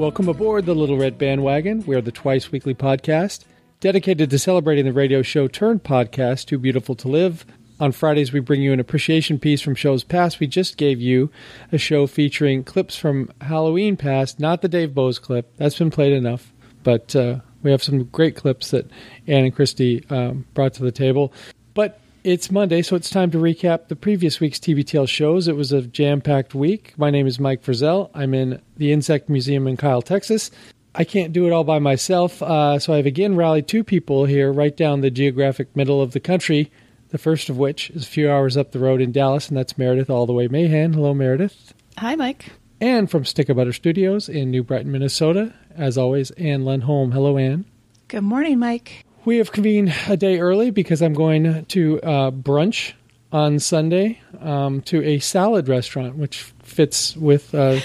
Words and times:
Welcome 0.00 0.30
aboard 0.30 0.64
the 0.64 0.74
Little 0.74 0.96
Red 0.96 1.18
Bandwagon. 1.18 1.84
We 1.84 1.94
are 1.94 2.00
the 2.00 2.10
twice 2.10 2.50
weekly 2.50 2.74
podcast 2.74 3.44
dedicated 3.80 4.30
to 4.30 4.38
celebrating 4.38 4.86
the 4.86 4.94
radio 4.94 5.20
show 5.20 5.46
turned 5.46 5.84
podcast, 5.84 6.46
Too 6.46 6.56
Beautiful 6.56 6.94
to 6.94 7.08
Live. 7.08 7.44
On 7.78 7.92
Fridays, 7.92 8.32
we 8.32 8.40
bring 8.40 8.62
you 8.62 8.72
an 8.72 8.80
appreciation 8.80 9.38
piece 9.38 9.60
from 9.60 9.74
shows 9.74 10.02
past. 10.02 10.40
We 10.40 10.46
just 10.46 10.78
gave 10.78 11.02
you 11.02 11.30
a 11.70 11.76
show 11.76 12.06
featuring 12.06 12.64
clips 12.64 12.96
from 12.96 13.30
Halloween 13.42 13.98
past, 13.98 14.40
not 14.40 14.62
the 14.62 14.68
Dave 14.68 14.94
Bowes 14.94 15.18
clip. 15.18 15.54
That's 15.58 15.78
been 15.78 15.90
played 15.90 16.14
enough. 16.14 16.50
But 16.82 17.14
uh, 17.14 17.40
we 17.62 17.70
have 17.70 17.82
some 17.82 18.04
great 18.04 18.36
clips 18.36 18.70
that 18.70 18.86
Ann 19.26 19.44
and 19.44 19.54
Christy 19.54 20.06
um, 20.08 20.46
brought 20.54 20.72
to 20.74 20.82
the 20.82 20.92
table. 20.92 21.30
But 21.74 22.00
it's 22.24 22.50
Monday, 22.50 22.82
so 22.82 22.96
it's 22.96 23.10
time 23.10 23.30
to 23.30 23.38
recap 23.38 23.88
the 23.88 23.96
previous 23.96 24.40
week's 24.40 24.58
TBTL 24.58 25.08
shows. 25.08 25.48
It 25.48 25.56
was 25.56 25.72
a 25.72 25.82
jam 25.82 26.20
packed 26.20 26.54
week. 26.54 26.92
My 26.96 27.10
name 27.10 27.26
is 27.26 27.40
Mike 27.40 27.62
Frizzell. 27.62 28.10
I'm 28.14 28.34
in 28.34 28.60
the 28.76 28.92
Insect 28.92 29.28
Museum 29.28 29.66
in 29.66 29.76
Kyle, 29.76 30.02
Texas. 30.02 30.50
I 30.94 31.04
can't 31.04 31.32
do 31.32 31.46
it 31.46 31.52
all 31.52 31.64
by 31.64 31.78
myself, 31.78 32.42
uh, 32.42 32.78
so 32.78 32.92
I've 32.92 33.06
again 33.06 33.36
rallied 33.36 33.68
two 33.68 33.84
people 33.84 34.24
here 34.24 34.52
right 34.52 34.76
down 34.76 35.00
the 35.00 35.10
geographic 35.10 35.74
middle 35.76 36.02
of 36.02 36.12
the 36.12 36.20
country. 36.20 36.70
The 37.10 37.18
first 37.18 37.48
of 37.48 37.58
which 37.58 37.90
is 37.90 38.04
a 38.04 38.08
few 38.08 38.30
hours 38.30 38.56
up 38.56 38.72
the 38.72 38.78
road 38.78 39.00
in 39.00 39.12
Dallas, 39.12 39.48
and 39.48 39.56
that's 39.56 39.78
Meredith 39.78 40.10
All 40.10 40.26
the 40.26 40.32
Way 40.32 40.48
Mahan. 40.48 40.92
Hello, 40.92 41.14
Meredith. 41.14 41.74
Hi, 41.98 42.16
Mike. 42.16 42.52
And 42.80 43.10
from 43.10 43.24
Stick 43.24 43.48
of 43.48 43.56
Butter 43.56 43.72
Studios 43.72 44.28
in 44.28 44.50
New 44.50 44.62
Brighton, 44.62 44.92
Minnesota, 44.92 45.54
as 45.74 45.98
always, 45.98 46.30
Ann 46.32 46.64
Lenholm. 46.64 47.12
Hello, 47.12 47.36
Ann. 47.36 47.64
Good 48.08 48.22
morning, 48.22 48.58
Mike. 48.58 49.04
We 49.22 49.36
have 49.36 49.52
convened 49.52 49.92
a 50.08 50.16
day 50.16 50.40
early 50.40 50.70
because 50.70 51.02
I'm 51.02 51.12
going 51.12 51.66
to 51.66 52.00
uh, 52.00 52.30
brunch 52.30 52.94
on 53.30 53.58
Sunday 53.58 54.18
um, 54.40 54.80
to 54.82 55.02
a 55.02 55.18
salad 55.18 55.68
restaurant, 55.68 56.16
which 56.16 56.42
fits 56.62 57.14
with 57.18 57.54
uh, 57.54 57.80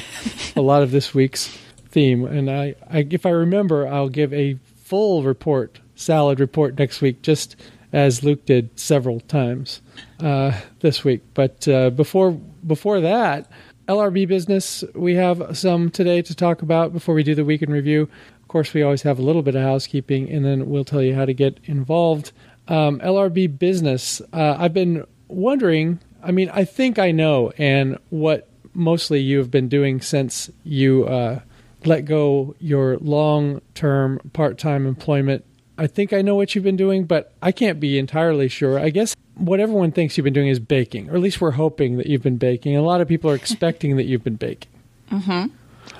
a 0.55 0.61
lot 0.61 0.81
of 0.81 0.91
this 0.91 1.13
week's 1.13 1.47
theme. 1.89 2.25
And 2.25 2.49
I, 2.49 2.75
I, 2.89 3.05
if 3.09 3.25
I 3.25 3.31
remember, 3.31 3.85
I'll 3.85 4.07
give 4.07 4.33
a 4.33 4.57
full 4.77 5.23
report, 5.23 5.81
salad 5.95 6.39
report 6.39 6.79
next 6.79 7.01
week, 7.01 7.21
just 7.21 7.57
as 7.91 8.23
Luke 8.23 8.45
did 8.45 8.79
several 8.79 9.19
times 9.19 9.81
uh, 10.21 10.57
this 10.79 11.03
week. 11.03 11.21
But 11.33 11.67
uh, 11.67 11.89
before 11.89 12.31
before 12.31 13.01
that, 13.01 13.51
LRB 13.87 14.27
business, 14.27 14.83
we 14.95 15.15
have 15.15 15.57
some 15.57 15.91
today 15.91 16.21
to 16.23 16.33
talk 16.33 16.61
about 16.61 16.93
before 16.93 17.13
we 17.13 17.23
do 17.23 17.35
the 17.35 17.45
week 17.45 17.61
in 17.61 17.71
review 17.71 18.09
course, 18.47 18.73
we 18.73 18.81
always 18.81 19.03
have 19.03 19.19
a 19.19 19.21
little 19.21 19.41
bit 19.41 19.55
of 19.55 19.61
housekeeping, 19.61 20.29
and 20.29 20.45
then 20.45 20.69
we'll 20.69 20.85
tell 20.85 21.01
you 21.01 21.15
how 21.15 21.25
to 21.25 21.33
get 21.33 21.59
involved. 21.65 22.31
Um, 22.67 22.99
LRB 22.99 23.59
business. 23.59 24.21
Uh, 24.33 24.55
I've 24.57 24.73
been 24.73 25.05
wondering. 25.27 25.99
I 26.23 26.31
mean, 26.31 26.49
I 26.51 26.65
think 26.65 26.97
I 26.97 27.11
know, 27.11 27.51
and 27.57 27.97
what 28.09 28.49
mostly 28.73 29.21
you 29.21 29.37
have 29.37 29.51
been 29.51 29.69
doing 29.69 30.01
since 30.01 30.49
you 30.63 31.05
uh, 31.05 31.39
let 31.85 32.05
go 32.05 32.55
your 32.59 32.97
long-term 32.97 34.31
part-time 34.33 34.87
employment. 34.87 35.45
I 35.77 35.87
think 35.87 36.13
I 36.13 36.21
know 36.21 36.35
what 36.35 36.55
you've 36.55 36.63
been 36.63 36.77
doing, 36.77 37.05
but 37.05 37.33
I 37.41 37.51
can't 37.51 37.79
be 37.79 37.99
entirely 37.99 38.47
sure. 38.47 38.79
I 38.79 38.89
guess 38.89 39.15
what 39.35 39.59
everyone 39.59 39.91
thinks 39.91 40.17
you've 40.17 40.23
been 40.23 40.33
doing 40.33 40.47
is 40.47 40.59
baking, 40.59 41.09
or 41.09 41.15
at 41.15 41.21
least 41.21 41.41
we're 41.41 41.51
hoping 41.51 41.97
that 41.97 42.07
you've 42.07 42.23
been 42.23 42.37
baking. 42.37 42.75
A 42.75 42.81
lot 42.81 43.01
of 43.01 43.07
people 43.07 43.29
are 43.29 43.35
expecting 43.35 43.97
that 43.97 44.05
you've 44.05 44.23
been 44.23 44.35
baking. 44.35 44.71
Mm-hmm. 45.11 45.47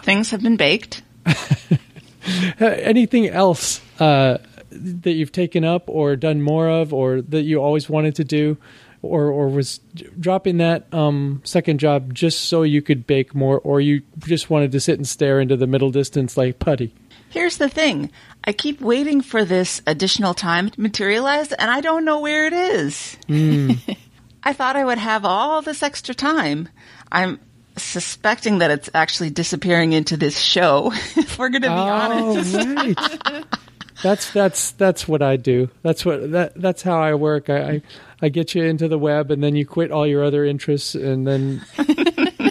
Things 0.02 0.32
have 0.32 0.42
been 0.42 0.58
baked. 0.58 1.04
anything 2.60 3.28
else 3.28 3.82
uh, 4.00 4.38
that 4.72 5.12
you've 5.12 5.32
taken 5.32 5.64
up 5.64 5.84
or 5.88 6.16
done 6.16 6.42
more 6.42 6.70
of, 6.70 6.94
or 6.94 7.22
that 7.22 7.44
you 7.44 7.62
always 7.62 7.90
wanted 7.90 8.16
to 8.16 8.24
do, 8.24 8.58
or 9.02 9.28
or 9.28 9.48
was 9.50 9.80
dropping 10.20 10.58
that 10.58 10.92
um, 10.94 11.42
second 11.44 11.80
job 11.80 12.14
just 12.14 12.46
so 12.46 12.64
you 12.64 12.82
could 12.82 13.08
bake 13.08 13.34
more, 13.36 13.60
or 13.60 13.82
you 13.82 14.02
just 14.20 14.50
wanted 14.50 14.72
to 14.72 14.80
sit 14.80 14.98
and 14.98 15.08
stare 15.08 15.40
into 15.40 15.56
the 15.56 15.68
middle 15.68 15.92
distance 15.92 16.38
like 16.38 16.60
putty? 16.60 16.94
Here's 17.30 17.58
the 17.58 17.70
thing. 17.70 18.12
I 18.46 18.54
keep 18.54 18.80
waiting 18.80 19.22
for 19.22 19.44
this 19.44 19.82
additional 19.86 20.34
time 20.34 20.70
to 20.70 20.82
materialize, 20.82 21.52
and 21.52 21.70
I 21.70 21.82
don't 21.82 22.06
know 22.06 22.22
where 22.22 22.46
it 22.46 22.54
is. 22.54 23.18
Mm. 23.28 23.98
I 24.44 24.54
thought 24.54 24.76
I 24.76 24.86
would 24.86 25.00
have 25.00 25.26
all 25.26 25.62
this 25.62 25.82
extra 25.82 26.14
time. 26.14 26.70
I'm 27.12 27.40
suspecting 27.78 28.60
that 28.60 28.72
it's 28.72 28.90
actually 28.94 29.30
disappearing 29.30 29.94
into 29.94 30.18
this 30.18 30.40
show. 30.40 30.92
if 31.16 31.38
we're 31.38 31.50
going 31.50 31.64
to 31.64 31.70
be 31.70 31.74
oh, 31.74 31.78
honest, 31.78 32.56
right. 32.56 33.46
that's 34.04 34.32
that's 34.32 34.72
that's 34.72 35.08
what 35.08 35.22
I 35.22 35.38
do. 35.38 35.70
That's 35.82 36.06
what 36.06 36.32
that 36.32 36.54
that's 36.56 36.82
how 36.82 37.02
I 37.02 37.16
work. 37.16 37.50
I, 37.50 37.58
I, 37.58 37.82
I 38.22 38.30
get 38.30 38.56
you 38.56 38.64
into 38.64 38.88
the 38.88 39.00
web, 39.00 39.32
and 39.32 39.44
then 39.44 39.56
you 39.56 39.66
quit 39.66 39.92
all 39.92 40.08
your 40.08 40.24
other 40.24 40.46
interests, 40.46 40.96
and 40.96 41.26
then 41.28 41.62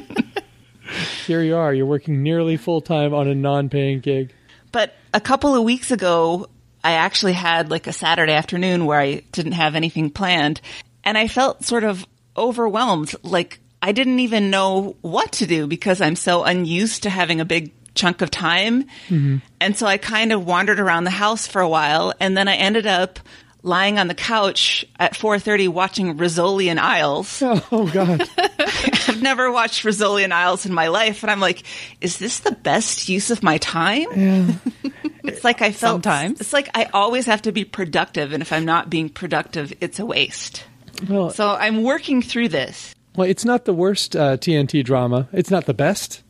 here 1.27 1.43
you 1.43 1.57
are. 1.57 1.73
You're 1.73 1.87
working 1.87 2.23
nearly 2.23 2.57
full 2.57 2.81
time 2.81 3.15
on 3.15 3.29
a 3.29 3.35
non-paying 3.35 4.01
gig. 4.01 4.33
But 4.73 4.95
a 5.13 5.21
couple 5.21 5.55
of 5.55 5.63
weeks 5.63 5.91
ago, 5.91 6.49
I 6.83 6.93
actually 6.93 7.35
had 7.35 7.71
like 7.71 7.87
a 7.87 7.93
Saturday 7.93 8.33
afternoon 8.33 8.87
where 8.87 8.99
I 8.99 9.23
didn't 9.33 9.53
have 9.53 9.75
anything 9.75 10.11
planned, 10.11 10.61
and 11.03 11.17
I 11.17 11.29
felt 11.29 11.65
sort 11.65 11.85
of 11.85 12.07
overwhelmed. 12.37 13.15
Like 13.23 13.61
I 13.85 13.93
didn't 13.93 14.21
even 14.21 14.49
know 14.49 14.97
what 15.03 15.33
to 15.33 15.47
do 15.47 15.67
because 15.67 16.01
I'm 16.01 16.17
so 16.17 16.43
unused 16.43 17.03
to 17.03 17.11
having 17.11 17.43
a 17.43 17.45
big 17.45 17.71
chunk 17.95 18.23
of 18.23 18.31
time. 18.31 18.85
Mm-hmm. 19.09 19.37
And 19.61 19.77
so 19.77 19.87
I 19.87 19.99
kind 19.99 20.33
of 20.33 20.47
wandered 20.47 20.81
around 20.81 21.05
the 21.05 21.11
house 21.11 21.47
for 21.47 21.61
a 21.61 21.69
while 21.69 22.15
and 22.19 22.35
then 22.35 22.49
I 22.49 22.55
ended 22.55 22.87
up 22.87 23.19
lying 23.63 23.99
on 23.99 24.09
the 24.09 24.15
couch 24.15 24.87
at 24.99 25.13
4:30 25.13 25.69
watching 25.69 26.17
Rizzoli 26.17 26.69
and 26.69 26.81
Isles. 26.81 27.43
Oh 27.71 27.91
god. 27.93 28.27
I've 28.39 29.21
never 29.21 29.53
watched 29.53 29.85
Rizzoli 29.85 30.25
and 30.25 30.33
Isles 30.33 30.65
in 30.65 30.73
my 30.73 30.89
life 30.89 31.23
and 31.23 31.31
I'm 31.31 31.41
like, 31.41 31.63
is 32.01 32.17
this 32.17 32.39
the 32.39 32.53
best 32.53 33.11
use 33.11 33.31
of 33.31 33.43
my 33.43 33.59
time? 33.59 34.07
Yeah. 34.17 34.53
it's 35.25 35.45
like 35.45 35.61
I 35.61 35.73
felt 35.73 36.05
sometimes. 36.05 36.41
It's 36.41 36.55
like 36.55 36.71
I 36.75 36.85
always 36.95 37.27
have 37.27 37.43
to 37.43 37.53
be 37.53 37.67
productive 37.67 38.33
and 38.33 38.41
if 38.41 38.51
I'm 38.51 38.65
not 38.65 38.89
being 38.89 39.11
productive, 39.11 39.75
it's 39.83 39.99
a 39.99 40.07
waste. 40.07 40.65
Well, 41.07 41.29
so 41.29 41.51
I'm 41.51 41.83
working 41.83 42.23
through 42.23 42.49
this. 42.49 42.94
Well, 43.17 43.29
it's 43.29 43.45
not 43.45 43.65
the 43.65 43.75
worst 43.75 44.17
uh, 44.17 44.37
TNT 44.37 44.85
drama. 44.85 45.29
It's 45.33 45.51
not 45.51 45.67
the 45.67 45.75
best, 45.75 46.23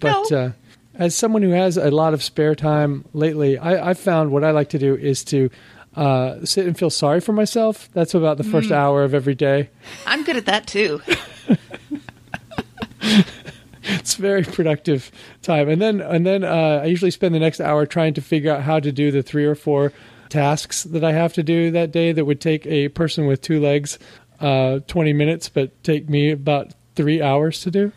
but 0.00 0.30
no. 0.30 0.36
uh, 0.38 0.52
as 0.94 1.14
someone 1.14 1.42
who 1.42 1.50
has 1.50 1.76
a 1.76 1.90
lot 1.90 2.14
of 2.14 2.22
spare 2.22 2.54
time 2.54 3.04
lately, 3.12 3.58
I, 3.58 3.90
I've 3.90 3.98
found 3.98 4.30
what 4.30 4.44
I 4.44 4.50
like 4.50 4.70
to 4.70 4.78
do 4.78 4.94
is 4.94 5.24
to 5.24 5.50
uh, 5.94 6.44
sit 6.44 6.66
and 6.66 6.78
feel 6.78 6.90
sorry 6.90 7.20
for 7.20 7.32
myself. 7.32 7.90
That's 7.92 8.14
about 8.14 8.38
the 8.38 8.44
first 8.44 8.70
mm. 8.70 8.76
hour 8.76 9.04
of 9.04 9.14
every 9.14 9.34
day. 9.34 9.68
I'm 10.06 10.24
good 10.24 10.36
at 10.36 10.46
that 10.46 10.66
too. 10.66 11.02
it's 13.82 14.14
very 14.14 14.42
productive 14.42 15.10
time, 15.42 15.68
and 15.68 15.82
then 15.82 16.00
and 16.00 16.24
then 16.26 16.44
uh, 16.44 16.80
I 16.82 16.86
usually 16.86 17.10
spend 17.10 17.34
the 17.34 17.40
next 17.40 17.60
hour 17.60 17.84
trying 17.84 18.14
to 18.14 18.22
figure 18.22 18.52
out 18.52 18.62
how 18.62 18.80
to 18.80 18.90
do 18.90 19.10
the 19.10 19.22
three 19.22 19.44
or 19.44 19.54
four 19.54 19.92
tasks 20.30 20.84
that 20.84 21.04
I 21.04 21.12
have 21.12 21.34
to 21.34 21.42
do 21.42 21.70
that 21.72 21.92
day 21.92 22.12
that 22.12 22.24
would 22.24 22.40
take 22.40 22.66
a 22.66 22.88
person 22.88 23.26
with 23.26 23.42
two 23.42 23.60
legs 23.60 23.98
uh, 24.42 24.80
20 24.80 25.12
minutes, 25.12 25.48
but 25.48 25.82
take 25.82 26.08
me 26.08 26.32
about 26.32 26.72
three 26.94 27.22
hours 27.22 27.60
to 27.62 27.70
do. 27.70 27.92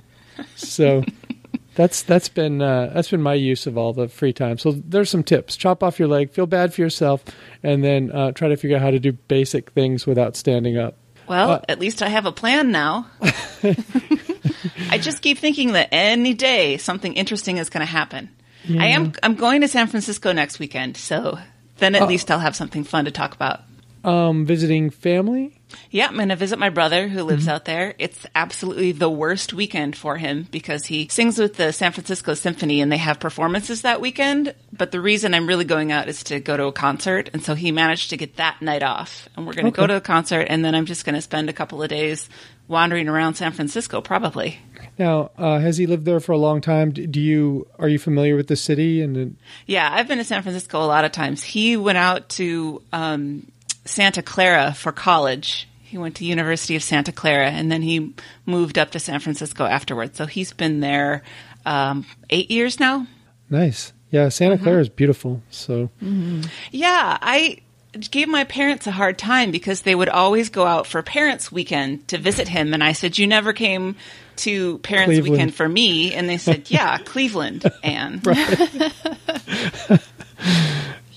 So 0.56 1.04
that's 1.76 2.04
that's 2.04 2.30
been 2.30 2.62
uh, 2.62 2.92
that's 2.94 3.12
been 3.12 3.22
my 3.22 3.34
use 3.34 3.68
of 3.68 3.78
all 3.78 3.94
the 3.94 4.08
free 4.08 4.34
time. 4.34 4.58
So 4.58 4.72
there's 4.72 5.10
some 5.10 5.24
tips: 5.24 5.58
chop 5.58 5.84
off 5.84 6.00
your 6.00 6.08
leg, 6.08 6.32
feel 6.32 6.46
bad 6.46 6.74
for 6.74 6.82
yourself, 6.82 7.24
and 7.64 7.84
then 7.84 8.12
uh, 8.12 8.32
try 8.32 8.48
to 8.48 8.58
figure 8.58 8.78
out 8.78 8.82
how 8.82 8.92
to 8.92 9.00
do 9.00 9.12
basic 9.12 9.72
things 9.72 10.06
without 10.06 10.36
standing 10.36 10.78
up. 10.78 10.96
Well, 11.28 11.52
uh, 11.52 11.62
at 11.68 11.80
least 11.80 12.02
I 12.02 12.10
have 12.10 12.26
a 12.26 12.32
plan 12.32 12.72
now. 12.72 13.08
I 14.90 14.98
just 15.00 15.22
keep 15.22 15.40
thinking 15.40 15.74
that 15.74 15.90
any 15.92 16.34
day 16.34 16.78
something 16.78 17.14
interesting 17.14 17.58
is 17.58 17.70
going 17.70 17.86
to 17.86 17.92
happen. 17.92 18.30
Yeah. 18.66 18.84
I 18.84 18.88
am 18.88 19.14
I'm 19.24 19.36
going 19.36 19.62
to 19.62 19.68
San 19.68 19.88
Francisco 19.88 20.32
next 20.32 20.60
weekend, 20.60 20.98
so 20.98 21.38
then 21.78 21.96
at 21.96 22.04
oh. 22.04 22.08
least 22.08 22.32
I'll 22.32 22.40
have 22.40 22.56
something 22.56 22.84
fun 22.84 23.06
to 23.06 23.12
talk 23.12 23.34
about. 23.34 23.62
Um, 24.04 24.46
visiting 24.46 24.92
family. 24.92 25.55
Yeah, 25.90 26.08
I'm 26.08 26.16
going 26.16 26.30
to 26.30 26.36
visit 26.36 26.60
my 26.60 26.70
brother 26.70 27.08
who 27.08 27.24
lives 27.24 27.44
mm-hmm. 27.46 27.56
out 27.56 27.66
there. 27.66 27.96
It's 27.98 28.26
absolutely 28.36 28.92
the 28.92 29.10
worst 29.10 29.54
weekend 29.54 29.96
for 29.96 30.18
him 30.18 30.48
because 30.52 30.86
he 30.86 31.08
sings 31.10 31.38
with 31.38 31.56
the 31.56 31.72
San 31.74 31.92
Francisco 31.92 32.34
Symphony 32.34 32.82
and 32.82 32.92
they 32.92 32.98
have 32.98 33.20
performances 33.20 33.82
that 33.82 34.02
weekend. 34.02 34.54
But 34.72 34.92
the 34.92 35.02
reason 35.02 35.34
I'm 35.34 35.48
really 35.48 35.66
going 35.66 35.92
out 35.92 36.08
is 36.08 36.24
to 36.26 36.40
go 36.40 36.56
to 36.56 36.66
a 36.66 36.72
concert. 36.72 37.30
And 37.34 37.44
so 37.44 37.56
he 37.56 37.72
managed 37.72 38.12
to 38.12 38.18
get 38.18 38.38
that 38.38 38.62
night 38.62 38.84
off. 38.84 39.28
And 39.36 39.46
we're 39.46 39.54
going 39.54 39.66
to 39.66 39.72
okay. 39.72 39.82
go 39.82 39.88
to 39.88 39.96
a 39.98 40.02
concert 40.02 40.48
and 40.50 40.64
then 40.64 40.76
I'm 40.76 40.86
just 40.86 41.06
going 41.06 41.16
to 41.16 41.22
spend 41.22 41.50
a 41.50 41.54
couple 41.54 41.82
of 41.82 41.90
days 41.90 42.30
wandering 42.68 43.08
around 43.08 43.36
San 43.36 43.52
Francisco, 43.52 44.02
probably. 44.02 44.60
Now, 44.98 45.32
uh, 45.38 45.60
has 45.60 45.78
he 45.78 45.88
lived 45.88 46.06
there 46.06 46.20
for 46.20 46.32
a 46.32 46.38
long 46.38 46.62
time? 46.62 46.92
Do 46.92 47.20
you 47.20 47.68
are 47.78 47.90
you 47.90 48.00
familiar 48.00 48.36
with 48.36 48.48
the 48.48 48.56
city? 48.56 49.02
And 49.02 49.36
yeah, 49.66 49.90
I've 49.92 50.08
been 50.08 50.20
to 50.20 50.24
San 50.24 50.42
Francisco 50.42 50.82
a 50.82 50.88
lot 50.88 51.06
of 51.06 51.12
times. 51.12 51.44
He 51.44 51.76
went 51.76 51.98
out 51.98 52.30
to 52.30 52.82
um, 52.94 53.52
Santa 53.86 54.22
Clara 54.22 54.74
for 54.74 54.92
college. 54.92 55.68
He 55.84 55.98
went 55.98 56.16
to 56.16 56.26
University 56.26 56.76
of 56.76 56.84
Santa 56.84 57.12
Clara, 57.12 57.50
and 57.50 57.72
then 57.72 57.82
he 57.82 58.14
moved 58.46 58.78
up 58.78 58.92
to 58.92 59.00
San 59.00 59.20
Francisco 59.20 59.66
afterwards. 59.66 60.18
So 60.18 60.26
he's 60.26 60.52
been 60.52 60.80
there 60.80 61.24
um, 61.66 62.06
eight 62.30 62.52
years 62.52 62.80
now. 62.80 63.08
Nice. 63.50 63.94
Yeah, 64.12 64.30
Santa 64.30 64.56
mm-hmm. 64.56 64.64
Clara 64.64 64.82
is 64.82 64.90
beautiful. 64.90 65.42
So 65.50 65.90
mm-hmm. 66.02 66.42
yeah, 66.72 67.18
I 67.22 67.60
gave 68.12 68.28
my 68.28 68.44
parents 68.44 68.88
a 68.88 68.92
hard 68.92 69.18
time 69.18 69.52
because 69.52 69.82
they 69.84 69.96
would 69.96 70.10
always 70.10 70.50
go 70.50 70.66
out 70.66 70.88
for 70.88 71.02
parents' 71.02 71.52
weekend 71.52 72.08
to 72.10 72.18
visit 72.18 72.48
him, 72.48 72.74
and 72.74 72.84
I 72.84 72.94
said, 72.94 73.18
"You 73.18 73.28
never 73.28 73.54
came 73.54 73.96
to 74.38 74.80
parents' 74.80 75.08
Cleveland. 75.08 75.32
weekend 75.32 75.56
for 75.56 75.68
me," 75.68 76.14
and 76.14 76.28
they 76.30 76.38
said, 76.38 76.70
"Yeah, 76.72 76.98
Cleveland." 76.98 77.72
Anne. 77.84 78.22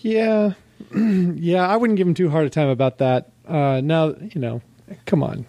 Yeah, 0.00 0.52
yeah. 0.94 1.66
I 1.66 1.76
wouldn't 1.76 1.96
give 1.96 2.06
him 2.06 2.14
too 2.14 2.30
hard 2.30 2.46
a 2.46 2.50
time 2.50 2.68
about 2.68 2.98
that. 2.98 3.30
Uh, 3.46 3.80
now, 3.82 4.14
you 4.20 4.40
know, 4.40 4.60
come 5.06 5.22
on, 5.22 5.46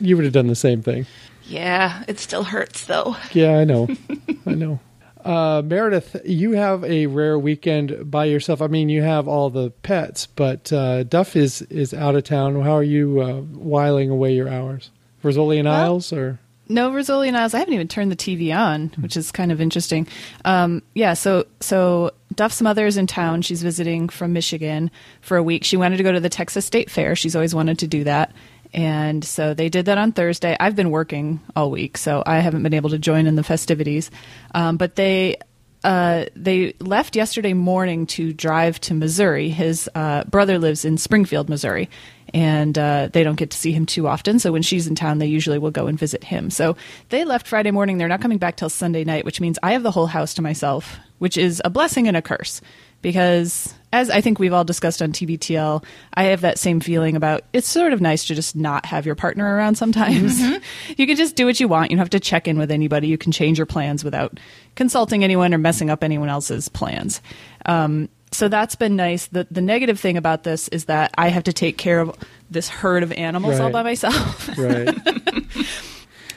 you 0.00 0.16
would 0.16 0.24
have 0.24 0.34
done 0.34 0.46
the 0.46 0.54
same 0.54 0.82
thing. 0.82 1.06
Yeah, 1.46 2.04
it 2.08 2.18
still 2.18 2.44
hurts 2.44 2.86
though. 2.86 3.16
Yeah, 3.32 3.58
I 3.58 3.64
know, 3.64 3.88
I 4.46 4.54
know. 4.54 4.80
Uh, 5.22 5.62
Meredith, 5.64 6.16
you 6.24 6.52
have 6.52 6.84
a 6.84 7.06
rare 7.06 7.38
weekend 7.38 8.10
by 8.10 8.26
yourself. 8.26 8.60
I 8.60 8.66
mean, 8.66 8.88
you 8.90 9.02
have 9.02 9.26
all 9.26 9.48
the 9.50 9.70
pets, 9.70 10.26
but 10.26 10.72
uh, 10.72 11.02
Duff 11.04 11.34
is 11.36 11.62
is 11.62 11.92
out 11.94 12.14
of 12.14 12.24
town. 12.24 12.60
How 12.62 12.72
are 12.72 12.82
you 12.82 13.20
uh, 13.20 13.40
whiling 13.40 14.10
away 14.10 14.34
your 14.34 14.48
hours? 14.48 14.90
Rizzoli 15.22 15.58
and 15.58 15.68
Well- 15.68 15.84
Isles, 15.84 16.12
or 16.12 16.38
No 16.68 16.90
Rizzoli 16.90 17.28
and 17.28 17.36
Isles. 17.36 17.54
I 17.54 17.58
haven't 17.58 17.74
even 17.74 17.88
turned 17.88 18.10
the 18.10 18.16
TV 18.16 18.54
on, 18.56 18.88
which 19.00 19.16
is 19.16 19.30
kind 19.30 19.52
of 19.52 19.60
interesting. 19.60 20.08
Um, 20.44 20.82
yeah, 20.94 21.14
so 21.14 21.46
so 21.60 22.12
Duff's 22.34 22.62
mother 22.62 22.86
is 22.86 22.96
in 22.96 23.06
town. 23.06 23.42
She's 23.42 23.62
visiting 23.62 24.08
from 24.08 24.32
Michigan 24.32 24.90
for 25.20 25.36
a 25.36 25.42
week. 25.42 25.64
She 25.64 25.76
wanted 25.76 25.98
to 25.98 26.02
go 26.02 26.12
to 26.12 26.20
the 26.20 26.30
Texas 26.30 26.64
State 26.64 26.90
Fair. 26.90 27.16
She's 27.16 27.36
always 27.36 27.54
wanted 27.54 27.80
to 27.80 27.86
do 27.86 28.04
that. 28.04 28.32
And 28.72 29.24
so 29.24 29.54
they 29.54 29.68
did 29.68 29.86
that 29.86 29.98
on 29.98 30.12
Thursday. 30.12 30.56
I've 30.58 30.74
been 30.74 30.90
working 30.90 31.40
all 31.54 31.70
week, 31.70 31.96
so 31.96 32.24
I 32.26 32.40
haven't 32.40 32.64
been 32.64 32.74
able 32.74 32.90
to 32.90 32.98
join 32.98 33.26
in 33.26 33.36
the 33.36 33.44
festivities. 33.44 34.10
Um, 34.52 34.76
but 34.78 34.96
they 34.96 35.36
uh, 35.84 36.24
they 36.34 36.74
left 36.80 37.14
yesterday 37.14 37.52
morning 37.52 38.06
to 38.06 38.32
drive 38.32 38.80
to 38.80 38.94
Missouri. 38.94 39.50
His 39.50 39.88
uh, 39.94 40.24
brother 40.24 40.58
lives 40.58 40.84
in 40.84 40.96
Springfield, 40.96 41.48
Missouri, 41.48 41.90
and 42.32 42.76
uh, 42.76 43.10
they 43.12 43.22
don't 43.22 43.36
get 43.36 43.50
to 43.50 43.58
see 43.58 43.70
him 43.70 43.86
too 43.86 44.08
often. 44.08 44.38
So 44.38 44.50
when 44.50 44.62
she's 44.62 44.86
in 44.86 44.94
town, 44.94 45.18
they 45.18 45.26
usually 45.26 45.58
will 45.58 45.70
go 45.70 45.86
and 45.86 45.98
visit 45.98 46.24
him. 46.24 46.50
So 46.50 46.76
they 47.10 47.24
left 47.24 47.46
Friday 47.46 47.70
morning. 47.70 47.98
They're 47.98 48.08
not 48.08 48.22
coming 48.22 48.38
back 48.38 48.56
till 48.56 48.70
Sunday 48.70 49.04
night, 49.04 49.24
which 49.24 49.40
means 49.40 49.58
I 49.62 49.72
have 49.72 49.82
the 49.82 49.90
whole 49.90 50.06
house 50.06 50.34
to 50.34 50.42
myself, 50.42 50.98
which 51.18 51.36
is 51.36 51.60
a 51.64 51.70
blessing 51.70 52.08
and 52.08 52.16
a 52.16 52.22
curse. 52.22 52.60
Because, 53.04 53.74
as 53.92 54.08
I 54.08 54.22
think 54.22 54.38
we've 54.38 54.54
all 54.54 54.64
discussed 54.64 55.02
on 55.02 55.12
TBTL, 55.12 55.84
I 56.14 56.22
have 56.24 56.40
that 56.40 56.58
same 56.58 56.80
feeling 56.80 57.16
about 57.16 57.42
it's 57.52 57.68
sort 57.68 57.92
of 57.92 58.00
nice 58.00 58.24
to 58.24 58.34
just 58.34 58.56
not 58.56 58.86
have 58.86 59.04
your 59.04 59.14
partner 59.14 59.44
around 59.44 59.74
sometimes. 59.74 60.40
you 60.96 61.06
can 61.06 61.14
just 61.14 61.36
do 61.36 61.44
what 61.44 61.60
you 61.60 61.68
want. 61.68 61.90
You 61.90 61.98
don't 61.98 62.00
have 62.02 62.08
to 62.10 62.18
check 62.18 62.48
in 62.48 62.56
with 62.56 62.70
anybody. 62.70 63.08
You 63.08 63.18
can 63.18 63.30
change 63.30 63.58
your 63.58 63.66
plans 63.66 64.04
without 64.04 64.40
consulting 64.74 65.22
anyone 65.22 65.52
or 65.52 65.58
messing 65.58 65.90
up 65.90 66.02
anyone 66.02 66.30
else's 66.30 66.70
plans. 66.70 67.20
Um, 67.66 68.08
so 68.32 68.48
that's 68.48 68.74
been 68.74 68.96
nice. 68.96 69.26
The 69.26 69.46
the 69.50 69.60
negative 69.60 70.00
thing 70.00 70.16
about 70.16 70.44
this 70.44 70.68
is 70.68 70.86
that 70.86 71.12
I 71.18 71.28
have 71.28 71.44
to 71.44 71.52
take 71.52 71.76
care 71.76 72.00
of 72.00 72.16
this 72.50 72.70
herd 72.70 73.02
of 73.02 73.12
animals 73.12 73.60
all 73.60 73.68
by 73.68 73.82
myself. 73.82 74.48
right? 74.56 74.88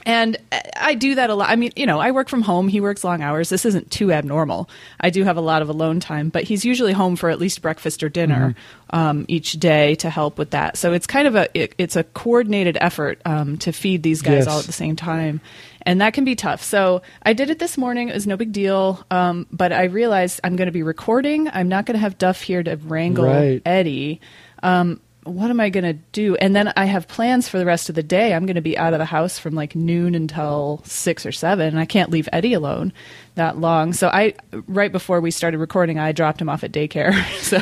And 0.07 0.37
I 0.77 0.95
do 0.95 1.15
that 1.15 1.29
a 1.29 1.35
lot. 1.35 1.49
I 1.49 1.57
mean, 1.57 1.73
you 1.75 1.85
know, 1.85 1.99
I 1.99 2.11
work 2.11 2.29
from 2.29 2.41
home. 2.41 2.69
He 2.69 2.79
works 2.79 3.03
long 3.03 3.21
hours. 3.21 3.49
This 3.49 3.65
isn't 3.65 3.91
too 3.91 4.09
abnormal. 4.13 4.69
I 5.01 5.09
do 5.09 5.25
have 5.25 5.35
a 5.35 5.41
lot 5.41 5.61
of 5.61 5.67
alone 5.67 5.99
time, 5.99 6.29
but 6.29 6.43
he's 6.43 6.63
usually 6.63 6.93
home 6.93 7.17
for 7.17 7.29
at 7.29 7.39
least 7.39 7.61
breakfast 7.61 8.01
or 8.01 8.07
dinner 8.07 8.55
um, 8.91 9.25
each 9.27 9.51
day 9.59 9.95
to 9.95 10.09
help 10.09 10.37
with 10.37 10.51
that. 10.51 10.77
So 10.77 10.93
it's 10.93 11.07
kind 11.07 11.27
of 11.27 11.35
a 11.35 11.49
it, 11.53 11.75
it's 11.77 11.97
a 11.97 12.05
coordinated 12.05 12.77
effort 12.79 13.21
um, 13.25 13.57
to 13.57 13.73
feed 13.73 14.01
these 14.01 14.21
guys 14.21 14.45
Yes. 14.45 14.47
all 14.47 14.59
at 14.59 14.65
the 14.65 14.71
same 14.71 14.95
time, 14.95 15.41
and 15.81 15.99
that 15.99 16.13
can 16.13 16.23
be 16.23 16.35
tough. 16.35 16.63
So 16.63 17.01
I 17.23 17.33
did 17.33 17.49
it 17.49 17.59
this 17.59 17.77
morning. 17.77 18.07
It 18.07 18.13
was 18.13 18.25
no 18.25 18.37
big 18.37 18.53
deal, 18.53 19.05
um, 19.11 19.45
but 19.51 19.73
I 19.73 19.83
realized 19.85 20.39
I'm 20.41 20.55
going 20.55 20.67
to 20.67 20.71
be 20.71 20.83
recording. 20.83 21.49
I'm 21.49 21.67
not 21.67 21.85
going 21.85 21.95
to 21.95 21.99
have 22.01 22.17
Duff 22.17 22.41
here 22.41 22.63
to 22.63 22.77
wrangle 22.77 23.25
Right. 23.25 23.61
Eddie. 23.65 24.21
Um, 24.63 25.01
what 25.27 25.49
am 25.49 25.59
I 25.59 25.69
going 25.69 25.83
to 25.83 25.93
do? 25.93 26.35
And 26.35 26.55
then 26.55 26.71
I 26.75 26.85
have 26.85 27.07
plans 27.07 27.47
for 27.49 27.57
the 27.59 27.65
rest 27.65 27.89
of 27.89 27.95
the 27.95 28.03
day. 28.03 28.33
I'm 28.33 28.45
going 28.45 28.55
to 28.55 28.61
be 28.61 28.77
out 28.77 28.93
of 28.93 28.99
the 28.99 29.05
house 29.05 29.37
from 29.39 29.53
like 29.55 29.75
noon 29.75 30.15
until 30.15 30.81
six 30.85 31.25
or 31.25 31.31
seven. 31.31 31.67
And 31.67 31.79
I 31.79 31.85
can't 31.85 32.09
leave 32.09 32.27
Eddie 32.33 32.53
alone 32.53 32.93
that 33.35 33.57
long. 33.57 33.93
So 33.93 34.07
I, 34.07 34.33
right 34.67 34.91
before 34.91 35.21
we 35.21 35.31
started 35.31 35.59
recording, 35.59 35.99
I 35.99 36.11
dropped 36.11 36.41
him 36.41 36.49
off 36.49 36.63
at 36.63 36.71
daycare. 36.71 37.13
So 37.47 37.59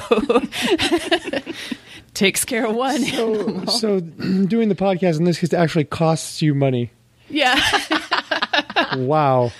takes 2.13 2.45
care 2.45 2.65
of 2.65 2.75
one. 2.75 3.03
So, 3.03 3.65
so 3.65 3.99
doing 4.47 4.69
the 4.69 4.75
podcast 4.75 5.17
in 5.19 5.25
this 5.25 5.39
case 5.39 5.53
actually 5.53 5.83
costs 5.85 6.41
you 6.41 6.53
money. 6.55 6.91
yeah. 7.29 7.59
Wow, 8.97 9.51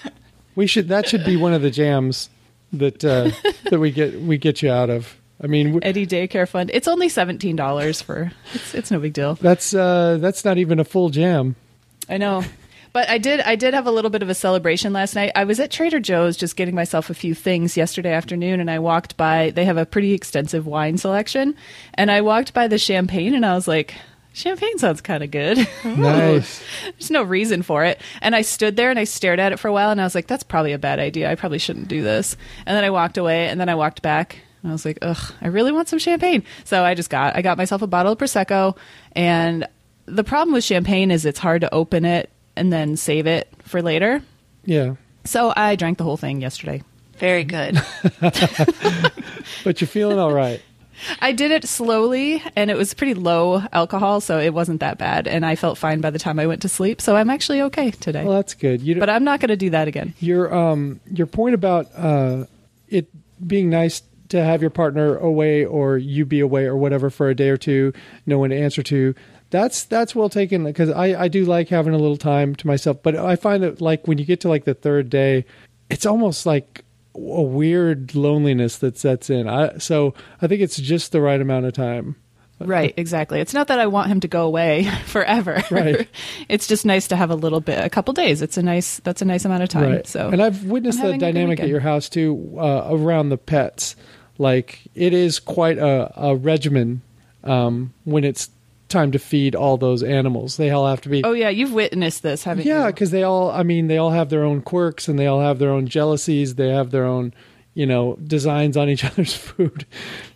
we 0.56 0.68
should 0.68 0.88
that 0.90 1.08
should 1.08 1.26
be 1.26 1.36
one 1.36 1.54
of 1.54 1.62
the 1.62 1.72
jams 1.72 2.30
that 2.72 3.04
uh, 3.04 3.32
that 3.70 3.80
we 3.80 3.92
get 3.92 4.22
we 4.22 4.38
get 4.38 4.62
you 4.62 4.72
out 4.72 4.90
of. 4.90 5.16
I 5.44 5.48
mean, 5.48 5.80
Eddie 5.84 6.08
daycare 6.08 6.48
fund. 6.48 6.72
It's 6.74 6.88
only 6.88 7.08
$17 7.08 8.04
for, 8.04 8.32
it's, 8.54 8.74
it's 8.74 8.92
no 8.92 9.00
big 9.00 9.14
deal. 9.14 9.36
that's 9.36 9.74
uh, 9.74 10.18
that's 10.22 10.46
not 10.46 10.58
even 10.58 10.80
a 10.80 10.86
full 10.86 11.10
jam. 11.10 11.56
I 12.10 12.18
know. 12.18 12.44
But 12.94 13.10
I 13.10 13.18
did 13.18 13.42
I 13.42 13.56
did 13.58 13.74
have 13.74 13.88
a 13.88 13.92
little 13.92 14.10
bit 14.10 14.24
of 14.24 14.30
a 14.30 14.34
celebration 14.34 14.94
last 14.94 15.16
night. 15.16 15.34
I 15.36 15.44
was 15.44 15.60
at 15.60 15.70
Trader 15.70 16.00
Joe's 16.00 16.38
just 16.38 16.56
getting 16.56 16.74
myself 16.76 17.10
a 17.10 17.14
few 17.14 17.36
things 17.36 17.76
yesterday 17.76 18.14
afternoon 18.14 18.62
and 18.62 18.72
I 18.72 18.80
walked 18.80 19.18
by 19.18 19.50
they 19.50 19.66
have 19.66 19.76
a 19.76 19.86
pretty 19.86 20.14
extensive 20.14 20.66
wine 20.66 20.98
selection 20.98 21.56
and 21.96 22.10
I 22.10 22.22
walked 22.22 22.54
by 22.54 22.70
the 22.70 22.78
champagne 22.78 23.36
and 23.36 23.46
I 23.46 23.54
was 23.54 23.68
like 23.68 23.96
Champagne 24.32 24.78
sounds 24.78 25.02
kind 25.02 25.24
of 25.24 25.32
good. 25.32 25.58
Nice. 25.84 26.64
There's 26.84 27.12
no 27.12 27.24
reason 27.24 27.64
for 27.64 27.84
it. 27.84 28.00
And 28.22 28.34
I 28.34 28.44
stood 28.44 28.78
there 28.78 28.90
and 28.92 29.00
I 29.00 29.04
stared 29.04 29.42
at 29.42 29.52
it 29.52 29.60
for 29.60 29.68
a 29.68 29.74
while 29.74 29.92
and 29.92 30.00
I 30.00 30.06
was 30.06 30.16
like, 30.16 30.28
that's 30.28 30.44
probably 30.44 30.72
a 30.72 30.78
bad 30.78 31.00
idea. 31.00 31.30
I 31.30 31.36
probably 31.36 31.60
shouldn't 31.60 31.90
do 31.90 32.02
this. 32.02 32.38
And 32.66 32.78
then 32.78 32.86
I 32.86 32.92
walked 32.92 33.18
away 33.18 33.48
and 33.50 33.60
then 33.60 33.68
I 33.68 33.76
walked 33.76 34.02
back 34.02 34.40
and 34.66 34.72
I 34.72 34.74
was 34.74 34.84
like, 34.84 34.98
ugh, 35.04 35.32
I 35.42 35.48
really 35.50 35.72
want 35.72 35.88
some 35.90 36.00
champagne. 36.00 36.44
So 36.64 36.84
I 36.84 36.96
just 36.96 37.12
got, 37.12 37.36
I 37.36 37.44
got 37.44 37.56
myself 37.56 37.84
a 37.84 37.88
bottle 37.88 38.14
of 38.14 38.18
Prosecco. 38.18 38.76
And 39.12 39.68
the 40.08 40.24
problem 40.24 40.56
with 40.56 40.64
champagne 40.64 41.12
is 41.12 41.24
it's 41.24 41.38
hard 41.38 41.62
to 41.62 41.72
open 41.72 42.04
it 42.04 42.32
and 42.56 42.74
then 42.74 42.98
save 42.98 43.28
it 43.28 43.48
for 43.62 43.84
later. 43.84 44.24
Yeah, 44.64 44.96
So 45.24 45.54
I 45.56 45.76
drank 45.76 46.00
the 46.00 46.04
whole 46.04 46.18
thing 46.18 46.42
yesterday. 46.42 46.82
Very 47.20 47.44
good. 47.44 47.80
but 49.64 49.80
you're 49.82 49.88
feeling 49.88 50.18
all 50.18 50.34
right. 50.34 50.60
I 51.22 51.32
did 51.32 51.52
it 51.52 51.66
slowly 51.66 52.42
and 52.56 52.72
it 52.72 52.76
was 52.76 52.96
pretty 52.96 53.14
low 53.14 53.62
alcohol, 53.72 54.20
so 54.20 54.40
it 54.40 54.52
wasn't 54.52 54.80
that 54.80 54.98
bad. 54.98 55.28
And 55.28 55.46
I 55.46 55.56
felt 55.56 55.78
fine 55.78 56.02
by 56.02 56.10
the 56.10 56.18
time 56.18 56.40
I 56.40 56.48
went 56.48 56.64
to 56.64 56.70
sleep. 56.70 57.02
So 57.02 57.16
I'm 57.16 57.30
actually 57.30 57.62
okay 57.64 57.92
today. 57.92 58.24
Well, 58.24 58.38
that's 58.38 58.56
good. 58.56 58.82
You 58.82 58.96
but 59.00 59.12
I'm 59.12 59.24
not 59.24 59.42
going 59.42 59.50
to 59.50 59.58
do 59.58 59.70
that 59.70 59.88
again. 59.88 60.16
your 60.20 60.52
um 60.52 61.02
your 61.12 61.28
point 61.28 61.54
about 61.54 61.88
uh 61.96 62.46
it 62.90 63.08
being 63.46 63.70
nice 63.70 64.02
to 64.30 64.44
have 64.44 64.62
your 64.62 64.70
partner 64.70 65.18
away 65.18 65.66
or 65.66 65.98
you 65.98 66.26
be 66.26 66.40
away 66.40 66.66
or 66.66 66.76
whatever 66.76 67.10
for 67.10 67.30
a 67.30 67.36
day 67.36 67.50
or 67.50 67.58
two, 67.58 67.94
no 68.26 68.40
one 68.40 68.50
to 68.50 68.58
answer 68.58 68.84
to. 68.84 69.16
That's 69.50 69.84
that's 69.84 70.16
well 70.16 70.30
taken 70.30 70.64
because 70.64 70.90
I 70.90 71.24
I 71.24 71.28
do 71.28 71.46
like 71.46 71.70
having 71.70 71.94
a 71.94 71.98
little 71.98 72.18
time 72.18 72.56
to 72.56 72.68
myself, 72.68 73.02
but 73.04 73.16
I 73.16 73.36
find 73.36 73.64
that 73.64 73.82
like 73.82 74.08
when 74.08 74.18
you 74.18 74.26
get 74.26 74.42
to 74.42 74.50
like 74.50 74.66
the 74.66 74.74
third 74.74 75.10
day, 75.10 75.46
it's 75.90 76.06
almost 76.06 76.46
like 76.46 76.84
a 77.14 77.42
weird 77.42 78.16
loneliness 78.16 78.78
that 78.80 78.98
sets 78.98 79.30
in. 79.30 79.48
I 79.48 79.78
so 79.78 80.14
I 80.42 80.48
think 80.48 80.62
it's 80.62 80.78
just 80.78 81.12
the 81.12 81.22
right 81.22 81.40
amount 81.40 81.66
of 81.66 81.74
time. 81.74 82.16
Right, 82.60 82.94
exactly. 82.96 83.42
It's 83.42 83.54
not 83.54 83.68
that 83.68 83.80
I 83.80 83.88
want 83.88 84.08
him 84.08 84.22
to 84.22 84.28
go 84.28 84.46
away 84.46 84.90
forever. 85.06 85.62
Right. 85.70 86.08
it's 86.50 86.68
just 86.68 86.86
nice 86.86 87.08
to 87.10 87.16
have 87.16 87.30
a 87.30 87.36
little 87.36 87.60
bit, 87.62 87.84
a 87.84 87.90
couple 87.90 88.14
days. 88.14 88.42
It's 88.42 88.58
a 88.58 88.64
nice, 88.64 89.00
that's 89.00 89.22
a 89.22 89.26
nice 89.26 89.46
amount 89.46 89.64
of 89.64 89.70
time. 89.70 89.92
Right. 89.92 90.08
So, 90.08 90.30
and 90.30 90.42
I've 90.42 90.64
witnessed 90.64 91.00
the 91.00 91.06
having 91.06 91.16
a 91.16 91.20
good 91.20 91.34
dynamic 91.34 91.60
at 91.60 91.68
your 91.68 91.82
house 91.82 92.08
too 92.10 92.56
uh, 92.58 92.88
around 92.90 93.30
the 93.30 93.38
pets. 93.38 93.96
Like 94.38 94.82
it 94.96 95.14
is 95.14 95.40
quite 95.40 95.78
a, 95.78 96.12
a 96.16 96.36
regimen 96.36 97.02
um, 97.44 97.94
when 98.04 98.24
it's 98.24 98.50
time 98.90 99.12
to 99.12 99.20
feed 99.20 99.56
all 99.56 99.78
those 99.78 100.04
animals. 100.04 100.58
They 100.58 100.70
all 100.70 100.88
have 100.88 101.02
to 101.02 101.10
be. 101.10 101.24
oh 101.24 101.34
yeah, 101.34 101.50
you've 101.50 101.74
witnessed 101.74 102.24
this, 102.24 102.44
haven't 102.44 102.66
yeah, 102.66 102.86
you? 102.86 102.92
because 102.92 103.12
they 103.12 103.24
all. 103.24 103.52
I 103.52 103.64
mean, 103.64 103.88
they 103.88 103.98
all 103.98 104.12
have 104.12 104.30
their 104.30 104.44
own 104.44 104.62
quirks 104.62 105.08
and 105.08 105.18
they 105.18 105.28
all 105.28 105.42
have 105.42 105.60
their 105.60 105.72
own 105.72 105.88
jealousies. 105.88 106.56
They 106.56 106.70
have 106.70 106.92
their 106.92 107.06
own, 107.06 107.34
you 107.76 107.86
know, 107.86 108.16
designs 108.26 108.76
on 108.78 108.90
each 108.90 109.04
other's 109.10 109.36
food. 109.36 109.86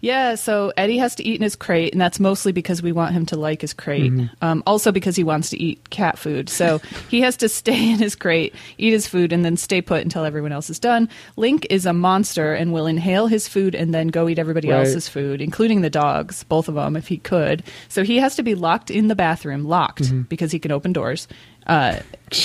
Yeah, 0.01 0.36
so 0.36 0.72
Eddie 0.77 0.98
has 0.98 1.15
to 1.15 1.24
eat 1.25 1.36
in 1.38 1.41
his 1.41 1.55
crate, 1.55 1.93
and 1.93 2.00
that's 2.00 2.19
mostly 2.19 2.51
because 2.51 2.81
we 2.84 2.91
want 2.91 3.13
him 3.13 3.25
to 3.27 3.36
like 3.38 3.62
his 3.62 3.74
crate. 3.74 4.12
Um, 4.41 4.62
also 4.67 4.91
because 4.91 5.15
he 5.15 5.24
wants 5.24 5.50
to 5.51 5.58
eat 5.62 5.89
cat 5.89 6.19
food. 6.19 6.50
So 6.50 6.79
he 7.10 7.22
has 7.22 7.36
to 7.38 7.50
stay 7.50 7.91
in 7.91 7.98
his 7.98 8.13
crate, 8.15 8.53
eat 8.77 8.91
his 8.91 9.08
food, 9.08 9.31
and 9.34 9.43
then 9.43 9.58
stay 9.58 9.81
put 9.81 10.01
until 10.03 10.25
everyone 10.25 10.51
else 10.51 10.69
is 10.69 10.79
done. 10.79 11.10
Link 11.38 11.65
is 11.69 11.86
a 11.86 11.93
monster 11.93 12.53
and 12.53 12.72
will 12.74 12.86
inhale 12.88 13.27
his 13.27 13.48
food 13.48 13.74
and 13.74 13.93
then 13.93 14.10
go 14.10 14.27
eat 14.29 14.38
everybody 14.38 14.69
Right. 14.69 14.79
else's 14.79 15.08
food, 15.08 15.41
including 15.41 15.81
the 15.81 15.89
dogs, 15.89 16.43
both 16.43 16.67
of 16.67 16.75
them, 16.75 16.96
if 16.96 17.08
he 17.08 17.17
could. 17.17 17.63
So 17.88 18.03
he 18.03 18.17
has 18.17 18.36
to 18.36 18.43
be 18.43 18.53
locked 18.53 18.91
in 18.91 19.08
the 19.08 19.15
bathroom, 19.15 19.63
locked, 19.63 20.12
because 20.29 20.51
he 20.51 20.60
can 20.60 20.72
open 20.72 20.91
doors. 20.93 21.27
Uh, 21.69 21.99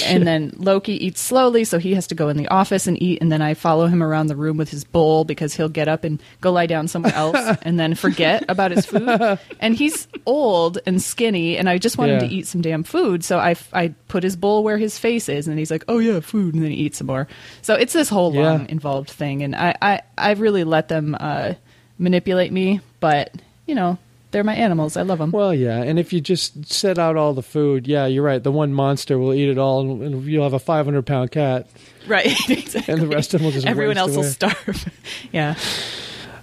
and 0.06 0.26
then 0.26 0.52
Loki 0.56 0.92
eats 1.06 1.20
slowly, 1.20 1.64
so 1.64 1.78
he 1.78 1.94
has 1.94 2.06
to 2.08 2.14
go 2.14 2.28
in 2.28 2.36
the 2.36 2.48
office 2.48 2.86
and 2.86 3.02
eat. 3.02 3.20
And 3.20 3.30
then 3.32 3.42
I 3.42 3.54
follow 3.54 3.86
him 3.86 4.02
around 4.02 4.28
the 4.28 4.36
room 4.36 4.56
with 4.56 4.70
his 4.70 4.84
bowl 4.84 5.24
because 5.24 5.54
he'll 5.54 5.68
get 5.68 5.88
up 5.88 6.04
and 6.04 6.22
go 6.40 6.52
lie 6.52 6.66
down 6.66 6.88
somewhere 6.88 7.14
else 7.14 7.36
and 7.62 7.78
then 7.80 7.94
forget 7.94 8.44
about 8.48 8.70
his 8.70 8.86
food. 8.86 9.38
And 9.60 9.74
he's 9.74 10.08
old 10.26 10.78
and 10.86 11.02
skinny, 11.02 11.56
and 11.58 11.68
I 11.68 11.78
just 11.78 11.98
want 11.98 12.12
him 12.12 12.20
to 12.20 12.26
eat 12.26 12.46
some 12.46 12.60
damn 12.62 12.82
food. 12.82 13.24
So 13.24 13.38
I, 13.38 13.56
I 13.72 13.88
put 14.08 14.22
his 14.22 14.36
bowl 14.36 14.62
where 14.64 14.78
his 14.78 14.98
face 14.98 15.28
is, 15.28 15.48
and 15.48 15.58
he's 15.58 15.70
like, 15.70 15.84
"Oh 15.88 15.98
yeah, 15.98 16.20
food," 16.20 16.54
and 16.54 16.62
then 16.62 16.70
he 16.70 16.76
eats 16.78 16.98
some 16.98 17.06
more. 17.06 17.26
So 17.62 17.74
it's 17.74 17.92
this 17.92 18.08
whole 18.08 18.34
Yeah. 18.34 18.42
long 18.52 18.68
involved 18.70 19.10
thing, 19.10 19.42
and 19.42 19.54
I, 19.56 19.74
I, 19.82 20.00
I 20.16 20.32
really 20.32 20.64
let 20.64 20.88
them 20.88 21.16
uh, 21.18 21.54
manipulate 21.98 22.52
me, 22.52 22.80
but 23.00 23.34
you 23.66 23.74
know. 23.74 23.98
They're 24.34 24.42
my 24.42 24.56
animals. 24.56 24.96
I 24.96 25.02
love 25.02 25.18
them. 25.20 25.30
Well, 25.30 25.54
yeah, 25.54 25.80
and 25.80 25.96
if 25.96 26.12
you 26.12 26.20
just 26.20 26.66
set 26.66 26.98
out 26.98 27.16
all 27.16 27.34
the 27.34 27.42
food, 27.42 27.86
yeah, 27.86 28.06
you're 28.06 28.24
right. 28.24 28.42
The 28.42 28.50
one 28.50 28.72
monster 28.72 29.16
will 29.16 29.32
eat 29.32 29.48
it 29.48 29.58
all, 29.58 30.02
and, 30.02 30.24
you'll 30.24 30.42
have 30.42 30.54
a 30.54 30.58
500 30.58 31.06
pound 31.06 31.30
cat, 31.30 31.68
right. 32.08 32.26
Exactly. 32.50 32.82
and 32.92 33.00
the 33.00 33.06
rest 33.06 33.32
of 33.32 33.38
them 33.38 33.44
will 33.44 33.52
just. 33.52 33.64
Everyone 33.64 33.96
else 33.96 34.16
will 34.16 34.24
starve. 34.24 34.92
yeah. 35.32 35.54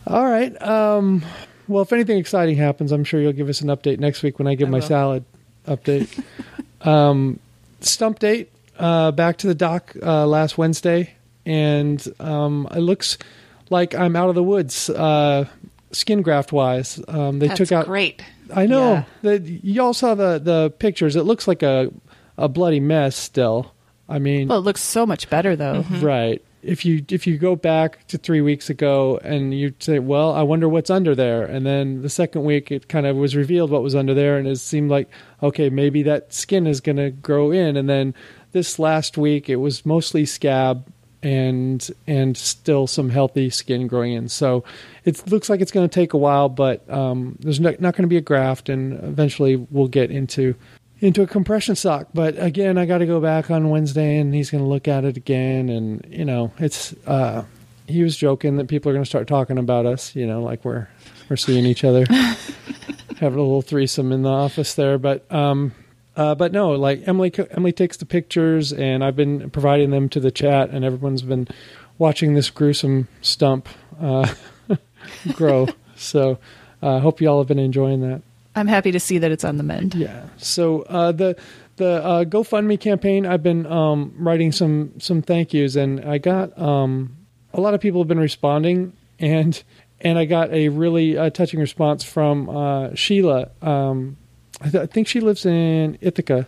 All 0.07 0.23
right. 0.23 0.59
Um, 0.61 1.25
well, 1.67 1.81
if 1.81 1.91
anything 1.91 2.17
exciting 2.17 2.55
happens, 2.55 2.93
I'm 2.93 3.03
sure 3.03 3.19
you'll 3.19 3.33
give 3.33 3.49
us 3.49 3.59
an 3.59 3.67
update 3.67 3.99
next 3.99 4.23
week 4.23 4.39
when 4.39 4.47
I 4.47 4.55
give 4.55 4.69
I 4.69 4.71
my 4.71 4.79
will. 4.79 4.87
salad 4.87 5.25
update. 5.67 6.23
um, 6.87 7.41
stump 7.81 8.19
date. 8.19 8.53
Uh, 8.79 9.11
back 9.11 9.35
to 9.39 9.47
the 9.47 9.55
doc 9.55 9.93
uh, 10.01 10.25
last 10.25 10.57
Wednesday, 10.57 11.13
and 11.45 12.01
um, 12.21 12.69
it 12.71 12.79
looks 12.79 13.17
like 13.69 13.93
I'm 13.95 14.15
out 14.15 14.29
of 14.29 14.35
the 14.35 14.43
woods, 14.43 14.89
uh, 14.89 15.45
skin 15.91 16.21
graft 16.21 16.51
wise. 16.51 16.99
Um, 17.07 17.39
they 17.39 17.47
That's 17.47 17.57
took 17.57 17.71
out. 17.71 17.85
great. 17.85 18.23
I 18.53 18.65
know. 18.65 19.05
Yeah. 19.23 19.37
The, 19.37 19.59
y'all 19.63 19.93
saw 19.93 20.15
the 20.15 20.39
the 20.39 20.71
pictures. 20.79 21.15
It 21.15 21.23
looks 21.23 21.47
like 21.47 21.63
a 21.63 21.91
a 22.37 22.47
bloody 22.49 22.79
mess 22.79 23.15
still. 23.15 23.73
I 24.09 24.19
mean, 24.19 24.49
Well, 24.49 24.57
it 24.59 24.61
looks 24.63 24.81
so 24.81 25.05
much 25.05 25.29
better 25.29 25.55
though. 25.55 25.85
Right. 26.01 26.43
If 26.63 26.85
you 26.85 27.03
if 27.09 27.25
you 27.25 27.37
go 27.37 27.55
back 27.55 28.05
to 28.09 28.17
three 28.19 28.41
weeks 28.41 28.69
ago 28.69 29.19
and 29.23 29.51
you 29.57 29.73
say, 29.79 29.97
"Well, 29.99 30.31
I 30.33 30.43
wonder 30.43 30.69
what's 30.69 30.91
under 30.91 31.15
there," 31.15 31.43
and 31.43 31.65
then 31.65 32.03
the 32.03 32.09
second 32.09 32.43
week 32.43 32.71
it 32.71 32.87
kind 32.87 33.07
of 33.07 33.15
was 33.15 33.35
revealed 33.35 33.71
what 33.71 33.81
was 33.81 33.95
under 33.95 34.13
there, 34.13 34.37
and 34.37 34.47
it 34.47 34.59
seemed 34.59 34.91
like, 34.91 35.09
okay, 35.41 35.69
maybe 35.71 36.03
that 36.03 36.33
skin 36.33 36.67
is 36.67 36.79
going 36.79 36.97
to 36.97 37.09
grow 37.09 37.49
in, 37.51 37.77
and 37.77 37.89
then 37.89 38.13
this 38.51 38.77
last 38.77 39.17
week 39.17 39.49
it 39.49 39.55
was 39.55 39.85
mostly 39.87 40.23
scab 40.23 40.85
and 41.23 41.89
and 42.07 42.35
still 42.35 42.87
some 42.87 43.09
healthy 43.09 43.49
skin 43.49 43.87
growing 43.87 44.13
in. 44.13 44.29
So 44.29 44.63
it 45.05 45.27
looks 45.29 45.49
like 45.49 45.61
it's 45.61 45.71
going 45.71 45.87
to 45.87 45.93
take 45.93 46.13
a 46.13 46.17
while, 46.17 46.49
but 46.49 46.87
um, 46.89 47.37
there's 47.39 47.59
no, 47.59 47.71
not 47.79 47.95
going 47.95 48.03
to 48.03 48.07
be 48.07 48.17
a 48.17 48.21
graft, 48.21 48.69
and 48.69 48.93
eventually 49.03 49.55
we'll 49.55 49.87
get 49.87 50.11
into 50.11 50.55
into 50.99 51.21
a 51.21 51.27
compression 51.27 51.75
sock. 51.75 52.07
But 52.13 52.41
again, 52.41 52.77
I 52.77 52.85
got 52.85 52.99
to 52.99 53.05
go 53.05 53.19
back 53.19 53.51
on 53.51 53.69
Wednesday, 53.69 54.17
and 54.17 54.33
he's 54.33 54.49
going 54.49 54.63
to 54.63 54.69
look 54.69 54.87
at 54.87 55.03
it 55.03 55.17
again, 55.17 55.69
and 55.69 56.05
you 56.09 56.25
know, 56.25 56.51
it's. 56.57 56.93
Uh, 57.05 57.45
he 57.87 58.03
was 58.03 58.15
joking 58.15 58.55
that 58.55 58.69
people 58.69 58.89
are 58.89 58.93
going 58.93 59.03
to 59.03 59.09
start 59.09 59.27
talking 59.27 59.57
about 59.57 59.85
us, 59.85 60.15
you 60.15 60.25
know, 60.25 60.41
like 60.41 60.63
we're 60.63 60.87
we're 61.29 61.35
seeing 61.35 61.65
each 61.65 61.83
other, 61.83 62.05
having 63.17 63.39
a 63.39 63.41
little 63.41 63.61
threesome 63.61 64.11
in 64.13 64.21
the 64.21 64.29
office 64.29 64.75
there. 64.75 64.97
But 64.97 65.29
um, 65.31 65.73
uh, 66.21 66.35
but 66.35 66.51
no, 66.51 66.73
like 66.73 67.07
Emily 67.07 67.33
Emily 67.49 67.71
takes 67.71 67.97
the 67.97 68.05
pictures, 68.05 68.71
and 68.71 69.03
I've 69.03 69.15
been 69.15 69.49
providing 69.49 69.89
them 69.89 70.07
to 70.09 70.19
the 70.19 70.29
chat, 70.29 70.69
and 70.69 70.85
everyone's 70.85 71.23
been 71.23 71.47
watching 71.97 72.35
this 72.35 72.51
gruesome 72.51 73.07
stump 73.21 73.67
uh, 73.99 74.31
grow. 75.33 75.67
so 75.95 76.37
I 76.79 76.87
uh, 76.87 76.99
hope 76.99 77.21
you 77.21 77.27
all 77.27 77.39
have 77.39 77.47
been 77.47 77.57
enjoying 77.57 78.01
that. 78.01 78.21
I'm 78.55 78.67
happy 78.67 78.91
to 78.91 78.99
see 78.99 79.17
that 79.17 79.31
it's 79.31 79.43
on 79.43 79.57
the 79.57 79.63
mend. 79.63 79.95
Yeah. 79.95 80.27
So 80.37 80.83
uh, 80.83 81.11
the 81.11 81.35
the 81.77 82.03
uh, 82.03 82.23
GoFundMe 82.25 82.79
campaign, 82.79 83.25
I've 83.25 83.41
been 83.41 83.65
um, 83.65 84.13
writing 84.19 84.51
some 84.51 84.99
some 84.99 85.23
thank 85.23 85.55
yous, 85.55 85.75
and 85.75 86.05
I 86.05 86.19
got 86.19 86.55
um, 86.59 87.17
a 87.51 87.59
lot 87.59 87.73
of 87.73 87.81
people 87.81 87.99
have 88.01 88.07
been 88.07 88.19
responding, 88.19 88.93
and 89.17 89.61
and 90.01 90.19
I 90.19 90.25
got 90.25 90.53
a 90.53 90.69
really 90.69 91.17
uh, 91.17 91.31
touching 91.31 91.59
response 91.59 92.03
from 92.03 92.47
uh, 92.47 92.93
Sheila. 92.93 93.49
Um, 93.63 94.17
I, 94.61 94.69
th- 94.69 94.83
I 94.83 94.85
think 94.85 95.07
she 95.07 95.19
lives 95.19 95.45
in 95.45 95.97
Ithaca, 96.01 96.47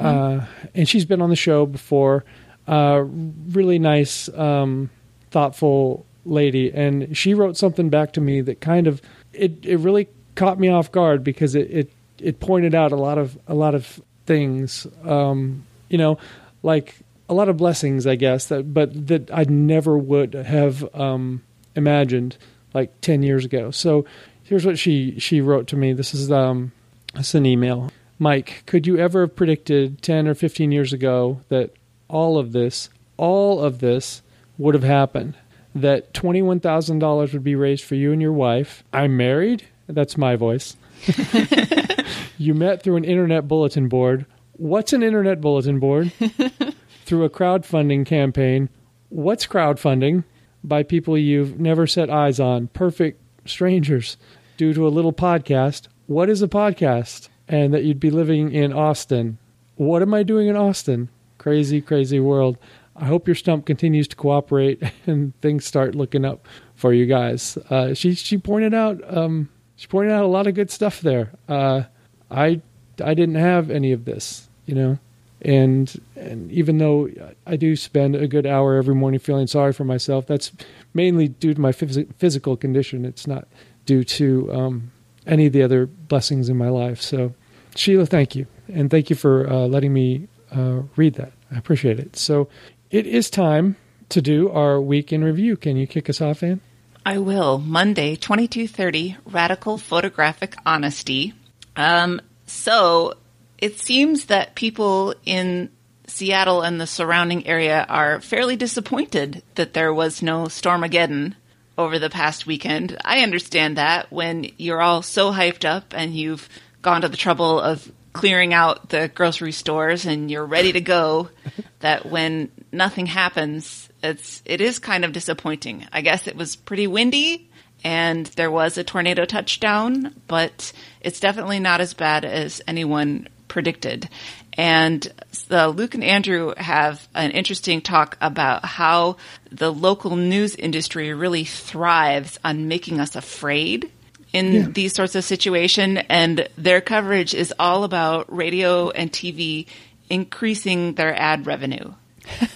uh, 0.00 0.46
and 0.74 0.88
she's 0.88 1.04
been 1.04 1.22
on 1.22 1.30
the 1.30 1.36
show 1.36 1.66
before. 1.66 2.24
Uh, 2.66 3.04
really 3.06 3.78
nice, 3.78 4.28
um, 4.30 4.90
thoughtful 5.30 6.06
lady, 6.24 6.72
and 6.72 7.16
she 7.16 7.34
wrote 7.34 7.56
something 7.56 7.90
back 7.90 8.12
to 8.14 8.20
me 8.20 8.40
that 8.40 8.60
kind 8.60 8.86
of 8.86 9.00
it 9.32 9.64
it 9.64 9.76
really 9.78 10.08
caught 10.34 10.58
me 10.58 10.68
off 10.68 10.90
guard 10.90 11.22
because 11.22 11.54
it 11.54 11.70
it, 11.70 11.92
it 12.18 12.40
pointed 12.40 12.74
out 12.74 12.92
a 12.92 12.96
lot 12.96 13.18
of 13.18 13.38
a 13.46 13.54
lot 13.54 13.74
of 13.74 14.00
things, 14.26 14.86
um, 15.04 15.64
you 15.88 15.98
know, 15.98 16.18
like 16.62 16.96
a 17.28 17.34
lot 17.34 17.48
of 17.48 17.56
blessings, 17.56 18.06
I 18.06 18.16
guess 18.16 18.46
that, 18.46 18.72
but 18.72 19.06
that 19.08 19.30
I 19.32 19.44
never 19.44 19.96
would 19.96 20.34
have 20.34 20.94
um, 20.94 21.42
imagined 21.74 22.36
like 22.72 23.00
ten 23.00 23.22
years 23.22 23.44
ago. 23.44 23.70
So 23.70 24.04
here's 24.44 24.64
what 24.64 24.78
she 24.78 25.18
she 25.18 25.40
wrote 25.40 25.66
to 25.68 25.76
me. 25.76 25.92
This 25.92 26.14
is 26.14 26.30
um, 26.32 26.72
is 27.16 27.34
an 27.34 27.46
email. 27.46 27.90
Mike, 28.18 28.62
could 28.66 28.86
you 28.86 28.98
ever 28.98 29.22
have 29.22 29.36
predicted 29.36 30.02
ten 30.02 30.26
or 30.26 30.34
fifteen 30.34 30.72
years 30.72 30.92
ago 30.92 31.40
that 31.48 31.70
all 32.08 32.38
of 32.38 32.52
this, 32.52 32.88
all 33.16 33.60
of 33.60 33.80
this, 33.80 34.22
would 34.58 34.74
have 34.74 34.84
happened? 34.84 35.34
That 35.74 36.14
twenty 36.14 36.42
one 36.42 36.60
thousand 36.60 37.00
dollars 37.00 37.32
would 37.32 37.44
be 37.44 37.56
raised 37.56 37.84
for 37.84 37.94
you 37.94 38.12
and 38.12 38.22
your 38.22 38.32
wife. 38.32 38.84
I'm 38.92 39.16
married. 39.16 39.64
That's 39.88 40.16
my 40.16 40.36
voice. 40.36 40.76
you 42.38 42.54
met 42.54 42.82
through 42.82 42.96
an 42.96 43.04
internet 43.04 43.48
bulletin 43.48 43.88
board. 43.88 44.26
What's 44.52 44.92
an 44.92 45.02
internet 45.02 45.40
bulletin 45.40 45.78
board? 45.80 46.12
through 47.04 47.24
a 47.24 47.30
crowdfunding 47.30 48.06
campaign. 48.06 48.68
What's 49.08 49.46
crowdfunding? 49.46 50.24
By 50.62 50.82
people 50.82 51.18
you've 51.18 51.60
never 51.60 51.86
set 51.86 52.08
eyes 52.08 52.40
on, 52.40 52.68
perfect 52.68 53.20
strangers, 53.46 54.16
due 54.56 54.72
to 54.72 54.86
a 54.86 54.88
little 54.88 55.12
podcast. 55.12 55.88
What 56.06 56.28
is 56.28 56.42
a 56.42 56.48
podcast? 56.48 57.28
And 57.48 57.72
that 57.74 57.84
you'd 57.84 58.00
be 58.00 58.10
living 58.10 58.52
in 58.52 58.72
Austin. 58.72 59.38
What 59.76 60.02
am 60.02 60.14
I 60.14 60.22
doing 60.22 60.48
in 60.48 60.56
Austin? 60.56 61.08
Crazy, 61.38 61.80
crazy 61.80 62.20
world. 62.20 62.56
I 62.96 63.06
hope 63.06 63.26
your 63.26 63.34
stump 63.34 63.66
continues 63.66 64.08
to 64.08 64.16
cooperate 64.16 64.82
and 65.06 65.38
things 65.40 65.64
start 65.64 65.94
looking 65.94 66.24
up 66.24 66.46
for 66.74 66.92
you 66.92 67.06
guys. 67.06 67.58
Uh, 67.68 67.94
she 67.94 68.14
she 68.14 68.38
pointed 68.38 68.72
out 68.72 69.02
um, 69.14 69.48
she 69.76 69.86
pointed 69.86 70.12
out 70.12 70.24
a 70.24 70.28
lot 70.28 70.46
of 70.46 70.54
good 70.54 70.70
stuff 70.70 71.00
there. 71.00 71.32
Uh, 71.48 71.82
I 72.30 72.60
I 73.02 73.14
didn't 73.14 73.34
have 73.34 73.70
any 73.70 73.92
of 73.92 74.04
this, 74.04 74.48
you 74.66 74.74
know, 74.74 74.98
and 75.42 76.00
and 76.16 76.50
even 76.52 76.78
though 76.78 77.08
I 77.46 77.56
do 77.56 77.74
spend 77.76 78.14
a 78.14 78.28
good 78.28 78.46
hour 78.46 78.76
every 78.76 78.94
morning 78.94 79.20
feeling 79.20 79.48
sorry 79.48 79.72
for 79.72 79.84
myself, 79.84 80.26
that's 80.26 80.52
mainly 80.92 81.28
due 81.28 81.54
to 81.54 81.60
my 81.60 81.72
phys- 81.72 82.12
physical 82.14 82.56
condition. 82.56 83.04
It's 83.04 83.26
not 83.26 83.48
due 83.86 84.04
to 84.04 84.52
um, 84.52 84.92
any 85.26 85.46
of 85.46 85.52
the 85.52 85.62
other 85.62 85.86
blessings 85.86 86.48
in 86.48 86.56
my 86.56 86.68
life. 86.68 87.00
So, 87.00 87.34
Sheila, 87.74 88.06
thank 88.06 88.34
you, 88.34 88.46
and 88.68 88.90
thank 88.90 89.10
you 89.10 89.16
for 89.16 89.48
uh, 89.48 89.66
letting 89.66 89.92
me 89.92 90.28
uh, 90.54 90.82
read 90.96 91.14
that. 91.14 91.32
I 91.50 91.58
appreciate 91.58 91.98
it. 91.98 92.16
So, 92.16 92.48
it 92.90 93.06
is 93.06 93.30
time 93.30 93.76
to 94.10 94.22
do 94.22 94.50
our 94.50 94.80
week 94.80 95.12
in 95.12 95.24
review. 95.24 95.56
Can 95.56 95.76
you 95.76 95.86
kick 95.86 96.08
us 96.08 96.20
off, 96.20 96.42
Anne? 96.42 96.60
I 97.06 97.18
will. 97.18 97.58
Monday, 97.58 98.16
2230, 98.16 99.16
Radical 99.26 99.76
Photographic 99.76 100.56
Honesty. 100.64 101.34
Um, 101.76 102.20
so 102.46 103.14
it 103.58 103.78
seems 103.78 104.26
that 104.26 104.54
people 104.54 105.14
in 105.26 105.70
Seattle 106.06 106.62
and 106.62 106.80
the 106.80 106.86
surrounding 106.86 107.46
area 107.46 107.84
are 107.88 108.20
fairly 108.20 108.56
disappointed 108.56 109.42
that 109.54 109.74
there 109.74 109.92
was 109.92 110.22
no 110.22 110.44
Stormageddon 110.44 111.34
over 111.76 111.98
the 111.98 112.10
past 112.10 112.46
weekend. 112.46 112.96
I 113.04 113.20
understand 113.20 113.78
that 113.78 114.12
when 114.12 114.50
you're 114.56 114.82
all 114.82 115.02
so 115.02 115.32
hyped 115.32 115.64
up 115.64 115.94
and 115.94 116.14
you've 116.14 116.48
gone 116.82 117.02
to 117.02 117.08
the 117.08 117.16
trouble 117.16 117.60
of 117.60 117.90
clearing 118.12 118.54
out 118.54 118.90
the 118.90 119.10
grocery 119.12 119.52
stores 119.52 120.06
and 120.06 120.30
you're 120.30 120.46
ready 120.46 120.72
to 120.72 120.80
go 120.80 121.30
that 121.80 122.06
when 122.06 122.50
nothing 122.70 123.06
happens 123.06 123.88
it's 124.04 124.42
it 124.44 124.60
is 124.60 124.78
kind 124.78 125.04
of 125.04 125.12
disappointing. 125.12 125.86
I 125.92 126.02
guess 126.02 126.26
it 126.26 126.36
was 126.36 126.56
pretty 126.56 126.86
windy 126.86 127.48
and 127.82 128.26
there 128.26 128.50
was 128.50 128.78
a 128.78 128.84
tornado 128.84 129.24
touchdown, 129.24 130.14
but 130.26 130.72
it's 131.00 131.20
definitely 131.20 131.58
not 131.58 131.80
as 131.80 131.94
bad 131.94 132.24
as 132.24 132.62
anyone 132.66 133.28
predicted. 133.48 134.08
And 134.56 135.06
the 135.48 135.68
Luke 135.68 135.94
and 135.94 136.04
Andrew 136.04 136.54
have 136.56 137.06
an 137.14 137.32
interesting 137.32 137.80
talk 137.80 138.16
about 138.20 138.64
how 138.64 139.16
the 139.50 139.72
local 139.72 140.16
news 140.16 140.54
industry 140.54 141.12
really 141.12 141.44
thrives 141.44 142.38
on 142.44 142.68
making 142.68 143.00
us 143.00 143.16
afraid 143.16 143.90
in 144.32 144.52
Yeah. 144.52 144.66
these 144.68 144.94
sorts 144.94 145.14
of 145.14 145.24
situations 145.24 146.00
and 146.08 146.48
their 146.56 146.80
coverage 146.80 147.34
is 147.34 147.52
all 147.58 147.84
about 147.84 148.32
radio 148.34 148.90
and 148.90 149.10
TV 149.12 149.66
increasing 150.10 150.94
their 150.94 151.14
ad 151.18 151.46
revenue. 151.46 151.92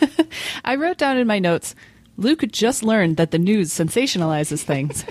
I 0.65 0.77
wrote 0.77 0.99
down 0.99 1.19
in 1.19 1.27
my 1.27 1.39
notes. 1.39 1.75
Luke 2.17 2.43
just 2.51 2.83
learned 2.83 3.17
that 3.17 3.31
the 3.31 3.39
news 3.39 3.71
sensationalizes 3.73 4.63
things. 4.63 5.05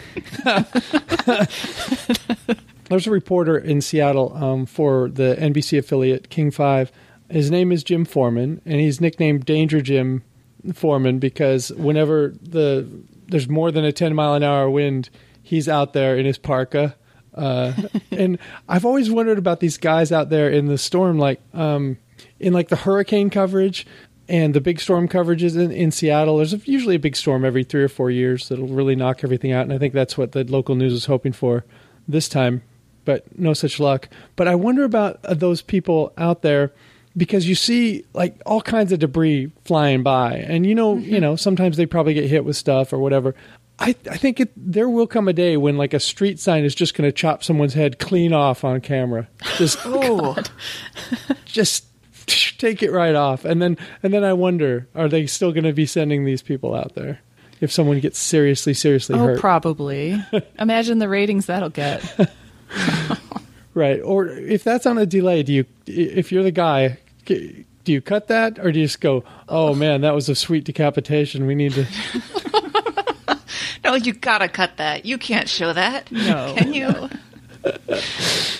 There's 2.89 3.07
a 3.07 3.11
reporter 3.11 3.57
in 3.57 3.81
Seattle 3.81 4.33
um, 4.35 4.65
for 4.65 5.09
the 5.09 5.35
NBC 5.39 5.79
affiliate 5.79 6.29
King 6.29 6.51
Five. 6.51 6.91
His 7.29 7.51
name 7.51 7.71
is 7.71 7.83
Jim 7.83 8.05
Forman, 8.05 8.61
and 8.65 8.79
he's 8.79 9.01
nicknamed 9.01 9.45
Danger 9.45 9.81
Jim 9.81 10.23
Forman 10.73 11.19
because 11.19 11.69
whenever 11.73 12.33
the 12.41 12.87
there's 13.27 13.49
more 13.49 13.71
than 13.71 13.83
a 13.83 13.91
10 13.91 14.15
mile 14.15 14.35
an 14.35 14.43
hour 14.43 14.69
wind, 14.69 15.09
he's 15.43 15.67
out 15.67 15.91
there 15.91 16.17
in 16.17 16.25
his 16.25 16.37
parka. 16.37 16.95
Uh, 17.33 17.73
and 18.11 18.39
I've 18.69 18.85
always 18.85 19.11
wondered 19.11 19.37
about 19.37 19.59
these 19.59 19.77
guys 19.77 20.13
out 20.13 20.29
there 20.29 20.49
in 20.49 20.67
the 20.67 20.77
storm, 20.77 21.19
like 21.19 21.41
um, 21.53 21.97
in 22.39 22.53
like 22.53 22.69
the 22.69 22.77
hurricane 22.77 23.29
coverage 23.29 23.85
and 24.29 24.53
the 24.53 24.61
big 24.61 24.79
storm 24.79 25.09
coverages 25.09 25.57
in, 25.57 25.71
in 25.71 25.91
Seattle. 25.91 26.37
There's 26.37 26.65
usually 26.65 26.95
a 26.95 26.99
big 26.99 27.17
storm 27.17 27.43
every 27.43 27.65
three 27.65 27.83
or 27.83 27.89
four 27.89 28.09
years 28.09 28.47
that'll 28.47 28.67
really 28.67 28.95
knock 28.95 29.25
everything 29.25 29.51
out, 29.51 29.63
and 29.63 29.73
I 29.73 29.77
think 29.77 29.93
that's 29.93 30.17
what 30.17 30.31
the 30.31 30.45
local 30.45 30.75
news 30.75 30.93
is 30.93 31.05
hoping 31.05 31.33
for 31.33 31.65
this 32.07 32.29
time 32.29 32.61
but 33.07 33.23
no 33.39 33.53
such 33.53 33.79
luck. 33.79 34.09
But 34.35 34.47
I 34.49 34.55
wonder 34.55 34.83
about 34.83 35.19
uh, 35.23 35.33
those 35.33 35.61
people 35.61 36.11
out 36.17 36.41
there 36.41 36.73
because 37.15 37.47
you 37.47 37.55
see 37.55 38.03
like 38.13 38.39
all 38.45 38.61
kinds 38.61 38.91
of 38.91 38.99
debris 38.99 39.49
flying 39.65 40.03
by, 40.03 40.33
and 40.35 40.65
you 40.67 40.75
know, 40.75 40.97
you 40.97 41.19
know, 41.19 41.35
sometimes 41.37 41.77
they 41.77 41.85
probably 41.87 42.13
get 42.13 42.29
hit 42.29 42.43
with 42.45 42.55
stuff 42.57 42.91
or 42.93 42.99
whatever. 42.99 43.33
I, 43.79 43.95
I 44.11 44.17
think 44.17 44.39
it, 44.39 44.51
there 44.57 44.89
will 44.89 45.07
come 45.07 45.27
a 45.27 45.33
day 45.33 45.55
when 45.55 45.77
like 45.77 45.93
a 45.93 45.99
street 45.99 46.39
sign 46.39 46.65
is 46.65 46.75
just 46.75 46.95
going 46.95 47.07
to 47.07 47.11
chop 47.11 47.43
someone's 47.43 47.75
head 47.75 47.97
clean 47.99 48.33
off 48.33 48.63
on 48.63 48.81
camera. 48.81 49.27
Just 49.55 49.79
Oh, 49.85 50.35
just 51.45 51.85
take 52.57 52.83
it 52.83 52.91
right 52.91 53.15
off 53.15 53.45
and 53.45 53.61
then 53.61 53.77
and 54.03 54.11
then 54.13 54.21
i 54.25 54.33
wonder 54.33 54.85
are 54.93 55.07
they 55.07 55.25
still 55.25 55.53
going 55.53 55.63
to 55.63 55.71
be 55.71 55.85
sending 55.85 56.25
these 56.25 56.41
people 56.41 56.75
out 56.75 56.93
there 56.93 57.21
if 57.61 57.71
someone 57.71 58.01
gets 58.01 58.19
seriously 58.19 58.73
seriously 58.73 59.15
Oh, 59.15 59.19
hurt 59.19 59.39
probably. 59.39 60.21
Imagine 60.59 60.99
the 60.99 61.07
ratings 61.09 61.45
that'll 61.47 61.69
get. 61.69 62.03
right 63.73 64.01
or 64.01 64.27
if 64.27 64.63
that's 64.63 64.85
on 64.85 64.97
a 64.97 65.05
delay 65.05 65.43
do 65.43 65.53
you 65.53 65.65
if 65.85 66.31
you're 66.31 66.43
the 66.43 66.51
guy 66.51 66.97
do 67.25 67.65
you 67.85 68.01
cut 68.01 68.27
that 68.27 68.59
or 68.59 68.71
do 68.71 68.79
you 68.79 68.85
just 68.85 69.01
go 69.01 69.23
oh 69.49 69.73
man 69.73 70.01
that 70.01 70.13
was 70.13 70.29
a 70.29 70.35
sweet 70.35 70.63
decapitation 70.63 71.45
we 71.45 71.55
need 71.55 71.73
to 71.73 71.85
no, 73.87 73.95
you 73.95 74.13
gotta 74.13 74.47
cut 74.49 74.77
that. 74.77 75.05
You 75.05 75.17
can't 75.17 75.47
show 75.47 75.73
that. 75.73 76.11
No, 76.11 76.53
Can 76.57 76.73
you? 76.73 77.09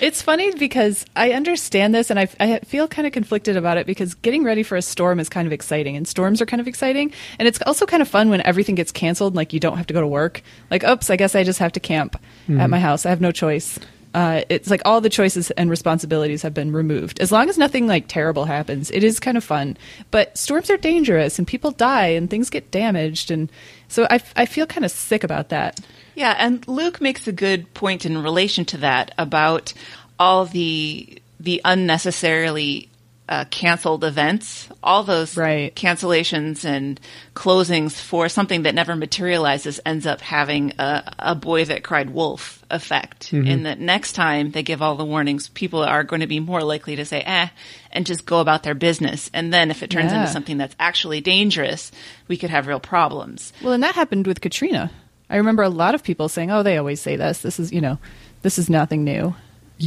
It's 0.02 0.22
funny 0.22 0.54
because 0.54 1.06
I 1.16 1.32
understand 1.32 1.96
this 1.96 2.10
and 2.10 2.20
I, 2.20 2.28
I 2.42 2.60
feel 2.60 2.90
kind 2.90 3.08
of 3.08 3.14
conflicted 3.14 3.56
about 3.56 3.78
it 3.78 3.88
because 3.88 4.14
getting 4.16 4.44
ready 4.44 4.64
for 4.64 4.76
a 4.76 4.82
storm 4.82 5.20
is 5.20 5.30
kind 5.30 5.48
of 5.48 5.54
exciting 5.54 5.96
and 5.96 6.06
storms 6.06 6.42
are 6.42 6.46
kind 6.46 6.60
of 6.60 6.68
exciting. 6.68 7.14
And 7.40 7.48
it's 7.48 7.60
also 7.66 7.86
kind 7.86 8.02
of 8.02 8.08
fun 8.08 8.30
when 8.30 8.42
everything 8.42 8.76
gets 8.76 8.92
canceled 8.92 9.32
and 9.32 9.38
like 9.38 9.54
you 9.54 9.62
don't 9.62 9.78
have 9.78 9.88
to 9.88 9.94
go 9.94 10.02
to 10.02 10.08
work. 10.08 10.44
Like, 10.70 10.84
oops, 10.84 11.10
I 11.10 11.16
guess 11.16 11.36
I 11.36 11.44
just 11.44 11.60
have 11.60 11.72
to 11.74 11.80
camp 11.80 12.16
at 12.16 12.22
mm-hmm. 12.52 12.70
my 12.70 12.80
house. 12.80 13.06
I 13.06 13.10
have 13.10 13.22
no 13.22 13.32
choice. 13.32 13.80
Uh, 14.18 14.42
it's 14.50 14.72
like 14.72 14.82
all 14.84 15.00
the 15.00 15.12
choices 15.12 15.52
and 15.52 15.70
responsibilities 15.70 16.42
have 16.42 16.52
been 16.52 16.74
removed. 16.74 17.20
As 17.20 17.32
long 17.32 17.50
as 17.50 17.58
nothing 17.60 17.86
like 17.86 18.06
terrible 18.08 18.46
happens, 18.46 18.90
it 18.90 19.04
is 19.04 19.20
kind 19.20 19.38
of 19.38 19.44
fun. 19.44 19.78
But 20.10 20.36
storms 20.36 20.72
are 20.72 20.78
dangerous 20.78 21.38
and 21.38 21.48
people 21.48 21.70
die 21.70 22.08
and 22.08 22.28
things 22.28 22.50
get 22.50 22.72
damaged. 22.72 23.30
And 23.30 23.52
so 23.88 24.08
I, 24.10 24.20
I 24.36 24.48
feel 24.48 24.66
kind 24.66 24.86
of 24.86 24.90
sick 24.90 25.24
about 25.24 25.50
that. 25.50 25.80
Yeah, 26.16 26.36
and 26.40 26.68
Luke 26.68 27.00
makes 27.00 27.28
a 27.28 27.32
good 27.32 27.72
point 27.76 28.08
in 28.08 28.18
relation 28.18 28.66
to 28.66 28.78
that 28.78 29.14
about 29.20 29.76
all 30.18 30.46
the 30.46 31.22
the 31.40 31.62
unnecessarily 31.64 32.90
uh, 33.30 33.46
canceled 33.50 34.04
events, 34.04 34.68
all 34.82 35.04
those 35.04 35.36
Right. 35.36 35.76
cancellations 35.76 36.64
and 36.64 37.00
closings 37.36 37.94
for 38.00 38.30
something 38.30 38.64
that 38.64 38.74
never 38.76 38.96
materializes 38.96 39.80
ends 39.86 40.06
up 40.06 40.22
having 40.22 40.74
a, 40.80 41.14
a 41.20 41.36
boy 41.36 41.66
that 41.66 41.84
cried 41.84 42.10
wolf 42.10 42.64
effect. 42.72 43.34
In 43.34 43.64
that 43.64 43.80
next 43.80 44.14
time 44.14 44.52
they 44.52 44.64
give 44.64 44.82
all 44.82 44.96
the 44.96 45.06
warnings, 45.06 45.50
people 45.50 45.84
are 45.84 46.04
going 46.04 46.22
to 46.22 46.28
be 46.28 46.40
more 46.40 46.64
likely 46.64 46.96
to 46.98 47.06
say, 47.06 47.22
eh, 47.22 47.48
and 47.92 48.06
just 48.06 48.26
go 48.26 48.40
about 48.40 48.64
their 48.64 48.76
business. 48.76 49.30
And 49.34 49.54
then 49.54 49.72
if 49.72 49.84
it 49.84 49.90
turns 49.90 50.12
Yeah. 50.12 50.20
into 50.20 50.28
something 50.32 50.58
that's 50.58 50.76
actually 50.80 51.22
dangerous, 51.22 51.92
we 52.28 52.38
could 52.38 52.50
have 52.50 52.68
real 52.68 52.80
problems. 52.80 53.52
Well, 53.62 53.74
and 53.74 53.84
that 53.84 53.96
happened 53.96 54.28
with 54.28 54.42
Katrina. 54.42 54.90
I 55.30 55.38
remember 55.38 55.64
a 55.64 55.70
lot 55.70 55.96
of 55.96 56.04
people 56.04 56.30
saying, 56.30 56.52
"Oh, 56.52 56.64
they 56.64 56.78
always 56.78 57.02
say 57.02 57.18
this. 57.18 57.40
This 57.42 57.60
is, 57.60 57.74
you 57.74 57.82
know, 57.82 57.98
this 58.44 58.58
is 58.58 58.70
nothing 58.70 59.04
new," 59.04 59.36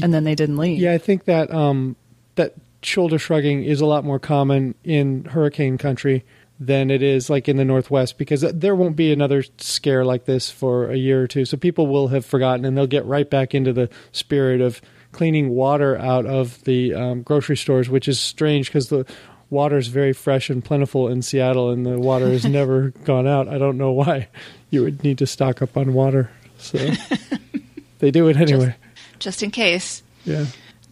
and 0.03 0.13
then 0.13 0.25
they 0.25 0.35
didn't 0.35 0.57
leave. 0.59 0.79
yeah 0.79 0.93
i 0.93 0.99
think 0.99 1.25
that 1.25 1.53
um 1.53 1.97
that 2.37 2.55
shoulder 2.83 3.19
shrugging 3.19 3.65
is 3.65 3.81
a 3.81 3.87
lot 3.87 4.05
more 4.05 4.19
common 4.19 4.75
in 4.85 5.25
hurricane 5.27 5.79
country 5.79 6.25
than 6.59 6.91
it 6.91 7.03
is 7.03 7.31
like 7.31 7.49
in 7.49 7.57
the 7.57 7.65
northwest 7.65 8.19
because 8.19 8.43
there 8.43 8.75
won't 8.75 8.95
be 8.95 9.13
another 9.13 9.43
scare 9.57 10.05
like 10.05 10.27
this 10.27 10.51
for 10.51 10.91
a 10.91 10.97
year 10.97 11.23
or 11.23 11.27
two. 11.27 11.47
So 11.47 11.57
people 11.57 11.87
will 11.87 12.09
have 12.09 12.27
forgotten 12.27 12.67
and 12.67 12.77
they'll 12.77 12.87
get 12.87 13.07
right 13.07 13.29
back 13.29 13.55
into 13.55 13.73
the 13.73 13.89
spirit 14.13 14.61
of 14.61 14.83
cleaning 15.13 15.49
water 15.49 15.97
out 15.97 16.27
of 16.27 16.63
the 16.65 16.95
um, 16.95 17.23
grocery 17.23 17.57
stores 17.57 17.89
which 17.89 18.07
is 18.07 18.21
strange 18.21 18.69
because 18.69 18.91
the 18.91 19.05
water 19.49 19.77
is 19.77 19.89
very 19.89 20.13
fresh 20.13 20.51
and 20.51 20.65
plentiful 20.65 21.09
in 21.09 21.21
seattle 21.23 21.71
and 21.71 21.85
the 21.85 21.99
water 21.99 22.29
has 22.29 22.45
never 22.47 22.91
gone 23.05 23.27
out. 23.27 23.49
I 23.49 23.57
don't 23.57 23.79
know 23.79 23.93
why 23.93 24.29
you 24.69 24.83
would 24.83 25.03
need 25.03 25.19
to 25.19 25.27
stock 25.27 25.63
up 25.63 25.77
on 25.77 25.95
water 25.95 26.31
so 26.59 26.79
they 28.01 28.11
do 28.11 28.29
it 28.29 28.37
anyway. 28.37 28.77
Just 29.19 29.43
in 29.43 29.51
case. 29.51 30.03
yeah 30.25 30.45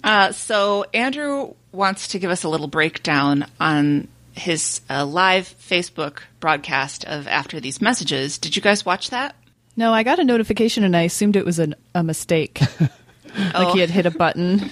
Uh, 0.04 0.32
so 0.32 0.84
Andrew 0.94 1.54
wants 1.72 2.08
to 2.08 2.18
give 2.18 2.30
us 2.30 2.44
a 2.44 2.48
little 2.48 2.68
breakdown 2.68 3.46
on 3.60 4.08
his 4.32 4.80
uh, 4.88 5.04
live 5.04 5.52
Facebook 5.60 6.20
broadcast 6.40 7.04
of 7.04 7.26
After 7.26 7.58
These 7.60 7.80
Messages. 7.80 8.38
Did 8.38 8.54
you 8.56 8.62
guys 8.62 8.86
watch 8.86 9.10
that? 9.10 9.34
No, 9.76 9.92
I 9.92 10.02
got 10.02 10.18
a 10.18 10.24
notification 10.24 10.84
and 10.84 10.96
I 10.96 11.02
assumed 11.02 11.36
it 11.36 11.44
was 11.44 11.58
an, 11.58 11.74
a 11.94 12.02
mistake, 12.02 12.60
like 12.80 12.90
Oh. 13.54 13.72
he 13.74 13.80
had 13.80 13.90
hit 13.90 14.06
a 14.06 14.10
button. 14.10 14.70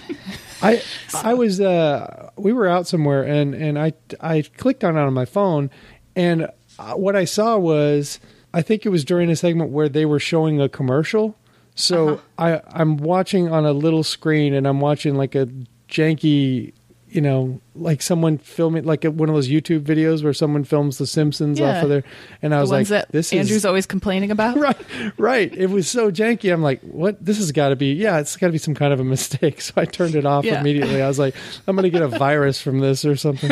I 0.63 0.83
I 1.15 1.35
was 1.35 1.61
uh 1.61 2.31
we 2.37 2.53
were 2.53 2.67
out 2.67 2.87
somewhere 2.87 3.23
and 3.23 3.55
and 3.55 3.79
I 3.79 3.93
I 4.21 4.43
clicked 4.57 4.85
on 4.85 4.97
it 4.97 5.01
on 5.01 5.13
my 5.13 5.27
phone 5.27 5.71
and 6.17 6.49
uh, 6.79 6.95
what 6.95 7.15
I 7.15 7.27
saw 7.27 7.59
was 7.59 8.19
I 8.55 8.63
think 8.63 8.87
it 8.87 8.89
was 8.89 9.05
during 9.05 9.29
a 9.31 9.37
segment 9.37 9.71
where 9.71 9.89
they 9.91 10.07
were 10.07 10.19
showing 10.19 10.61
a 10.61 10.69
commercial. 10.69 11.37
So 11.77 12.09
uh-huh. 12.39 12.61
I 12.75 12.81
I'm 12.81 12.97
watching 12.97 13.49
on 13.53 13.65
a 13.65 13.73
little 13.73 14.03
screen 14.03 14.53
and 14.55 14.67
I'm 14.67 14.81
watching 14.81 15.15
like 15.15 15.35
a 15.35 15.49
janky 15.89 16.73
you 17.09 17.21
know 17.21 17.61
like 17.77 18.03
someone 18.03 18.37
filming 18.37 18.83
like 18.85 19.05
a, 19.05 19.11
one 19.11 19.29
of 19.29 19.35
those 19.35 19.49
YouTube 19.49 19.83
videos 19.83 20.25
where 20.25 20.33
someone 20.35 20.65
films 20.65 20.99
the 20.99 21.07
Simpsons 21.07 21.61
Yeah. 21.61 21.77
off 21.79 21.85
of 21.85 21.89
there. 21.89 22.03
And 22.43 22.53
I 22.53 22.59
The 22.59 22.61
was 22.63 22.91
like 22.91 23.09
this 23.11 23.33
Andrew's 23.33 23.59
is 23.59 23.65
always 23.65 23.87
complaining 23.87 24.31
about. 24.33 24.57
right 24.67 24.77
right. 25.17 25.55
It 25.55 25.69
was 25.71 25.89
so 25.89 26.11
janky. 26.11 26.53
I'm 26.53 26.63
like 26.63 26.81
what? 26.81 27.25
This 27.25 27.37
has 27.39 27.53
got 27.53 27.69
to 27.69 27.77
be 27.77 27.93
yeah 27.93 28.19
it's 28.19 28.37
got 28.37 28.49
to 28.49 28.53
be 28.53 28.59
some 28.59 28.75
kind 28.75 28.93
of 28.93 28.99
a 29.01 29.05
mistake. 29.05 29.61
So 29.67 29.75
i 29.77 29.85
turned 29.85 30.15
it 30.17 30.27
off 30.27 30.45
Yeah. 30.45 30.61
immediately. 30.61 31.01
I 31.03 31.09
was 31.09 31.19
like 31.19 31.35
i'm 31.69 31.77
gonna 31.77 31.91
get 31.91 32.03
a 32.03 32.09
virus 32.09 32.61
from 32.61 32.81
this 32.81 33.05
or 33.05 33.17
something 33.17 33.51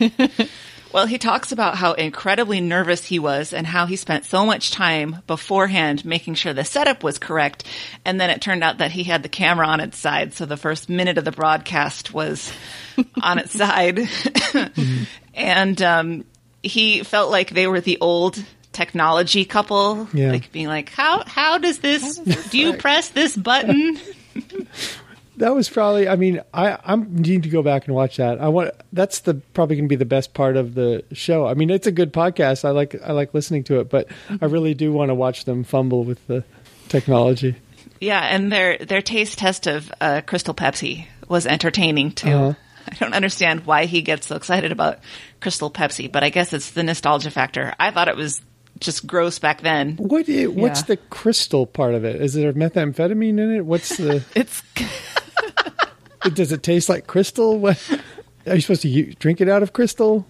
Well, 0.94 1.06
he 1.06 1.18
talks 1.18 1.50
about 1.50 1.74
how 1.76 1.94
incredibly 1.94 2.60
nervous 2.60 3.04
he 3.04 3.18
was 3.18 3.52
and 3.52 3.66
how 3.66 3.86
he 3.86 3.96
spent 3.96 4.26
so 4.26 4.46
much 4.46 4.70
time 4.70 5.22
beforehand 5.26 6.04
making 6.04 6.34
sure 6.36 6.52
the 6.52 6.64
setup 6.64 7.02
was 7.02 7.18
correct. 7.18 7.64
And 8.04 8.20
then 8.20 8.30
it 8.30 8.40
turned 8.40 8.62
out 8.62 8.78
that 8.78 8.92
he 8.92 9.02
had 9.02 9.24
the 9.24 9.28
camera 9.28 9.66
on 9.66 9.80
its 9.80 9.98
side. 9.98 10.34
So 10.34 10.46
the 10.46 10.56
first 10.56 10.88
minute 10.88 11.18
of 11.18 11.24
the 11.24 11.32
broadcast 11.32 12.14
was 12.14 12.52
on 13.20 13.40
its 13.40 13.50
side. 13.52 14.08
And 15.34 15.82
um, 15.82 16.24
he 16.62 17.02
felt 17.02 17.28
like 17.32 17.50
they 17.50 17.66
were 17.66 17.80
the 17.80 17.98
old 18.00 18.40
technology 18.70 19.44
couple, 19.44 20.06
Yeah. 20.14 20.30
like 20.30 20.52
being 20.52 20.68
like, 20.68 20.90
how, 20.90 21.24
how 21.26 21.58
does 21.58 21.80
this, 21.80 22.18
do 22.18 22.56
you 22.56 22.74
press 22.74 23.08
this 23.08 23.36
button? 23.36 23.98
that 25.36 25.54
was 25.54 25.68
probably 25.68 26.08
i 26.08 26.16
mean 26.16 26.40
i 26.52 26.78
i'm 26.84 27.14
need 27.16 27.42
to 27.42 27.48
go 27.48 27.62
back 27.62 27.86
and 27.86 27.94
watch 27.94 28.16
that 28.18 28.40
i 28.40 28.48
want 28.48 28.70
that's 28.92 29.20
the 29.20 29.34
probably 29.52 29.76
gonna 29.76 29.88
be 29.88 29.96
the 29.96 30.04
best 30.04 30.34
part 30.34 30.56
of 30.56 30.74
the 30.74 31.04
show 31.12 31.46
i 31.46 31.54
mean 31.54 31.70
it's 31.70 31.86
a 31.86 31.92
good 31.92 32.12
podcast 32.12 32.64
i 32.64 32.70
like 32.70 32.94
i 33.04 33.12
like 33.12 33.34
listening 33.34 33.64
to 33.64 33.80
it 33.80 33.88
but 33.88 34.06
i 34.40 34.44
really 34.44 34.74
do 34.74 34.92
want 34.92 35.08
to 35.08 35.14
watch 35.14 35.44
them 35.44 35.64
fumble 35.64 36.04
with 36.04 36.24
the 36.26 36.44
technology 36.88 37.56
Yeah, 38.00 38.20
and 38.20 38.52
their 38.52 38.76
their 38.78 39.00
taste 39.00 39.38
test 39.38 39.66
of 39.66 39.90
uh, 40.00 40.20
Crystal 40.26 40.52
Pepsi 40.54 41.06
was 41.28 41.46
entertaining 41.46 42.10
too. 42.12 42.28
Uh-huh. 42.28 42.54
I 42.86 42.94
don't 42.96 43.14
understand 43.14 43.64
why 43.64 43.86
he 43.86 44.02
gets 44.02 44.26
so 44.26 44.36
excited 44.36 44.72
about 44.72 44.98
Crystal 45.40 45.70
Pepsi, 45.70 46.12
but 46.12 46.22
I 46.22 46.28
guess 46.28 46.52
it's 46.52 46.72
the 46.72 46.82
nostalgia 46.82 47.30
factor. 47.30 47.72
I 47.80 47.90
thought 47.92 48.08
it 48.08 48.16
was 48.16 48.42
just 48.80 49.06
gross 49.06 49.38
back 49.38 49.60
then. 49.62 49.96
what 49.96 50.26
what's 50.28 50.80
Yeah. 50.80 50.86
the 50.86 50.96
crystal 51.10 51.66
part 51.66 51.94
of 51.94 52.04
it 52.04 52.20
is 52.20 52.34
there 52.34 52.52
methamphetamine 52.52 53.38
in 53.38 53.54
it 53.56 53.64
what's 53.66 53.96
the 53.96 54.24
It's 54.34 54.62
does 56.34 56.52
it 56.52 56.62
taste 56.62 56.88
like 56.88 57.06
crystal 57.06 57.58
what 57.58 57.78
are 58.46 58.54
you 58.54 58.60
supposed 58.60 58.82
to 58.82 58.88
u- 58.88 59.14
drink 59.18 59.40
it 59.40 59.48
out 59.48 59.62
of 59.62 59.72
crystal 59.72 60.26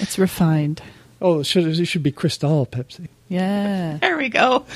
it's 0.00 0.18
refined. 0.18 0.82
Oh, 1.22 1.40
it 1.40 1.44
should 1.46 1.66
it 1.66 1.84
should 1.86 2.02
be 2.02 2.10
Cristal 2.10 2.66
Pepsi. 2.66 3.06
Yeah. 3.28 3.98
There 4.00 4.16
we 4.16 4.28
go. 4.28 4.66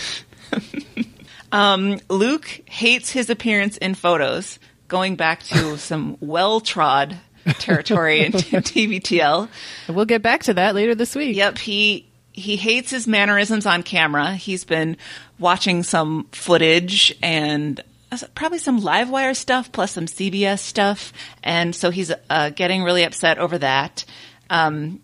um, 1.53 1.99
Luke 2.09 2.61
hates 2.67 3.11
his 3.11 3.29
appearance 3.31 3.77
in 3.79 3.95
photos, 3.95 4.59
going 4.87 5.17
back 5.17 5.43
to 5.45 5.77
some 5.79 6.17
well 6.21 6.61
trod 6.61 7.17
territory 7.59 8.25
in 8.25 8.33
TBTL. 8.33 9.49
We'll 9.89 10.05
get 10.05 10.23
back 10.23 10.45
to 10.45 10.55
that 10.55 10.75
later 10.77 10.95
this 10.95 11.15
week. 11.17 11.37
Yep, 11.37 11.59
he 11.59 12.08
he 12.39 12.57
hates 12.57 12.91
his 12.91 13.07
mannerisms 13.07 13.67
on 13.67 13.83
camera. 13.83 14.35
He's 14.35 14.65
been 14.65 14.97
watching 15.39 15.83
some 15.83 16.29
footage 16.33 17.17
and 17.23 17.81
uh, 18.11 18.19
probably 18.35 18.59
some 18.59 18.81
Livewire 18.81 19.37
stuff 19.37 19.71
plus 19.71 19.93
some 19.93 20.07
CBS 20.07 20.61
stuff, 20.61 21.13
and 21.43 21.75
so 21.75 21.91
he's 21.91 22.13
uh, 22.31 22.51
getting 22.51 22.83
really 22.83 23.05
upset 23.05 23.39
over 23.39 23.59
that. 23.59 24.05
Um, 24.51 25.01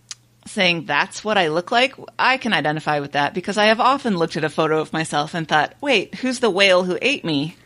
saying 0.47 0.85
that's 0.87 1.25
what 1.25 1.38
I 1.38 1.49
look 1.49 1.70
like. 1.70 1.94
I 2.18 2.37
can 2.37 2.53
identify 2.53 3.01
with 3.01 3.12
that 3.12 3.35
because 3.35 3.59
I 3.59 3.66
have 3.66 3.81
often 3.81 4.16
looked 4.16 4.37
at 4.37 4.44
a 4.44 4.51
photo 4.51 4.81
of 4.81 4.92
myself 4.92 5.35
and 5.35 5.47
thought, 5.47 5.75
"Wait, 5.81 6.16
who's 6.16 6.40
the 6.40 6.51
whale 6.51 6.85
who 6.85 6.99
ate 7.03 7.25
me?" 7.25 7.57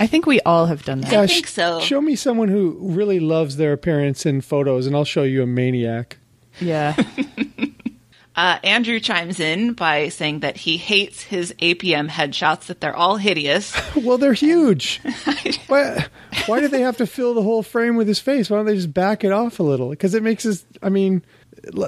I 0.00 0.06
think 0.06 0.26
we 0.26 0.40
all 0.42 0.66
have 0.66 0.84
done 0.84 1.00
that. 1.00 1.12
I 1.12 1.26
think 1.26 1.48
so. 1.48 1.80
Show 1.80 2.00
me 2.00 2.14
someone 2.14 2.48
who 2.48 2.78
really 2.80 3.18
loves 3.18 3.56
their 3.56 3.72
appearance 3.72 4.26
in 4.26 4.40
photos, 4.40 4.86
and 4.86 4.94
I'll 4.94 5.04
show 5.04 5.24
you 5.24 5.42
a 5.42 5.46
maniac. 5.46 6.18
Yeah. 6.60 6.96
Uh, 8.38 8.58
Andrew 8.62 9.00
chimes 9.00 9.40
in 9.40 9.72
by 9.72 10.08
saying 10.10 10.40
that 10.40 10.56
he 10.56 10.76
hates 10.76 11.22
his 11.22 11.52
APM 11.58 12.08
headshots, 12.08 12.66
that 12.66 12.80
they're 12.80 12.94
all 12.96 13.16
hideous. 13.16 13.74
Well, 13.96 14.16
they're 14.16 14.32
huge. 14.32 15.00
why, 15.66 16.06
why 16.46 16.60
do 16.60 16.68
they 16.68 16.82
have 16.82 16.98
to 16.98 17.06
fill 17.06 17.34
the 17.34 17.42
whole 17.42 17.64
frame 17.64 17.96
with 17.96 18.06
his 18.06 18.20
face? 18.20 18.48
Why 18.48 18.58
don't 18.58 18.66
they 18.66 18.76
just 18.76 18.94
back 18.94 19.24
it 19.24 19.32
off 19.32 19.58
a 19.58 19.64
little? 19.64 19.90
Because 19.90 20.14
it 20.14 20.22
makes 20.22 20.46
us. 20.46 20.64
I 20.82 20.88
mean, 20.88 21.22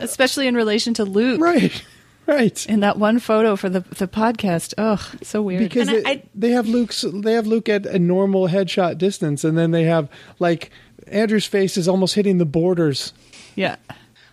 Especially 0.01 0.49
in 0.49 0.57
relation 0.57 0.93
to 0.95 1.05
Luke. 1.05 1.41
right, 1.41 1.85
right. 2.27 2.67
In 2.67 2.81
that 2.81 2.99
one 2.99 3.21
photo 3.21 3.55
for 3.55 3.69
the 3.69 3.81
the 3.81 4.09
podcast. 4.09 4.75
Ugh, 4.77 5.01
so 5.23 5.41
weird. 5.41 5.63
Because 5.63 5.89
And 5.89 6.05
I- 6.07 6.11
I- 6.11 6.23
they 6.35 6.51
have 6.51 6.67
Luke's. 6.67 7.05
They 7.09 7.35
have 7.35 7.47
Luke 7.47 7.69
at 7.69 7.87
a 7.87 7.99
normal 8.01 8.49
headshot 8.49 8.99
distance, 8.99 9.45
and 9.45 9.57
then 9.57 9.71
they 9.71 9.85
have 9.85 10.09
like 10.41 10.71
Andrew's 11.07 11.47
face 11.47 11.77
is 11.77 11.87
almost 11.87 12.17
hitting 12.17 12.39
the 12.39 12.45
borders. 12.47 13.13
yeah. 13.55 13.77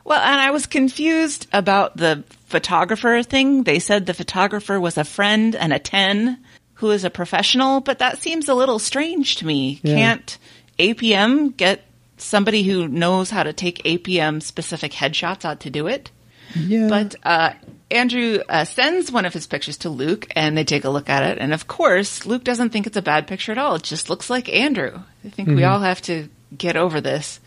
Well, 0.08 0.22
and 0.22 0.40
I 0.40 0.52
was 0.52 0.68
confused 0.68 1.48
about 1.52 1.98
the 1.98 2.24
photographer 2.46 3.22
thing. 3.24 3.64
They 3.64 3.80
said 3.80 4.06
the 4.06 4.14
photographer 4.14 4.80
was 4.80 4.98
a 4.98 5.04
friend 5.04 5.54
and 5.54 5.74
a 5.74 5.80
10 5.80 6.40
who 6.76 6.92
is 6.92 7.04
a 7.04 7.10
professional, 7.10 7.82
but 7.82 8.00
that 8.00 8.22
seems 8.22 8.48
a 8.48 8.54
little 8.54 8.80
strange 8.80 9.36
to 9.36 9.46
me. 9.46 9.82
Yeah. 9.84 9.96
Can't 9.96 10.38
APM 10.80 11.58
get 11.58 11.84
somebody 12.16 12.64
who 12.64 12.88
knows 12.88 13.32
how 13.32 13.44
to 13.44 13.52
take 13.52 13.84
APM 13.84 14.42
specific 14.42 14.94
headshots 14.94 15.44
out 15.44 15.60
to 15.60 15.70
do 15.70 15.88
it? 15.88 16.10
Yeah, 16.56 16.88
But 16.88 17.16
uh, 17.24 17.52
Andrew 17.92 18.40
uh, 18.48 18.64
sends 18.64 19.12
one 19.12 19.26
of 19.26 19.34
his 19.34 19.46
pictures 19.46 19.80
to 19.80 19.90
Luke, 19.90 20.26
and 20.38 20.58
they 20.58 20.64
take 20.64 20.86
a 20.86 20.90
look 20.90 21.10
at 21.10 21.24
it. 21.24 21.38
And 21.38 21.54
of 21.54 21.68
course, 21.68 22.26
Luke 22.26 22.46
doesn't 22.46 22.70
think 22.70 22.88
it's 22.88 22.96
a 22.96 23.02
bad 23.02 23.28
picture 23.28 23.52
at 23.52 23.58
all. 23.58 23.76
It 23.76 23.84
just 23.84 24.10
looks 24.10 24.30
like 24.30 24.48
Andrew. 24.48 25.02
I 25.26 25.30
think 25.30 25.50
we 25.50 25.66
all 25.66 25.80
have 25.80 26.02
to 26.04 26.30
get 26.58 26.78
over 26.78 27.02
this. 27.02 27.42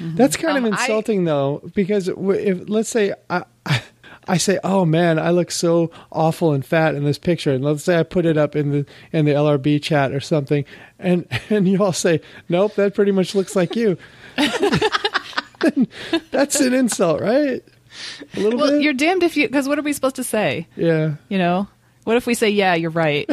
That's 0.00 0.36
kind 0.36 0.58
Um, 0.58 0.64
of 0.66 0.74
I- 0.74 0.82
insulting, 0.82 1.24
though, 1.24 1.62
because 1.74 2.08
if 2.08 2.68
let's 2.68 2.88
say 2.88 3.12
I, 3.30 3.44
I, 3.64 3.82
I 4.28 4.36
say, 4.38 4.58
"Oh 4.64 4.84
man, 4.84 5.18
I 5.18 5.30
look 5.30 5.50
so 5.52 5.90
awful 6.10 6.52
and 6.52 6.64
fat 6.66 6.94
in 6.96 7.04
this 7.04 7.18
picture," 7.18 7.52
and 7.52 7.64
let's 7.64 7.84
say 7.84 7.98
I 7.98 8.02
put 8.02 8.26
it 8.26 8.36
up 8.36 8.56
in 8.56 8.72
the 8.72 8.86
in 9.12 9.24
the 9.24 9.32
LRB 9.32 9.80
chat 9.82 10.12
or 10.12 10.20
something, 10.20 10.64
and 10.98 11.26
and 11.50 11.68
you 11.68 11.82
all 11.82 11.92
say, 11.92 12.20
"Nope, 12.48 12.74
that 12.74 12.94
pretty 12.94 13.12
much 13.12 13.34
looks 13.34 13.54
like 13.54 13.76
you." 13.76 13.96
That's 16.30 16.60
an 16.60 16.74
insult, 16.74 17.20
right? 17.20 17.62
A 18.34 18.40
little 18.40 18.58
Well, 18.60 18.72
bit. 18.72 18.82
you're 18.82 18.92
damned 18.92 19.22
if 19.22 19.36
you. 19.36 19.46
Because 19.48 19.68
what 19.68 19.78
are 19.78 19.82
we 19.82 19.92
supposed 19.92 20.16
to 20.16 20.24
say? 20.24 20.66
yeah. 20.76 21.14
You 21.28 21.38
know. 21.38 21.68
What 22.04 22.16
if 22.16 22.24
we 22.26 22.34
say, 22.34 22.50
"Yeah, 22.50 22.74
you're 22.74 22.90
right," 22.92 23.28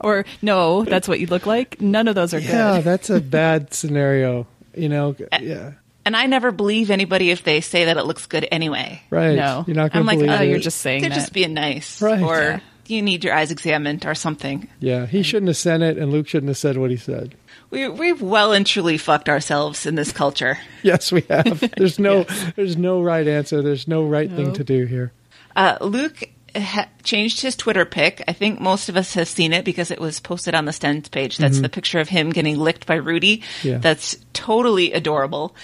or 0.00 0.24
"No, 0.40 0.84
that's 0.84 1.08
what 1.08 1.18
you 1.18 1.26
look 1.26 1.46
like"? 1.46 1.80
None 1.80 2.06
of 2.06 2.14
those 2.14 2.32
are 2.32 2.38
Yeah, 2.38 2.46
good. 2.46 2.54
Yeah, 2.76 2.80
that's 2.80 3.10
a 3.10 3.20
bad 3.20 3.74
scenario. 3.74 4.46
You 4.74 4.88
know, 4.88 5.14
yeah, 5.40 5.72
And 6.04 6.16
I 6.16 6.26
never 6.26 6.50
believe 6.52 6.90
anybody 6.90 7.30
if 7.30 7.44
they 7.44 7.60
say 7.60 7.84
that 7.86 7.96
it 7.96 8.04
looks 8.04 8.26
good 8.26 8.46
anyway. 8.50 9.02
right. 9.10 9.36
No. 9.36 9.64
you're 9.66 9.76
not 9.76 9.92
going 9.92 9.92
to 9.92 9.98
I'm 9.98 10.06
like, 10.06 10.18
believe 10.18 10.30
oh, 10.40 10.42
it. 10.42 10.48
you're 10.48 10.58
just 10.58 10.78
saying 10.80 11.02
They're 11.02 11.10
that. 11.10 11.16
just 11.16 11.32
being 11.32 11.54
nice. 11.54 12.00
Right. 12.00 12.22
Or 12.22 12.40
Yeah. 12.40 12.60
you 12.86 13.02
need 13.02 13.22
your 13.24 13.34
eyes 13.34 13.50
examined 13.50 14.04
or 14.06 14.14
something. 14.14 14.68
yeah. 14.80 15.06
He 15.06 15.22
shouldn't 15.22 15.48
have 15.48 15.56
sent 15.56 15.82
it, 15.82 15.98
and 15.98 16.10
Luke 16.10 16.26
shouldn't 16.28 16.48
have 16.48 16.56
said 16.58 16.76
what 16.78 16.90
he 16.90 16.96
said. 16.96 17.34
We, 17.70 17.88
we've 17.88 18.20
well 18.20 18.52
and 18.52 18.66
truly 18.66 18.98
fucked 18.98 19.28
ourselves 19.30 19.86
in 19.86 19.94
this 19.94 20.12
culture. 20.12 20.58
Yes, 20.82 21.12
we 21.12 21.20
have. 21.30 21.60
There's 21.76 21.98
no, 22.00 22.24
there's 22.56 22.76
no 22.76 23.00
right 23.02 23.26
answer. 23.28 23.62
There's 23.62 23.86
no 23.86 24.04
right 24.04 24.28
thing 24.30 24.52
to 24.54 24.64
do 24.64 24.84
here. 24.86 25.12
Uh, 25.54 25.76
Luke 25.80 26.24
ha- 26.56 26.88
changed 27.02 27.40
his 27.40 27.56
Twitter 27.56 27.84
pic. 27.84 28.22
I 28.28 28.32
think 28.32 28.60
most 28.60 28.88
of 28.88 28.96
us 28.96 29.14
have 29.14 29.28
seen 29.28 29.52
it 29.52 29.64
because 29.64 29.90
it 29.90 30.00
was 30.00 30.20
posted 30.20 30.54
on 30.54 30.64
the 30.64 30.72
Stens 30.72 31.10
page. 31.10 31.38
That's 31.38 31.60
the 31.60 31.68
picture 31.68 32.00
of 32.00 32.08
him 32.08 32.30
getting 32.30 32.58
licked 32.58 32.86
by 32.86 32.96
Rudy. 32.96 33.38
Mm-hmm. 33.38 33.68
Yeah. 33.68 33.78
That's 33.78 34.16
totally 34.32 34.92
adorable. 34.92 35.54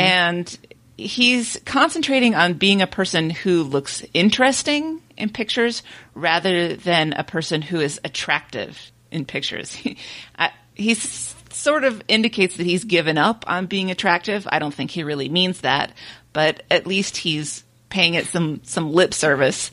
And 0.00 0.58
he's 0.96 1.60
concentrating 1.64 2.34
on 2.34 2.54
being 2.54 2.82
a 2.82 2.86
person 2.86 3.30
who 3.30 3.62
looks 3.62 4.04
interesting 4.14 5.00
in 5.16 5.30
pictures 5.30 5.82
rather 6.14 6.76
than 6.76 7.12
a 7.12 7.24
person 7.24 7.62
who 7.62 7.80
is 7.80 8.00
attractive 8.04 8.90
in 9.10 9.24
pictures. 9.24 9.76
I, 10.38 10.50
he's 10.74 11.34
sort 11.50 11.84
of 11.84 12.02
indicates 12.08 12.56
that 12.56 12.66
he's 12.66 12.84
given 12.84 13.18
up 13.18 13.44
on 13.46 13.66
being 13.66 13.90
attractive. 13.90 14.46
I 14.50 14.58
don't 14.58 14.74
think 14.74 14.90
he 14.90 15.04
really 15.04 15.28
means 15.28 15.60
that, 15.60 15.92
but 16.32 16.62
at 16.70 16.86
least 16.86 17.16
he's 17.16 17.64
paying 17.88 18.14
it 18.14 18.26
some 18.26 18.60
some 18.64 18.92
lip 18.92 19.14
service. 19.14 19.70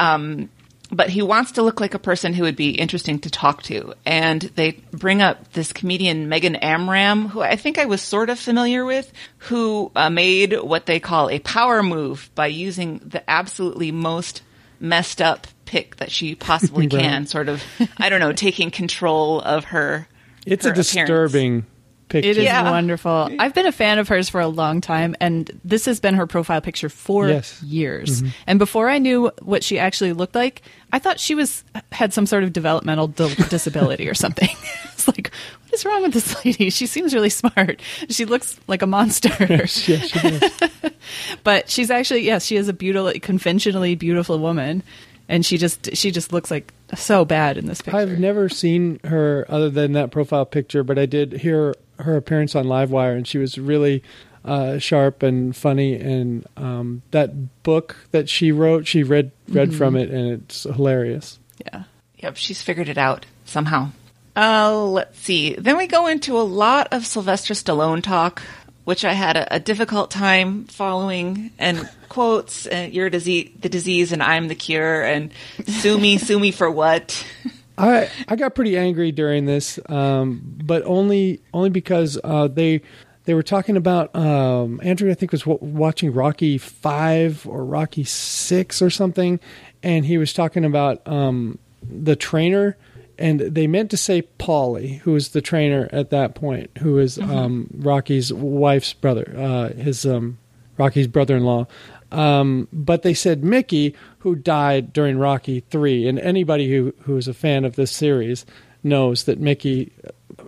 Um, 0.00 0.48
but 0.92 1.08
he 1.08 1.22
wants 1.22 1.52
to 1.52 1.62
look 1.62 1.80
like 1.80 1.94
a 1.94 1.98
person 1.98 2.34
who 2.34 2.42
would 2.42 2.56
be 2.56 2.70
interesting 2.70 3.20
to 3.20 3.30
talk 3.30 3.62
to. 3.64 3.94
And 4.04 4.40
they 4.42 4.72
bring 4.90 5.22
up 5.22 5.52
this 5.52 5.72
comedian 5.72 6.28
Megan 6.28 6.56
Amram, 6.56 7.28
who 7.28 7.40
I 7.40 7.56
think 7.56 7.78
I 7.78 7.84
was 7.84 8.02
sort 8.02 8.28
of 8.28 8.38
familiar 8.38 8.84
with, 8.84 9.12
who 9.38 9.92
uh, 9.94 10.10
made 10.10 10.60
what 10.60 10.86
they 10.86 10.98
call 10.98 11.30
a 11.30 11.38
power 11.38 11.82
move 11.82 12.28
by 12.34 12.48
using 12.48 12.98
the 13.04 13.28
absolutely 13.30 13.92
most 13.92 14.42
messed 14.80 15.22
up 15.22 15.46
pick 15.64 15.96
that 15.96 16.10
she 16.10 16.34
possibly 16.34 16.88
Right. 16.92 17.00
can, 17.02 17.26
sort 17.26 17.48
of, 17.48 17.62
I 17.98 18.08
don't 18.08 18.20
know, 18.20 18.32
taking 18.32 18.72
control 18.72 19.40
of 19.40 19.66
her. 19.66 20.08
It's 20.44 20.64
her 20.64 20.72
a 20.72 20.74
disturbing 20.74 21.66
picture. 22.10 22.28
It 22.28 22.36
is 22.36 22.44
Yeah. 22.44 22.70
wonderful. 22.70 23.30
I've 23.38 23.54
been 23.54 23.66
a 23.66 23.72
fan 23.72 23.98
of 23.98 24.08
hers 24.08 24.28
for 24.28 24.40
a 24.40 24.46
long 24.48 24.80
time, 24.82 25.16
and 25.20 25.50
this 25.64 25.86
has 25.86 26.00
been 26.00 26.14
her 26.14 26.26
profile 26.26 26.60
picture 26.60 26.88
for 26.90 27.28
Yes. 27.28 27.54
Mm-hmm. 27.58 27.66
years. 27.72 28.22
And 28.46 28.58
before 28.58 28.90
I 28.90 28.98
knew 28.98 29.30
what 29.40 29.64
she 29.64 29.78
actually 29.78 30.12
looked 30.12 30.34
like, 30.34 30.60
I 30.92 30.98
thought 30.98 31.18
she 31.18 31.34
was 31.34 31.64
had 31.92 32.12
some 32.12 32.26
sort 32.26 32.44
of 32.44 32.52
developmental 32.52 33.06
di- 33.08 33.34
disability 33.48 34.08
or 34.08 34.14
something. 34.14 34.48
it's 34.92 35.08
like, 35.08 35.30
what 35.64 35.72
is 35.74 35.84
wrong 35.84 36.02
with 36.02 36.12
this 36.12 36.44
lady? 36.44 36.68
She 36.70 36.86
seems 36.86 37.14
really 37.14 37.30
smart. 37.30 37.80
She 38.10 38.24
looks 38.26 38.58
like 38.66 38.82
a 38.82 38.86
monster. 38.86 39.30
Yeah, 39.48 39.64
she 39.66 39.96
does. 39.96 40.52
but 41.44 41.70
she's 41.70 41.90
actually 41.90 42.22
yes, 42.22 42.44
she 42.44 42.56
is 42.56 42.68
a 42.68 42.72
beautiful, 42.72 43.12
conventionally 43.20 43.94
beautiful 43.94 44.38
woman, 44.38 44.82
and 45.28 45.46
she 45.46 45.56
just 45.58 45.96
she 45.96 46.10
just 46.10 46.32
looks 46.32 46.50
like 46.50 46.72
so 46.96 47.24
bad 47.24 47.56
in 47.56 47.66
this 47.66 47.80
picture. 47.80 47.96
I've 47.96 48.18
never 48.18 48.48
seen 48.48 48.98
her 49.04 49.46
other 49.48 49.70
than 49.70 49.92
that 49.92 50.10
profile 50.10 50.44
picture, 50.44 50.82
but 50.82 50.98
I 50.98 51.06
did 51.06 51.32
hear 51.34 51.74
her 52.02 52.16
appearance 52.16 52.54
on 52.54 52.66
Livewire, 52.66 53.16
and 53.16 53.26
she 53.26 53.38
was 53.38 53.58
really 53.58 54.02
uh, 54.44 54.78
sharp 54.78 55.22
and 55.22 55.54
funny. 55.54 55.94
And 55.94 56.46
um, 56.56 57.02
that 57.10 57.62
book 57.62 57.96
that 58.10 58.28
she 58.28 58.52
wrote, 58.52 58.86
she 58.86 59.02
read 59.02 59.32
read 59.48 59.74
from 59.74 59.96
it, 59.96 60.10
and 60.10 60.30
it's 60.30 60.64
hilarious. 60.64 61.38
yeah. 61.64 61.84
Yep, 62.18 62.36
she's 62.36 62.60
figured 62.60 62.90
it 62.90 62.98
out 62.98 63.24
somehow. 63.46 63.90
Uh, 64.36 64.84
let's 64.84 65.18
see. 65.18 65.54
Then 65.54 65.78
we 65.78 65.86
go 65.86 66.06
into 66.06 66.38
a 66.38 66.42
lot 66.42 66.88
of 66.92 67.06
Sylvester 67.06 67.54
Stallone 67.54 68.02
talk, 68.02 68.42
which 68.84 69.06
I 69.06 69.14
had 69.14 69.36
a, 69.36 69.56
a 69.56 69.60
difficult 69.60 70.10
time 70.10 70.64
following, 70.64 71.50
and 71.58 71.88
quotes, 72.08 72.66
uh, 72.66 72.88
"You're 72.90 73.08
disease, 73.10 73.50
the 73.58 73.68
disease, 73.70 74.12
and 74.12 74.22
I'm 74.22 74.48
the 74.48 74.54
cure," 74.54 75.02
and 75.02 75.32
"Sue 75.66 75.98
me, 75.98 76.18
sue 76.18 76.38
me 76.38 76.50
for 76.50 76.70
what?" 76.70 77.24
I 77.80 78.10
I 78.28 78.36
got 78.36 78.54
pretty 78.54 78.76
angry 78.76 79.12
during 79.12 79.46
this, 79.46 79.78
um, 79.88 80.42
but 80.64 80.82
only 80.84 81.40
only 81.52 81.70
because 81.70 82.18
uh, 82.22 82.48
they 82.48 82.82
they 83.24 83.34
were 83.34 83.42
talking 83.42 83.76
about 83.76 84.14
um, 84.14 84.80
Andrew. 84.82 85.10
I 85.10 85.14
think 85.14 85.32
was 85.32 85.42
w- 85.42 85.58
watching 85.60 86.12
Rocky 86.12 86.58
Five 86.58 87.46
or 87.46 87.64
Rocky 87.64 88.04
Six 88.04 88.82
or 88.82 88.90
something, 88.90 89.40
and 89.82 90.06
he 90.06 90.18
was 90.18 90.32
talking 90.32 90.64
about 90.64 91.06
um, 91.06 91.58
the 91.82 92.16
trainer, 92.16 92.76
and 93.18 93.40
they 93.40 93.66
meant 93.66 93.90
to 93.90 93.96
say 93.96 94.22
Paulie, 94.38 94.98
who 95.00 95.12
was 95.12 95.30
the 95.30 95.40
trainer 95.40 95.88
at 95.92 96.10
that 96.10 96.34
point, 96.34 96.70
who 96.78 96.94
was 96.94 97.18
um, 97.18 97.68
Rocky's 97.74 98.32
wife's 98.32 98.92
brother, 98.92 99.34
uh, 99.36 99.68
his 99.74 100.04
um, 100.06 100.38
Rocky's 100.78 101.06
brother-in-law. 101.06 101.66
Um, 102.12 102.68
but 102.72 103.02
they 103.02 103.14
said 103.14 103.44
Mickey, 103.44 103.94
who 104.20 104.34
died 104.34 104.92
during 104.92 105.18
Rocky 105.18 105.60
Three, 105.60 106.08
and 106.08 106.18
anybody 106.18 106.70
who 106.70 106.94
who 107.02 107.16
is 107.16 107.28
a 107.28 107.34
fan 107.34 107.64
of 107.64 107.76
this 107.76 107.90
series 107.90 108.44
knows 108.82 109.24
that 109.24 109.38
Mickey 109.38 109.92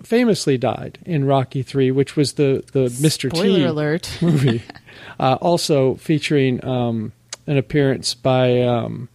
famously 0.03 0.59
died 0.59 0.99
in 1.05 1.25
Rocky 1.25 1.63
Three, 1.63 1.91
which 1.91 2.17
was 2.17 2.35
the 2.35 2.65
the 2.73 2.87
Mr. 2.87 3.33
T 3.33 3.65
alert. 3.65 4.19
movie, 4.23 4.63
uh, 5.21 5.39
also 5.41 5.95
featuring 5.97 6.65
um, 6.65 7.13
an 7.47 7.57
appearance 7.57 8.15
by 8.15 8.63
um, 8.63 9.09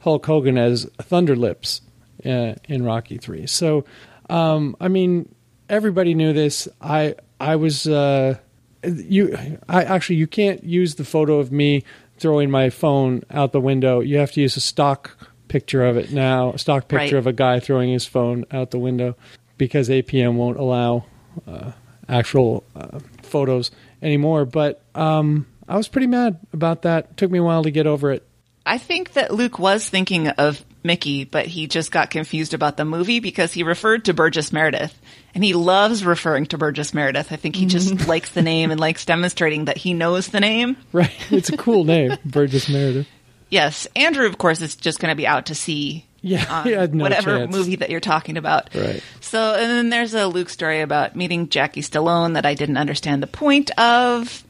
Hulk 0.00 0.26
Hogan 0.26 0.58
as 0.58 0.86
Thunderlips 0.98 1.80
uh, 2.24 2.54
in 2.68 2.84
Rocky 2.84 3.18
Three. 3.18 3.46
So, 3.46 3.84
um, 4.28 4.76
I 4.80 4.88
mean, 4.88 5.34
everybody 5.68 6.14
knew 6.14 6.32
this. 6.32 6.68
I 6.80 7.14
I 7.40 7.56
was 7.56 7.86
uh, 7.86 8.38
you. 8.86 9.58
I 9.68 9.84
actually 9.84 10.16
you 10.16 10.26
can't 10.26 10.62
use 10.64 10.94
the 10.96 11.04
photo 11.04 11.38
of 11.38 11.50
me 11.52 11.84
throwing 12.18 12.50
my 12.50 12.70
phone 12.70 13.22
out 13.30 13.52
the 13.52 13.60
window. 13.60 14.00
You 14.00 14.18
have 14.18 14.32
to 14.32 14.40
use 14.40 14.56
a 14.56 14.60
stock 14.60 15.16
picture 15.48 15.84
of 15.84 15.96
it 15.96 16.12
now. 16.12 16.52
A 16.52 16.58
stock 16.58 16.88
picture 16.88 17.16
Right. 17.16 17.18
of 17.18 17.26
a 17.26 17.32
guy 17.32 17.60
throwing 17.60 17.90
his 17.92 18.06
phone 18.06 18.44
out 18.50 18.70
the 18.70 18.78
window 18.78 19.16
because 19.58 19.88
APM 19.88 20.34
won't 20.34 20.58
allow 20.58 21.04
uh, 21.46 21.72
actual 22.08 22.64
uh, 22.76 22.98
photos 23.22 23.70
anymore. 24.02 24.44
But 24.44 24.82
um, 24.94 25.46
I 25.68 25.76
was 25.76 25.88
pretty 25.88 26.06
mad 26.06 26.38
about 26.52 26.82
that. 26.82 27.16
took 27.16 27.30
me 27.30 27.38
a 27.38 27.42
while 27.42 27.62
to 27.64 27.70
get 27.70 27.86
over 27.86 28.12
it. 28.12 28.26
I 28.66 28.78
think 28.78 29.12
that 29.12 29.32
Luke 29.34 29.58
was 29.58 29.86
thinking 29.88 30.28
of 30.28 30.64
Mickey, 30.82 31.24
but 31.24 31.46
he 31.46 31.66
just 31.66 31.90
got 31.92 32.10
confused 32.10 32.54
about 32.54 32.76
the 32.76 32.84
movie 32.84 33.20
because 33.20 33.52
he 33.52 33.62
referred 33.62 34.06
to 34.06 34.14
Burgess 34.14 34.52
Meredith. 34.52 34.98
And 35.34 35.42
he 35.42 35.52
loves 35.54 36.04
referring 36.04 36.46
to 36.46 36.58
Burgess 36.58 36.94
Meredith. 36.94 37.32
I 37.32 37.36
think 37.36 37.56
he 37.56 37.66
just 37.66 37.92
mm-hmm. 37.92 38.08
likes 38.08 38.30
the 38.30 38.42
name 38.42 38.70
and 38.70 38.78
likes 38.78 39.04
demonstrating 39.04 39.64
that 39.64 39.76
he 39.76 39.92
knows 39.92 40.28
the 40.28 40.40
name. 40.40 40.76
Right. 40.92 41.10
It's 41.30 41.48
a 41.48 41.56
cool 41.56 41.84
name, 41.84 42.16
Burgess 42.24 42.68
Meredith. 42.68 43.08
Yes. 43.50 43.88
Andrew, 43.96 44.26
of 44.26 44.38
course, 44.38 44.60
is 44.60 44.76
just 44.76 45.00
going 45.00 45.10
to 45.10 45.16
be 45.16 45.26
out 45.26 45.46
to 45.46 45.54
sea 45.54 46.06
Yeah, 46.22 46.44
on 46.48 46.66
had 46.68 46.94
no 46.94 47.02
whatever 47.02 47.38
chance. 47.38 47.54
movie 47.54 47.76
that 47.76 47.90
you're 47.90 48.00
talking 48.00 48.36
about. 48.36 48.72
Right. 48.74 49.02
So, 49.20 49.54
and 49.54 49.70
then 49.70 49.88
there's 49.90 50.14
a 50.14 50.26
Luke 50.26 50.48
story 50.50 50.80
about 50.82 51.16
meeting 51.16 51.48
Jackie 51.48 51.82
Stallone 51.82 52.34
that 52.34 52.46
I 52.46 52.54
didn't 52.54 52.76
understand 52.76 53.22
the 53.22 53.26
point 53.26 53.76
of. 53.78 54.44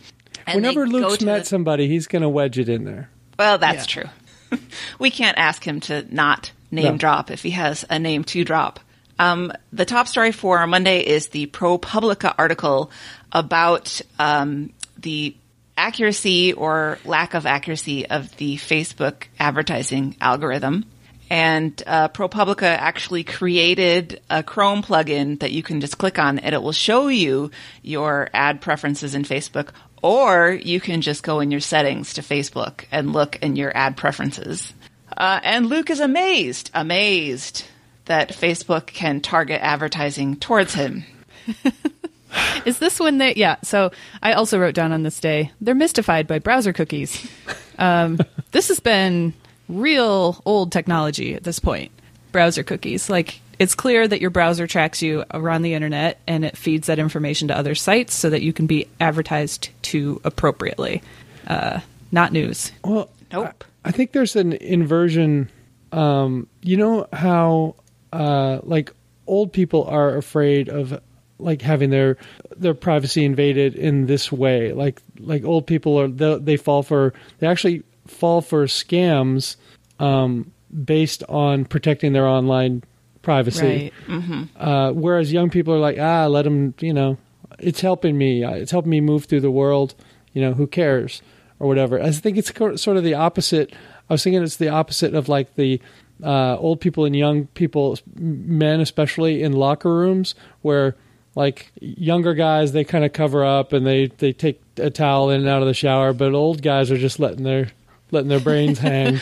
And 0.46 0.56
Whenever 0.56 0.84
they 0.86 0.92
Luke's 0.92 1.22
met 1.22 1.40
the- 1.40 1.44
somebody, 1.46 1.88
he's 1.88 2.06
going 2.06 2.22
to 2.22 2.28
wedge 2.28 2.58
it 2.58 2.68
in 2.68 2.84
there. 2.84 3.08
well, 3.38 3.56
that's 3.56 3.86
true. 3.86 4.04
we 4.98 5.10
can't 5.10 5.38
ask 5.38 5.66
him 5.66 5.80
to 5.80 6.04
not 6.14 6.52
name 6.70 6.92
No. 6.92 6.98
drop 6.98 7.30
if 7.30 7.42
he 7.42 7.50
has 7.50 7.84
a 7.88 7.98
name 7.98 8.24
to 8.24 8.44
drop. 8.44 8.80
Um, 9.18 9.52
the 9.72 9.84
top 9.84 10.08
story 10.08 10.32
for 10.32 10.66
Monday 10.66 11.00
is 11.00 11.28
the 11.28 11.46
ProPublica 11.46 12.34
article 12.36 12.90
about 13.32 14.00
um, 14.18 14.72
the 14.98 15.36
accuracy 15.76 16.52
or 16.52 16.98
lack 17.04 17.34
of 17.34 17.46
accuracy 17.46 18.06
of 18.06 18.36
the 18.36 18.56
Facebook 18.56 19.24
advertising 19.38 20.16
algorithm. 20.20 20.84
And 21.30 21.82
uh, 21.86 22.08
ProPublica 22.08 22.62
actually 22.62 23.24
created 23.24 24.20
a 24.28 24.42
Chrome 24.42 24.82
plugin 24.82 25.40
that 25.40 25.52
you 25.52 25.62
can 25.62 25.80
just 25.80 25.98
click 25.98 26.18
on 26.18 26.38
and 26.38 26.54
it 26.54 26.62
will 26.62 26.72
show 26.72 27.08
you 27.08 27.50
your 27.82 28.28
ad 28.34 28.60
preferences 28.60 29.14
in 29.14 29.22
Facebook, 29.22 29.70
or 30.02 30.50
you 30.50 30.80
can 30.80 31.00
just 31.00 31.22
go 31.22 31.40
in 31.40 31.50
your 31.50 31.60
settings 31.60 32.14
to 32.14 32.22
Facebook 32.22 32.84
and 32.92 33.12
look 33.12 33.36
in 33.42 33.56
your 33.56 33.74
ad 33.74 33.96
preferences. 33.96 34.74
Uh, 35.16 35.40
and 35.42 35.66
Luke 35.66 35.90
is 35.90 36.00
amazed, 36.00 36.70
amazed 36.74 37.64
that 38.06 38.30
Facebook 38.30 38.86
can 38.86 39.20
target 39.20 39.60
advertising 39.62 40.36
towards 40.36 40.74
him. 40.74 41.04
Is 42.64 42.78
this 42.78 42.98
when 42.98 43.18
they? 43.18 43.34
Yeah. 43.34 43.56
So 43.62 43.92
I 44.22 44.32
also 44.32 44.58
wrote 44.58 44.74
down 44.74 44.92
on 44.92 45.02
this 45.02 45.20
day 45.20 45.52
they're 45.60 45.74
mystified 45.74 46.26
by 46.26 46.38
browser 46.38 46.72
cookies. 46.72 47.30
Um, 47.78 48.18
this 48.52 48.68
has 48.68 48.80
been 48.80 49.34
real 49.68 50.40
old 50.44 50.72
technology 50.72 51.34
at 51.34 51.44
this 51.44 51.58
point. 51.58 51.92
Browser 52.32 52.62
cookies, 52.62 53.08
like 53.08 53.40
it's 53.58 53.74
clear 53.74 54.06
that 54.08 54.20
your 54.20 54.30
browser 54.30 54.66
tracks 54.66 55.00
you 55.02 55.24
around 55.32 55.62
the 55.62 55.74
internet 55.74 56.20
and 56.26 56.44
it 56.44 56.56
feeds 56.56 56.88
that 56.88 56.98
information 56.98 57.48
to 57.48 57.56
other 57.56 57.74
sites 57.74 58.14
so 58.14 58.30
that 58.30 58.42
you 58.42 58.52
can 58.52 58.66
be 58.66 58.88
advertised 59.00 59.70
to 59.82 60.20
appropriately. 60.24 61.02
Uh, 61.46 61.80
not 62.10 62.32
news. 62.32 62.72
Well, 62.84 63.08
Nope. 63.32 63.64
I, 63.84 63.88
I 63.88 63.92
think 63.92 64.12
there's 64.12 64.36
an 64.36 64.52
inversion. 64.54 65.50
Um, 65.92 66.46
you 66.62 66.76
know 66.76 67.06
how 67.12 67.76
uh, 68.14 68.60
like 68.62 68.92
old 69.26 69.52
people 69.52 69.84
are 69.84 70.16
afraid 70.16 70.68
of 70.68 71.00
like 71.38 71.60
having 71.62 71.90
their 71.90 72.16
their 72.56 72.74
privacy 72.74 73.24
invaded 73.24 73.74
in 73.74 74.06
this 74.06 74.30
way. 74.30 74.72
Like 74.72 75.02
like 75.18 75.44
old 75.44 75.66
people 75.66 76.00
are 76.00 76.08
they, 76.08 76.38
they 76.38 76.56
fall 76.56 76.82
for 76.82 77.12
they 77.38 77.46
actually 77.46 77.82
fall 78.06 78.40
for 78.40 78.66
scams 78.66 79.56
um, 79.98 80.52
based 80.84 81.22
on 81.28 81.64
protecting 81.64 82.12
their 82.12 82.26
online 82.26 82.84
privacy. 83.22 83.92
Right. 84.08 84.48
Uh, 84.56 84.92
whereas 84.92 85.32
young 85.32 85.50
people 85.50 85.74
are 85.74 85.78
like, 85.78 85.98
ah, 85.98 86.26
let 86.26 86.42
them, 86.42 86.74
you 86.80 86.92
know, 86.92 87.16
it's 87.58 87.80
helping 87.80 88.16
me. 88.16 88.44
It's 88.44 88.70
helping 88.70 88.90
me 88.90 89.00
move 89.00 89.24
through 89.24 89.40
the 89.40 89.50
world. 89.50 89.94
You 90.32 90.42
know, 90.42 90.52
who 90.52 90.66
cares 90.66 91.22
or 91.60 91.68
whatever. 91.68 92.00
I 92.00 92.10
think 92.10 92.36
it's 92.36 92.52
sort 92.80 92.96
of 92.96 93.04
the 93.04 93.14
opposite. 93.14 93.72
I 94.10 94.14
was 94.14 94.22
thinking 94.22 94.42
it's 94.42 94.56
the 94.56 94.68
opposite 94.68 95.14
of 95.14 95.28
like 95.28 95.54
the 95.54 95.80
uh, 96.22 96.56
old 96.58 96.80
people 96.80 97.04
and 97.04 97.16
young 97.16 97.46
people, 97.48 97.98
men 98.16 98.80
especially 98.80 99.42
in 99.42 99.52
locker 99.52 99.94
rooms, 99.94 100.34
where 100.62 100.96
like 101.34 101.72
younger 101.80 102.34
guys 102.34 102.72
they 102.72 102.84
kind 102.84 103.04
of 103.04 103.12
cover 103.12 103.44
up 103.44 103.72
and 103.72 103.86
they 103.86 104.06
they 104.06 104.32
take 104.32 104.60
a 104.76 104.90
towel 104.90 105.30
in 105.30 105.40
and 105.40 105.48
out 105.48 105.62
of 105.62 105.68
the 105.68 105.74
shower, 105.74 106.12
but 106.12 106.34
old 106.34 106.62
guys 106.62 106.90
are 106.90 106.98
just 106.98 107.18
letting 107.18 107.44
their 107.44 107.70
letting 108.10 108.28
their 108.28 108.40
brains 108.40 108.78
hang. 108.80 109.20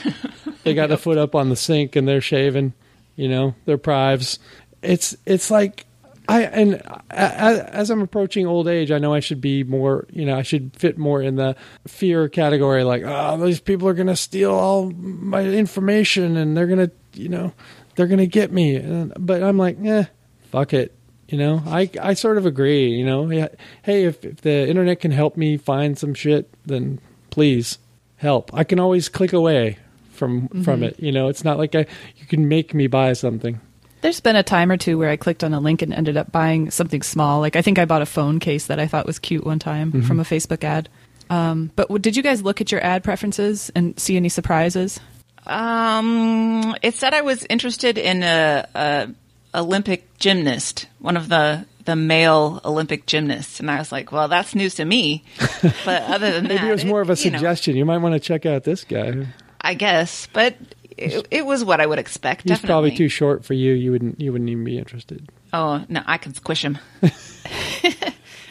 They 0.65 0.75
got 0.75 0.89
the 0.89 0.99
foot 0.99 1.19
up 1.19 1.35
on 1.35 1.49
the 1.49 1.57
sink 1.57 1.97
and 1.97 2.07
they're 2.07 2.21
shaving, 2.21 2.75
you 3.17 3.29
know, 3.29 3.55
their 3.65 3.79
prives. 3.79 4.39
It's 4.83 5.17
it's 5.25 5.51
like 5.51 5.87
I 6.29 6.43
and 6.43 6.83
as, 7.11 7.59
as 7.59 7.91
I'm 7.91 8.01
approaching 8.01 8.47
old 8.47 8.69
age, 8.69 8.91
I 8.91 8.99
know 8.99 9.13
I 9.13 9.21
should 9.21 9.41
be 9.41 9.65
more, 9.65 10.07
you 10.11 10.25
know, 10.25 10.37
I 10.37 10.43
should 10.43 10.77
fit 10.77 10.99
more 10.99 11.21
in 11.21 11.37
the 11.37 11.57
fear 11.87 12.29
category. 12.29 12.85
Like, 12.85 13.03
oh, 13.05 13.45
these 13.45 13.61
people 13.61 13.89
are 13.89 13.95
gonna 13.95 14.17
steal 14.17 14.53
all 14.53 14.91
my 14.91 15.43
information 15.43 16.37
and 16.37 16.57
they're 16.57 16.67
gonna, 16.67 16.91
you 17.15 17.29
know, 17.29 17.53
they're 17.97 18.07
gonna 18.07 18.27
get 18.27 18.53
me. 18.53 18.77
And, 18.77 19.13
but 19.19 19.43
I'm 19.43 19.59
like, 19.59 19.79
eh, 19.85 20.05
fuck 20.51 20.73
it. 20.73 20.95
You 21.29 21.39
know, 21.39 21.63
I 21.67 21.91
I 22.01 22.15
sort 22.15 22.39
of 22.39 22.47
agree. 22.47 22.91
You 22.91 23.07
know, 23.07 23.31
yeah, 23.31 23.49
hey, 23.83 24.05
if, 24.05 24.25
if 24.25 24.43
the 24.43 24.69
internet 24.69 25.01
can 25.01 25.11
help 25.11 25.37
me 25.37 25.57
find 25.57 25.99
some 25.99 26.15
shit, 26.15 26.53
then 26.67 27.01
please 27.31 27.79
help. 28.17 28.53
I 28.55 28.65
can 28.65 28.79
always 28.79 29.09
click 29.09 29.33
away 29.33 29.79
from 30.11 30.49
from 30.63 30.83
it. 30.83 31.01
You 31.01 31.11
know, 31.11 31.29
it's 31.29 31.43
not 31.43 31.59
like 31.59 31.75
I 31.75 31.87
you 32.17 32.27
can 32.27 32.49
make 32.49 32.75
me 32.75 32.87
buy 32.87 33.15
something. 33.15 33.61
There's 34.03 34.21
been 34.21 34.37
a 34.37 34.43
time 34.43 34.71
or 34.71 34.77
two 34.77 34.99
where 34.99 35.09
I 35.09 35.17
clicked 35.17 35.43
on 35.43 35.55
a 35.55 35.61
link 35.61 35.81
and 35.81 35.95
ended 35.95 36.17
up 36.17 36.31
buying 36.31 36.71
something 36.71 37.03
small. 37.03 37.41
Like 37.41 37.57
I 37.57 37.63
think 37.63 37.79
I 37.79 37.85
bought 37.87 38.03
a 38.03 38.07
phone 38.07 38.39
case 38.41 38.67
that 38.67 38.79
I 38.79 38.87
thought 38.87 39.07
was 39.07 39.19
cute 39.19 39.45
one 39.45 39.59
time 39.59 40.03
from 40.03 40.21
a 40.21 40.25
Facebook 40.25 40.65
ad. 40.65 40.89
Um, 41.31 41.71
but 41.77 41.85
w- 41.85 41.99
did 41.99 42.17
you 42.17 42.23
guys 42.23 42.43
look 42.43 42.61
at 42.61 42.71
your 42.71 42.85
ad 42.85 43.03
preferences 43.03 43.71
and 43.75 43.99
see 43.99 44.17
any 44.17 44.29
surprises? 44.29 45.01
Um, 45.47 46.75
it 46.83 46.95
said 46.95 47.15
I 47.15 47.23
was 47.23 47.45
interested 47.49 47.97
in 47.99 48.23
a, 48.23 48.69
a 48.75 49.09
Olympic 49.55 50.19
gymnast, 50.19 50.87
one 50.99 51.17
of 51.17 51.29
the 51.29 51.67
the 51.85 51.97
male 51.97 52.61
Olympic 52.65 53.07
gymnasts, 53.07 53.59
and 53.59 53.69
I 53.69 53.79
was 53.79 53.91
like, 53.91 54.13
well, 54.13 54.29
that's 54.29 54.55
news 54.55 54.77
to 54.77 54.85
me. 54.85 55.25
But 55.85 56.03
other 56.03 56.33
than 56.33 56.45
that, 56.45 56.55
Maybe 56.55 56.69
it 56.69 56.73
was 56.73 56.85
more 56.85 57.01
of 57.01 57.11
a 57.11 57.15
you 57.15 57.31
know, 57.31 57.39
suggestion. 57.39 57.77
You 57.77 57.85
might 57.85 57.99
want 57.99 58.15
to 58.15 58.21
check 58.21 58.47
out 58.47 58.65
this 58.65 58.85
guy. 58.85 59.27
I 59.61 59.75
guess, 59.75 60.29
but 60.33 60.57
it, 61.05 61.29
it 61.31 61.47
was 61.47 61.65
what 61.65 61.81
I 61.81 61.87
would 61.87 61.99
expect. 61.99 62.43
He's 62.43 62.51
definitely. 62.51 62.69
probably 62.69 62.97
too 62.97 63.09
short 63.09 63.45
for 63.45 63.55
you. 63.55 63.73
You 63.73 63.93
wouldn't 63.93 64.21
you 64.21 64.33
wouldn't 64.33 64.51
even 64.51 64.65
be 64.65 64.79
interested. 64.79 65.31
Oh 65.53 65.85
no, 65.89 66.03
I 66.07 66.19
can 66.19 66.35
squish 66.35 66.65
him. 66.65 66.79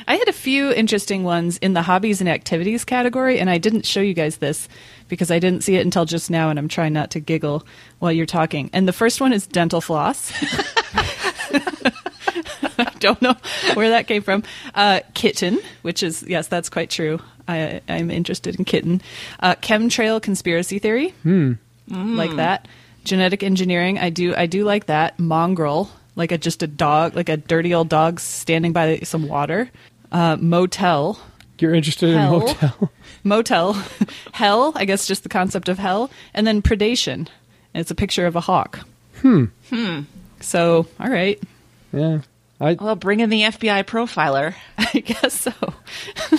I 0.07 0.15
had 0.15 0.27
a 0.27 0.33
few 0.33 0.71
interesting 0.71 1.23
ones 1.23 1.57
in 1.59 1.73
the 1.73 1.81
hobbies 1.81 2.21
and 2.21 2.29
activities 2.29 2.83
category, 2.83 3.39
and 3.39 3.49
I 3.49 3.57
didn't 3.57 3.85
show 3.85 4.01
you 4.01 4.13
guys 4.13 4.37
this 4.37 4.67
because 5.07 5.31
I 5.31 5.39
didn't 5.39 5.63
see 5.63 5.75
it 5.75 5.85
until 5.85 6.05
just 6.05 6.29
now, 6.29 6.49
and 6.49 6.59
I'm 6.59 6.67
trying 6.67 6.93
not 6.93 7.11
to 7.11 7.19
giggle 7.19 7.65
while 7.99 8.11
you're 8.11 8.25
talking. 8.25 8.69
And 8.73 8.87
the 8.87 8.93
first 8.93 9.21
one 9.21 9.31
is 9.33 9.47
dental 9.47 9.81
floss. 9.81 10.31
I 12.77 12.91
don't 12.99 13.21
know 13.21 13.35
where 13.73 13.89
that 13.89 14.07
came 14.07 14.21
from. 14.21 14.43
Uh, 14.73 15.01
kitten, 15.13 15.59
which 15.81 16.03
is 16.03 16.23
yes, 16.23 16.47
that's 16.47 16.69
quite 16.69 16.89
true. 16.89 17.19
I, 17.47 17.81
I'm 17.87 18.11
interested 18.11 18.55
in 18.55 18.65
kitten. 18.65 19.01
Uh, 19.39 19.55
chemtrail 19.55 20.21
conspiracy 20.21 20.79
theory, 20.79 21.13
like 21.91 22.35
that. 22.37 22.67
Genetic 23.03 23.43
engineering, 23.43 23.97
I 23.99 24.09
do. 24.09 24.35
I 24.35 24.45
do 24.45 24.63
like 24.63 24.85
that. 24.85 25.17
Mongrel, 25.19 25.89
like 26.15 26.31
a 26.31 26.37
just 26.37 26.61
a 26.63 26.67
dog, 26.67 27.15
like 27.15 27.29
a 27.29 27.37
dirty 27.37 27.73
old 27.73 27.89
dog 27.89 28.19
standing 28.19 28.73
by 28.73 28.99
some 28.99 29.27
water. 29.27 29.69
Uh, 30.11 30.37
motel, 30.39 31.19
You're 31.59 31.73
interested 31.73 32.15
Hell. 32.15 32.41
in 32.41 32.47
motel. 32.47 32.91
motel, 33.23 33.73
hell. 34.33 34.73
I 34.75 34.85
guess 34.85 35.07
just 35.07 35.23
the 35.23 35.29
concept 35.29 35.67
of 35.69 35.79
hell, 35.79 36.11
and 36.33 36.45
then 36.45 36.61
predation. 36.61 37.27
And 37.73 37.79
it's 37.81 37.91
a 37.91 37.95
picture 37.95 38.27
of 38.27 38.35
a 38.35 38.41
hawk. 38.41 38.79
Hmm. 39.21 39.45
Hmm. 39.69 40.01
So, 40.41 40.85
all 40.99 41.09
right. 41.09 41.41
yeah. 41.93 42.21
I 42.59 42.73
Well, 42.73 42.95
bring 42.95 43.21
in 43.21 43.29
the 43.31 43.41
FBI 43.41 43.83
profiler. 43.85 44.53
I 44.77 44.99
guess 44.99 45.39
so. 45.39 45.53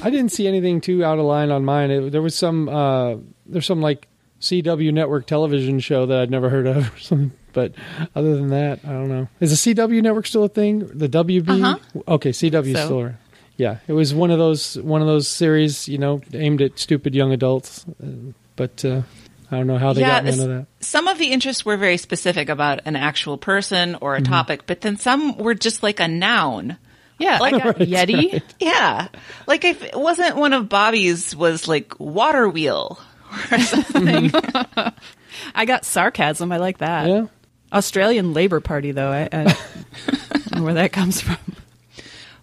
I 0.05 0.11
didn't 0.11 0.29
see 0.31 0.47
anything 0.47 0.81
too 0.81 1.03
out 1.05 1.19
of 1.19 1.25
line 1.25 1.51
on 1.51 1.65
mine. 1.65 1.91
It, 1.91 2.11
there 2.11 2.23
was 2.23 2.37
some 2.37 2.69
uh 2.69 3.17
there's 3.47 3.67
some 3.67 3.81
like 3.81 4.07
CW 4.43 4.93
network 4.93 5.27
television 5.27 5.81
show 5.81 6.05
that 6.07 6.19
I'd 6.21 6.31
never 6.31 6.51
heard 6.51 6.67
of 6.67 6.95
or 6.95 6.99
something. 7.01 7.33
But 7.55 7.73
other 8.17 8.35
than 8.37 8.49
that, 8.51 8.81
I 8.85 8.89
don't 8.93 9.09
know. 9.09 9.29
Is 9.41 9.63
the 9.63 9.75
CW 9.75 10.03
network 10.03 10.27
still 10.27 10.45
a 10.45 10.49
thing? 10.49 10.81
The 10.81 11.09
WB? 11.09 11.49
Uh-huh. 11.49 12.01
Okay, 12.09 12.31
CW 12.31 12.75
So. 12.75 12.85
still 12.85 13.01
around. 13.01 13.17
Yeah, 13.59 13.79
it 13.87 13.93
was 13.93 14.15
one 14.15 14.31
of 14.31 14.39
those 14.39 14.77
one 14.79 15.03
of 15.03 15.07
those 15.07 15.29
series, 15.29 15.87
you 15.87 15.99
know, 15.99 16.21
aimed 16.33 16.63
at 16.63 16.79
stupid 16.79 17.15
young 17.15 17.33
adults. 17.33 17.85
Uh, 18.03 18.33
but 18.57 18.83
uh, 18.85 19.03
I 19.51 19.59
don't 19.59 19.67
know 19.67 19.77
how 19.79 19.93
they 19.93 20.01
got 20.01 20.25
me 20.25 20.31
it's- 20.31 20.43
into 20.43 20.55
that. 20.55 20.67
some 20.81 21.07
of 21.07 21.19
the 21.19 21.27
interests 21.31 21.65
were 21.65 21.77
very 21.77 21.99
specific 21.99 22.49
about 22.49 22.81
an 22.87 22.97
actual 22.97 23.37
person 23.37 23.97
or 24.01 24.17
a 24.17 24.21
Mm-hmm. 24.23 24.33
topic, 24.33 24.63
but 24.67 24.81
then 24.81 24.97
some 24.97 25.37
were 25.37 25.55
just 25.55 25.83
like 25.83 26.01
a 26.01 26.09
noun. 26.09 26.79
Yeah, 27.19 27.39
I 27.41 27.51
got 27.53 27.77
Yeti. 27.77 28.43
Yeah. 28.59 29.09
Like 29.47 29.65
if 29.65 29.85
it 29.85 29.95
wasn't 29.95 30.37
one 30.37 30.55
of 30.55 30.69
Bobby's 30.71 31.37
was 31.37 31.69
like 31.69 32.01
water 32.01 32.49
wheel 32.49 32.99
or 33.51 33.59
something. 33.61 34.31
I 35.55 35.65
got 35.65 35.85
sarcasm. 35.85 36.53
I 36.53 36.59
like 36.59 36.79
that. 36.79 37.09
Yeah. 37.09 37.27
Australian 37.73 38.33
Labor 38.35 38.61
Party, 38.61 38.93
though. 38.93 39.11
I, 39.11 39.29
I 39.33 39.45
don't 39.45 40.55
know 40.57 40.63
where 40.63 40.75
that 40.75 40.93
comes 40.93 41.21
from. 41.23 41.39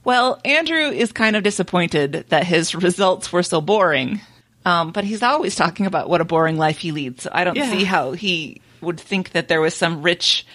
well, 0.03 0.39
Andrew 0.43 0.77
is 0.89 1.11
kind 1.11 1.35
of 1.35 1.43
disappointed 1.43 2.25
that 2.29 2.45
his 2.45 2.73
results 2.73 3.31
were 3.31 3.43
so 3.43 3.61
boring. 3.61 4.21
Um, 4.65 4.91
but 4.91 5.03
he's 5.03 5.23
always 5.23 5.55
talking 5.55 5.85
about 5.85 6.09
what 6.09 6.19
a 6.21 6.25
boring 6.25 6.57
life 6.57 6.79
he 6.79 6.91
leads. 6.91 7.23
So 7.23 7.29
I 7.31 7.43
don't 7.43 7.55
Yeah. 7.55 7.69
see 7.71 7.83
how 7.85 8.11
he 8.11 8.61
would 8.81 8.99
think 8.99 9.31
that 9.31 9.47
there 9.47 9.61
was 9.61 9.73
some 9.73 10.01
rich 10.01 10.45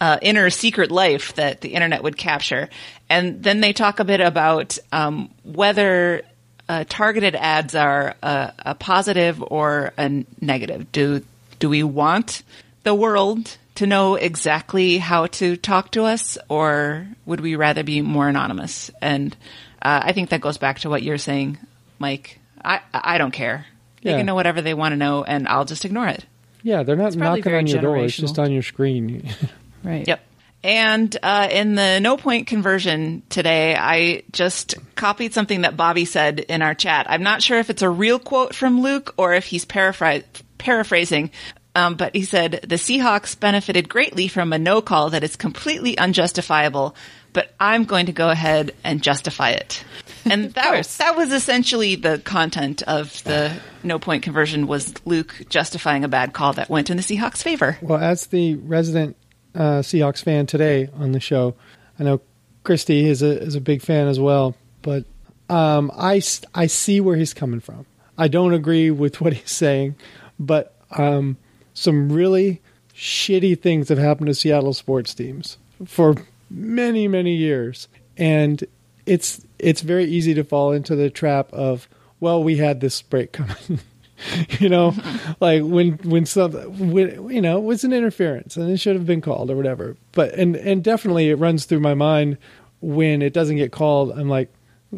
uh, 0.00 0.18
inner 0.22 0.50
secret 0.50 0.90
life 0.90 1.34
that 1.36 1.60
the 1.62 1.70
internet 1.70 2.02
would 2.02 2.16
capture. 2.16 2.68
And 3.08 3.42
then 3.42 3.60
they 3.60 3.72
talk 3.72 3.98
a 4.00 4.04
bit 4.04 4.20
about 4.20 4.76
um, 4.92 5.30
whether 5.44 6.22
uh, 6.68 6.84
targeted 6.88 7.34
ads 7.34 7.74
are 7.74 8.14
a, 8.22 8.52
a 8.58 8.74
positive 8.74 9.42
or 9.42 9.92
a 9.98 10.24
negative. 10.40 10.90
Do 10.92 11.22
do 11.58 11.68
we 11.68 11.82
want 11.82 12.42
the 12.82 12.94
world 12.94 13.56
to 13.76 13.86
know 13.86 14.14
exactly 14.14 14.98
how 14.98 15.26
to 15.26 15.56
talk 15.56 15.90
to 15.92 16.04
us, 16.04 16.38
or 16.48 17.06
would 17.24 17.40
we 17.40 17.56
rather 17.56 17.82
be 17.82 18.00
more 18.02 18.28
anonymous? 18.28 18.90
And 19.02 19.36
uh, 19.82 20.00
I 20.04 20.12
think 20.12 20.30
that 20.30 20.40
goes 20.40 20.58
back 20.58 20.80
to 20.80 20.90
what 20.90 21.02
you're 21.02 21.18
saying, 21.18 21.58
Mike. 21.98 22.38
I 22.64 22.80
I 22.92 23.18
don't 23.18 23.32
care. 23.32 23.66
They 24.02 24.10
Yeah. 24.10 24.16
can 24.18 24.26
know 24.26 24.34
whatever 24.34 24.62
they 24.62 24.74
want 24.74 24.92
to 24.92 24.96
know, 24.96 25.24
and 25.24 25.46
I'll 25.48 25.64
just 25.64 25.84
ignore 25.84 26.08
it. 26.08 26.24
Yeah, 26.62 26.82
they're 26.82 26.96
not 26.96 27.14
knocking 27.14 27.54
on 27.54 27.66
your 27.66 27.80
door. 27.80 27.98
It's 27.98 28.16
just 28.16 28.38
on 28.38 28.50
your 28.52 28.62
screen. 28.62 29.28
Right. 29.84 30.08
Yep. 30.08 30.20
And 30.66 31.16
uh, 31.22 31.46
in 31.48 31.76
the 31.76 32.00
no 32.00 32.16
point 32.16 32.48
conversion 32.48 33.22
today, 33.28 33.76
I 33.76 34.24
just 34.32 34.74
copied 34.96 35.32
something 35.32 35.60
that 35.60 35.76
Bobby 35.76 36.04
said 36.04 36.40
in 36.40 36.60
our 36.60 36.74
chat. 36.74 37.06
I'm 37.08 37.22
not 37.22 37.40
sure 37.40 37.60
if 37.60 37.70
it's 37.70 37.82
a 37.82 37.88
real 37.88 38.18
quote 38.18 38.52
from 38.52 38.80
Luke 38.80 39.14
or 39.16 39.32
if 39.34 39.46
he's 39.46 39.64
paraphr- 39.64 40.24
paraphrasing, 40.58 41.30
um, 41.76 41.94
but 41.94 42.16
he 42.16 42.24
said 42.24 42.64
the 42.66 42.74
Seahawks 42.74 43.38
benefited 43.38 43.88
greatly 43.88 44.26
from 44.26 44.52
a 44.52 44.58
no 44.58 44.82
call 44.82 45.10
that 45.10 45.22
is 45.22 45.36
completely 45.36 45.96
unjustifiable, 45.96 46.96
but 47.32 47.54
I'm 47.60 47.84
going 47.84 48.06
to 48.06 48.12
go 48.12 48.28
ahead 48.28 48.72
and 48.82 49.00
justify 49.00 49.50
it. 49.50 49.84
And 50.28 50.52
that 50.54 50.64
course. 50.64 50.96
that 50.96 51.14
was 51.14 51.30
essentially 51.30 51.94
the 51.94 52.18
content 52.18 52.82
of 52.82 53.22
the 53.22 53.52
no 53.84 54.00
point 54.00 54.24
conversion 54.24 54.66
was 54.66 54.92
Luke 55.06 55.32
justifying 55.48 56.02
a 56.02 56.08
bad 56.08 56.32
call 56.32 56.54
that 56.54 56.68
went 56.68 56.90
in 56.90 56.96
the 56.96 57.02
Seahawks' 57.04 57.44
favor. 57.44 57.78
Well, 57.80 58.00
as 58.00 58.26
the 58.26 58.56
resident 58.56 59.16
uh, 59.56 59.80
Seahawks 59.80 60.22
fan 60.22 60.46
today 60.46 60.88
on 60.98 61.12
the 61.12 61.20
show, 61.20 61.54
I 61.98 62.04
know 62.04 62.20
Christy 62.62 63.08
is 63.08 63.22
a 63.22 63.40
is 63.40 63.54
a 63.54 63.60
big 63.60 63.82
fan 63.82 64.08
as 64.08 64.20
well. 64.20 64.54
But 64.82 65.04
um, 65.48 65.90
I 65.96 66.22
I 66.54 66.66
see 66.66 67.00
where 67.00 67.16
he's 67.16 67.34
coming 67.34 67.60
from. 67.60 67.86
I 68.18 68.28
don't 68.28 68.52
agree 68.52 68.90
with 68.90 69.20
what 69.20 69.32
he's 69.32 69.50
saying, 69.50 69.96
but 70.38 70.74
um, 70.90 71.36
some 71.74 72.12
really 72.12 72.60
shitty 72.94 73.60
things 73.60 73.88
have 73.88 73.98
happened 73.98 74.28
to 74.28 74.34
Seattle 74.34 74.74
sports 74.74 75.14
teams 75.14 75.58
for 75.86 76.14
many 76.50 77.08
many 77.08 77.34
years, 77.34 77.88
and 78.16 78.62
it's 79.06 79.44
it's 79.58 79.80
very 79.80 80.04
easy 80.04 80.34
to 80.34 80.44
fall 80.44 80.72
into 80.72 80.94
the 80.94 81.10
trap 81.10 81.52
of 81.52 81.88
well 82.20 82.42
we 82.42 82.56
had 82.56 82.80
this 82.80 83.00
break 83.02 83.32
coming. 83.32 83.56
you 84.60 84.68
know, 84.68 84.94
like 85.40 85.62
when 85.62 85.92
when 85.98 86.26
some 86.26 86.52
when, 86.92 87.30
you 87.30 87.40
know 87.40 87.58
it 87.58 87.64
was 87.64 87.84
an 87.84 87.92
interference 87.92 88.56
and 88.56 88.70
it 88.70 88.78
should 88.78 88.96
have 88.96 89.06
been 89.06 89.20
called 89.20 89.50
or 89.50 89.56
whatever. 89.56 89.96
But 90.12 90.34
and 90.34 90.56
and 90.56 90.82
definitely 90.82 91.30
it 91.30 91.36
runs 91.36 91.64
through 91.64 91.80
my 91.80 91.94
mind 91.94 92.38
when 92.80 93.22
it 93.22 93.32
doesn't 93.32 93.56
get 93.56 93.72
called. 93.72 94.12
I'm 94.12 94.28
like, 94.28 94.52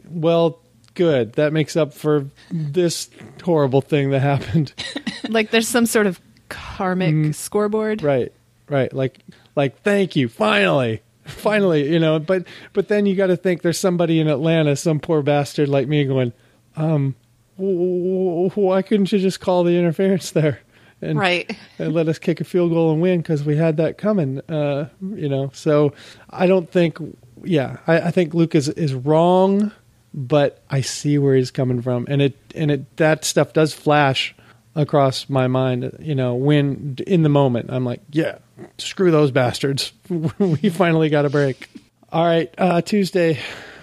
well, 0.08 0.60
good. 0.94 1.34
That 1.34 1.52
makes 1.52 1.76
up 1.76 1.94
for 1.94 2.26
this 2.50 3.08
horrible 3.42 3.80
thing 3.80 4.10
that 4.10 4.20
happened. 4.20 4.72
Like 5.28 5.50
there's 5.50 5.68
some 5.68 5.84
sort 5.84 6.06
of 6.06 6.20
karmic 6.48 7.34
scoreboard. 7.34 8.02
right, 8.02 8.32
right. 8.68 8.90
Like 8.90 9.18
like 9.56 9.82
thank 9.82 10.16
you. 10.16 10.28
Finally. 10.28 11.02
Finally, 11.24 11.92
you 11.92 11.98
know, 11.98 12.18
but 12.18 12.46
but 12.72 12.88
then 12.88 13.04
you 13.04 13.14
got 13.14 13.26
to 13.26 13.36
think 13.36 13.60
there's 13.60 13.78
somebody 13.78 14.20
in 14.20 14.28
Atlanta, 14.28 14.74
some 14.74 15.00
poor 15.00 15.20
bastard 15.20 15.68
like 15.68 15.86
me, 15.86 16.04
going, 16.04 16.32
um, 16.76 17.14
why 17.58 18.82
couldn't 18.82 19.10
you 19.12 19.18
just 19.18 19.40
call 19.40 19.64
the 19.64 19.76
interference 19.78 20.30
there? 20.30 20.60
And, 21.00 21.18
Right. 21.18 21.56
and 21.78 21.92
let 21.94 22.08
us 22.08 22.18
kick 22.18 22.40
a 22.40 22.44
field 22.44 22.72
goal 22.72 22.90
and 22.92 23.00
win 23.00 23.20
because 23.20 23.44
we 23.44 23.56
had 23.56 23.76
that 23.76 23.98
coming. 23.98 24.40
Uh, 24.48 24.88
you 25.00 25.28
know, 25.28 25.50
so 25.54 25.92
I 26.30 26.46
don't 26.46 26.70
think. 26.70 26.98
Yeah, 27.44 27.76
I, 27.86 28.00
I 28.00 28.10
think 28.10 28.34
Luke 28.34 28.56
is 28.56 28.68
is 28.68 28.94
wrong, 28.94 29.70
but 30.12 30.60
I 30.68 30.80
see 30.80 31.16
where 31.18 31.36
he's 31.36 31.52
coming 31.52 31.82
from, 31.82 32.06
and 32.08 32.20
it 32.20 32.36
and 32.56 32.70
it 32.72 32.96
that 32.96 33.24
stuff 33.24 33.52
does 33.52 33.72
flash 33.72 34.34
across 34.74 35.28
my 35.28 35.46
mind. 35.46 35.96
You 36.00 36.16
know, 36.16 36.34
when 36.34 36.96
in 37.06 37.22
the 37.22 37.28
moment 37.28 37.70
I'm 37.70 37.84
like, 37.84 38.00
yeah, 38.10 38.38
screw 38.78 39.12
those 39.12 39.30
bastards. 39.30 39.92
we 40.08 40.68
finally 40.70 41.10
got 41.10 41.26
a 41.26 41.30
break. 41.30 41.68
All 42.10 42.24
right, 42.24 42.52
uh, 42.58 42.80
Tuesday, 42.80 43.38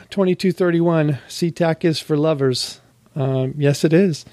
twenty 0.09 0.35
two 0.35 0.51
thirty 0.51 0.81
one. 0.81 1.19
SeaTac 1.29 1.85
is 1.85 2.01
for 2.01 2.17
lovers. 2.17 2.81
Um, 3.15 3.53
yes, 3.57 3.83
it 3.83 3.93
is. 3.93 4.25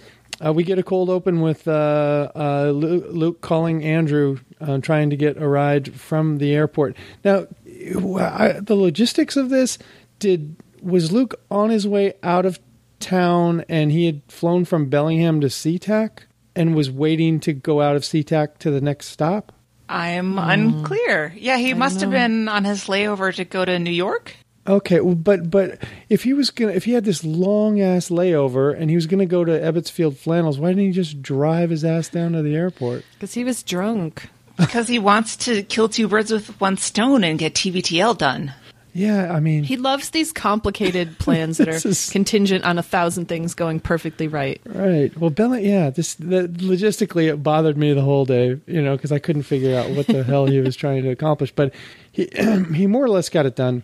Uh, 0.45 0.53
we 0.53 0.64
get 0.64 0.79
a 0.79 0.83
cold 0.83 1.09
open 1.09 1.40
with 1.40 1.68
uh, 1.68 2.31
uh, 2.35 2.73
Luke, 2.75 3.05
Luke 3.09 3.40
calling 3.40 3.85
Andrew, 3.85 4.38
uh, 4.61 4.79
trying 4.79 5.11
to 5.11 5.16
get 5.16 5.37
a 5.37 5.47
ride 5.47 5.95
from 5.95 6.38
the 6.38 6.53
airport. 6.55 6.97
Now, 7.25 7.47
I, 7.66 8.59
the 8.61 8.75
logistics 8.75 9.37
of 9.37 9.51
this 9.51 9.79
did 10.18 10.57
was 10.81 11.12
Luke 11.12 11.40
on 11.51 11.71
his 11.71 11.87
way 11.87 12.14
out 12.23 12.45
of 12.45 12.59
town 12.99 13.64
and 13.68 13.92
he 13.92 14.07
had 14.07 14.23
flown 14.29 14.64
from 14.64 14.88
Bellingham 14.88 15.40
to 15.40 15.49
SeaTac 15.49 16.21
and 16.57 16.75
was 16.75 16.90
waiting 16.90 17.40
to 17.40 17.53
go 17.53 17.81
out 17.81 17.97
of 17.97 18.03
SeaTac 18.03 18.59
to 18.59 18.71
the 18.71 18.81
next 18.81 19.09
stop. 19.09 19.53
I'm 19.88 20.38
unclear. 20.38 21.35
Yeah, 21.37 21.59
he 21.59 21.75
must 21.75 22.01
have 22.01 22.11
been 22.11 22.49
on 22.49 22.64
his 22.64 22.87
layover 22.87 23.35
to 23.35 23.45
go 23.45 23.64
to 23.64 23.79
New 23.79 23.90
York. 23.90 24.35
Okay, 24.66 25.01
well, 25.01 25.16
but 25.16 25.51
but 25.51 25.79
if 26.09 26.22
he 26.22 26.33
was 26.33 26.51
gonna 26.51 26.72
if 26.72 26.85
he 26.85 26.92
had 26.92 27.05
this 27.05 27.25
long 27.25 27.81
ass 27.81 28.11
layover 28.11 28.79
and 28.79 28.90
he 28.90 28.96
was 28.96 29.07
gonna 29.07 29.27
go 29.27 29.44
to 29.44 29.51
Ebbets 29.53 29.90
Field 29.90 30.16
Flannels, 30.16 30.59
why 30.59 30.68
didn't 30.68 30.85
he 30.85 30.90
just 30.92 31.20
drive 31.20 31.70
his 31.70 31.85
ass 31.85 32.09
down 32.09 32.33
to 32.33 32.42
the 32.42 32.55
airport? 32.55 33.05
Because 33.14 33.35
he 33.35 33.44
was 33.44 33.62
drunk. 33.62 34.29
Because 34.59 34.87
he 34.87 34.98
wants 34.98 35.35
to 35.46 35.62
kill 35.62 35.88
two 35.88 36.07
birds 36.07 36.31
with 36.31 36.61
one 36.61 36.77
stone 36.77 37.25
and 37.25 37.38
get 37.38 37.55
TBTL 37.55 38.18
done. 38.18 38.53
Yeah, 38.92 39.33
I 39.35 39.40
mean, 39.40 39.64
He 39.64 39.79
loves 39.79 40.11
these 40.11 40.31
complicated 40.31 41.18
plans 41.18 41.57
that 41.57 41.68
are 41.68 41.88
is- 41.88 42.11
contingent 42.11 42.62
on 42.62 42.79
a 42.79 42.83
thousand 42.83 43.27
things 43.27 43.55
going 43.55 43.81
perfectly 43.81 44.29
right. 44.29 44.61
right. 44.66 45.16
Well, 45.18 45.31
Belly, 45.31 45.66
yeah, 45.66 45.88
this 45.88 46.14
the, 46.16 46.48
logistically 46.48 47.33
it 47.33 47.42
bothered 47.42 47.79
me 47.79 47.94
the 47.94 48.03
whole 48.03 48.27
day, 48.27 48.61
you 48.66 48.83
know, 48.83 48.94
because 48.94 49.11
I 49.11 49.18
couldn't 49.18 49.44
figure 49.44 49.75
out 49.77 49.90
what 49.90 50.07
the 50.07 50.22
hell 50.22 50.44
he 50.44 50.61
was 50.61 50.77
trying 50.85 51.03
to 51.05 51.09
accomplish. 51.09 51.51
But 51.51 51.72
he 52.12 52.29
he 52.75 52.87
more 52.87 53.03
or 53.05 53.09
less 53.09 53.31
got 53.31 53.46
it 53.46 53.57
done. 53.57 53.83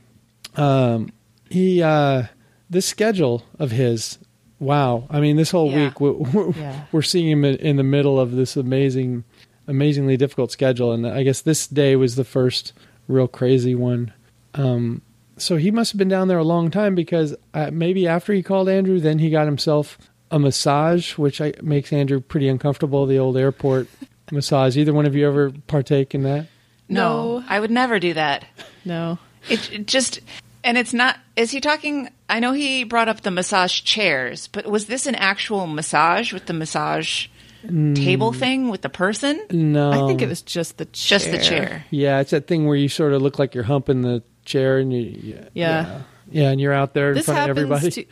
Um, 0.58 1.12
he 1.50 1.82
uh, 1.82 2.24
this 2.68 2.86
schedule 2.86 3.44
of 3.58 3.70
his, 3.70 4.18
wow. 4.58 5.06
I 5.10 5.20
mean, 5.20 5.36
this 5.36 5.50
whole 5.50 5.70
Yeah. 5.70 5.84
week 5.86 6.00
we, 6.00 6.10
we're, 6.32 6.50
Yeah. 6.52 6.84
we're 6.92 7.02
seeing 7.02 7.30
him 7.30 7.44
in, 7.44 7.56
in 7.56 7.76
the 7.76 7.82
middle 7.82 8.18
of 8.20 8.32
this 8.32 8.56
amazing, 8.56 9.24
amazingly 9.66 10.16
difficult 10.16 10.50
schedule, 10.52 10.92
and 10.92 11.06
I 11.06 11.22
guess 11.22 11.40
this 11.40 11.66
day 11.66 11.96
was 11.96 12.16
the 12.16 12.24
first 12.24 12.72
real 13.06 13.28
crazy 13.28 13.74
one. 13.74 14.12
Um, 14.54 15.02
so 15.36 15.56
he 15.56 15.70
must 15.70 15.92
have 15.92 15.98
been 15.98 16.08
down 16.08 16.28
there 16.28 16.38
a 16.38 16.44
long 16.44 16.70
time 16.70 16.94
because 16.94 17.34
uh, 17.54 17.70
maybe 17.72 18.06
after 18.08 18.32
he 18.32 18.42
called 18.42 18.68
Andrew, 18.68 18.98
then 18.98 19.18
he 19.20 19.30
got 19.30 19.46
himself 19.46 19.96
a 20.30 20.38
massage, 20.38 21.16
which 21.16 21.40
I, 21.40 21.52
makes 21.62 21.92
Andrew 21.92 22.20
pretty 22.20 22.48
uncomfortable. 22.48 23.06
The 23.06 23.18
old 23.18 23.36
airport 23.36 23.88
massage. 24.32 24.76
Either 24.76 24.92
one 24.92 25.06
of 25.06 25.14
you 25.14 25.26
ever 25.26 25.52
partake 25.68 26.14
in 26.14 26.24
that? 26.24 26.48
No. 26.88 27.44
I 27.48 27.60
would 27.60 27.70
never 27.70 27.98
do 27.98 28.12
that. 28.14 28.44
No. 28.84 29.18
It, 29.48 29.72
it 29.72 29.86
just, 29.86 30.20
and 30.68 30.76
it's 30.76 30.92
not, 30.92 31.16
is 31.34 31.50
he 31.50 31.62
talking? 31.62 32.10
I 32.28 32.40
know 32.40 32.52
he 32.52 32.84
brought 32.84 33.08
up 33.08 33.22
the 33.22 33.30
massage 33.30 33.80
chairs, 33.80 34.48
but 34.48 34.66
was 34.66 34.84
this 34.84 35.06
an 35.06 35.14
actual 35.14 35.66
massage 35.66 36.30
with 36.30 36.44
the 36.44 36.52
massage 36.52 37.28
table 37.62 38.32
mm. 38.32 38.38
thing 38.38 38.68
with 38.68 38.82
the 38.82 38.90
person? 38.90 39.40
No, 39.50 39.90
I 39.90 40.06
think 40.06 40.20
it 40.20 40.28
was 40.28 40.42
just 40.42 40.76
the 40.76 40.84
chair. 40.84 41.18
Just 41.18 41.30
the 41.30 41.38
chair. 41.38 41.86
Yeah, 41.88 42.20
it's 42.20 42.32
that 42.32 42.46
thing 42.46 42.66
where 42.66 42.76
you 42.76 42.90
sort 42.90 43.14
of 43.14 43.22
look 43.22 43.38
like 43.38 43.54
you're 43.54 43.64
humping 43.64 44.02
the 44.02 44.22
chair, 44.44 44.76
and 44.78 44.92
you 44.92 45.00
yeah 45.32 45.40
Yeah. 45.54 45.86
yeah, 45.86 46.02
Yeah, 46.30 46.50
and 46.50 46.60
you're 46.60 46.74
out 46.74 46.92
there 46.92 47.08
in 47.08 47.14
This 47.14 47.24
front 47.24 47.50
of 47.50 47.56
happens 47.56 47.72
everybody. 47.72 47.90
to. 47.90 48.02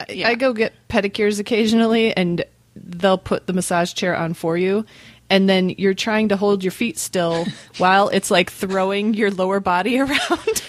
I, 0.00 0.12
Yeah. 0.12 0.28
I 0.30 0.34
go 0.34 0.52
get 0.52 0.72
pedicures 0.88 1.38
occasionally, 1.38 2.12
and 2.16 2.44
they'll 2.74 3.18
put 3.18 3.46
the 3.46 3.52
massage 3.52 3.92
chair 3.92 4.16
on 4.16 4.34
for 4.34 4.56
you, 4.56 4.84
and 5.28 5.48
then 5.48 5.68
you're 5.70 5.94
trying 5.94 6.30
to 6.30 6.36
hold 6.36 6.64
your 6.64 6.72
feet 6.72 6.98
still 6.98 7.46
while 7.78 8.08
it's 8.08 8.32
like 8.32 8.50
throwing 8.50 9.14
your 9.14 9.30
lower 9.30 9.60
body 9.60 10.00
around. 10.00 10.62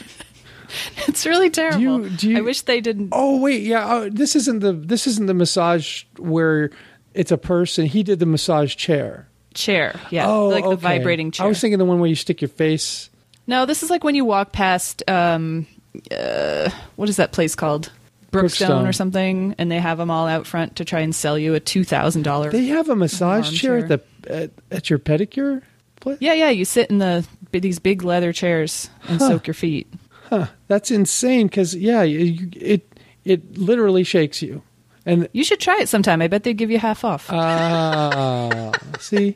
it's 1.08 1.26
really 1.26 1.50
terrible. 1.50 1.82
you- 1.82 2.10
do 2.10 2.30
you- 2.30 2.38
I 2.38 2.42
wish 2.42 2.62
they 2.62 2.82
didn't. 2.82 3.10
Oh 3.12 3.40
wait, 3.40 3.62
yeah. 3.64 3.86
Uh, 3.86 4.10
this 4.12 4.36
isn't 4.36 4.60
the 4.60 4.74
this 4.74 5.08
isn't 5.08 5.26
the 5.28 5.34
massage 5.34 6.04
where 6.18 6.72
it's 7.14 7.32
a 7.32 7.38
person. 7.38 7.86
He 7.86 8.04
did 8.04 8.20
the 8.20 8.26
massage 8.26 8.76
chair. 8.76 9.28
Chair, 9.54 10.00
yeah, 10.12 10.28
oh, 10.30 10.48
like 10.48 10.64
the 10.64 10.78
vibrating 10.78 11.30
chair. 11.32 11.46
I 11.46 11.50
was 11.50 11.60
thinking 11.60 11.78
the 11.78 11.84
one 11.86 12.00
where 12.00 12.08
you 12.10 12.16
stick 12.16 12.42
your 12.42 12.48
face. 12.50 13.10
no, 13.48 13.66
this 13.66 13.84
is 13.84 13.90
like 13.90 14.04
when 14.04 14.16
you 14.16 14.24
walk 14.24 14.54
past. 14.54 15.04
Um, 15.10 15.68
uh, 16.10 16.70
what 16.96 17.10
is 17.10 17.18
that 17.18 17.34
place 17.34 17.54
called? 17.54 17.92
Brookstone, 18.32 18.68
Brookstone. 18.70 18.88
or 18.88 18.94
something, 18.94 19.56
and 19.58 19.70
they 19.70 19.78
have 19.80 19.98
them 19.98 20.10
all 20.10 20.26
out 20.26 20.48
front 20.48 20.78
to 20.78 20.86
try 20.86 21.02
and 21.02 21.14
sell 21.14 21.38
you 21.38 21.54
a 21.54 21.60
two 21.60 21.84
thousand 21.84 22.22
dollar. 22.22 22.50
They 22.50 22.68
have 22.68 22.88
a 22.88 22.96
massage 22.96 23.52
chair 23.60 23.80
at 23.80 23.88
the 23.90 24.02
at, 24.34 24.52
at 24.72 24.90
your 24.90 25.00
pedicure 25.00 25.64
place. 26.00 26.20
Yeah, 26.22 26.32
yeah, 26.34 26.50
you 26.50 26.64
sit 26.64 26.90
in 26.90 27.00
the 27.00 27.28
these 27.52 27.80
big 27.80 28.04
leather 28.04 28.32
chairs 28.32 28.90
and 29.10 29.20
soak 29.20 29.48
your 29.48 29.54
feet. 29.54 29.92
Huh, 30.32 30.48
that's 30.68 30.90
insane. 30.92 31.48
Because 31.48 31.76
yeah, 31.76 32.04
you, 32.04 32.50
it 32.56 32.88
it 33.26 33.58
literally 33.58 34.04
shakes 34.04 34.42
you. 34.42 34.64
And 35.06 35.28
You 35.34 35.44
should 35.44 35.60
try 35.60 35.78
it 35.82 35.90
sometime. 35.90 36.22
I 36.22 36.28
bet 36.28 36.44
they'd 36.44 36.54
give 36.58 36.72
you 36.72 36.80
half 36.80 37.04
off. 37.04 37.28
ah, 37.32 38.72
see, 39.00 39.36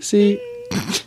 see, 0.00 0.40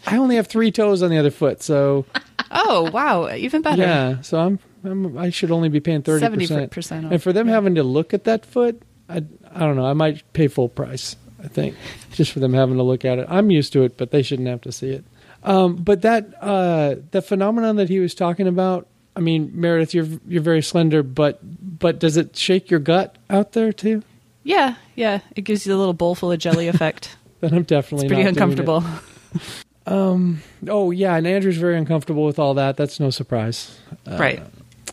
I 0.07 0.17
only 0.17 0.37
have 0.37 0.47
three 0.47 0.71
toes 0.71 1.03
on 1.03 1.09
the 1.09 1.17
other 1.17 1.29
foot, 1.31 1.61
so 1.61 2.05
Oh 2.49 2.89
wow, 2.91 3.29
even 3.33 3.61
better. 3.61 3.81
yeah. 3.81 4.21
So 4.21 4.39
I'm, 4.39 4.59
I'm 4.83 5.17
I 5.17 5.29
should 5.29 5.51
only 5.51 5.69
be 5.69 5.79
paying 5.79 6.01
thirty 6.01 6.25
70%. 6.25 7.05
off, 7.05 7.11
And 7.11 7.21
for 7.21 7.33
them 7.33 7.47
yeah. 7.47 7.53
having 7.53 7.75
to 7.75 7.83
look 7.83 8.13
at 8.13 8.23
that 8.23 8.45
foot, 8.45 8.81
I 9.09 9.17
I 9.53 9.59
don't 9.59 9.75
know. 9.75 9.85
I 9.85 9.93
might 9.93 10.23
pay 10.33 10.47
full 10.47 10.69
price. 10.69 11.15
I 11.43 11.47
think 11.49 11.75
just 12.13 12.31
for 12.31 12.39
them 12.39 12.53
having 12.53 12.77
to 12.77 12.83
look 12.83 13.05
at 13.05 13.19
it. 13.19 13.27
I'm 13.29 13.51
used 13.51 13.73
to 13.73 13.83
it, 13.83 13.97
but 13.97 14.11
they 14.11 14.23
shouldn't 14.23 14.47
have 14.47 14.61
to 14.61 14.71
see 14.71 14.89
it. 14.89 15.05
Um, 15.43 15.75
but 15.75 16.01
that 16.01 16.33
uh, 16.41 16.95
the 17.11 17.21
phenomenon 17.21 17.75
that 17.75 17.89
he 17.89 17.99
was 17.99 18.15
talking 18.15 18.47
about. 18.47 18.87
I 19.17 19.19
mean, 19.19 19.51
Meredith, 19.53 19.93
you're 19.95 20.07
you're 20.27 20.43
very 20.43 20.61
slender, 20.61 21.01
but 21.01 21.39
but 21.79 21.97
does 21.99 22.17
it 22.17 22.35
shake 22.37 22.69
your 22.69 22.79
gut 22.79 23.17
out 23.29 23.53
there 23.53 23.73
too? 23.73 24.03
Yeah, 24.43 24.75
yeah. 24.95 25.19
It 25.35 25.41
gives 25.41 25.65
you 25.65 25.73
a 25.73 25.77
little 25.77 25.93
bowl 25.93 26.13
full 26.15 26.31
of 26.31 26.39
jelly 26.39 26.67
effect. 26.73 27.17
Then 27.41 27.53
I'm 27.53 27.63
definitely 27.63 28.05
It's 28.05 28.13
pretty 28.13 28.23
not 28.23 28.33
doing 28.35 28.51
it. 28.51 28.59
uncomfortable. 28.59 28.83
Oh 29.89 30.91
yeah, 30.91 31.15
and 31.15 31.25
Andrew's 31.25 31.57
very 31.57 31.77
uncomfortable 31.77 32.25
with 32.25 32.39
all 32.39 32.53
that. 32.55 32.75
That's 32.77 32.99
no 32.99 33.09
surprise. 33.09 33.79
right. 34.05 34.43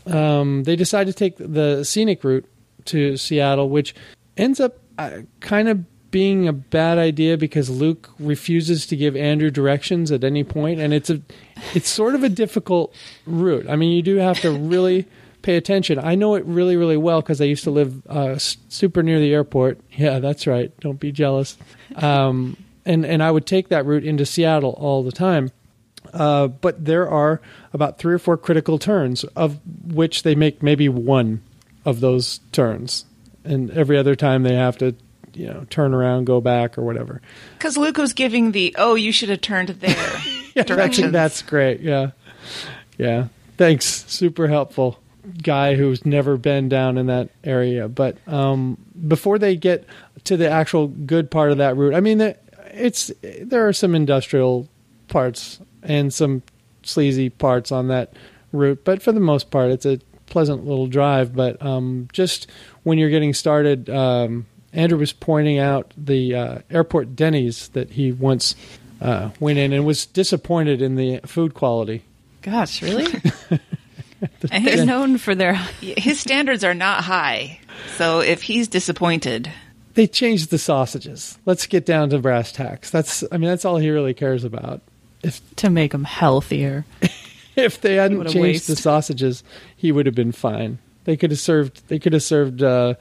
Um, 0.07 0.65
they 0.65 0.77
decide 0.77 1.07
to 1.09 1.13
take 1.13 1.37
the 1.39 1.83
scenic 1.83 2.23
route 2.23 2.45
to 2.87 3.17
Seattle, 3.17 3.69
which 3.71 3.95
ends 4.37 4.61
up 4.61 4.79
uh, 4.99 5.21
kind 5.41 5.69
of 5.69 5.85
being 6.15 6.47
a 6.47 6.53
bad 6.53 6.97
idea 6.97 7.37
because 7.37 7.69
Luke 7.69 8.09
refuses 8.21 8.87
to 8.87 8.95
give 8.95 9.17
Andrew 9.17 9.51
directions 9.51 10.13
at 10.13 10.23
any 10.23 10.45
point, 10.45 10.79
and 10.79 10.95
it's 10.95 11.11
a 11.11 11.21
it's 11.75 11.89
sort 11.89 12.15
of 12.15 12.23
a 12.23 12.29
difficult 12.29 12.95
route. 13.27 13.69
I 13.69 13.75
mean, 13.75 13.91
you 13.91 14.01
do 14.01 14.15
have 14.19 14.41
to 14.43 14.53
really 14.53 15.09
pay 15.43 15.57
attention. 15.57 15.99
I 15.99 16.15
know 16.15 16.37
it 16.37 16.45
really 16.45 16.77
really 16.77 16.97
well 16.97 17.21
because 17.21 17.41
I 17.41 17.47
used 17.47 17.65
to 17.65 17.73
live 17.73 18.07
uh, 18.07 18.39
super 18.39 19.03
near 19.03 19.19
the 19.19 19.35
airport. 19.35 19.81
Yeah, 19.91 20.21
that's 20.21 20.47
right. 20.47 20.73
Don't 20.79 21.01
be 21.01 21.11
jealous. 21.11 21.59
Um, 21.97 22.59
and 22.87 23.05
and 23.05 23.21
I 23.21 23.33
would 23.33 23.45
take 23.45 23.71
that 23.71 23.85
route 23.85 24.05
into 24.05 24.25
Seattle 24.25 24.77
all 24.79 25.03
the 25.03 25.11
time. 25.11 25.51
Uh, 26.13 26.47
but 26.47 26.85
there 26.85 27.11
are 27.11 27.41
about 27.73 27.99
three 27.99 28.15
or 28.15 28.21
four 28.21 28.37
critical 28.37 28.79
turns, 28.79 29.25
of 29.35 29.59
which 29.85 30.23
they 30.23 30.37
make 30.37 30.63
maybe 30.63 30.89
one 30.89 31.43
of 31.85 31.99
those 31.99 32.39
turns, 32.53 33.05
and 33.43 33.73
every 33.73 33.99
other 33.99 34.15
time 34.15 34.45
they 34.45 34.55
have 34.55 34.79
to, 34.79 34.95
you 35.37 35.47
know, 35.47 35.67
turn 35.71 35.95
around, 35.95 36.25
go 36.25 36.41
back, 36.41 36.77
or 36.79 36.83
whatever. 36.83 37.21
Because 37.59 37.77
Luke 37.77 37.97
was 37.99 38.13
giving 38.13 38.53
the, 38.53 38.75
oh, 38.79 38.95
you 38.95 39.13
should 39.13 39.29
have 39.29 39.41
turned 39.41 39.69
there 39.69 40.21
Yeah, 40.55 40.63
directions. 40.65 41.13
that's 41.13 41.43
great. 41.43 41.81
Yeah, 41.81 42.11
yeah. 42.99 43.29
Thanks, 43.57 43.85
super 44.09 44.49
helpful 44.49 44.99
guy 45.43 45.75
who's 45.75 46.05
never 46.05 46.37
been 46.37 46.69
down 46.69 46.99
in 46.99 47.07
that 47.07 47.31
area. 47.43 47.89
But 47.89 48.17
um, 48.29 48.77
before 49.09 49.39
they 49.39 49.57
get 49.57 49.87
to 50.25 50.37
the 50.37 50.49
actual 50.51 50.89
good 50.89 51.31
part 51.31 51.51
of 51.51 51.59
that 51.59 51.77
route, 51.77 51.95
I 51.95 52.01
mean, 52.01 52.21
it's 52.73 53.11
there 53.23 53.67
are 53.67 53.73
some 53.73 53.95
industrial 53.95 54.69
parts 55.09 55.61
and 55.83 56.13
some 56.13 56.43
sleazy 56.83 57.31
parts 57.31 57.73
on 57.73 57.89
that 57.89 58.13
route, 58.53 58.85
but 58.85 59.03
for 59.03 59.13
the 59.13 59.21
most 59.21 59.51
part, 59.51 59.71
it's 59.71 59.87
a 59.87 59.99
pleasant 60.27 60.67
little 60.67 60.87
drive. 60.87 61.35
But 61.35 61.61
um, 61.65 62.09
just 62.13 62.51
when 62.83 62.99
you're 62.99 63.11
getting 63.11 63.33
started, 63.35 63.89
um, 63.91 64.47
Andrew 64.75 64.99
was 64.99 65.13
pointing 65.13 65.59
out 65.59 65.93
the 65.97 66.35
uh, 66.35 66.59
airport 66.71 67.17
Denny's 67.17 67.69
that 67.69 67.91
he 67.91 68.13
once 68.13 68.55
uh, 69.01 69.31
went 69.41 69.59
in 69.59 69.73
and 69.73 69.87
was 69.87 70.07
disappointed 70.07 70.83
in 70.83 70.97
the 70.97 71.21
food 71.25 71.55
quality. 71.55 72.03
Gosh, 72.43 72.83
really? 72.83 73.07
And 74.51 74.67
They're 74.67 74.87
known 74.87 75.19
for 75.19 75.35
their. 75.35 75.55
his 75.81 76.21
standards 76.21 76.65
are 76.65 76.75
not 76.75 77.05
high. 77.05 77.61
So 77.97 78.21
if 78.21 78.43
he's 78.43 78.69
disappointed, 78.69 79.51
They 79.95 80.07
changed 80.07 80.51
the 80.51 80.59
sausages. 80.59 81.39
Let's 81.45 81.67
get 81.67 81.87
down 81.87 82.11
to 82.11 82.19
brass 82.19 82.53
tacks. 82.53 82.91
That's 82.91 83.25
I 83.31 83.39
mean 83.39 83.49
that's 83.51 83.65
all 83.65 83.77
he 83.77 83.91
really 83.91 84.15
cares 84.15 84.45
about. 84.45 84.83
If 85.23 85.41
to 85.57 85.71
make 85.71 85.93
them 85.93 86.05
healthier. 86.05 86.85
if 87.57 87.81
they 87.81 87.95
hadn't 87.95 88.19
What 88.19 88.31
a 88.31 88.33
changed 88.33 88.67
the 88.67 88.77
sausages, 88.77 89.43
he 89.77 89.93
would 89.93 90.07
have 90.07 90.15
been 90.15 90.33
fine. 90.33 90.79
They 91.05 91.17
could 91.17 91.31
have 91.31 91.41
served 91.41 91.87
they 91.89 91.99
could 91.99 92.13
have 92.13 92.23
served 92.23 92.63
uh, 92.63 92.95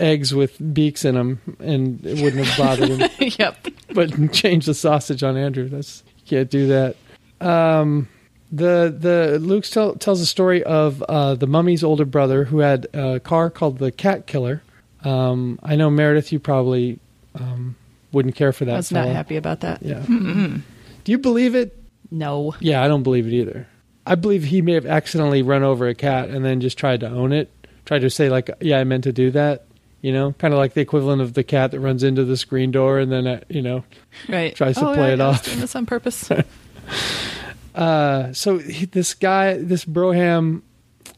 eggs 0.00 0.34
with 0.34 0.56
beaks 0.74 1.04
in 1.04 1.14
them, 1.14 1.40
and 1.60 2.04
it 2.04 2.22
wouldn't 2.22 2.44
have 2.46 2.58
bothered 2.58 2.88
him. 2.88 3.10
yep. 3.38 3.66
but 3.94 4.32
change 4.32 4.66
the 4.66 4.74
sausage 4.74 5.22
on 5.22 5.36
Andrew. 5.36 5.68
That's 5.68 6.02
you 6.18 6.24
can't 6.26 6.50
do 6.50 6.68
that. 6.68 6.96
Um, 7.40 8.08
the 8.52 8.94
the 8.96 9.38
Luke 9.38 9.64
tell, 9.64 9.94
tells 9.94 10.20
a 10.20 10.26
story 10.26 10.62
of 10.64 11.02
uh, 11.02 11.34
the 11.34 11.46
mummy's 11.46 11.84
older 11.84 12.04
brother 12.04 12.44
who 12.44 12.58
had 12.58 12.86
a 12.94 13.20
car 13.20 13.50
called 13.50 13.78
the 13.78 13.92
Cat 13.92 14.26
Killer. 14.26 14.62
Um, 15.04 15.58
I 15.62 15.76
know 15.76 15.90
Meredith, 15.90 16.32
you 16.32 16.40
probably 16.40 16.98
um, 17.34 17.76
wouldn't 18.12 18.34
care 18.34 18.52
for 18.52 18.64
that. 18.64 18.74
I 18.74 18.76
was 18.76 18.92
not 18.92 19.08
happy 19.08 19.36
about 19.36 19.60
that. 19.60 19.82
Yeah. 19.82 20.00
Do 20.06 21.12
you 21.12 21.18
believe 21.18 21.54
it? 21.54 21.76
No. 22.10 22.54
Yeah, 22.60 22.82
I 22.82 22.88
don't 22.88 23.02
believe 23.02 23.26
it 23.26 23.32
either. 23.32 23.66
I 24.06 24.16
believe 24.16 24.44
he 24.44 24.60
may 24.62 24.72
have 24.72 24.86
accidentally 24.86 25.42
run 25.42 25.62
over 25.62 25.86
a 25.86 25.94
cat 25.94 26.30
and 26.30 26.44
then 26.44 26.60
just 26.60 26.76
tried 26.76 27.00
to 27.00 27.08
own 27.08 27.32
it. 27.32 27.50
Tried 27.84 28.00
to 28.00 28.10
say 28.10 28.28
like, 28.28 28.50
"Yeah, 28.60 28.78
I 28.78 28.84
meant 28.84 29.04
to 29.04 29.12
do 29.12 29.30
that." 29.30 29.66
You 30.02 30.12
know, 30.12 30.32
kind 30.32 30.54
of 30.54 30.58
like 30.58 30.74
the 30.74 30.80
equivalent 30.80 31.20
of 31.20 31.34
the 31.34 31.44
cat 31.44 31.72
that 31.72 31.80
runs 31.80 32.02
into 32.02 32.24
the 32.24 32.36
screen 32.36 32.70
door 32.70 32.98
and 32.98 33.12
then, 33.12 33.26
uh, 33.26 33.40
you 33.48 33.60
know, 33.60 33.84
Right. 34.28 34.54
Tries 34.54 34.76
to 34.76 34.88
oh, 34.88 34.94
play 34.94 35.08
yeah, 35.08 35.14
it 35.14 35.20
I 35.20 35.28
was 35.28 35.38
off. 35.38 35.44
doing 35.44 35.60
this 35.60 35.76
on 35.76 35.86
purpose. 35.86 36.30
Uh, 37.72 38.32
so 38.32 38.58
he, 38.58 38.84
this 38.86 39.14
guy, 39.14 39.56
this 39.56 39.84
Broham, 39.84 40.62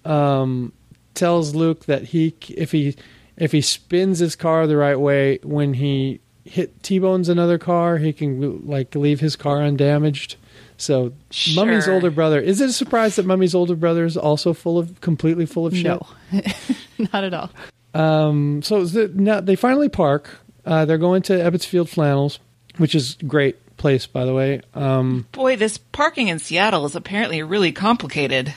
um, 0.04 0.72
tells 1.14 1.54
Luke 1.54 1.86
that 1.86 2.04
he, 2.04 2.34
if 2.50 2.72
he, 2.72 2.94
if 3.38 3.52
he 3.52 3.62
spins 3.62 4.18
his 4.18 4.36
car 4.36 4.66
the 4.66 4.76
right 4.76 5.00
way, 5.00 5.38
when 5.42 5.72
he 5.74 6.20
hit 6.44 6.82
T-bones 6.82 7.28
another 7.30 7.56
car, 7.58 7.96
he 7.98 8.12
can 8.12 8.66
like 8.66 8.94
leave 8.94 9.20
his 9.20 9.34
car 9.34 9.62
undamaged. 9.62 10.36
So, 10.76 11.12
Mummy's 11.54 11.86
older 11.88 12.10
brother. 12.10 12.40
Is 12.40 12.60
it 12.60 12.68
a 12.68 12.72
surprise 12.72 13.16
that 13.16 13.24
Mummy's 13.24 13.54
older 13.54 13.76
brother 13.76 14.04
is 14.04 14.16
also 14.16 14.52
full 14.52 14.78
of 14.78 15.00
completely 15.00 15.46
full 15.46 15.66
of 15.66 15.74
shit? 15.74 15.84
no. 15.84 16.06
not 17.12 17.24
at 17.24 17.32
all. 17.32 17.50
Um, 17.94 18.62
so 18.62 18.84
the, 18.84 19.08
now 19.08 19.40
they 19.40 19.56
finally 19.56 19.88
park. 19.88 20.38
Uh, 20.64 20.84
they're 20.84 20.98
going 20.98 21.22
to 21.22 21.32
Ebbets 21.32 21.66
Field 21.66 21.88
Flannels, 21.88 22.38
which 22.78 22.94
is 22.94 23.16
great 23.26 23.76
place, 23.76 24.06
by 24.06 24.24
the 24.24 24.32
way. 24.32 24.60
Um, 24.74 25.26
boy, 25.32 25.56
this 25.56 25.76
parking 25.76 26.28
in 26.28 26.38
Seattle 26.38 26.86
is 26.86 26.94
apparently 26.94 27.42
really 27.42 27.72
complicated. 27.72 28.54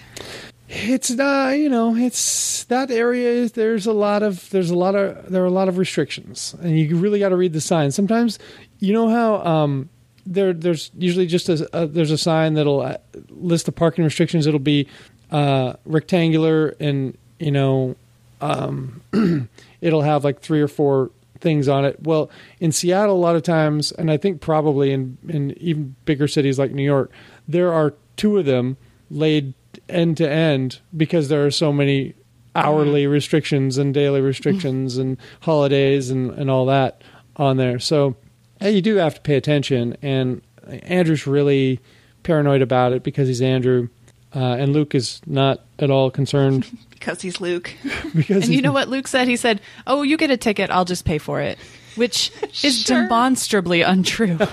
It's 0.68 1.12
uh, 1.12 1.54
you 1.56 1.70
know, 1.70 1.96
it's 1.96 2.64
that 2.66 2.90
area 2.90 3.30
is 3.30 3.52
there's 3.52 3.86
a 3.86 3.94
lot 3.94 4.24
of 4.24 4.50
there's 4.50 4.72
a 4.72 4.76
lot 4.76 4.96
of 4.96 5.30
there 5.30 5.44
are 5.44 5.48
a 5.48 5.52
lot 5.52 5.68
of 5.68 5.78
restrictions, 5.78 6.56
and 6.62 6.78
you 6.78 6.98
really 6.98 7.20
got 7.20 7.30
to 7.30 7.36
read 7.36 7.54
the 7.54 7.62
signs. 7.62 7.96
Sometimes, 7.96 8.40
you 8.80 8.94
know 8.94 9.08
how 9.08 9.46
um, 9.46 9.90
there 10.26 10.54
there's 10.54 10.90
usually 10.98 11.28
just 11.28 11.50
a, 11.50 11.70
a 11.78 11.86
there's 11.86 12.12
a 12.12 12.18
sign 12.18 12.56
that'll 12.56 12.82
uh, 12.82 12.98
list 13.30 13.68
the 13.68 13.72
parking 13.72 14.04
restrictions. 14.04 14.48
It'll 14.48 14.60
be 14.60 14.88
uh, 15.30 15.74
rectangular, 15.86 16.76
and 16.80 17.16
you 17.40 17.52
know, 17.52 17.96
um, 18.42 19.02
it'll 19.82 20.02
have 20.02 20.24
like 20.24 20.42
three 20.42 20.62
or 20.62 20.68
four 20.68 21.12
things 21.40 21.68
on 21.68 21.86
it. 21.86 22.02
Well, 22.02 22.30
in 22.60 22.72
Seattle, 22.72 23.16
a 23.16 23.18
lot 23.18 23.36
of 23.36 23.44
times, 23.44 23.92
and 23.92 24.10
I 24.10 24.18
think 24.18 24.42
probably 24.42 24.92
in 24.92 25.18
in 25.28 25.52
even 25.60 25.96
bigger 26.06 26.28
cities 26.28 26.58
like 26.60 26.72
New 26.72 26.84
York, 26.84 27.12
there 27.48 27.74
are 27.74 27.94
two 28.18 28.38
of 28.38 28.46
them 28.46 28.78
laid 29.10 29.54
end 29.90 30.18
to 30.18 30.30
end 30.30 30.80
because 30.96 31.30
there 31.30 31.46
are 31.46 31.52
so 31.52 31.72
many 31.72 32.16
hourly 32.56 33.06
restrictions 33.06 33.78
and 33.78 33.94
daily 33.94 34.22
restrictions 34.22 34.98
and 34.98 35.18
holidays 35.42 36.10
and, 36.10 36.32
and 36.32 36.50
all 36.50 36.66
that 36.66 37.02
on 37.36 37.58
there. 37.58 37.80
So 37.80 38.16
you 38.62 38.82
do 38.82 38.96
have 38.96 39.16
to 39.16 39.22
pay 39.22 39.36
attention. 39.36 39.98
And 40.02 40.42
Andrew's 40.84 41.28
really 41.28 41.80
paranoid 42.24 42.62
about 42.62 42.94
it 42.94 43.04
because 43.04 43.28
he's 43.28 43.42
Andrew. 43.42 43.90
Uh, 44.34 44.56
and 44.56 44.74
Luke 44.74 44.96
is 44.96 45.22
not 45.26 45.62
at 45.80 45.92
all 45.92 46.10
concerned 46.10 46.66
Because 47.06 47.22
he's 47.22 47.40
Luke. 47.40 47.72
because 48.16 48.44
And 48.44 48.46
you 48.46 48.52
he's- 48.54 48.64
know 48.64 48.72
what 48.72 48.88
Luke 48.90 49.08
said? 49.08 49.28
He 49.28 49.36
said, 49.36 49.62
"Oh, 49.86 50.02
you 50.02 50.18
get 50.18 50.32
a 50.32 50.38
ticket. 50.38 50.72
I'll 50.72 50.86
just 50.86 51.06
pay 51.06 51.20
for 51.20 51.40
it," 51.40 51.60
which 51.96 52.32
is 52.64 52.82
Sure. 52.82 53.04
demonstrably 53.04 53.84
untrue. 53.84 54.40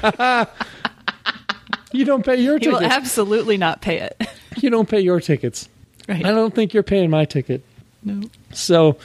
you 1.93 2.05
don't 2.05 2.25
pay 2.25 2.37
your 2.37 2.59
he 2.59 2.69
will 2.69 2.79
tickets. 2.81 2.95
absolutely 2.95 3.57
not 3.57 3.81
pay 3.81 4.01
it. 4.01 4.21
you 4.59 4.71
don't 4.71 4.89
pay 4.89 5.01
your 5.01 5.21
tickets. 5.21 5.69
Right? 6.09 6.25
I 6.25 6.31
don't 6.31 6.55
think 6.55 6.75
you're 6.75 6.83
paying 6.83 7.11
my 7.11 7.25
ticket. 7.25 7.65
No. 8.03 8.29
So, 8.53 8.97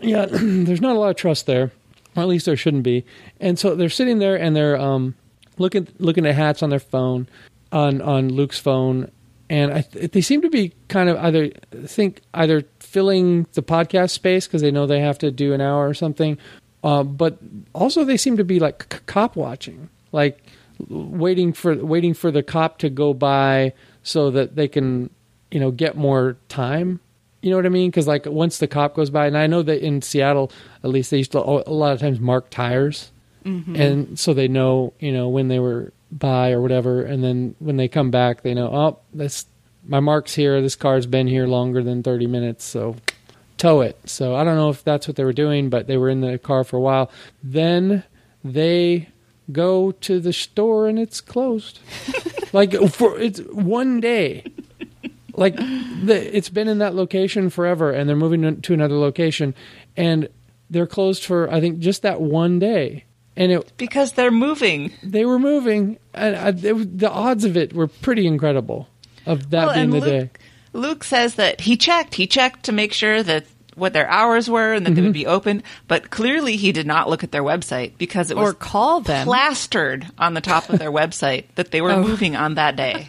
yeah, 0.00 0.26
there's 0.30 0.80
not 0.80 0.96
a 0.96 0.98
lot 0.98 1.10
of 1.10 1.16
trust 1.16 1.46
there, 1.46 1.72
or 2.16 2.22
at 2.22 2.28
least 2.28 2.46
there 2.46 2.56
shouldn't 2.56 2.84
be. 2.84 3.04
And 3.40 3.58
so 3.58 3.74
they're 3.74 3.88
sitting 3.90 4.18
there 4.18 4.36
and 4.36 4.54
they're 4.54 4.78
um, 4.80 5.14
looking 5.58 5.88
looking 5.98 6.26
at 6.26 6.34
hats 6.34 6.62
on 6.62 6.70
their 6.70 6.80
phone, 6.80 7.28
on 7.72 8.00
on 8.00 8.28
Luke's 8.30 8.58
phone, 8.58 9.10
and 9.54 9.72
I 9.72 9.82
th- 9.82 10.10
they 10.10 10.20
seem 10.20 10.42
to 10.42 10.50
be 10.50 10.72
kind 10.88 11.08
of 11.08 11.16
either 11.18 11.50
think 11.86 12.22
either 12.34 12.64
filling 12.80 13.46
the 13.52 13.62
podcast 13.62 14.10
space 14.10 14.48
because 14.48 14.62
they 14.62 14.72
know 14.72 14.84
they 14.84 14.98
have 14.98 15.18
to 15.18 15.30
do 15.30 15.52
an 15.52 15.60
hour 15.60 15.88
or 15.88 15.94
something, 15.94 16.38
uh, 16.82 17.04
but 17.04 17.38
also 17.72 18.02
they 18.04 18.16
seem 18.16 18.36
to 18.36 18.44
be 18.44 18.58
like 18.58 18.92
c- 18.92 18.98
cop 19.06 19.36
watching, 19.36 19.88
like 20.10 20.42
waiting 20.88 21.52
for 21.52 21.76
waiting 21.76 22.14
for 22.14 22.32
the 22.32 22.42
cop 22.42 22.78
to 22.78 22.90
go 22.90 23.14
by 23.14 23.72
so 24.02 24.28
that 24.32 24.56
they 24.56 24.66
can 24.66 25.08
you 25.52 25.60
know 25.60 25.70
get 25.70 25.96
more 25.96 26.36
time. 26.48 26.98
You 27.40 27.50
know 27.50 27.56
what 27.56 27.66
i 27.66 27.68
mean? 27.68 27.90
Because 27.90 28.08
like 28.08 28.26
once 28.26 28.58
the 28.58 28.66
cop 28.66 28.96
goes 28.96 29.10
by 29.10 29.26
and 29.28 29.38
i 29.38 29.46
know 29.46 29.62
that 29.62 29.86
in 29.86 30.02
seattle 30.02 30.50
at 30.82 30.90
least 30.90 31.12
they 31.12 31.18
used 31.18 31.30
to 31.32 31.38
a 31.38 31.70
lot 31.70 31.92
of 31.92 32.00
times 32.00 32.18
mark 32.18 32.50
tires. 32.50 33.12
And 33.44 34.18
so 34.18 34.34
they 34.34 34.48
know 34.48 34.94
you 34.98 35.12
know 35.12 35.28
when 35.28 35.46
they 35.46 35.60
were 35.60 35.92
by 36.14 36.52
or 36.52 36.62
whatever, 36.62 37.02
and 37.02 37.22
then 37.22 37.56
when 37.58 37.76
they 37.76 37.88
come 37.88 38.10
back, 38.10 38.42
they 38.42 38.54
know, 38.54 38.68
oh, 38.68 38.98
this 39.12 39.46
my 39.86 40.00
mark's 40.00 40.34
here. 40.34 40.62
This 40.62 40.76
car's 40.76 41.06
been 41.06 41.26
here 41.26 41.46
longer 41.46 41.82
than 41.82 42.02
thirty 42.02 42.26
minutes, 42.26 42.64
so 42.64 42.96
tow 43.58 43.80
it. 43.80 43.98
So 44.06 44.34
I 44.34 44.44
don't 44.44 44.56
know 44.56 44.70
if 44.70 44.84
that's 44.84 45.06
what 45.06 45.16
they 45.16 45.24
were 45.24 45.32
doing, 45.32 45.68
but 45.68 45.86
they 45.86 45.96
were 45.96 46.08
in 46.08 46.20
the 46.20 46.38
car 46.38 46.64
for 46.64 46.76
a 46.76 46.80
while. 46.80 47.10
Then 47.42 48.04
they 48.42 49.08
go 49.52 49.92
to 49.92 50.20
the 50.20 50.32
store 50.32 50.88
and 50.88 50.98
it's 50.98 51.20
closed. 51.20 51.80
like 52.52 52.72
for 52.90 53.18
it's 53.18 53.40
one 53.40 54.00
day. 54.00 54.44
Like 55.36 55.56
the, 55.56 56.30
it's 56.32 56.48
been 56.48 56.68
in 56.68 56.78
that 56.78 56.94
location 56.94 57.50
forever, 57.50 57.90
and 57.90 58.08
they're 58.08 58.16
moving 58.16 58.60
to 58.60 58.72
another 58.72 58.96
location, 58.96 59.54
and 59.96 60.28
they're 60.70 60.86
closed 60.86 61.24
for 61.24 61.50
I 61.52 61.60
think 61.60 61.80
just 61.80 62.02
that 62.02 62.20
one 62.20 62.58
day. 62.58 63.04
And 63.36 63.50
it 63.52 63.72
Because 63.76 64.12
they're 64.12 64.30
moving. 64.30 64.92
they 65.02 65.24
were 65.24 65.38
moving, 65.38 65.98
and 66.14 66.36
I, 66.36 66.48
it, 66.48 66.98
the 66.98 67.10
odds 67.10 67.44
of 67.44 67.56
it 67.56 67.72
were 67.72 67.88
pretty 67.88 68.26
incredible. 68.26 68.88
Of 69.26 69.50
that 69.50 69.66
Well, 69.66 69.74
being 69.74 69.90
the 69.90 70.00
Luke, 70.00 70.04
day. 70.04 70.30
Luke 70.72 71.02
says 71.04 71.34
that 71.36 71.60
he 71.62 71.76
checked. 71.76 72.14
He 72.14 72.26
checked 72.26 72.64
to 72.66 72.72
make 72.72 72.92
sure 72.92 73.22
that 73.22 73.46
what 73.74 73.92
their 73.92 74.08
hours 74.08 74.48
were 74.48 74.72
and 74.72 74.86
that 74.86 74.90
they 74.90 74.96
Mm-hmm. 75.00 75.04
would 75.06 75.12
be 75.14 75.26
open. 75.26 75.62
But 75.88 76.10
clearly, 76.10 76.56
he 76.56 76.70
did 76.70 76.86
not 76.86 77.08
look 77.08 77.24
at 77.24 77.32
their 77.32 77.42
website 77.42 77.98
because 77.98 78.30
it 78.30 78.36
was 78.36 78.50
Or 78.50 78.54
call 78.54 79.00
them. 79.00 79.24
plastered 79.26 80.06
on 80.18 80.34
the 80.34 80.40
top 80.40 80.70
of 80.70 80.78
their 80.78 80.92
website 81.00 81.46
that 81.56 81.72
they 81.72 81.80
were 81.80 81.90
Oh. 81.90 82.02
moving 82.02 82.36
on 82.36 82.54
that 82.54 82.76
day. 82.76 83.06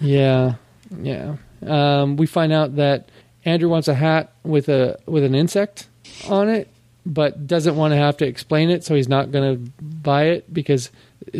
Yeah, 0.00 0.54
yeah. 1.00 1.36
Um, 1.66 2.16
we 2.16 2.26
find 2.26 2.52
out 2.52 2.76
that 2.76 3.08
Andrew 3.44 3.68
wants 3.68 3.88
a 3.88 3.94
hat 3.94 4.32
with 4.44 4.68
a 4.68 4.98
with 5.06 5.24
an 5.24 5.34
insect 5.34 5.88
on 6.28 6.48
it, 6.48 6.68
but 7.06 7.46
doesn't 7.46 7.76
want 7.76 7.92
to 7.92 7.96
have 7.96 8.16
to 8.18 8.26
explain 8.26 8.70
it, 8.70 8.84
so 8.84 8.94
he's 8.94 9.08
not 9.08 9.30
going 9.30 9.56
to 9.56 9.72
buy 9.82 10.24
it 10.24 10.52
because 10.52 10.90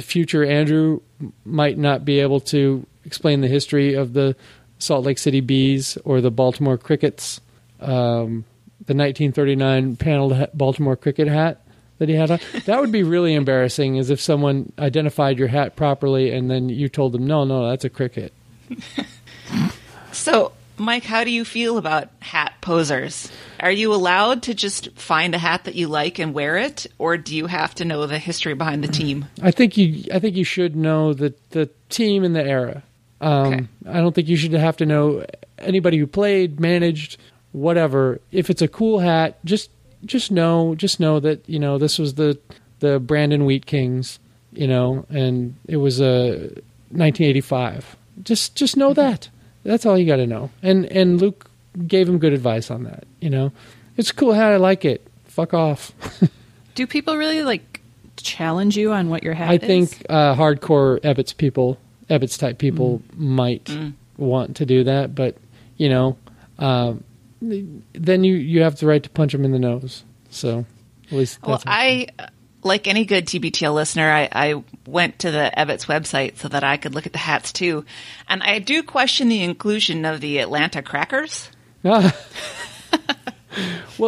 future 0.00 0.44
Andrew 0.44 1.00
might 1.44 1.78
not 1.78 2.04
be 2.04 2.20
able 2.20 2.40
to 2.40 2.86
explain 3.04 3.40
the 3.40 3.48
history 3.48 3.94
of 3.94 4.12
the 4.12 4.36
Salt 4.78 5.04
Lake 5.04 5.18
City 5.18 5.40
bees 5.40 5.96
or 6.04 6.20
the 6.20 6.30
Baltimore 6.30 6.76
crickets, 6.76 7.40
um, 7.80 8.44
the 8.86 8.94
1939 8.94 9.96
paneled 9.96 10.48
Baltimore 10.54 10.96
cricket 10.96 11.28
hat 11.28 11.60
that 11.98 12.08
he 12.08 12.14
had 12.14 12.30
on. 12.30 12.40
That 12.66 12.80
would 12.80 12.92
be 12.92 13.02
really 13.02 13.34
embarrassing, 13.34 13.98
as 13.98 14.10
if 14.10 14.20
someone 14.20 14.72
identified 14.78 15.38
your 15.38 15.48
hat 15.48 15.76
properly 15.76 16.30
and 16.30 16.50
then 16.50 16.68
you 16.68 16.88
told 16.88 17.12
them, 17.12 17.26
"No, 17.26 17.44
no, 17.44 17.68
that's 17.68 17.84
a 17.84 17.90
cricket." 17.90 18.32
So, 20.14 20.52
Mike, 20.76 21.04
how 21.04 21.24
do 21.24 21.30
you 21.30 21.44
feel 21.44 21.78
about 21.78 22.08
hat 22.20 22.54
posers? 22.60 23.30
Are 23.60 23.70
you 23.70 23.94
allowed 23.94 24.42
to 24.44 24.54
just 24.54 24.90
find 24.98 25.34
a 25.34 25.38
hat 25.38 25.64
that 25.64 25.74
you 25.74 25.88
like 25.88 26.18
and 26.18 26.34
wear 26.34 26.56
it, 26.56 26.86
or 26.98 27.16
do 27.16 27.36
you 27.36 27.46
have 27.46 27.74
to 27.76 27.84
know 27.84 28.06
the 28.06 28.18
history 28.18 28.54
behind 28.54 28.82
the 28.82 28.88
team? 28.88 29.26
I 29.40 29.50
think 29.50 29.76
you. 29.76 30.04
I 30.12 30.18
think 30.18 30.36
you 30.36 30.44
should 30.44 30.74
know 30.76 31.14
the 31.14 31.34
the 31.50 31.70
team 31.88 32.24
and 32.24 32.34
the 32.34 32.44
era. 32.44 32.82
Um, 33.20 33.52
Okay. 33.52 33.66
I 33.86 34.00
don't 34.00 34.14
think 34.14 34.28
you 34.28 34.36
should 34.36 34.52
have 34.52 34.76
to 34.78 34.86
know 34.86 35.24
anybody 35.58 35.98
who 35.98 36.06
played, 36.06 36.58
managed, 36.58 37.18
whatever. 37.52 38.20
If 38.32 38.50
it's 38.50 38.62
a 38.62 38.68
cool 38.68 38.98
hat, 38.98 39.38
just 39.44 39.70
just 40.04 40.30
know 40.30 40.74
just 40.74 41.00
know 41.00 41.20
that 41.20 41.48
you 41.48 41.58
know 41.58 41.78
this 41.78 41.98
was 41.98 42.14
the 42.14 42.38
the 42.80 42.98
Brandon 42.98 43.44
Wheat 43.44 43.64
Kings, 43.66 44.18
you 44.52 44.66
know, 44.66 45.06
and 45.08 45.54
it 45.68 45.76
was 45.76 46.00
a 46.00 46.50
1985. 46.90 47.96
Just 48.22 48.56
just 48.56 48.76
know 48.76 48.92
that. 48.94 49.28
That's 49.64 49.84
all 49.86 49.98
you 49.98 50.06
got 50.06 50.16
to 50.16 50.26
know. 50.26 50.50
And 50.62 50.84
and 50.86 51.20
Luke 51.20 51.50
gave 51.86 52.08
him 52.08 52.18
good 52.18 52.32
advice 52.32 52.70
on 52.70 52.84
that. 52.84 53.04
You 53.20 53.30
know, 53.30 53.52
it's 53.96 54.10
a 54.10 54.14
cool 54.14 54.32
hat. 54.32 54.52
I 54.52 54.56
like 54.56 54.84
it. 54.84 55.06
Fuck 55.24 55.54
off. 55.54 55.92
Do 56.74 56.86
people 56.86 57.16
really 57.16 57.42
like 57.42 57.80
challenge 58.16 58.76
you 58.76 58.92
on 58.92 59.08
what 59.08 59.22
your 59.22 59.34
hat 59.34 59.50
I 59.50 59.54
is? 59.54 59.60
think 59.60 60.06
uh, 60.08 60.34
hardcore 60.34 61.00
Ebbets 61.00 61.36
people, 61.36 61.78
Ebbets 62.10 62.38
type 62.38 62.58
people, 62.58 63.00
Mm. 63.16 63.18
might 63.18 63.76
want 64.16 64.56
to 64.56 64.66
do 64.66 64.84
that, 64.84 65.14
but 65.14 65.36
you 65.76 65.88
know, 65.88 66.16
um, 66.58 67.02
then 67.40 68.22
you 68.24 68.34
you 68.36 68.62
have 68.62 68.78
the 68.78 68.86
right 68.86 69.02
to 69.02 69.10
punch 69.10 69.32
them 69.32 69.44
in 69.44 69.50
the 69.52 69.58
nose. 69.58 70.04
So 70.30 70.64
at 71.06 71.12
least 71.18 71.38
Well, 71.42 71.62
I, 71.66 72.06
like 72.64 72.88
any 72.88 73.04
good 73.04 73.26
TBTL 73.26 73.74
listener, 73.74 74.10
I, 74.10 74.28
I 74.32 74.64
went 74.86 75.20
to 75.20 75.30
the 75.30 75.52
Ebbets 75.56 75.86
website 75.86 76.38
so 76.38 76.48
that 76.48 76.64
I 76.64 76.76
could 76.76 76.94
look 76.94 77.06
at 77.06 77.12
the 77.12 77.18
hats 77.18 77.52
too. 77.52 77.84
And 78.28 78.42
I 78.42 78.58
do 78.58 78.82
question 78.82 79.28
the 79.28 79.42
inclusion 79.42 80.04
of 80.04 80.20
the 80.20 80.38
Atlanta 80.38 80.82
crackers. 80.82 81.50
well, 81.82 82.12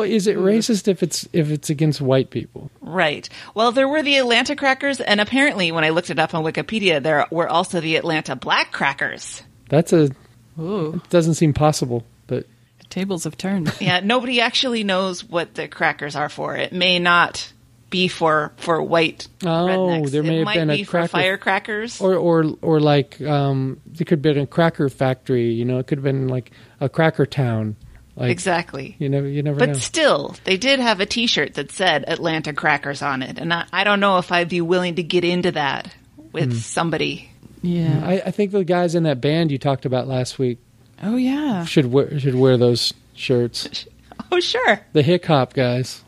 is 0.03 0.27
it 0.27 0.37
racist 0.39 0.89
if 0.89 1.03
it's 1.03 1.29
if 1.33 1.51
it's 1.51 1.69
against 1.71 2.01
white 2.01 2.31
people? 2.31 2.71
Right. 2.81 3.29
Well, 3.55 3.73
there 3.73 3.89
were 3.89 4.03
the 4.03 4.17
Atlanta 4.17 4.57
crackers, 4.57 5.01
and 5.01 5.21
apparently, 5.21 5.71
when 5.73 5.85
I 5.85 5.91
looked 5.91 6.11
it 6.11 6.19
up 6.19 6.35
on 6.35 6.43
Wikipedia, 6.43 7.03
there 7.03 7.27
were 7.31 7.49
also 7.49 7.81
the 7.81 7.97
Atlanta 7.97 8.35
black 8.35 8.73
crackers. 8.73 9.43
That's 9.69 9.93
a 9.93 10.11
Ooh, 10.59 11.03
doesn't 11.11 11.35
seem 11.35 11.53
possible, 11.53 12.05
but 12.27 12.47
tables 12.89 13.25
have 13.25 13.37
turned. 13.37 13.73
Yeah, 13.81 14.01
nobody 14.01 14.41
actually 14.41 14.85
knows 14.85 15.23
what 15.23 15.55
the 15.55 15.69
crackers 15.69 16.17
are 16.17 16.31
for. 16.31 16.57
It 16.57 16.73
may 16.73 16.99
not 16.99 17.53
be 17.91 18.09
for 18.09 18.53
for 18.57 18.83
white 18.83 19.29
Oh, 19.45 19.47
rednecks. 19.47 20.11
there 20.11 20.23
may 20.23 20.35
it 20.35 20.39
have 20.39 20.45
might 20.45 20.55
been 20.57 20.71
a 20.71 20.77
be 20.77 20.85
for 20.85 20.91
cracker- 20.93 21.09
firecrackers. 21.09 22.01
or 22.01 22.15
or 22.17 22.45
or 22.63 22.81
like 22.81 23.21
um, 23.23 23.81
it 23.99 23.99
could 24.07 24.19
have 24.19 24.23
been 24.23 24.39
a 24.39 24.47
cracker 24.47 24.89
factory. 24.89 25.53
You 25.53 25.65
know, 25.65 25.79
it 25.79 25.87
could 25.87 25.99
have 25.99 26.05
been 26.05 26.29
like 26.29 26.51
a 26.81 26.89
cracker 26.89 27.27
town. 27.27 27.77
Like 28.17 28.31
exactly. 28.31 28.97
you 28.99 29.09
never 29.11 29.29
you 29.29 29.43
never 29.43 29.59
But 29.59 29.69
know. 29.71 29.75
still, 29.75 30.37
they 30.45 30.57
did 30.57 30.81
have 30.81 31.01
a 31.01 31.07
T-shirt 31.07 31.55
that 31.55 31.71
said 31.71 32.05
Atlanta 32.09 32.55
Crackers 32.55 33.03
on 33.03 33.23
it, 33.23 33.39
and 33.39 33.53
I, 33.53 33.67
I 33.73 33.85
don't 33.85 34.01
know 34.01 34.17
if 34.19 34.33
I'd 34.33 34.49
be 34.49 34.63
willing 34.63 34.95
to 34.95 35.03
get 35.03 35.23
into 35.23 35.53
that 35.53 35.93
with 36.33 36.53
Hmm. 36.53 36.59
somebody. 36.59 37.31
Yeah. 37.63 38.01
I, 38.05 38.13
I 38.27 38.31
think 38.31 38.53
the 38.53 38.65
guys 38.65 38.95
in 38.95 39.03
that 39.03 39.21
band 39.21 39.51
you 39.51 39.59
talked 39.59 39.85
about 39.87 40.07
last 40.09 40.39
week 40.39 40.59
oh 41.03 41.17
yeah. 41.17 41.65
should 41.67 41.87
wear 41.93 42.19
should 42.19 42.35
wear 42.35 42.57
those 42.57 42.95
shirts. 43.15 43.87
Oh, 44.33 44.41
sure. 44.41 44.81
The 44.93 45.03
hick 45.03 45.25
hop 45.27 45.53
guys. 45.53 46.03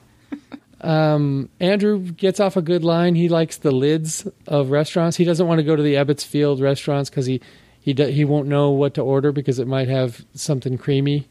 Um, 0.81 1.49
Andrew 1.61 1.99
gets 2.13 2.41
off 2.41 2.57
a 2.57 2.63
good 2.63 2.85
line. 2.85 3.15
He 3.15 3.29
likes 3.29 3.57
the 3.57 3.71
lids 3.73 4.27
of 4.47 4.71
restaurants. 4.71 5.17
He 5.17 5.25
doesn't 5.25 5.47
want 5.47 5.59
to 5.59 5.65
go 5.65 5.75
to 5.77 5.83
the 5.83 5.95
Ebbets 5.95 6.25
Field 6.25 6.61
restaurants 6.61 7.11
because 7.11 7.27
he 7.27 7.41
he 7.81 7.95
do, 7.95 8.07
he 8.07 8.25
won't 8.25 8.49
know 8.49 8.71
what 8.71 8.95
to 8.95 9.01
order 9.03 9.33
because 9.33 9.59
it 9.59 9.67
might 9.67 9.89
have 9.89 10.25
something 10.35 10.77
creamy 10.79 11.27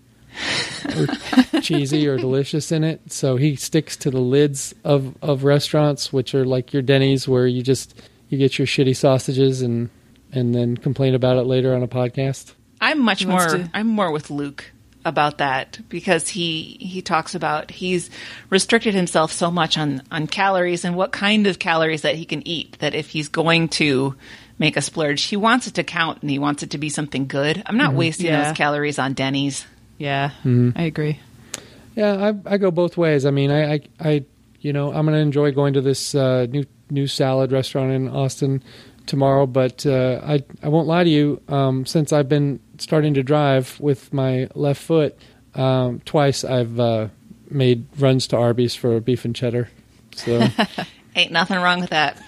or 0.96 1.08
cheesy 1.62 2.08
or 2.08 2.18
delicious 2.18 2.72
in 2.72 2.84
it. 2.84 3.12
So 3.12 3.36
he 3.38 3.56
sticks 3.56 3.96
to 3.98 4.12
the 4.12 4.20
lids 4.20 4.74
of 4.84 5.16
of 5.22 5.44
restaurants, 5.44 6.12
which 6.12 6.34
are 6.36 6.46
like 6.46 6.74
your 6.74 6.82
Denny's, 6.82 7.28
where 7.28 7.48
you 7.48 7.62
just 7.62 8.00
you 8.30 8.38
get 8.38 8.58
your 8.60 8.68
shitty 8.68 8.96
sausages 8.96 9.62
and 9.62 9.90
and 10.34 10.54
then 10.54 10.76
complain 10.78 11.16
about 11.16 11.38
it 11.38 11.44
later 11.44 11.74
on 11.74 11.84
a 11.84 11.88
podcast. 11.88 12.54
I'm 12.82 13.00
much 13.02 13.26
more. 13.26 13.40
to- 13.48 13.70
I'm 13.74 13.88
more 13.88 14.12
with 14.12 14.30
Luke 14.30 14.72
about 15.08 15.40
that 15.40 15.80
because 15.90 16.28
he 16.28 16.78
he 16.80 17.02
talks 17.02 17.34
about 17.36 17.72
he's 17.72 18.10
restricted 18.50 18.94
himself 18.94 19.32
so 19.32 19.50
much 19.50 19.78
on 19.78 20.02
on 20.12 20.28
calories 20.28 20.86
and 20.86 20.96
what 20.96 21.12
kind 21.12 21.48
of 21.48 21.58
calories 21.60 22.02
that 22.04 22.16
he 22.16 22.26
can 22.26 22.48
eat 22.48 22.78
that 22.80 22.94
if 22.94 23.10
he's 23.10 23.28
going 23.30 23.68
to 23.70 24.16
make 24.60 24.78
a 24.78 24.82
splurge 24.82 25.24
he 25.24 25.36
wants 25.38 25.68
it 25.68 25.74
to 25.76 25.84
count 25.84 26.22
and 26.22 26.30
he 26.30 26.38
wants 26.40 26.64
it 26.64 26.72
to 26.72 26.78
be 26.78 26.90
something 26.90 27.28
good 27.28 27.62
i'm 27.66 27.78
not 27.78 27.94
wasting 27.94 28.28
Yeah. 28.28 28.44
those 28.50 28.58
calories 28.58 29.00
on 29.00 29.14
denny's 29.14 29.66
Yeah. 29.98 30.30
Mm-hmm. 30.44 30.72
I 30.78 30.84
agree. 30.84 31.20
Yeah, 31.96 32.14
I 32.32 32.54
I 32.54 32.58
go 32.58 32.70
both 32.70 32.96
ways. 32.98 33.26
I 33.26 33.32
mean, 33.32 33.50
I 33.50 33.74
I, 33.74 33.82
I 34.00 34.26
you 34.62 34.72
know 34.74 34.94
I'm 34.94 35.06
gonna 35.08 35.18
enjoy 35.18 35.52
going 35.52 35.74
to 35.74 35.82
this 35.82 36.14
uh, 36.14 36.46
new 36.50 36.66
new 36.92 37.08
salad 37.08 37.52
restaurant 37.52 37.92
in 37.92 38.08
Austin 38.10 38.62
tomorrow, 39.08 39.48
but 39.48 39.84
uh, 39.86 40.22
I 40.24 40.44
I 40.62 40.70
won't 40.70 40.88
lie 40.88 41.04
to 41.04 41.10
you. 41.10 41.42
Um, 41.48 41.86
since 41.88 42.14
I've 42.14 42.30
been 42.30 42.60
starting 42.80 43.14
to 43.16 43.24
drive 43.24 43.80
with 43.80 44.14
my 44.14 44.50
left 44.54 44.82
foot, 44.82 45.18
um, 45.56 46.02
twice 46.06 46.44
I've 46.44 46.80
uh, 46.80 47.08
made 47.50 47.86
runs 48.00 48.28
to 48.28 48.38
Arby's 48.38 48.76
for 48.76 49.00
beef 49.00 49.26
and 49.26 49.36
cheddar. 49.36 49.70
So 50.16 50.48
ain't 51.16 51.32
nothing 51.32 51.60
wrong 51.60 51.82
with 51.82 51.90
that 51.92 52.22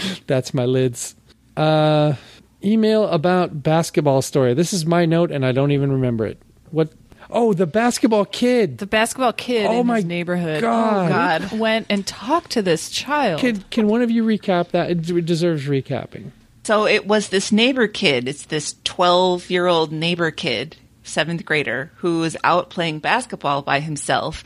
that's 0.26 0.54
my 0.54 0.64
lids. 0.64 1.14
Uh, 1.56 2.14
email 2.62 3.06
about 3.08 3.62
basketball 3.62 4.22
story. 4.22 4.54
This 4.54 4.72
is 4.72 4.86
my 4.86 5.04
note, 5.06 5.30
and 5.30 5.44
I 5.44 5.52
don't 5.52 5.72
even 5.72 5.92
remember 5.92 6.26
it. 6.26 6.40
What? 6.70 6.92
Oh, 7.32 7.52
the 7.52 7.66
basketball 7.66 8.24
kid. 8.24 8.78
The 8.78 8.86
basketball 8.86 9.32
kid 9.32 9.66
Oh 9.66 9.80
in 9.80 9.86
my 9.86 9.96
his 9.96 10.04
neighborhood 10.04 10.62
God. 10.62 11.06
Oh, 11.06 11.48
God. 11.48 11.58
went 11.58 11.86
and 11.88 12.06
talked 12.06 12.50
to 12.52 12.62
this 12.62 12.90
child. 12.90 13.40
Can 13.40 13.62
can 13.70 13.86
one 13.86 14.02
of 14.02 14.10
you 14.10 14.24
recap 14.24 14.70
that? 14.70 14.90
It 14.90 15.26
deserves 15.26 15.66
recapping. 15.66 16.32
So 16.70 16.86
it 16.86 17.04
was 17.04 17.30
this 17.30 17.50
neighbor 17.50 17.88
kid. 17.88 18.28
It's 18.28 18.44
this 18.44 18.76
12 18.84 19.50
year 19.50 19.66
old 19.66 19.90
neighbor 19.90 20.30
kid, 20.30 20.76
seventh 21.02 21.44
grader, 21.44 21.90
who 21.96 22.22
is 22.22 22.38
out 22.44 22.70
playing 22.70 23.00
basketball 23.00 23.62
by 23.62 23.80
himself. 23.80 24.44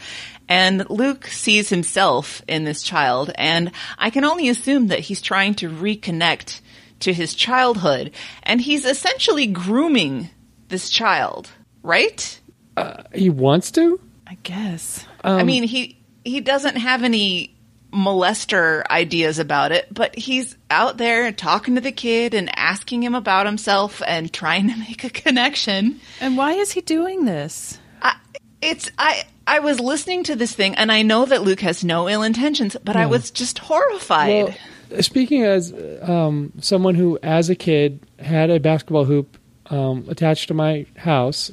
And 0.49 0.89
Luke 0.89 1.27
sees 1.27 1.69
himself 1.69 2.41
in 2.49 2.65
this 2.65 2.83
child. 2.83 3.31
And 3.35 3.73
I 3.99 4.09
can 4.09 4.25
only 4.25 4.49
assume 4.49 4.87
that 4.87 5.01
he's 5.01 5.21
trying 5.21 5.53
to 5.57 5.69
reconnect 5.69 6.63
to 7.01 7.13
his 7.13 7.35
childhood. 7.35 8.13
And 8.43 8.59
he's 8.59 8.87
essentially 8.87 9.47
grooming 9.47 10.31
this 10.69 10.89
child, 10.89 11.51
right? 11.83 12.41
Uh, 12.75 13.03
he 13.15 13.29
wants 13.29 13.71
to. 13.73 14.01
I 14.27 14.39
guess. 14.43 15.05
I 15.23 15.41
um, 15.41 15.47
mean, 15.47 15.65
he, 15.65 15.99
he 16.25 16.41
doesn't 16.41 16.77
have 16.77 17.03
any 17.03 17.54
molester 17.95 18.85
ideas 18.91 19.39
about 19.39 19.73
it, 19.73 19.87
but 19.93 20.17
he's 20.17 20.57
out 20.71 20.99
there 20.99 21.31
talking 21.33 21.77
to 21.77 21.81
the 21.81 21.93
kid 21.93 22.35
and 22.35 22.51
asking 22.59 23.03
him 23.03 23.15
about 23.15 23.47
himself 23.47 24.03
and 24.07 24.33
trying 24.33 24.69
to 24.69 24.77
make 24.89 25.05
a 25.05 25.11
connection. 25.11 26.01
And 26.21 26.37
why 26.37 26.55
is 26.55 26.73
he 26.73 26.81
doing 26.81 27.25
this? 27.25 27.79
I, 28.03 28.17
it's 28.61 28.91
I 28.99 29.25
I 29.47 29.61
was 29.61 29.79
listening 29.79 30.25
to 30.25 30.37
this 30.37 30.53
thing 30.53 30.75
and 30.75 30.91
I 30.91 31.03
know 31.03 31.25
that 31.27 31.43
Luke 31.43 31.61
has 31.61 31.85
no 31.85 32.09
ill 32.09 32.23
intentions, 32.23 32.77
but 32.83 32.97
I 32.97 33.07
was 33.07 33.31
just 33.31 33.59
horrified. 33.59 34.57
Well, 34.91 35.03
speaking 35.03 35.45
as 35.45 35.73
um, 36.03 36.53
someone 36.61 36.95
who, 36.95 37.19
as 37.23 37.51
a 37.51 37.55
kid, 37.55 38.01
had 38.19 38.51
a 38.51 38.59
basketball 38.59 39.05
hoop 39.05 39.37
um, 39.67 40.07
attached 40.09 40.49
to 40.49 40.55
my 40.55 40.87
house 40.97 41.51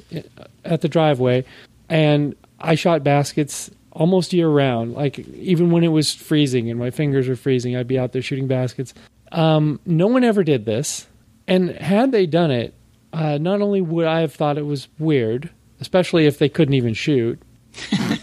at 0.64 0.80
the 0.80 0.88
driveway, 0.88 1.44
and 1.88 2.34
I 2.58 2.74
shot 2.76 3.04
baskets 3.04 3.70
almost 3.92 4.32
year 4.32 4.48
round. 4.48 4.94
Like 4.94 5.18
even 5.18 5.70
when 5.70 5.84
it 5.84 5.88
was 5.88 6.12
freezing 6.14 6.70
and 6.70 6.78
my 6.78 6.90
fingers 6.90 7.28
were 7.28 7.36
freezing, 7.36 7.76
I'd 7.76 7.86
be 7.86 7.98
out 7.98 8.12
there 8.12 8.22
shooting 8.22 8.48
baskets. 8.48 8.94
Um, 9.30 9.80
no 9.86 10.08
one 10.08 10.24
ever 10.24 10.44
did 10.44 10.64
this, 10.66 11.06
and 11.46 11.70
had 11.70 12.12
they 12.12 12.26
done 12.26 12.50
it, 12.50 12.74
uh, 13.12 13.38
not 13.38 13.62
only 13.62 13.80
would 13.80 14.06
I 14.06 14.20
have 14.20 14.34
thought 14.34 14.58
it 14.58 14.66
was 14.66 14.88
weird, 14.98 15.50
especially 15.80 16.26
if 16.26 16.38
they 16.38 16.48
couldn't 16.48 16.74
even 16.74 16.94
shoot. 16.94 17.40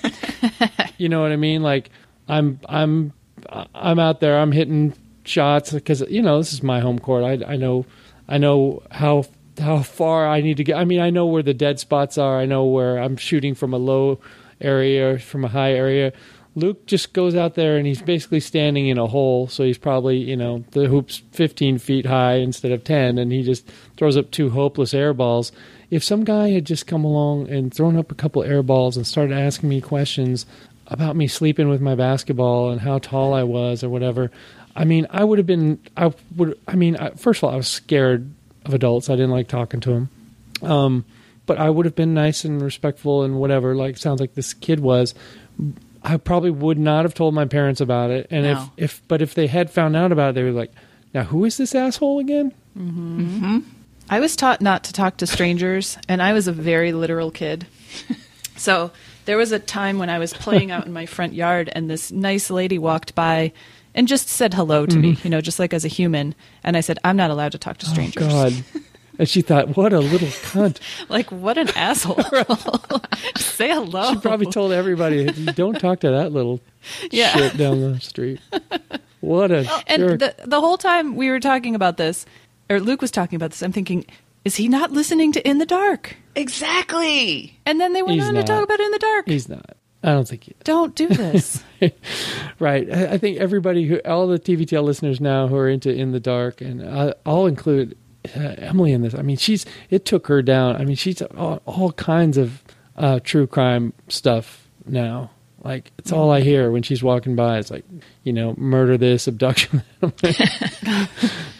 you 0.97 1.09
know 1.09 1.21
what 1.21 1.31
I 1.31 1.35
mean? 1.35 1.63
Like 1.63 1.89
I'm 2.27 2.59
I'm 2.67 3.13
I'm 3.73 3.99
out 3.99 4.19
there. 4.19 4.39
I'm 4.39 4.51
hitting 4.51 4.93
shots 5.23 5.71
because 5.71 6.01
you 6.01 6.21
know 6.21 6.37
this 6.37 6.53
is 6.53 6.63
my 6.63 6.79
home 6.79 6.99
court. 6.99 7.23
I 7.23 7.53
I 7.53 7.55
know 7.55 7.85
I 8.27 8.37
know 8.37 8.83
how 8.91 9.25
how 9.59 9.81
far 9.81 10.27
I 10.27 10.41
need 10.41 10.57
to 10.57 10.63
get. 10.63 10.77
I 10.77 10.85
mean 10.85 10.99
I 10.99 11.09
know 11.09 11.25
where 11.25 11.43
the 11.43 11.53
dead 11.53 11.79
spots 11.79 12.17
are. 12.17 12.39
I 12.39 12.45
know 12.45 12.65
where 12.65 12.97
I'm 12.97 13.17
shooting 13.17 13.55
from 13.55 13.73
a 13.73 13.77
low 13.77 14.19
area 14.61 15.19
from 15.19 15.45
a 15.45 15.49
high 15.49 15.73
area. 15.73 16.13
Luke 16.55 16.85
just 16.85 17.13
goes 17.13 17.35
out 17.35 17.55
there 17.55 17.77
and 17.77 17.85
he's 17.85 18.01
basically 18.01 18.39
standing 18.39 18.87
in 18.87 18.97
a 18.97 19.07
hole, 19.07 19.47
so 19.47 19.63
he's 19.63 19.77
probably 19.77 20.17
you 20.17 20.35
know 20.35 20.63
the 20.71 20.87
hoop's 20.87 21.21
15 21.31 21.77
feet 21.77 22.05
high 22.05 22.35
instead 22.35 22.71
of 22.71 22.83
10, 22.83 23.17
and 23.17 23.31
he 23.31 23.43
just 23.43 23.67
throws 23.97 24.17
up 24.17 24.31
two 24.31 24.49
hopeless 24.49 24.93
air 24.93 25.13
balls. 25.13 25.51
If 25.89 26.03
some 26.03 26.23
guy 26.23 26.49
had 26.49 26.65
just 26.65 26.87
come 26.87 27.03
along 27.03 27.49
and 27.49 27.73
thrown 27.73 27.97
up 27.97 28.11
a 28.11 28.15
couple 28.15 28.43
air 28.43 28.61
balls 28.61 28.95
and 28.95 29.07
started 29.07 29.37
asking 29.37 29.69
me 29.69 29.81
questions 29.81 30.45
about 30.87 31.15
me 31.15 31.27
sleeping 31.27 31.69
with 31.69 31.81
my 31.81 31.95
basketball 31.95 32.71
and 32.71 32.81
how 32.81 32.99
tall 32.99 33.33
I 33.33 33.43
was 33.43 33.83
or 33.83 33.89
whatever, 33.89 34.31
I 34.75 34.85
mean, 34.85 35.07
I 35.09 35.23
would 35.23 35.39
have 35.39 35.47
been. 35.47 35.79
I 35.97 36.13
would. 36.35 36.57
I 36.67 36.75
mean, 36.75 36.95
I, 36.95 37.11
first 37.11 37.39
of 37.39 37.45
all, 37.45 37.53
I 37.53 37.57
was 37.57 37.67
scared 37.67 38.31
of 38.65 38.73
adults. 38.73 39.09
I 39.09 39.13
didn't 39.13 39.31
like 39.31 39.47
talking 39.47 39.79
to 39.81 39.89
them. 39.91 40.09
Um, 40.61 41.05
but 41.49 41.57
I 41.57 41.67
would 41.67 41.87
have 41.87 41.95
been 41.95 42.13
nice 42.13 42.45
and 42.45 42.61
respectful 42.61 43.23
and 43.23 43.39
whatever. 43.39 43.73
Like 43.73 43.97
sounds 43.97 44.21
like 44.21 44.35
this 44.35 44.53
kid 44.53 44.81
was. 44.81 45.15
I 46.03 46.17
probably 46.17 46.51
would 46.51 46.77
not 46.77 47.05
have 47.05 47.15
told 47.15 47.33
my 47.33 47.45
parents 47.45 47.81
about 47.81 48.11
it. 48.11 48.27
And 48.29 48.43
No. 48.43 48.51
if 48.51 48.69
if 48.77 49.07
but 49.07 49.23
if 49.23 49.33
they 49.33 49.47
had 49.47 49.71
found 49.71 49.95
out 49.95 50.11
about 50.11 50.29
it, 50.29 50.35
they 50.35 50.43
were 50.43 50.51
like, 50.51 50.71
"Now 51.11 51.23
who 51.23 51.45
is 51.45 51.57
this 51.57 51.73
asshole 51.73 52.19
again?" 52.19 52.53
Mm-hmm. 52.77 53.21
Mm-hmm. 53.21 53.57
I 54.11 54.19
was 54.19 54.35
taught 54.35 54.61
not 54.61 54.83
to 54.83 54.93
talk 54.93 55.17
to 55.17 55.25
strangers, 55.25 55.97
and 56.07 56.21
I 56.21 56.33
was 56.33 56.47
a 56.47 56.51
very 56.51 56.91
literal 56.91 57.31
kid. 57.31 57.65
so 58.55 58.91
there 59.25 59.35
was 59.35 59.51
a 59.51 59.57
time 59.57 59.97
when 59.97 60.11
I 60.11 60.19
was 60.19 60.31
playing 60.31 60.69
out 60.69 60.85
in 60.85 60.93
my 60.93 61.07
front 61.07 61.33
yard, 61.33 61.71
and 61.73 61.89
this 61.89 62.11
nice 62.11 62.51
lady 62.51 62.77
walked 62.77 63.15
by 63.15 63.53
and 63.95 64.07
just 64.07 64.29
said 64.29 64.53
hello 64.53 64.85
to 64.85 64.97
me, 64.99 65.13
mm-hmm. 65.13 65.27
you 65.27 65.31
know, 65.31 65.41
just 65.41 65.57
like 65.57 65.73
as 65.73 65.83
a 65.83 65.87
human. 65.87 66.35
And 66.63 66.77
I 66.77 66.81
said, 66.81 66.99
I'm 67.03 67.17
not 67.17 67.31
allowed 67.31 67.53
to 67.53 67.57
talk 67.57 67.79
to 67.79 67.87
oh, 67.87 67.91
strangers. 67.91 68.23
Oh 68.23 68.27
God. 68.27 68.63
And 69.19 69.27
she 69.29 69.41
thought, 69.41 69.75
"What 69.77 69.93
a 69.93 69.99
little 69.99 70.27
cunt." 70.29 70.79
Like, 71.09 71.29
what 71.31 71.57
an 71.57 71.69
asshole. 71.75 72.23
Say 73.37 73.69
hello. 73.69 74.13
She 74.13 74.19
probably 74.21 74.47
told 74.47 74.71
everybody, 74.71 75.25
"Don't 75.53 75.77
talk 75.79 75.99
to 75.99 76.09
that 76.11 76.31
little 76.31 76.61
Yeah. 77.11 77.33
shit 77.35 77.57
down 77.57 77.81
the 77.81 77.99
street." 77.99 78.39
What 79.19 79.51
a 79.51 79.69
and 79.87 80.01
jerk! 80.01 80.19
the, 80.19 80.35
the 80.45 80.61
whole 80.61 80.77
time 80.77 81.15
we 81.17 81.29
were 81.29 81.41
talking 81.41 81.75
about 81.75 81.97
this, 81.97 82.25
or 82.69 82.79
Luke 82.79 83.01
was 83.01 83.11
talking 83.11 83.35
about 83.35 83.51
this, 83.51 83.61
I'm 83.61 83.73
thinking, 83.73 84.05
is 84.45 84.55
he 84.55 84.69
not 84.69 84.91
listening 84.91 85.33
to 85.33 85.45
In 85.47 85.57
the 85.57 85.65
Dark? 85.65 86.15
exactly. 86.35 87.59
And 87.65 87.79
then 87.81 87.91
they 87.93 88.01
went 88.01 88.19
He's 88.19 88.27
on 88.27 88.35
not. 88.35 88.41
to 88.45 88.47
talk 88.47 88.63
about 88.63 88.79
In 88.79 88.91
the 88.91 88.99
Dark. 88.99 89.27
He's 89.27 89.49
not. 89.49 89.75
I 90.01 90.11
don't 90.11 90.25
think 90.27 90.45
he. 90.45 90.55
Don't 90.63 90.95
do 90.95 91.07
this. 91.09 91.61
Right. 92.59 92.89
I 92.89 93.07
I 93.13 93.17
think 93.17 93.37
everybody 93.37 93.85
who, 93.85 93.99
all 94.05 94.27
the 94.27 94.39
TBTL 94.39 94.83
listeners 94.83 95.19
now 95.19 95.47
who 95.49 95.57
are 95.57 95.67
into 95.67 95.91
In 95.93 96.13
the 96.13 96.21
Dark, 96.21 96.61
and 96.61 96.81
I, 96.87 97.13
I'll 97.25 97.47
include 97.47 97.97
uh, 98.35 98.55
Emily 98.57 98.91
in 98.91 99.01
this. 99.01 99.13
I 99.13 99.21
mean, 99.21 99.37
she's, 99.37 99.65
it 99.89 100.05
took 100.05 100.27
her 100.27 100.41
down. 100.41 100.75
I 100.75 100.85
mean, 100.85 100.95
she's 100.95 101.21
all, 101.21 101.61
all 101.65 101.91
kinds 101.93 102.37
of 102.37 102.63
uh, 102.95 103.19
true 103.23 103.47
crime 103.47 103.93
stuff 104.07 104.67
now. 104.85 105.31
Like, 105.63 105.91
it's 105.97 106.11
all 106.11 106.31
I 106.31 106.41
hear 106.41 106.71
when 106.71 106.83
she's 106.83 107.03
walking 107.03 107.35
by. 107.35 107.59
It's 107.59 107.71
like, 107.71 107.85
you 108.23 108.31
know, 108.31 108.55
murder 108.57 108.97
this, 108.97 109.27
abduction. 109.27 109.83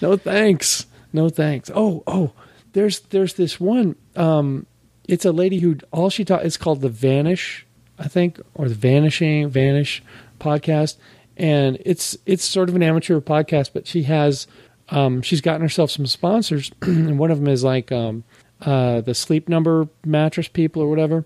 no 0.01 0.15
thanks. 0.15 0.85
No 1.11 1.29
thanks. 1.29 1.69
Oh, 1.73 2.03
oh, 2.07 2.31
there's, 2.73 3.01
there's 3.01 3.33
this 3.33 3.59
one. 3.59 3.95
Um, 4.15 4.65
it's 5.07 5.25
a 5.25 5.31
lady 5.31 5.59
who, 5.59 5.77
all 5.91 6.09
she 6.09 6.23
taught, 6.23 6.45
it's 6.45 6.55
called 6.55 6.81
The 6.81 6.89
Vanish, 6.89 7.65
I 7.97 8.07
think, 8.07 8.39
or 8.53 8.69
The 8.69 8.75
Vanishing, 8.75 9.49
Vanish 9.49 10.01
podcast. 10.39 10.95
And 11.35 11.77
it's, 11.85 12.17
it's 12.25 12.45
sort 12.45 12.69
of 12.69 12.75
an 12.75 12.83
amateur 12.83 13.19
podcast, 13.19 13.71
but 13.73 13.87
she 13.87 14.03
has, 14.03 14.47
um, 14.91 15.21
she's 15.21 15.41
gotten 15.41 15.61
herself 15.61 15.91
some 15.91 16.05
sponsors. 16.05 16.71
and 16.81 17.19
one 17.19 17.31
of 17.31 17.39
them 17.39 17.47
is 17.47 17.63
like, 17.63 17.91
um, 17.91 18.23
uh, 18.61 19.01
the 19.01 19.13
sleep 19.13 19.47
number 19.47 19.87
mattress 20.05 20.47
people 20.47 20.81
or 20.81 20.89
whatever 20.89 21.25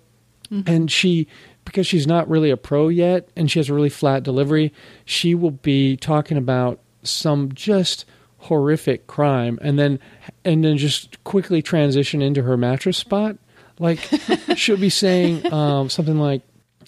and 0.67 0.91
she 0.91 1.27
because 1.65 1.87
she's 1.87 2.05
not 2.05 2.29
really 2.29 2.49
a 2.49 2.57
pro 2.57 2.87
yet 2.87 3.27
and 3.35 3.49
she 3.49 3.59
has 3.59 3.69
a 3.69 3.73
really 3.73 3.89
flat 3.89 4.23
delivery 4.23 4.71
she 5.05 5.33
will 5.33 5.51
be 5.51 5.97
talking 5.97 6.37
about 6.37 6.79
some 7.01 7.51
just 7.53 8.05
horrific 8.39 9.07
crime 9.07 9.57
and 9.61 9.79
then 9.79 9.99
and 10.43 10.63
then 10.63 10.77
just 10.77 11.21
quickly 11.23 11.61
transition 11.61 12.21
into 12.21 12.43
her 12.43 12.57
mattress 12.57 12.97
spot 12.97 13.37
like 13.79 13.99
she'll 14.55 14.77
be 14.77 14.89
saying 14.89 15.51
um, 15.51 15.89
something 15.89 16.19
like 16.19 16.41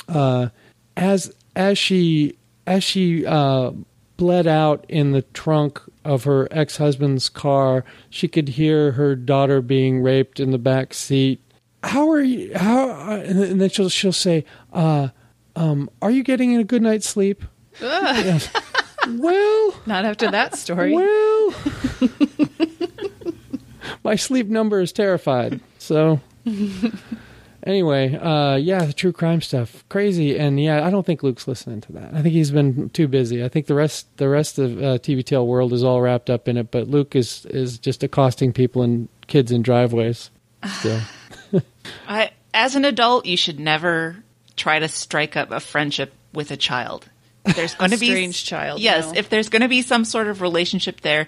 uh, 0.10 0.48
as 0.96 1.34
as 1.56 1.78
she 1.78 2.38
as 2.68 2.84
she 2.84 3.26
uh, 3.26 3.72
bled 4.18 4.48
out 4.48 4.86
in 4.90 5.12
the 5.12 5.22
trunk 5.22 5.82
of 6.06 6.24
her 6.24 6.48
ex-husband's 6.52 7.28
car 7.28 7.84
she 8.10 8.28
could 8.28 8.50
hear 8.50 8.94
her 8.94 9.16
daughter 9.16 9.62
being 9.62 10.02
raped 10.02 10.40
in 10.40 10.52
the 10.52 10.58
back 10.58 10.94
seat 10.94 11.42
how 11.84 12.10
are 12.10 12.22
you 12.22 12.56
how 12.58 12.90
uh, 12.90 13.24
and 13.26 13.40
then- 13.40 13.52
and 13.52 13.62
then 13.62 13.70
she'll 13.70 13.90
she'll 13.90 14.14
say 14.14 14.46
uh 14.74 15.10
um 15.56 15.90
are 16.02 16.12
you 16.12 16.24
getting 16.24 16.56
a 16.56 16.64
good 16.64 16.82
night's 16.82 17.08
sleep 17.10 17.44
Yes. 17.82 18.50
well 19.10 19.74
not 19.86 20.06
after 20.06 20.32
that 20.32 20.56
story. 20.56 20.94
well 20.94 21.54
my 24.04 24.16
sleep 24.16 24.48
number 24.48 24.80
is 24.80 24.94
terrified 24.94 25.60
so 25.78 26.22
anyway 27.66 28.16
uh 28.16 28.56
yeah 28.56 28.86
the 28.86 28.94
true 28.94 29.12
crime 29.12 29.42
stuff. 29.42 29.84
Crazy. 29.90 30.38
And 30.38 30.60
yeah 30.60 30.86
i 30.86 30.90
don't 30.90 31.06
think 31.06 31.24
luke's 31.24 31.48
listening 31.48 31.82
to 31.82 31.92
that. 31.94 32.14
I 32.14 32.22
think 32.22 32.34
he's 32.34 32.52
been 32.52 32.90
too 32.92 33.08
busy. 33.08 33.44
I 33.44 33.50
think 33.50 33.68
the 33.68 33.76
rest 33.76 34.08
the 34.18 34.30
rest 34.30 34.60
of 34.60 34.78
uh, 34.78 34.98
tbtl 35.00 35.46
world 35.46 35.74
is 35.74 35.84
all 35.84 36.02
wrapped 36.02 36.30
up 36.30 36.48
in 36.48 36.58
it 36.58 36.72
but 36.72 36.88
luke 36.88 37.16
is 37.16 37.46
is 37.48 37.78
just 37.80 38.04
accosting 38.04 38.54
people 38.54 38.82
and 38.84 39.10
kids 39.28 39.52
in 39.52 39.62
driveways. 39.62 40.30
Still 40.80 41.02
I, 42.08 42.32
as 42.54 42.76
an 42.76 42.86
adult, 42.86 43.26
you 43.26 43.38
should 43.38 43.60
never 43.60 44.16
try 44.56 44.80
to 44.80 44.88
strike 44.88 45.36
up 45.36 45.52
a 45.52 45.60
friendship 45.60 46.14
with 46.34 46.52
a 46.52 46.58
child. 46.58 47.08
There's 47.44 47.76
going 47.80 47.92
to 47.92 47.98
be 48.00 48.08
strange 48.08 48.46
child, 48.46 48.80
Yes, 48.80 49.06
no. 49.08 49.14
if 49.20 49.30
there's 49.30 49.50
going 49.50 49.62
to 49.62 49.68
be 49.68 49.82
some 49.82 50.06
sort 50.06 50.28
of 50.28 50.42
relationship 50.42 51.02
there, 51.02 51.28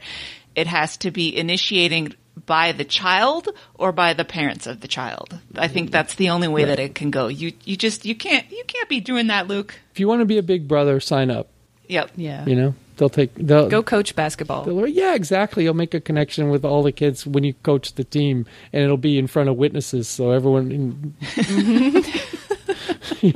it 0.55 0.65
has 0.67 0.97
to 0.97 1.11
be 1.11 1.35
initiating 1.37 2.13
by 2.47 2.71
the 2.71 2.83
child 2.83 3.49
or 3.75 3.91
by 3.91 4.13
the 4.13 4.25
parents 4.25 4.65
of 4.65 4.79
the 4.79 4.87
child. 4.87 5.39
I 5.55 5.67
think 5.67 5.91
that's 5.91 6.15
the 6.15 6.29
only 6.31 6.47
way 6.47 6.65
that 6.65 6.79
it 6.79 6.95
can 6.95 7.11
go. 7.11 7.27
You 7.27 7.53
you 7.63 7.77
just 7.77 8.05
you 8.05 8.15
can't 8.15 8.49
you 8.51 8.63
can't 8.65 8.89
be 8.89 8.99
doing 8.99 9.27
that, 9.27 9.47
Luke. 9.47 9.79
if 9.91 9.99
you 9.99 10.07
want 10.07 10.21
to 10.21 10.25
be 10.25 10.39
a 10.39 10.43
big 10.43 10.67
brother 10.67 10.99
sign 10.99 11.29
up 11.29 11.49
Yep. 11.87 12.11
Yeah. 12.15 12.45
You 12.45 12.55
know, 12.55 12.75
they'll 12.97 13.09
take 13.09 13.33
they'll 13.35 13.69
Go 13.69 13.83
coach 13.83 14.15
basketball. 14.15 14.87
Yeah, 14.87 15.15
exactly. 15.15 15.63
You'll 15.63 15.73
make 15.73 15.93
a 15.93 16.01
connection 16.01 16.49
with 16.49 16.65
all 16.65 16.83
the 16.83 16.91
kids 16.91 17.25
when 17.25 17.43
you 17.43 17.53
coach 17.63 17.93
the 17.93 18.03
team, 18.03 18.45
and 18.73 18.83
it'll 18.83 18.97
be 18.97 19.17
in 19.17 19.27
front 19.27 19.49
of 19.49 19.55
witnesses, 19.55 20.07
so 20.07 20.31
everyone 20.31 21.15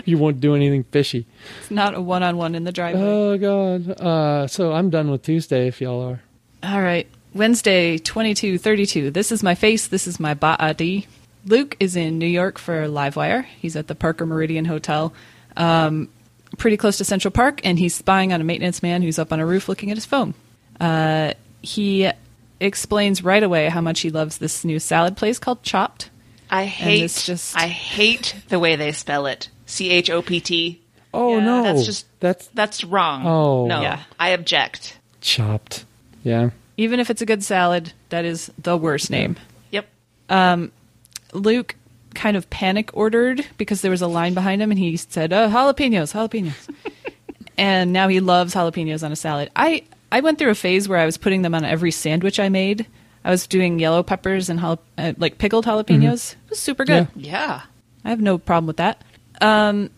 you 0.05 0.17
won't 0.17 0.39
do 0.39 0.55
anything 0.55 0.83
fishy. 0.85 1.25
It's 1.61 1.71
not 1.71 1.95
a 1.95 2.01
one 2.01 2.23
on 2.23 2.37
one 2.37 2.55
in 2.55 2.63
the 2.63 2.71
driveway. 2.71 3.01
Oh 3.03 3.37
God! 3.37 3.89
Uh, 4.01 4.47
so 4.47 4.73
I'm 4.73 4.89
done 4.89 5.09
with 5.11 5.23
Tuesday. 5.23 5.67
If 5.67 5.81
y'all 5.81 6.01
are, 6.01 6.21
All 6.63 6.81
right. 6.81 7.07
Wednesday, 7.33 7.97
2232. 7.97 9.11
This 9.11 9.31
is 9.31 9.41
my 9.43 9.55
face. 9.55 9.87
This 9.87 10.07
is 10.07 10.19
my 10.19 10.33
body. 10.33 11.07
Luke 11.45 11.75
is 11.79 11.95
in 11.95 12.19
New 12.19 12.27
York 12.27 12.57
for 12.59 12.87
Livewire. 12.87 13.45
He's 13.45 13.75
at 13.75 13.87
the 13.87 13.95
Parker 13.95 14.25
Meridien 14.27 14.67
Hotel, 14.67 15.13
um, 15.57 16.09
pretty 16.57 16.77
close 16.77 16.97
to 16.97 17.05
Central 17.05 17.31
Park, 17.31 17.61
and 17.63 17.79
he's 17.79 17.95
spying 17.95 18.31
on 18.33 18.41
a 18.41 18.43
maintenance 18.43 18.83
man 18.83 19.01
who's 19.01 19.17
up 19.17 19.31
on 19.31 19.39
a 19.39 19.45
roof 19.45 19.67
looking 19.69 19.89
at 19.91 19.97
his 19.97 20.05
phone. 20.05 20.33
Uh, 20.79 21.33
he 21.61 22.09
explains 22.59 23.23
right 23.23 23.41
away 23.41 23.69
how 23.69 23.81
much 23.81 24.01
he 24.01 24.09
loves 24.09 24.37
this 24.37 24.63
new 24.65 24.77
salad 24.77 25.17
place 25.17 25.39
called 25.39 25.63
Chopt. 25.63 26.09
I 26.49 26.65
hate 26.65 27.01
it's 27.03 27.25
just- 27.25 27.57
I 27.57 27.67
hate 27.67 28.35
the 28.49 28.59
way 28.59 28.75
they 28.75 28.91
spell 28.91 29.25
it. 29.25 29.49
C 29.65 29.89
H 29.89 30.09
O 30.09 30.21
P 30.21 30.41
T. 30.41 30.81
Oh 31.13 31.37
Yeah, 31.37 31.45
no, 31.45 31.63
that's 31.63 31.85
just- 31.85 32.05
that's 32.19 32.47
That's 32.53 32.83
wrong. 32.83 33.25
Oh. 33.25 33.65
no, 33.67 33.81
Yeah. 33.81 34.01
I 34.19 34.29
object. 34.29 34.97
chopped. 35.21 35.85
Yeah. 36.23 36.49
Even 36.81 36.99
if 36.99 37.09
it's 37.09 37.21
a 37.21 37.25
good 37.25 37.43
salad, 37.43 37.93
that 38.09 38.25
is 38.25 38.51
the 38.57 38.75
worst 38.75 39.09
name. 39.11 39.37
Yep. 39.71 39.87
Luke 41.33 41.75
kind 42.13 42.35
of 42.35 42.49
panic 42.49 42.89
ordered 42.93 43.45
because 43.57 43.81
there 43.81 43.91
was 43.91 44.01
a 44.01 44.07
line 44.07 44.33
behind 44.33 44.61
him 44.61 44.71
and 44.71 44.79
he 44.79 44.97
said, 44.97 45.31
oh, 45.33 45.49
jalapenos, 45.49 46.13
jalapenos. 46.13 46.75
and 47.57 47.93
now 47.93 48.07
he 48.07 48.19
loves 48.19 48.53
jalapenos 48.53 49.03
on 49.03 49.11
a 49.11 49.15
salad. 49.15 49.49
I, 49.55 49.83
I 50.11 50.19
went 50.21 50.37
through 50.39 50.51
a 50.51 50.55
phase 50.55 50.89
where 50.89 50.99
I 50.99 51.05
was 51.05 51.17
putting 51.17 51.41
them 51.41 51.55
on 51.55 51.63
every 51.63 51.91
sandwich 51.91 52.39
I 52.39 52.49
made. 52.49 52.85
I 53.23 53.29
was 53.29 53.47
doing 53.47 53.79
yellow 53.79 54.03
peppers 54.03 54.49
and 54.49 54.59
jala- 54.59 54.79
uh, 54.97 55.13
like 55.17 55.37
pickled 55.37 55.65
jalapenos. 55.65 56.33
It 56.33 56.49
was 56.49 56.59
super 56.59 56.85
good. 56.85 57.07
Yeah. 57.15 57.31
Yeah. 57.31 57.61
I 58.03 58.09
have 58.09 58.21
no 58.21 58.37
problem 58.37 58.67
with 58.67 58.77
that. 58.77 59.03
Um, 59.39 59.89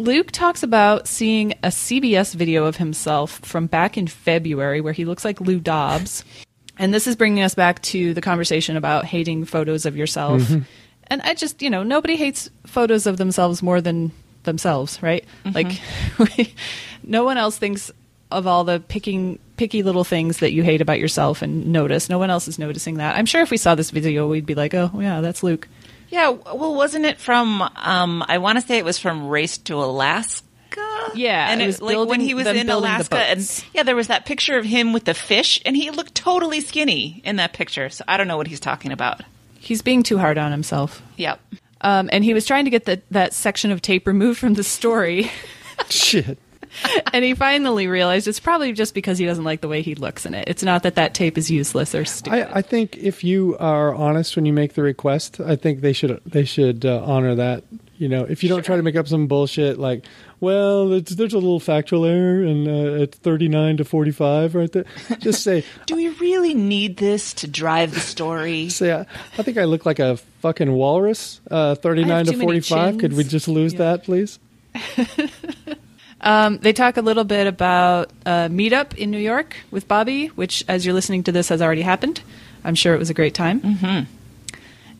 Luke 0.00 0.30
talks 0.30 0.62
about 0.62 1.06
seeing 1.06 1.52
a 1.62 1.68
CBS 1.68 2.34
video 2.34 2.64
of 2.64 2.76
himself 2.76 3.38
from 3.40 3.66
back 3.66 3.98
in 3.98 4.06
February 4.06 4.80
where 4.80 4.94
he 4.94 5.04
looks 5.04 5.24
like 5.24 5.40
Lou 5.40 5.60
Dobbs. 5.60 6.24
And 6.78 6.94
this 6.94 7.06
is 7.06 7.16
bringing 7.16 7.42
us 7.44 7.54
back 7.54 7.82
to 7.82 8.14
the 8.14 8.22
conversation 8.22 8.78
about 8.78 9.04
hating 9.04 9.44
photos 9.44 9.84
of 9.84 9.96
yourself. 9.96 10.40
Mm-hmm. 10.40 10.60
And 11.08 11.20
I 11.22 11.34
just, 11.34 11.60
you 11.60 11.68
know, 11.68 11.82
nobody 11.82 12.16
hates 12.16 12.48
photos 12.66 13.06
of 13.06 13.18
themselves 13.18 13.62
more 13.62 13.82
than 13.82 14.12
themselves, 14.44 15.02
right? 15.02 15.26
Mm-hmm. 15.44 15.54
Like, 15.54 16.36
we, 16.38 16.54
no 17.02 17.24
one 17.24 17.36
else 17.36 17.58
thinks 17.58 17.90
of 18.30 18.46
all 18.46 18.64
the 18.64 18.80
picking 18.80 19.38
picky 19.58 19.82
little 19.82 20.04
things 20.04 20.38
that 20.38 20.52
you 20.52 20.62
hate 20.62 20.80
about 20.80 20.98
yourself 20.98 21.42
and 21.42 21.66
notice. 21.66 22.08
No 22.08 22.18
one 22.18 22.30
else 22.30 22.48
is 22.48 22.58
noticing 22.58 22.94
that. 22.94 23.16
I'm 23.16 23.26
sure 23.26 23.42
if 23.42 23.50
we 23.50 23.58
saw 23.58 23.74
this 23.74 23.90
video, 23.90 24.26
we'd 24.26 24.46
be 24.46 24.54
like, 24.54 24.72
oh, 24.72 24.90
yeah, 24.94 25.20
that's 25.20 25.42
Luke. 25.42 25.68
Yeah. 26.10 26.30
Well, 26.30 26.74
wasn't 26.74 27.06
it 27.06 27.18
from? 27.18 27.62
Um, 27.76 28.24
I 28.28 28.38
want 28.38 28.60
to 28.60 28.66
say 28.66 28.78
it 28.78 28.84
was 28.84 28.98
from 28.98 29.28
Race 29.28 29.58
to 29.58 29.76
Alaska. 29.76 30.44
Yeah, 31.14 31.50
and 31.50 31.60
it 31.60 31.64
it 31.64 31.66
was 31.66 31.82
like 31.82 32.08
when 32.08 32.20
he 32.20 32.34
was 32.34 32.46
in 32.46 32.70
Alaska, 32.70 33.16
and 33.16 33.64
yeah, 33.74 33.82
there 33.82 33.96
was 33.96 34.06
that 34.08 34.26
picture 34.26 34.56
of 34.56 34.64
him 34.64 34.92
with 34.92 35.04
the 35.04 35.14
fish, 35.14 35.60
and 35.64 35.76
he 35.76 35.90
looked 35.90 36.14
totally 36.14 36.60
skinny 36.60 37.20
in 37.24 37.36
that 37.36 37.52
picture. 37.52 37.88
So 37.88 38.04
I 38.06 38.16
don't 38.16 38.28
know 38.28 38.36
what 38.36 38.46
he's 38.46 38.60
talking 38.60 38.92
about. 38.92 39.22
He's 39.58 39.82
being 39.82 40.02
too 40.02 40.18
hard 40.18 40.38
on 40.38 40.52
himself. 40.52 41.02
Yep. 41.16 41.40
Um, 41.80 42.08
and 42.12 42.22
he 42.22 42.34
was 42.34 42.46
trying 42.46 42.64
to 42.64 42.70
get 42.70 42.84
the, 42.84 43.02
that 43.10 43.32
section 43.32 43.70
of 43.70 43.82
tape 43.82 44.06
removed 44.06 44.38
from 44.38 44.54
the 44.54 44.62
story. 44.62 45.30
Shit. 45.88 46.38
and 47.12 47.24
he 47.24 47.34
finally 47.34 47.86
realized 47.86 48.28
it's 48.28 48.40
probably 48.40 48.72
just 48.72 48.94
because 48.94 49.18
he 49.18 49.26
doesn't 49.26 49.44
like 49.44 49.60
the 49.60 49.68
way 49.68 49.82
he 49.82 49.94
looks 49.94 50.26
in 50.26 50.34
it. 50.34 50.48
It's 50.48 50.62
not 50.62 50.82
that 50.84 50.94
that 50.96 51.14
tape 51.14 51.36
is 51.38 51.50
useless 51.50 51.94
or 51.94 52.04
stupid. 52.04 52.48
I, 52.48 52.58
I 52.58 52.62
think 52.62 52.96
if 52.98 53.22
you 53.24 53.56
are 53.58 53.94
honest 53.94 54.36
when 54.36 54.46
you 54.46 54.52
make 54.52 54.74
the 54.74 54.82
request, 54.82 55.40
I 55.40 55.56
think 55.56 55.80
they 55.80 55.92
should 55.92 56.20
they 56.26 56.44
should 56.44 56.84
uh, 56.84 57.02
honor 57.04 57.34
that. 57.34 57.64
You 57.98 58.08
know, 58.08 58.24
if 58.24 58.42
you 58.42 58.48
don't 58.48 58.64
try 58.64 58.76
to 58.76 58.82
make 58.82 58.96
up 58.96 59.08
some 59.08 59.26
bullshit 59.26 59.78
like, 59.78 60.06
well, 60.40 60.90
it's, 60.94 61.14
there's 61.16 61.34
a 61.34 61.38
little 61.38 61.60
factual 61.60 62.06
error 62.06 62.42
and 62.42 62.66
uh, 62.66 63.02
it's 63.02 63.18
39 63.18 63.76
to 63.76 63.84
45 63.84 64.54
right 64.54 64.72
there. 64.72 64.86
Just 65.18 65.42
say, 65.44 65.64
Do 65.84 65.96
we 65.96 66.08
really 66.08 66.54
need 66.54 66.96
this 66.96 67.34
to 67.34 67.46
drive 67.46 67.92
the 67.92 68.00
story? 68.00 68.68
say, 68.70 68.94
I, 68.94 69.00
I 69.36 69.42
think 69.42 69.58
I 69.58 69.64
look 69.64 69.84
like 69.84 69.98
a 69.98 70.16
fucking 70.40 70.72
walrus. 70.72 71.42
Uh, 71.50 71.74
39 71.74 72.24
to 72.26 72.38
45. 72.38 72.96
Could 72.96 73.12
we 73.12 73.22
just 73.24 73.48
lose 73.48 73.74
Yeah. 73.74 73.78
that, 73.80 74.04
please? 74.04 74.38
Um, 76.22 76.58
they 76.58 76.72
talk 76.72 76.96
a 76.96 77.02
little 77.02 77.24
bit 77.24 77.46
about 77.46 78.10
a 78.26 78.48
meetup 78.50 78.94
in 78.96 79.10
New 79.10 79.18
York 79.18 79.56
with 79.70 79.88
Bobby, 79.88 80.26
which, 80.28 80.64
as 80.68 80.84
you're 80.84 80.94
listening 80.94 81.22
to 81.24 81.32
this, 81.32 81.48
has 81.48 81.62
already 81.62 81.82
happened. 81.82 82.22
I'm 82.62 82.74
sure 82.74 82.94
it 82.94 82.98
was 82.98 83.08
a 83.10 83.14
great 83.14 83.34
time. 83.34 83.60
Mm-hmm. 83.60 84.04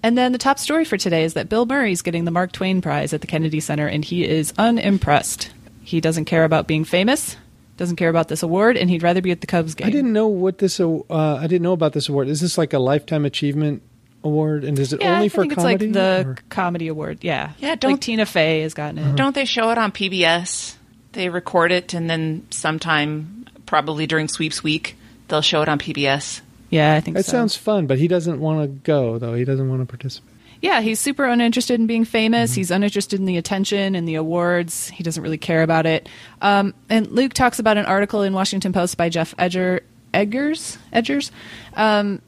And 0.02 0.16
then 0.16 0.32
the 0.32 0.38
top 0.38 0.58
story 0.58 0.86
for 0.86 0.96
today 0.96 1.24
is 1.24 1.34
that 1.34 1.50
Bill 1.50 1.66
Murray's 1.66 2.00
getting 2.00 2.24
the 2.24 2.30
Mark 2.30 2.52
Twain 2.52 2.80
Prize 2.80 3.12
at 3.12 3.20
the 3.20 3.26
Kennedy 3.26 3.60
Center, 3.60 3.86
and 3.86 4.02
he 4.02 4.26
is 4.26 4.54
unimpressed. 4.56 5.50
He 5.82 6.00
doesn't 6.00 6.24
care 6.24 6.44
about 6.44 6.66
being 6.66 6.84
famous, 6.84 7.36
doesn't 7.76 7.96
care 7.96 8.08
about 8.08 8.28
this 8.28 8.42
award, 8.42 8.78
and 8.78 8.88
he'd 8.88 9.02
rather 9.02 9.20
be 9.20 9.30
at 9.30 9.42
the 9.42 9.46
Cubs 9.46 9.74
game. 9.74 9.88
I 9.88 9.90
didn't 9.90 10.14
know 10.14 10.28
what 10.28 10.56
this. 10.56 10.80
Uh, 10.80 11.02
I 11.10 11.46
didn't 11.46 11.62
know 11.62 11.72
about 11.74 11.92
this 11.92 12.08
award. 12.08 12.28
Is 12.28 12.40
this 12.40 12.56
like 12.56 12.72
a 12.72 12.78
lifetime 12.78 13.26
achievement 13.26 13.82
award? 14.24 14.64
And 14.64 14.78
is 14.78 14.94
it 14.94 15.02
Yeah, 15.02 15.14
only 15.14 15.26
I 15.26 15.28
for 15.28 15.42
think 15.42 15.54
comedy? 15.56 15.86
it's 15.88 15.94
like 15.96 16.24
the 16.24 16.28
or- 16.30 16.36
comedy 16.48 16.88
award. 16.88 17.18
Yeah, 17.22 17.52
Yeah, 17.58 17.74
don't- 17.74 18.00
Tina 18.00 18.24
Fey 18.24 18.62
has 18.62 18.72
gotten 18.72 18.96
it. 18.98 19.16
Don't 19.16 19.34
they 19.34 19.44
show 19.44 19.68
it 19.70 19.76
on 19.76 19.92
PBS? 19.92 20.76
They 21.12 21.28
record 21.28 21.72
it, 21.72 21.92
and 21.94 22.08
then 22.08 22.46
sometime, 22.50 23.46
probably 23.66 24.06
during 24.06 24.28
Sweeps 24.28 24.62
Week, 24.62 24.96
they'll 25.28 25.42
show 25.42 25.62
it 25.62 25.68
on 25.68 25.78
PBS. 25.78 26.40
Yeah, 26.70 26.94
I 26.94 27.00
think 27.00 27.16
That 27.16 27.24
so. 27.24 27.32
sounds 27.32 27.56
fun, 27.56 27.86
but 27.88 27.98
he 27.98 28.06
doesn't 28.06 28.38
want 28.40 28.62
to 28.62 28.68
go 28.68 29.18
though. 29.18 29.34
He 29.34 29.44
doesn't 29.44 29.68
want 29.68 29.82
to 29.82 29.86
participate. 29.86 30.28
Yeah, 30.62 30.82
he's 30.82 31.00
super 31.00 31.24
uninterested 31.24 31.80
in 31.80 31.86
being 31.86 32.04
famous. 32.04 32.54
He's 32.54 32.70
uninterested 32.70 33.18
in 33.18 33.24
the 33.26 33.38
attention 33.38 33.94
and 33.94 34.06
the 34.06 34.16
awards. 34.16 34.88
He 34.90 35.02
doesn't 35.02 35.22
really 35.22 35.38
care 35.38 35.62
about 35.62 35.86
it. 35.86 36.06
Um, 36.42 36.74
and 36.90 37.06
Luke 37.10 37.32
talks 37.32 37.58
about 37.58 37.78
an 37.78 37.86
article 37.86 38.22
in 38.22 38.34
Washington 38.34 38.72
Post 38.72 38.98
by 38.98 39.08
Geoff 39.08 39.34
Edger, 39.38 39.80
Eggers. 40.12 40.76
Edgers. 40.92 41.30
Um, 41.74 42.20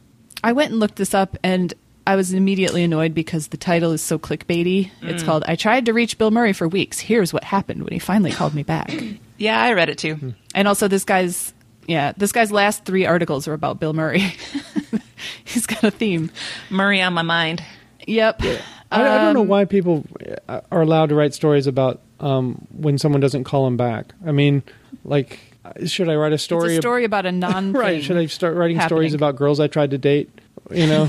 I 0.42 0.52
went 0.54 0.70
and 0.70 0.80
looked 0.80 0.96
this 0.96 1.12
up, 1.14 1.36
and 1.42 1.72
I 2.06 2.16
was 2.16 2.32
immediately 2.32 2.82
annoyed 2.82 3.14
because 3.14 3.48
the 3.48 3.56
title 3.56 3.92
is 3.92 4.02
so 4.02 4.18
clickbaity. 4.18 4.90
It's 5.02 5.22
called 5.22 5.44
"I 5.46 5.54
tried 5.56 5.86
to 5.86 5.92
reach 5.92 6.18
Bill 6.18 6.30
Murray 6.30 6.52
for 6.52 6.66
weeks. 6.66 6.98
Here's 6.98 7.32
what 7.32 7.44
happened 7.44 7.84
when 7.84 7.92
he 7.92 7.98
finally 7.98 8.32
called 8.32 8.54
me 8.54 8.62
back." 8.62 8.92
Yeah, 9.38 9.60
I 9.60 9.72
read 9.72 9.88
it 9.88 9.98
too. 9.98 10.34
And 10.54 10.68
also, 10.68 10.86
this 10.86 11.04
guy's 11.04 11.52
yeah, 11.88 12.12
this 12.16 12.30
guy's 12.30 12.52
last 12.52 12.84
three 12.84 13.06
articles 13.06 13.48
are 13.48 13.54
about 13.54 13.80
Bill 13.80 13.92
Murray. 13.92 14.20
He's 15.44 15.66
got 15.66 15.82
a 15.82 15.90
theme. 15.90 16.30
Murray 16.70 17.00
on 17.02 17.12
my 17.12 17.22
mind. 17.22 17.60
Yep. 18.06 18.40
I, 18.42 18.58
I 18.92 18.98
don't 19.18 19.28
Um, 19.28 19.34
know 19.34 19.42
why 19.42 19.64
people 19.64 20.04
uh, 20.48 20.60
are 20.70 20.82
allowed 20.82 21.08
to 21.08 21.16
write 21.16 21.34
stories 21.34 21.66
about 21.66 22.00
um, 22.20 22.66
when 22.76 22.98
someone 22.98 23.20
doesn't 23.20 23.42
call 23.44 23.64
them 23.64 23.76
back. 23.76 24.12
I 24.24 24.30
mean, 24.30 24.62
like, 25.04 25.40
should 25.86 26.08
I 26.08 26.14
write 26.14 26.32
a 26.32 26.34
It's 26.34 26.44
story? 26.44 26.74
a 26.74 26.76
ab- 26.76 26.82
story 26.82 27.04
about 27.04 27.26
a 27.26 27.32
non 27.32 27.72
right? 27.84 28.02
Should 28.02 28.16
I 28.18 28.26
start 28.26 28.54
writing 28.56 28.80
stories 28.80 29.12
about 29.14 29.34
girls 29.36 29.58
I 29.58 29.66
tried 29.66 29.90
to 29.90 29.98
date? 29.98 30.30
You 30.82 30.86
know, 30.86 31.08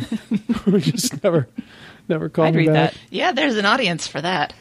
we 0.66 0.82
just 0.82 1.24
never, 1.24 1.48
never 2.08 2.30
call 2.30 2.46
I'd 2.46 2.56
read 2.56 2.68
back. 2.68 2.94
that. 2.94 3.00
Yeah, 3.10 3.32
there's 3.32 3.58
an 3.58 3.66
audience 3.66 4.08
for 4.08 4.22
that. 4.22 4.54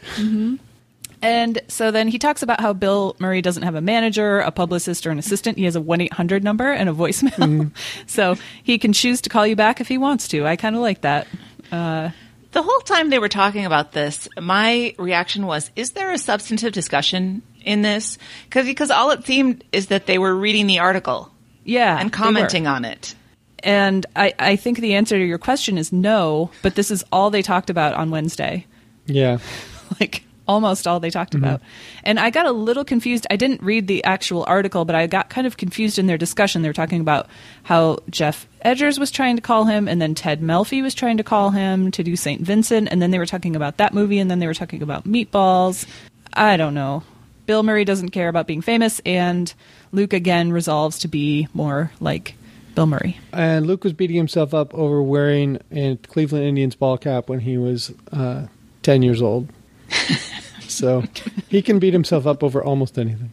And 1.21 1.61
so 1.69 1.91
then 1.91 2.09
he 2.09 2.19
talks 2.19 2.43
about 2.43 2.59
how 2.59 2.73
Bill 2.73 3.15
Murray 3.17 3.41
doesn't 3.41 3.63
have 3.63 3.75
a 3.75 3.81
manager, 3.81 4.39
a 4.39 4.51
publicist, 4.51 5.07
or 5.07 5.11
an 5.11 5.19
assistant. 5.19 5.57
He 5.57 5.63
has 5.63 5.75
a 5.77 5.81
1 5.81 6.01
800 6.01 6.43
number 6.43 6.69
and 6.69 6.89
a 6.89 6.93
voicemail. 6.93 7.71
so 8.07 8.35
he 8.61 8.77
can 8.77 8.91
choose 8.91 9.21
to 9.21 9.29
call 9.29 9.47
you 9.47 9.55
back 9.55 9.79
if 9.79 9.87
he 9.87 9.97
wants 9.97 10.27
to. 10.29 10.45
I 10.45 10.57
kind 10.57 10.75
of 10.75 10.81
like 10.81 11.01
that. 11.01 11.27
Uh, 11.71 12.09
The 12.51 12.61
whole 12.61 12.81
time 12.81 13.09
they 13.09 13.19
were 13.19 13.29
talking 13.29 13.65
about 13.65 13.93
this, 13.93 14.27
my 14.39 14.93
reaction 14.99 15.45
was, 15.45 15.71
is 15.77 15.91
there 15.91 16.11
a 16.11 16.17
substantive 16.17 16.73
discussion 16.73 17.41
in 17.63 17.81
this? 17.83 18.17
Cause, 18.49 18.65
because 18.65 18.91
all 18.91 19.11
it 19.11 19.25
seemed 19.25 19.63
is 19.71 19.87
that 19.87 20.05
they 20.07 20.17
were 20.17 20.35
reading 20.35 20.67
the 20.67 20.79
article 20.79 21.31
yeah. 21.63 21.97
and 21.99 22.11
commenting 22.11 22.67
on 22.67 22.83
it. 22.83 23.15
And 23.63 24.05
I, 24.15 24.33
I 24.37 24.55
think 24.55 24.79
the 24.79 24.95
answer 24.95 25.17
to 25.17 25.25
your 25.25 25.37
question 25.37 25.77
is 25.77 25.91
no, 25.91 26.51
but 26.61 26.75
this 26.75 26.91
is 26.91 27.03
all 27.11 27.29
they 27.29 27.41
talked 27.41 27.69
about 27.69 27.93
on 27.93 28.11
Wednesday. 28.11 28.65
Yeah, 29.05 29.39
like 29.99 30.23
almost 30.47 30.87
all 30.87 30.99
they 30.99 31.09
talked 31.09 31.33
mm-hmm. 31.33 31.43
about. 31.43 31.61
And 32.03 32.19
I 32.19 32.29
got 32.29 32.45
a 32.45 32.51
little 32.51 32.83
confused. 32.83 33.25
I 33.29 33.35
didn't 33.35 33.61
read 33.61 33.87
the 33.87 34.03
actual 34.03 34.43
article, 34.47 34.85
but 34.85 34.95
I 34.95 35.07
got 35.07 35.29
kind 35.29 35.47
of 35.47 35.57
confused 35.57 35.97
in 35.97 36.07
their 36.07 36.17
discussion. 36.17 36.61
They 36.61 36.69
were 36.69 36.73
talking 36.73 37.01
about 37.01 37.27
how 37.63 37.99
Geoff 38.09 38.47
Edgers 38.65 38.99
was 38.99 39.11
trying 39.11 39.35
to 39.37 39.41
call 39.41 39.65
him, 39.65 39.87
and 39.87 40.01
then 40.01 40.15
Ted 40.15 40.41
Melfi 40.41 40.81
was 40.81 40.93
trying 40.93 41.17
to 41.17 41.23
call 41.23 41.51
him 41.51 41.91
to 41.91 42.03
do 42.03 42.15
St. 42.15 42.41
Vincent, 42.41 42.89
and 42.91 43.01
then 43.01 43.11
they 43.11 43.19
were 43.19 43.25
talking 43.25 43.55
about 43.55 43.77
that 43.77 43.93
movie, 43.93 44.19
and 44.19 44.29
then 44.29 44.39
they 44.39 44.47
were 44.47 44.53
talking 44.53 44.81
about 44.81 45.05
meatballs. 45.05 45.87
I 46.33 46.57
don't 46.57 46.73
know. 46.73 47.03
Bill 47.45 47.63
Murray 47.63 47.85
doesn't 47.85 48.09
care 48.09 48.29
about 48.29 48.47
being 48.47 48.61
famous, 48.61 49.01
and 49.05 49.53
Luke 49.91 50.13
again 50.13 50.51
resolves 50.51 50.99
to 50.99 51.07
be 51.07 51.47
more 51.53 51.91
like 51.99 52.35
Bill 52.75 52.85
Murray. 52.87 53.17
and 53.31 53.65
Luke 53.67 53.83
was 53.83 53.93
beating 53.93 54.15
himself 54.17 54.53
up 54.53 54.73
over 54.73 55.01
wearing 55.01 55.59
a 55.71 55.95
Cleveland 56.07 56.45
Indians 56.45 56.75
ball 56.75 56.97
cap 56.97 57.29
when 57.29 57.39
he 57.39 57.57
was 57.57 57.93
uh, 58.11 58.47
ten 58.81 59.01
years 59.03 59.21
old. 59.21 59.49
so 60.67 61.03
he 61.49 61.61
can 61.61 61.79
beat 61.79 61.93
himself 61.93 62.25
up 62.25 62.43
over 62.43 62.63
almost 62.63 62.97
anything. 62.97 63.31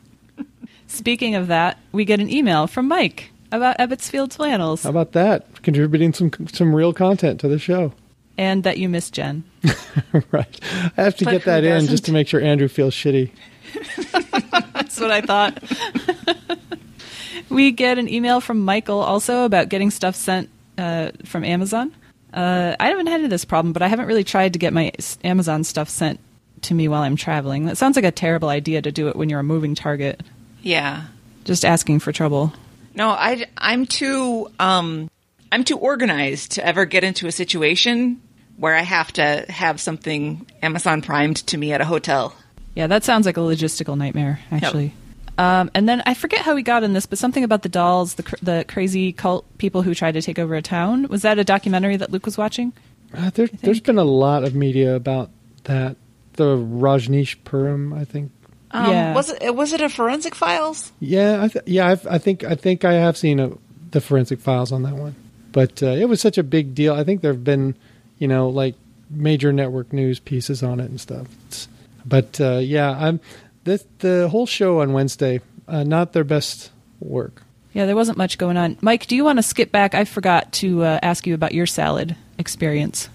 Speaking 0.87 1.35
of 1.37 1.47
that, 1.47 1.79
we 1.93 2.05
get 2.05 2.21
an 2.21 2.29
email 2.29 2.67
from 2.67 2.89
Mike 2.89 3.31
about 3.53 3.79
Ebbets 3.79 4.11
Field 4.11 4.33
flannels. 4.33 4.83
How 4.83 4.91
about 4.91 5.13
that? 5.13 5.63
Contributing 5.63 6.13
some 6.13 6.31
some 6.53 6.75
real 6.75 6.93
content 6.93 7.41
to 7.41 7.49
the 7.49 7.59
show. 7.59 7.93
and 8.37 8.65
that 8.65 8.79
you 8.79 8.89
miss 8.89 9.11
Jen. 9.11 9.45
right. 10.33 10.61
I 10.97 11.03
have 11.03 11.17
to 11.17 11.25
But 11.25 11.31
get 11.33 11.45
that 11.45 11.65
in 11.65 11.87
just 11.87 12.05
to 12.07 12.13
make 12.13 12.29
sure 12.29 12.41
Andrew 12.41 12.69
feels 12.69 12.95
shitty. 12.95 13.31
That's 14.73 14.99
what 15.01 15.11
I 15.11 15.21
thought. 15.21 15.63
We 17.49 17.71
get 17.73 17.99
an 17.99 18.09
email 18.09 18.41
from 18.41 18.61
Michael 18.65 19.01
also 19.01 19.45
about 19.45 19.69
getting 19.69 19.91
stuff 19.91 20.15
sent 20.15 20.51
uh, 20.79 21.11
from 21.25 21.45
Amazon. 21.45 21.95
Uh, 22.33 22.77
I 22.79 22.89
haven't 22.89 23.09
had 23.09 23.29
this 23.29 23.45
problem, 23.45 23.73
but 23.73 23.83
I 23.83 23.89
haven't 23.89 24.07
really 24.07 24.25
tried 24.25 24.53
to 24.53 24.59
get 24.59 24.73
my 24.73 24.93
Amazon 25.25 25.65
stuff 25.65 25.89
sent 25.89 26.21
to 26.63 26.75
me 26.75 26.89
while 26.89 27.03
I'm 27.03 27.17
traveling. 27.17 27.67
That 27.67 27.77
sounds 27.77 27.97
like 27.97 28.05
a 28.05 28.11
terrible 28.13 28.49
idea 28.49 28.83
to 28.83 28.93
do 28.93 29.09
it 29.09 29.17
when 29.17 29.29
you're 29.29 29.41
a 29.41 29.45
moving 29.45 29.75
target. 29.75 30.23
Yeah. 30.63 31.05
Just 31.45 31.65
asking 31.65 32.01
for 32.01 32.13
trouble. 32.13 32.53
No, 32.95 33.11
I, 33.11 33.47
I'm 33.57 33.87
too, 33.87 34.51
um, 34.59 35.11
I'm 35.51 35.65
too 35.65 35.79
organized 35.79 36.53
to 36.53 36.67
ever 36.67 36.85
get 36.85 37.03
into 37.03 37.27
a 37.27 37.33
situation 37.33 38.21
where 38.57 38.75
I 38.75 38.83
have 38.83 39.13
to 39.15 39.47
have 39.49 39.81
something 39.81 40.47
Amazon 40.63 41.01
primed 41.03 41.39
to 41.47 41.57
me 41.57 41.73
at 41.73 41.81
a 41.81 41.85
hotel. 41.85 42.35
Yeah, 42.75 42.87
that 42.89 43.05
sounds 43.05 43.27
like 43.27 43.37
a 43.37 43.41
logistical 43.41 43.97
nightmare, 43.97 44.41
actually. 44.51 44.93
Um, 45.41 45.71
and 45.75 45.89
then 45.89 46.03
I 46.05 46.13
forget 46.13 46.41
how 46.45 46.55
we 46.55 46.63
got 46.63 46.83
in 46.83 46.93
this, 46.93 47.07
but 47.07 47.17
something 47.19 47.45
about 47.45 47.63
the 47.63 47.71
dolls, 47.71 48.15
the 48.15 48.23
cr- 48.25 48.35
the 48.43 48.65
crazy 48.69 49.11
cult 49.13 49.47
people 49.57 49.81
who 49.81 49.95
tried 49.95 50.13
to 50.13 50.21
take 50.21 50.39
over 50.39 50.55
a 50.55 50.61
town. 50.61 51.07
Was 51.09 51.23
that 51.23 51.39
a 51.39 51.45
documentary 51.45 51.97
that 51.97 52.11
Luke 52.11 52.27
was 52.27 52.37
watching? 52.37 52.75
Uh, 53.17 53.31
there, 53.31 53.47
there's 53.63 53.81
been 53.81 53.97
a 53.99 54.05
lot 54.05 54.45
of 54.45 54.55
media 54.55 54.95
about 54.95 55.31
that. 55.65 55.97
The 56.35 56.57
Rajneeshpuram, 56.57 57.99
I 57.99 58.05
think. 58.05 58.33
Um, 58.71 58.91
Yeah. 58.91 59.15
Was 59.15 59.31
it 59.31 59.55
was 59.55 59.73
it 59.73 59.81
a 59.81 59.89
forensic 59.89 60.35
files? 60.35 60.93
Yeah, 61.01 61.43
I 61.43 61.49
th- 61.49 61.65
yeah, 61.67 61.89
I've, 61.89 62.07
I 62.07 62.19
think 62.19 62.45
I 62.45 62.55
think 62.55 62.85
I 62.85 62.93
have 62.93 63.17
seen 63.17 63.41
a, 63.41 63.51
the 63.93 64.01
forensic 64.01 64.41
files 64.41 64.73
on 64.73 64.83
that 64.83 64.95
one, 64.95 65.15
but 65.53 65.83
uh, 65.83 65.87
it 65.87 66.09
was 66.09 66.21
such 66.21 66.37
a 66.39 66.43
big 66.43 66.75
deal. 66.75 66.95
I 66.95 67.03
think 67.05 67.23
there 67.23 67.33
have 67.33 67.45
been, 67.45 67.75
you 68.19 68.29
know, 68.29 68.49
like 68.51 68.75
major 69.09 69.53
network 69.53 69.93
news 69.93 70.21
pieces 70.21 70.63
on 70.63 70.81
it 70.81 70.91
and 70.91 71.01
stuff. 71.01 71.27
It's, 71.49 71.67
but 72.05 72.41
uh, 72.41 72.59
yeah, 72.59 72.91
I'm 72.91 73.21
the 73.65 73.85
the 73.99 74.29
whole 74.29 74.47
show 74.47 74.81
on 74.81 74.93
Wednesday, 74.93 75.41
uh, 75.69 75.85
not 75.85 76.13
their 76.13 76.25
best 76.25 76.71
work. 77.01 77.43
Yeah, 77.73 77.87
there 77.87 77.97
wasn't 77.97 78.19
much 78.19 78.37
going 78.39 78.57
on. 78.57 78.79
Mike, 78.81 79.07
do 79.07 79.15
you 79.15 79.25
want 79.25 79.39
to 79.39 79.43
skip 79.43 79.71
back? 79.71 79.95
I 79.95 80.05
forgot 80.05 80.53
to 80.55 80.83
uh, 80.83 80.99
ask 81.03 81.27
you 81.27 81.35
about 81.35 81.55
your 81.55 81.67
salad 81.67 82.17
experience. 82.37 83.09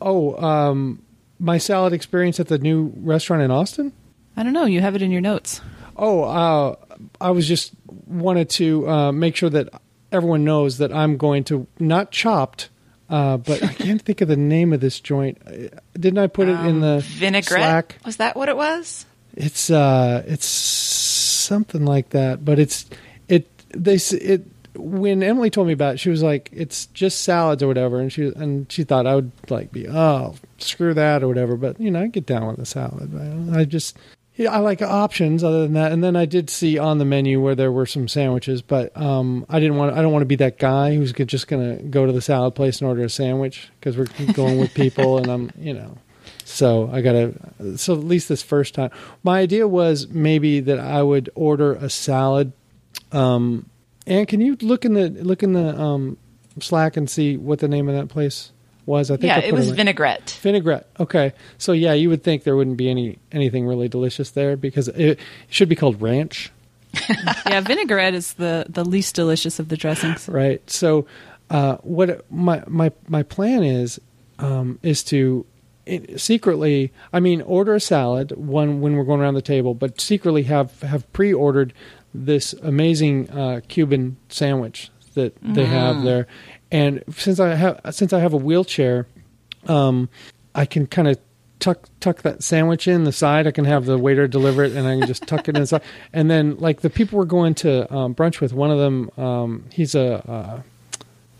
Oh, 0.00 0.36
um, 0.42 1.02
my 1.38 1.58
salad 1.58 1.92
experience 1.92 2.38
at 2.40 2.48
the 2.48 2.58
new 2.58 2.92
restaurant 2.96 3.42
in 3.42 3.50
Austin. 3.50 3.92
I 4.36 4.42
don't 4.42 4.52
know. 4.52 4.66
You 4.66 4.80
have 4.80 4.96
it 4.96 5.02
in 5.02 5.10
your 5.10 5.22
notes. 5.22 5.60
Oh, 5.96 6.24
uh, 6.24 6.76
I 7.20 7.30
was 7.30 7.48
just 7.48 7.72
wanted 8.06 8.50
to 8.50 8.88
uh, 8.88 9.12
make 9.12 9.36
sure 9.36 9.50
that 9.50 9.68
everyone 10.12 10.44
knows 10.44 10.78
that 10.78 10.92
I'm 10.92 11.16
going 11.16 11.44
to 11.44 11.66
not 11.78 12.10
Chopt, 12.10 12.68
uh, 13.08 13.38
but 13.38 13.62
I 13.62 13.72
can't 13.74 14.00
think 14.00 14.20
of 14.20 14.28
the 14.28 14.36
name 14.36 14.72
of 14.72 14.80
this 14.80 15.00
joint. 15.00 15.38
Uh, 15.46 15.68
Didn't 15.94 16.18
I 16.18 16.26
put 16.26 16.48
it 16.48 16.58
in 16.60 16.80
the 16.80 17.00
Vinaigrette. 17.00 17.46
Slack? 17.46 17.96
Was 18.04 18.16
that 18.16 18.36
what 18.36 18.48
it 18.48 18.56
was? 18.56 19.06
It's 19.36 19.70
uh, 19.70 20.22
it's 20.26 20.46
something 20.46 21.84
like 21.84 22.10
that, 22.10 22.44
but 22.44 22.58
it's 22.58 22.86
it. 23.28 23.48
They 23.68 23.96
it 23.96 24.46
when 24.74 25.22
Emily 25.22 25.50
told 25.50 25.66
me 25.66 25.72
about 25.72 25.94
it, 25.94 25.98
she 25.98 26.10
was 26.10 26.22
like, 26.22 26.50
"It's 26.52 26.86
just 26.86 27.22
salads 27.22 27.62
or 27.62 27.66
whatever," 27.66 28.00
and 28.00 28.12
she 28.12 28.32
and 28.36 28.70
she 28.70 28.84
thought 28.84 29.06
I 29.06 29.14
would 29.14 29.32
like 29.48 29.72
be 29.72 29.88
oh 29.88 30.34
screw 30.58 30.94
that 30.94 31.22
or 31.22 31.28
whatever. 31.28 31.56
But 31.56 31.80
you 31.80 31.90
know, 31.90 32.02
I 32.02 32.06
get 32.06 32.26
down 32.26 32.46
with 32.46 32.56
the 32.56 32.66
salad. 32.66 33.10
I, 33.54 33.60
I 33.60 33.64
just 33.64 33.96
yeah, 34.36 34.52
I 34.52 34.58
like 34.58 34.80
options 34.80 35.44
other 35.44 35.62
than 35.62 35.74
that. 35.74 35.92
And 35.92 36.02
then 36.02 36.16
I 36.16 36.24
did 36.24 36.48
see 36.48 36.78
on 36.78 36.96
the 36.98 37.04
menu 37.04 37.42
where 37.42 37.54
there 37.54 37.70
were 37.70 37.86
some 37.86 38.08
sandwiches, 38.08 38.62
but 38.62 38.96
um, 38.96 39.44
I 39.50 39.60
didn't 39.60 39.76
want 39.76 39.94
I 39.94 40.02
don't 40.02 40.12
want 40.12 40.22
to 40.22 40.26
be 40.26 40.36
that 40.36 40.58
guy 40.58 40.94
who's 40.94 41.12
just 41.12 41.46
gonna 41.46 41.76
go 41.76 42.06
to 42.06 42.12
the 42.12 42.22
salad 42.22 42.54
place 42.54 42.80
and 42.80 42.88
order 42.88 43.04
a 43.04 43.10
sandwich 43.10 43.68
because 43.78 43.98
we're 43.98 44.32
going 44.32 44.58
with 44.58 44.72
people, 44.74 45.18
and 45.18 45.28
I'm 45.28 45.50
you 45.58 45.74
know. 45.74 45.98
So 46.50 46.90
I 46.92 47.00
gotta. 47.00 47.34
So 47.76 47.94
at 47.94 48.04
least 48.04 48.28
this 48.28 48.42
first 48.42 48.74
time, 48.74 48.90
my 49.22 49.38
idea 49.40 49.68
was 49.68 50.08
maybe 50.08 50.60
that 50.60 50.78
I 50.80 51.02
would 51.02 51.30
order 51.34 51.74
a 51.74 51.88
salad. 51.88 52.52
Um, 53.12 53.68
and 54.06 54.26
can 54.26 54.40
you 54.40 54.56
look 54.60 54.84
in 54.84 54.94
the 54.94 55.10
look 55.10 55.42
in 55.42 55.52
the 55.52 55.78
um, 55.80 56.16
Slack 56.60 56.96
and 56.96 57.08
see 57.08 57.36
what 57.36 57.60
the 57.60 57.68
name 57.68 57.88
of 57.88 57.94
that 57.94 58.08
place 58.08 58.50
was? 58.86 59.10
I 59.10 59.14
think 59.14 59.24
Yeah, 59.28 59.36
I 59.36 59.40
it 59.40 59.54
was 59.54 59.68
in- 59.70 59.76
vinaigrette. 59.76 60.38
vinaigrette. 60.42 60.88
Okay, 60.98 61.32
so 61.58 61.72
yeah, 61.72 61.92
you 61.92 62.08
would 62.08 62.22
think 62.24 62.42
there 62.44 62.56
wouldn't 62.56 62.76
be 62.76 62.90
any 62.90 63.18
anything 63.30 63.66
really 63.66 63.88
delicious 63.88 64.30
there 64.30 64.56
because 64.56 64.88
it, 64.88 64.96
it 65.00 65.20
should 65.48 65.68
be 65.68 65.76
called 65.76 66.00
ranch, 66.02 66.50
yeah, 67.46 67.60
vinaigrette 67.60 68.14
is 68.14 68.32
the, 68.34 68.66
the 68.68 68.84
least 68.84 69.14
delicious 69.14 69.60
of 69.60 69.68
the 69.68 69.76
dressings. 69.76 70.28
right? 70.28 70.68
So, 70.68 71.06
uh, 71.48 71.76
what 71.82 72.24
my 72.32 72.64
my 72.66 72.90
my 73.08 73.22
plan 73.22 73.62
is 73.62 74.00
um, 74.40 74.78
is 74.82 75.04
to 75.04 75.46
it, 75.90 76.20
secretly, 76.20 76.92
I 77.12 77.20
mean, 77.20 77.42
order 77.42 77.74
a 77.74 77.80
salad 77.80 78.32
one 78.32 78.80
when 78.80 78.96
we're 78.96 79.04
going 79.04 79.20
around 79.20 79.34
the 79.34 79.42
table, 79.42 79.74
but 79.74 80.00
secretly 80.00 80.44
have 80.44 80.80
have 80.82 81.10
pre-ordered 81.12 81.72
this 82.14 82.52
amazing 82.54 83.28
uh, 83.30 83.60
Cuban 83.68 84.16
sandwich 84.28 84.90
that 85.14 85.36
they 85.42 85.64
have 85.64 86.02
there. 86.02 86.26
And 86.70 87.02
since 87.10 87.40
I 87.40 87.54
have 87.54 87.80
since 87.90 88.12
I 88.12 88.20
have 88.20 88.32
a 88.32 88.36
wheelchair, 88.36 89.08
um, 89.66 90.08
I 90.54 90.64
can 90.64 90.86
kind 90.86 91.08
of 91.08 91.18
tuck 91.58 91.88
tuck 91.98 92.22
that 92.22 92.44
sandwich 92.44 92.86
in 92.86 93.02
the 93.02 93.12
side. 93.12 93.48
I 93.48 93.50
can 93.50 93.64
have 93.64 93.84
the 93.86 93.98
waiter 93.98 94.28
deliver 94.28 94.62
it, 94.62 94.72
and 94.72 94.86
I 94.86 94.96
can 94.98 95.08
just 95.08 95.26
tuck 95.26 95.48
it 95.48 95.56
inside. 95.56 95.82
And 96.12 96.30
then, 96.30 96.56
like 96.58 96.82
the 96.82 96.90
people 96.90 97.18
we're 97.18 97.24
going 97.24 97.54
to 97.56 97.92
um, 97.92 98.14
brunch 98.14 98.40
with, 98.40 98.52
one 98.52 98.70
of 98.70 98.78
them, 98.78 99.10
um, 99.16 99.64
he's 99.72 99.94
a, 99.96 100.62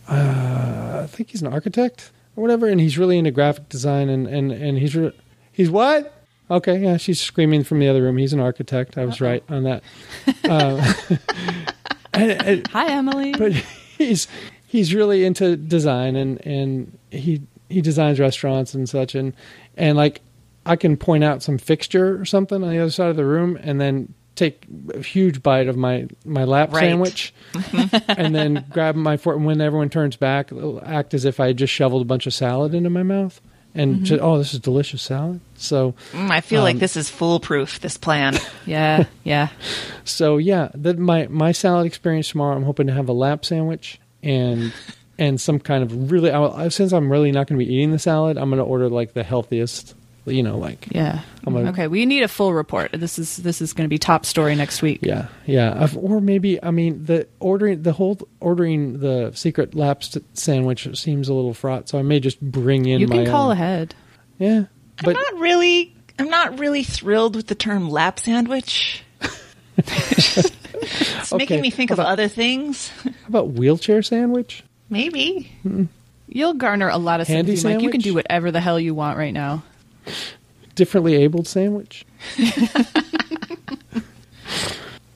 uh, 0.09 0.13
uh, 0.13 1.03
I 1.05 1.07
think 1.07 1.31
he's 1.31 1.43
an 1.43 1.53
architect 1.53 2.11
or 2.41 2.43
whatever, 2.43 2.67
and 2.67 2.81
he's 2.81 2.99
really 2.99 3.19
into 3.19 3.31
graphic 3.31 3.69
design, 3.69 4.09
and 4.09 4.27
and 4.27 4.51
and 4.51 4.79
he's 4.79 4.97
re- 4.97 5.13
he's 5.53 5.71
what? 5.71 6.15
Okay, 6.51 6.79
yeah, 6.79 6.97
she's 6.97 7.21
screaming 7.21 7.63
from 7.63 7.79
the 7.79 7.89
other 7.89 8.03
room. 8.03 8.17
He's 8.17 8.33
an 8.33 8.41
architect. 8.41 8.99
I 8.99 9.05
was 9.05 9.21
right 9.21 9.45
on 9.49 9.63
that. 9.65 9.83
Um, 10.49 10.81
and- 12.15 12.43
and- 12.43 12.67
Hi, 12.69 12.91
Emily. 12.91 13.33
but 13.33 13.53
he's 13.53 14.27
he's 14.67 14.95
really 14.95 15.25
into 15.25 15.57
design 15.57 16.17
and 16.17 16.45
and 16.47 16.99
he 17.11 17.43
he 17.69 17.81
designs 17.81 18.19
restaurants 18.19 18.75
and 18.75 18.89
such 18.89 19.15
and 19.15 19.35
and 19.77 19.97
like 19.97 20.21
I 20.67 20.77
can 20.77 20.97
point 20.97 21.23
out 21.25 21.43
some 21.43 21.59
fixture 21.59 22.21
or 22.21 22.25
something 22.25 22.63
on 22.63 22.71
the 22.71 22.79
other 22.79 22.91
side 22.91 23.11
of 23.11 23.17
the 23.17 23.25
room 23.25 23.57
and 23.63 23.81
then 23.81 24.13
take 24.41 24.65
a 24.95 25.01
huge 25.03 25.43
bite 25.43 25.69
of 25.69 25.77
my 25.77 26.09
my 26.25 26.43
lap 26.45 26.73
Right. 26.73 26.81
sandwich 26.81 27.33
and 28.09 28.35
then 28.35 28.65
grab 28.71 28.97
my 28.97 29.17
fork 29.17 29.37
and 29.37 29.47
when 29.47 29.61
everyone 29.61 29.89
turns 29.91 30.17
back 30.17 30.51
act 30.85 31.15
as 31.15 31.25
if 31.25 31.39
I 31.39 31.53
just 31.53 31.73
shoveled 31.73 32.03
a 32.03 32.05
bunch 32.05 32.27
of 32.27 32.35
salad 32.35 32.75
into 32.75 32.91
my 32.91 33.03
mouth 33.05 33.41
and 33.73 34.03
just, 34.05 34.21
oh 34.21 34.37
this 34.39 34.53
is 34.53 34.59
delicious 34.59 35.01
salad 35.03 35.41
so 35.55 35.95
Mm, 36.13 36.31
I 36.31 36.41
feel 36.41 36.63
like 36.63 36.75
Um, 36.77 36.81
this 36.81 36.97
is 36.97 37.09
foolproof. 37.09 37.79
This 37.81 37.97
plan. 37.97 38.37
yeah, 38.67 39.05
yeah. 39.23 39.49
So 40.05 40.39
yeah, 40.39 40.71
that 40.75 40.99
my 40.99 41.29
my 41.29 41.53
salad 41.53 41.87
experience 41.87 42.29
tomorrow. 42.31 42.57
I'm 42.57 42.65
hoping 42.65 42.89
to 42.89 42.93
have 42.95 43.09
a 43.09 43.13
lap 43.13 43.45
sandwich 43.45 44.01
and 44.25 44.73
and 45.19 45.41
some 45.41 45.61
kind 45.61 45.85
of 45.85 46.11
really. 46.11 46.31
I, 46.33 46.69
since 46.69 46.93
I'm 46.93 47.13
really 47.13 47.31
not 47.31 47.47
going 47.47 47.61
to 47.61 47.65
be 47.65 47.73
eating 47.73 47.93
the 47.93 47.99
salad, 47.99 48.39
I'm 48.39 48.49
going 48.51 48.59
to 48.59 48.65
order 48.65 48.89
like 48.89 49.13
the 49.13 49.23
healthiest. 49.23 49.95
You 50.27 50.43
know, 50.43 50.59
like 50.59 50.87
Yeah. 50.91 51.21
I'm 51.47 51.55
gonna- 51.55 51.71
okay, 51.71 51.87
we 51.89 52.05
need 52.07 52.23
a 52.23 52.29
full 52.29 52.53
report. 52.53 52.91
This 52.93 53.19
is 53.19 53.37
this 53.39 53.61
is 53.63 53.73
going 53.73 53.87
to 53.87 53.89
be 53.89 53.99
top 53.99 54.27
story 54.27 54.55
next 54.55 54.83
week. 54.83 55.01
yeah, 55.03 55.29
yeah, 55.47 55.75
I've- 55.83 55.97
or 55.97 56.21
maybe 56.21 56.63
I 56.63 56.71
mean 56.71 57.05
the 57.07 57.27
ordering 57.41 57.83
the 57.83 57.93
whole 57.93 58.19
ordering 58.41 58.99
the 59.01 59.33
secret 59.35 59.75
lap 59.75 60.03
sandwich 60.35 60.89
seems 60.99 61.29
a 61.29 61.35
little 61.35 61.55
fraught. 61.55 61.89
So 61.89 61.99
I 61.99 62.03
may 62.03 62.21
just 62.21 62.41
bring 62.41 62.87
in 62.87 63.01
You 63.01 63.09
my 63.09 63.17
can 63.17 63.27
call 63.27 63.47
own. 63.47 63.53
ahead. 63.53 63.95
Yeah, 64.39 64.65
but 65.03 65.17
I'm 65.17 65.23
not 65.35 65.41
really. 65.41 65.95
I'm 66.19 66.29
not 66.29 66.59
really 66.59 66.83
thrilled 66.85 67.35
with 67.35 67.47
the 67.47 67.55
term 67.55 67.89
lap 67.89 68.21
sandwich. 68.21 69.03
it's 69.79 71.33
making 71.33 71.61
me 71.61 71.71
think 71.71 71.91
how 71.91 71.95
of 71.95 72.01
other 72.01 72.29
things. 72.29 72.89
how 73.05 73.11
about 73.29 73.53
wheelchair 73.53 74.03
sandwich? 74.03 74.63
Maybe. 74.89 75.51
Hmm. 75.63 75.85
You'll 76.29 76.55
garner 76.55 76.89
a 76.89 76.99
lot 76.99 77.21
of 77.21 77.27
Handy 77.27 77.57
sympathy, 77.57 77.75
Mike. 77.77 77.83
You 77.85 77.91
can 77.91 78.01
do 78.01 78.15
whatever 78.15 78.51
the 78.51 78.61
hell 78.61 78.79
you 78.79 78.95
want 78.95 79.19
right 79.19 79.33
now. 79.35 79.63
Differently 80.75 81.17
abled 81.17 81.47
sandwich. 81.47 82.07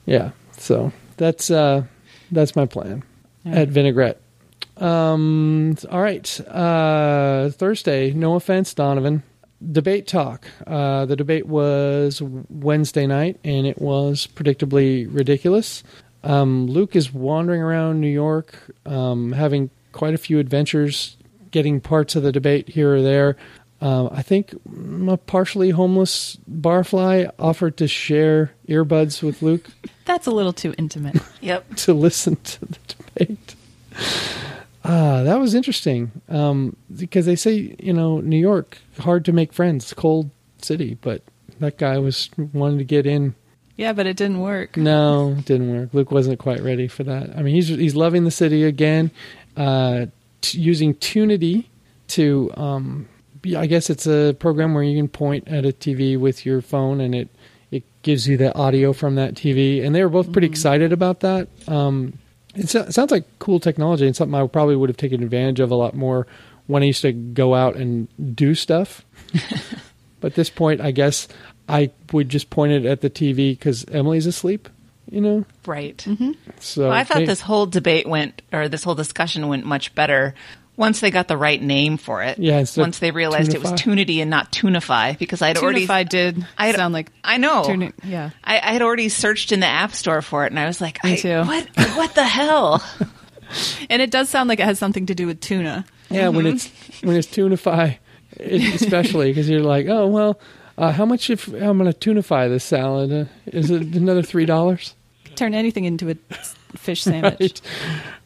yeah, 0.05 0.31
so 0.57 0.91
that's 1.17 1.49
uh 1.49 1.83
that's 2.31 2.55
my 2.55 2.65
plan 2.65 3.03
at 3.45 3.69
vinaigrette. 3.69 4.21
Um 4.77 5.77
all 5.89 6.01
right. 6.01 6.39
Uh 6.47 7.49
Thursday, 7.51 8.11
no 8.11 8.35
offense, 8.35 8.73
Donovan. 8.73 9.23
Debate 9.71 10.07
talk. 10.07 10.45
Uh 10.67 11.05
the 11.05 11.15
debate 11.15 11.47
was 11.47 12.21
Wednesday 12.49 13.07
night 13.07 13.39
and 13.43 13.65
it 13.65 13.81
was 13.81 14.27
predictably 14.27 15.07
ridiculous. 15.09 15.83
Um 16.23 16.67
Luke 16.67 16.95
is 16.95 17.13
wandering 17.13 17.61
around 17.61 18.01
New 18.01 18.07
York, 18.07 18.59
um 18.85 19.31
having 19.31 19.69
quite 19.93 20.13
a 20.13 20.17
few 20.17 20.39
adventures 20.39 21.15
getting 21.51 21.79
parts 21.79 22.17
of 22.17 22.23
the 22.23 22.33
debate 22.33 22.67
here 22.67 22.95
or 22.95 23.01
there. 23.01 23.37
Um, 23.85 24.09
I 24.11 24.23
think 24.23 24.53
a 25.09 25.17
partially 25.17 25.69
homeless 25.69 26.37
barfly 26.49 27.29
offered 27.37 27.77
to 27.77 27.87
share 27.87 28.51
earbuds 28.67 29.21
with 29.21 29.41
Luke 29.43 29.67
That's 30.05 30.25
a 30.25 30.31
little 30.31 30.53
too 30.53 30.73
intimate. 30.77 31.17
Yep. 31.41 31.75
to 31.85 31.93
listen 31.93 32.37
to 32.37 32.65
the 32.65 32.77
debate. 32.87 33.55
Ah, 34.83 35.23
that 35.23 35.39
was 35.39 35.53
interesting 35.55 36.11
um, 36.29 36.75
because 36.95 37.25
they 37.25 37.35
say 37.35 37.75
you 37.79 37.93
know 37.93 38.19
New 38.21 38.37
York 38.39 38.77
hard 38.99 39.25
to 39.25 39.31
make 39.31 39.53
friends, 39.53 39.93
cold 39.93 40.29
city, 40.61 40.97
but 41.01 41.21
that 41.59 41.77
guy 41.77 41.97
was 41.99 42.29
wanting 42.53 42.77
to 42.79 42.83
get 42.83 43.05
in. 43.05 43.35
yeah, 43.77 43.93
but 43.93 44.05
it 44.07 44.17
didn't 44.17 44.39
work. 44.41 44.77
No, 44.77 45.35
it 45.37 45.45
didn't 45.45 45.71
work. 45.71 45.93
Luke 45.93 46.11
wasn't 46.11 46.39
quite 46.39 46.61
ready 46.61 46.87
for 46.87 47.03
that. 47.03 47.35
I 47.37 47.41
mean, 47.43 47.55
he's 47.55 47.67
he's 47.67 47.95
loving 47.95 48.23
the 48.25 48.31
city 48.31 48.63
again, 48.63 49.11
uh, 49.57 50.07
t- 50.41 50.59
using 50.59 50.93
Tunity 50.95 51.65
to. 52.09 52.51
Um, 52.55 53.07
I 53.53 53.65
guess 53.65 53.89
it's 53.89 54.07
a 54.07 54.35
program 54.39 54.73
where 54.73 54.83
you 54.83 54.97
can 54.97 55.07
point 55.07 55.47
at 55.47 55.65
a 55.65 55.69
TV 55.69 56.17
with 56.17 56.45
your 56.45 56.61
phone, 56.61 57.01
and 57.01 57.13
it 57.13 57.29
it 57.71 57.83
gives 58.01 58.27
you 58.27 58.37
the 58.37 58.55
audio 58.55 58.93
from 58.93 59.15
that 59.15 59.33
TV. 59.35 59.83
And 59.85 59.93
they 59.93 60.03
were 60.03 60.09
both 60.09 60.31
pretty 60.31 60.47
excited 60.47 60.93
about 60.93 61.19
that. 61.21 61.47
Um, 61.67 62.17
it, 62.55 62.69
sounds 62.69 63.11
like 63.11 63.25
cool 63.39 63.59
technology 63.59 64.05
and 64.05 64.15
something 64.15 64.33
I 64.33 64.47
probably 64.47 64.75
would 64.75 64.89
have 64.89 64.97
taken 64.97 65.21
advantage 65.23 65.59
of 65.59 65.71
a 65.71 65.75
lot 65.75 65.93
more 65.93 66.25
when 66.67 66.83
I 66.83 66.87
used 66.87 67.01
to 67.01 67.11
go 67.11 67.53
out 67.53 67.75
and 67.75 68.07
do 68.35 68.55
stuff. 68.55 69.03
but 70.21 70.31
at 70.31 70.35
this 70.35 70.49
point, 70.49 70.81
I 70.81 70.91
guess 70.91 71.27
I 71.67 71.91
would 72.13 72.29
just 72.29 72.49
point 72.49 72.71
it 72.71 72.85
at 72.85 73.01
the 73.01 73.09
TV 73.09 73.51
because 73.51 73.85
Emily's 73.91 74.25
asleep. 74.25 74.69
You 75.11 75.21
know, 75.21 75.45
Right. 75.67 76.03
so 76.59 76.83
Well, 76.85 76.91
I 76.91 77.03
thought 77.03 77.19
hey, 77.19 77.25
this 77.25 77.39
whole 77.39 77.67
debate 77.67 78.07
went, 78.07 78.41
or 78.51 78.67
this 78.67 78.83
whole 78.83 78.95
discussion 78.95 79.47
went 79.47 79.63
much 79.63 79.93
better 79.93 80.33
once 80.77 80.99
they 80.99 81.09
got 81.11 81.27
the 81.27 81.37
right 81.37 81.61
name 81.61 81.97
for 81.97 82.21
it. 82.23 82.37
Yeah, 82.39 82.59
instead 82.59 82.81
Once 82.81 82.99
they 82.99 83.11
realized 83.11 83.53
it 83.53 83.61
was 83.61 83.71
Tunity 83.73 84.17
and 84.21 84.29
not 84.29 84.51
Tunify, 84.51 85.17
because 85.17 85.41
I'd 85.41 85.57
already. 85.57 85.87
Tunify 85.87 86.07
did 86.09 86.45
I 86.57 86.67
had- 86.67 86.75
sound 86.75 86.93
like 86.93 87.11
I 87.23 87.37
know. 87.37 87.63
Tuni- 87.63 87.93
yeah. 88.03 88.31
I, 88.43 88.55
I 88.59 88.73
had 88.73 88.81
already 88.81 89.09
searched 89.09 89.51
in 89.51 89.59
the 89.61 89.67
App 89.67 89.93
Store 89.93 90.21
for 90.21 90.45
it, 90.45 90.51
and 90.51 90.59
I 90.59 90.65
was 90.67 90.81
like, 90.81 91.03
Me 91.03 91.13
I, 91.13 91.15
too. 91.15 91.41
What? 91.43 91.67
What 91.95 92.15
the 92.15 92.23
hell? 92.25 92.83
and 93.89 94.01
it 94.01 94.11
does 94.11 94.29
sound 94.29 94.49
like 94.49 94.59
it 94.59 94.65
has 94.65 94.79
something 94.79 95.05
to 95.07 95.15
do 95.15 95.27
with 95.27 95.39
tuna. 95.41 95.85
Yeah, 96.09 96.29
when 96.29 96.45
Mm-hmm. 96.45 96.55
it's 96.55 97.01
when 97.03 97.15
it's 97.15 97.27
tunify, 97.27 97.97
it- 98.37 98.81
especially 98.81 99.31
because 99.31 99.49
you're 99.49 99.61
like, 99.61 99.87
oh 99.87 100.07
well, 100.07 100.39
uh, 100.77 100.91
how 100.91 101.05
much 101.05 101.29
if 101.29 101.47
I'm 101.47 101.77
going 101.77 101.91
to 101.91 101.93
tunify 101.93 102.49
this 102.49 102.63
salad? 102.63 103.11
Uh, 103.11 103.25
is 103.47 103.71
it 103.71 103.95
another 103.95 104.21
three 104.23 104.45
dollars? 104.45 104.93
Turn 105.35 105.53
anything 105.53 105.85
into 105.85 106.09
a 106.09 106.15
fish 106.75 107.03
sandwich. 107.03 107.61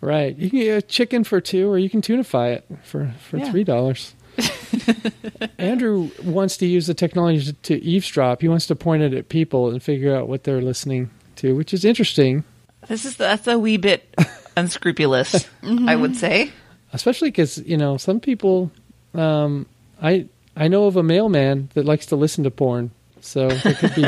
Right, 0.01 0.11
right. 0.13 0.37
You 0.37 0.49
can 0.49 0.59
get 0.59 0.77
a 0.77 0.81
chicken 0.81 1.23
for 1.25 1.41
two, 1.41 1.69
or 1.69 1.77
you 1.77 1.89
can 1.89 2.01
tunify 2.01 2.53
it 2.53 2.65
for 2.83 3.11
for 3.29 3.37
Yeah. 3.37 3.51
three 3.51 3.63
dollars. 3.65 4.13
Andrew 5.57 6.09
wants 6.23 6.57
to 6.57 6.65
use 6.65 6.87
the 6.87 6.93
technology 6.93 7.43
to, 7.45 7.53
to 7.53 7.83
eavesdrop. 7.83 8.41
He 8.41 8.47
wants 8.47 8.67
to 8.67 8.75
point 8.75 9.03
it 9.03 9.13
at 9.13 9.29
people 9.29 9.69
and 9.69 9.81
figure 9.83 10.15
out 10.15 10.27
what 10.27 10.43
they're 10.45 10.61
listening 10.61 11.09
to, 11.37 11.55
which 11.55 11.73
is 11.73 11.83
interesting, 11.85 12.43
This 12.87 13.05
is 13.05 13.17
that's 13.17 13.47
a 13.47 13.57
wee 13.59 13.77
bit 13.77 14.13
unscrupulous, 14.57 15.47
I 15.63 15.95
would 15.95 16.15
say. 16.15 16.51
especially 16.93 17.29
because 17.29 17.57
you 17.59 17.77
know 17.77 17.97
some 17.97 18.19
people. 18.19 18.71
Um, 19.13 19.65
I 20.01 20.27
I 20.55 20.67
know 20.67 20.85
of 20.85 20.95
a 20.95 21.03
mailman 21.03 21.69
that 21.73 21.85
likes 21.85 22.05
to 22.07 22.15
listen 22.15 22.43
to 22.45 22.51
porn, 22.51 22.91
so 23.21 23.47
it 23.49 23.77
could 23.77 23.95
be 23.95 24.05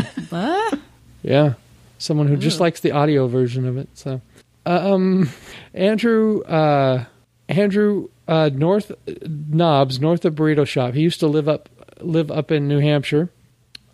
Yeah, 1.23 1.53
someone 1.97 2.27
who 2.27 2.37
just 2.37 2.59
likes 2.59 2.79
the 2.79 2.91
audio 2.91 3.27
version 3.27 3.67
of 3.67 3.77
it. 3.77 3.89
So, 3.95 4.21
um, 4.65 5.29
Andrew, 5.73 6.41
uh, 6.43 7.05
Andrew, 7.49 8.09
uh, 8.27 8.49
North 8.53 8.91
Knobs, 9.27 9.99
north 9.99 10.25
of 10.25 10.35
Burrito 10.35 10.67
Shop. 10.67 10.93
He 10.93 11.01
used 11.01 11.19
to 11.19 11.27
live 11.27 11.47
up 11.47 11.69
live 11.99 12.31
up 12.31 12.51
in 12.51 12.67
New 12.67 12.79
Hampshire, 12.79 13.29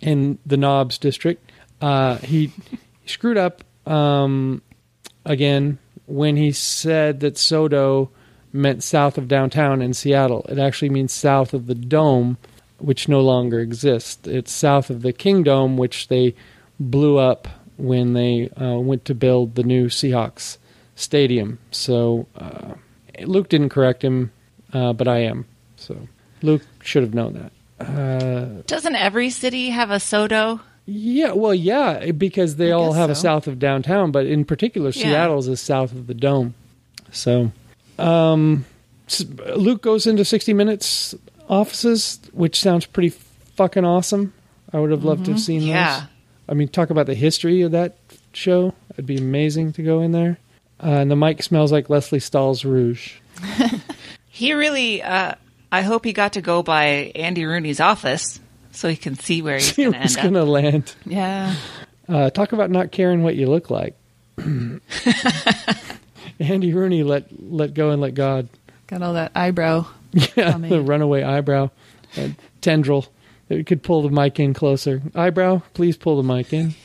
in 0.01 0.39
the 0.45 0.57
Knobs 0.57 0.97
district. 0.97 1.51
Uh, 1.81 2.17
he 2.17 2.51
screwed 3.05 3.37
up 3.37 3.63
um, 3.85 4.61
again 5.25 5.79
when 6.05 6.37
he 6.37 6.51
said 6.51 7.19
that 7.19 7.35
Sodo 7.35 8.09
meant 8.53 8.83
south 8.83 9.17
of 9.17 9.27
downtown 9.27 9.81
in 9.81 9.93
Seattle. 9.93 10.45
It 10.49 10.57
actually 10.57 10.89
means 10.89 11.13
south 11.13 11.53
of 11.53 11.67
the 11.67 11.75
Dome, 11.75 12.37
which 12.79 13.09
no 13.09 13.21
longer 13.21 13.59
exists. 13.59 14.25
It's 14.27 14.51
south 14.51 14.89
of 14.89 15.01
the 15.01 15.13
Kingdome, 15.13 15.77
which 15.77 16.07
they 16.07 16.33
blew 16.79 17.17
up 17.17 17.47
when 17.77 18.13
they 18.13 18.49
uh, 18.49 18.77
went 18.79 19.05
to 19.05 19.15
build 19.15 19.55
the 19.55 19.63
new 19.63 19.87
Seahawks 19.87 20.57
stadium. 20.95 21.59
So 21.71 22.27
uh, 22.35 22.73
Luke 23.23 23.49
didn't 23.49 23.69
correct 23.69 24.03
him, 24.03 24.31
uh, 24.73 24.93
but 24.93 25.07
I 25.07 25.19
am. 25.19 25.45
So 25.75 26.07
Luke 26.41 26.63
should 26.81 27.03
have 27.03 27.13
known 27.13 27.33
that. 27.33 27.51
Uh, 27.85 28.61
Doesn't 28.65 28.95
every 28.95 29.29
city 29.29 29.69
have 29.69 29.91
a 29.91 29.97
Sodo? 29.97 30.59
yeah, 30.87 31.33
well, 31.33 31.53
yeah, 31.53 32.11
because 32.11 32.55
they 32.55 32.69
I 32.71 32.75
all 32.75 32.93
have 32.93 33.09
a 33.11 33.15
south 33.15 33.45
of 33.47 33.59
downtown, 33.59 34.11
but 34.11 34.25
in 34.25 34.45
particular, 34.45 34.89
Yeah. 34.89 35.03
Seattle's 35.11 35.47
is 35.47 35.59
south 35.61 35.91
of 35.91 36.07
the 36.07 36.13
dome. 36.15 36.55
So, 37.11 37.51
um, 37.99 38.65
Luke 39.55 39.81
goes 39.83 40.07
into 40.07 40.25
60 40.25 40.53
Minutes 40.53 41.13
offices, 41.49 42.19
which 42.33 42.59
sounds 42.59 42.85
pretty 42.85 43.09
fucking 43.55 43.85
awesome. 43.85 44.33
I 44.73 44.79
would 44.79 44.91
have 44.91 45.03
loved 45.03 45.25
to 45.25 45.31
have 45.31 45.39
seen 45.39 45.61
Yeah. 45.61 45.99
those. 45.99 46.07
I 46.49 46.53
mean, 46.53 46.67
talk 46.69 46.89
about 46.89 47.05
the 47.07 47.13
history 47.15 47.61
of 47.61 47.71
that 47.71 47.97
show. 48.33 48.73
It'd 48.91 49.05
be 49.05 49.17
amazing 49.17 49.73
to 49.73 49.83
go 49.83 50.01
in 50.01 50.11
there. 50.11 50.37
Uh, 50.81 50.87
and 50.89 51.09
the 51.11 51.15
mic 51.15 51.41
smells 51.43 51.71
like 51.71 51.89
Lesley 51.89 52.19
Stahl's 52.19 52.63
Rouge. 52.65 53.13
He 54.29 54.53
really. 54.53 55.01
Uh, 55.01 55.33
I 55.71 55.81
hope 55.81 56.05
he 56.05 56.13
got 56.13 56.33
to 56.33 56.41
go 56.41 56.61
by 56.61 57.11
Andy 57.15 57.43
Rooney's 57.45 57.79
office 57.79 58.39
so 58.71 58.87
he 58.87 58.95
can 58.95 59.15
see 59.15 59.41
where 59.41 59.57
he's 59.57 59.71
going 59.75 59.93
to 59.93 59.97
end 59.97 60.15
going 60.15 60.35
up. 60.37 60.47
land. 60.47 60.95
Yeah. 61.07 61.55
Uh, 62.07 62.29
talk 62.29 62.51
about 62.51 62.69
not 62.69 62.91
caring 62.91 63.23
what 63.23 63.35
you 63.35 63.47
look 63.49 63.71
like. 63.71 63.95
Andy 66.39 66.71
Rooney 66.73 67.01
let 67.01 67.25
let 67.41 67.73
go 67.73 67.89
and 67.89 67.99
let 68.01 68.13
God. 68.13 68.47
Got 68.85 69.01
all 69.01 69.13
that 69.13 69.31
eyebrow. 69.35 69.87
Yeah, 70.13 70.51
Coming. 70.51 70.69
the 70.69 70.81
runaway 70.81 71.23
eyebrow, 71.23 71.69
uh, 72.15 72.29
tendril. 72.61 73.05
It 73.49 73.65
could 73.65 73.81
pull 73.81 74.01
the 74.01 74.09
mic 74.09 74.39
in 74.39 74.53
closer. 74.53 75.01
Eyebrow, 75.15 75.61
please 75.73 75.95
pull 75.95 76.21
the 76.21 76.35
mic 76.35 76.51
in. 76.51 76.75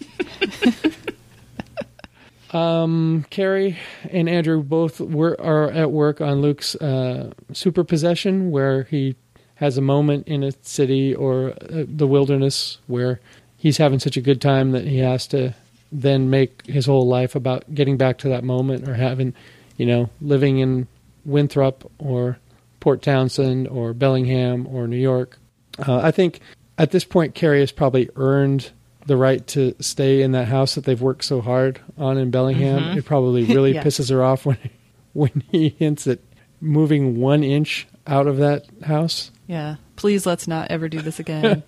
um, 2.56 3.26
Carrie 3.30 3.78
and 4.10 4.28
Andrew 4.28 4.62
both 4.62 5.00
were, 5.00 5.40
are 5.40 5.70
at 5.70 5.90
work 5.90 6.20
on 6.20 6.40
Luke's 6.40 6.76
uh, 6.76 7.32
super 7.52 7.82
possession, 7.82 8.50
where 8.52 8.84
he 8.84 9.16
has 9.56 9.76
a 9.76 9.82
moment 9.82 10.28
in 10.28 10.42
a 10.44 10.52
city 10.62 11.14
or 11.14 11.50
uh, 11.50 11.84
the 11.86 12.06
wilderness 12.06 12.78
where 12.86 13.20
he's 13.56 13.78
having 13.78 13.98
such 13.98 14.16
a 14.16 14.20
good 14.20 14.40
time 14.40 14.72
that 14.72 14.84
he 14.84 14.98
has 14.98 15.26
to 15.28 15.54
then 15.90 16.30
make 16.30 16.66
his 16.66 16.86
whole 16.86 17.06
life 17.06 17.34
about 17.34 17.72
getting 17.74 17.96
back 17.96 18.18
to 18.18 18.28
that 18.28 18.42
moment 18.42 18.88
or 18.88 18.94
having, 18.94 19.34
you 19.76 19.86
know, 19.86 20.10
living 20.20 20.58
in 20.58 20.86
Winthrop 21.24 21.90
or 21.98 22.38
Port 22.80 23.02
Townsend 23.02 23.68
or 23.68 23.92
Bellingham 23.92 24.66
or 24.66 24.86
New 24.86 24.96
York. 24.96 25.38
Uh, 25.78 25.96
I 25.96 26.10
think 26.10 26.40
at 26.78 26.90
this 26.90 27.04
point, 27.04 27.34
Carrie 27.34 27.60
has 27.60 27.72
probably 27.72 28.08
earned 28.16 28.70
the 29.06 29.16
right 29.16 29.44
to 29.48 29.74
stay 29.80 30.22
in 30.22 30.32
that 30.32 30.46
house 30.48 30.74
that 30.76 30.84
they've 30.84 31.00
worked 31.00 31.24
so 31.24 31.40
hard 31.40 31.80
on 31.98 32.18
in 32.18 32.30
Bellingham. 32.30 32.96
It 32.96 33.04
probably 33.04 33.44
really 33.44 33.74
Yeah. 33.74 33.82
pisses 33.84 34.10
her 34.10 34.22
off 34.22 34.46
when 34.46 34.58
when 35.12 35.42
he 35.50 35.70
hints 35.70 36.06
at 36.06 36.20
moving 36.60 37.20
one 37.20 37.42
inch 37.42 37.86
out 38.06 38.26
of 38.26 38.38
that 38.38 38.64
house. 38.84 39.30
Yeah. 39.46 39.76
Please 39.96 40.24
let's 40.24 40.48
not 40.48 40.70
ever 40.70 40.88
do 40.88 41.00
this 41.02 41.18
again. 41.18 41.62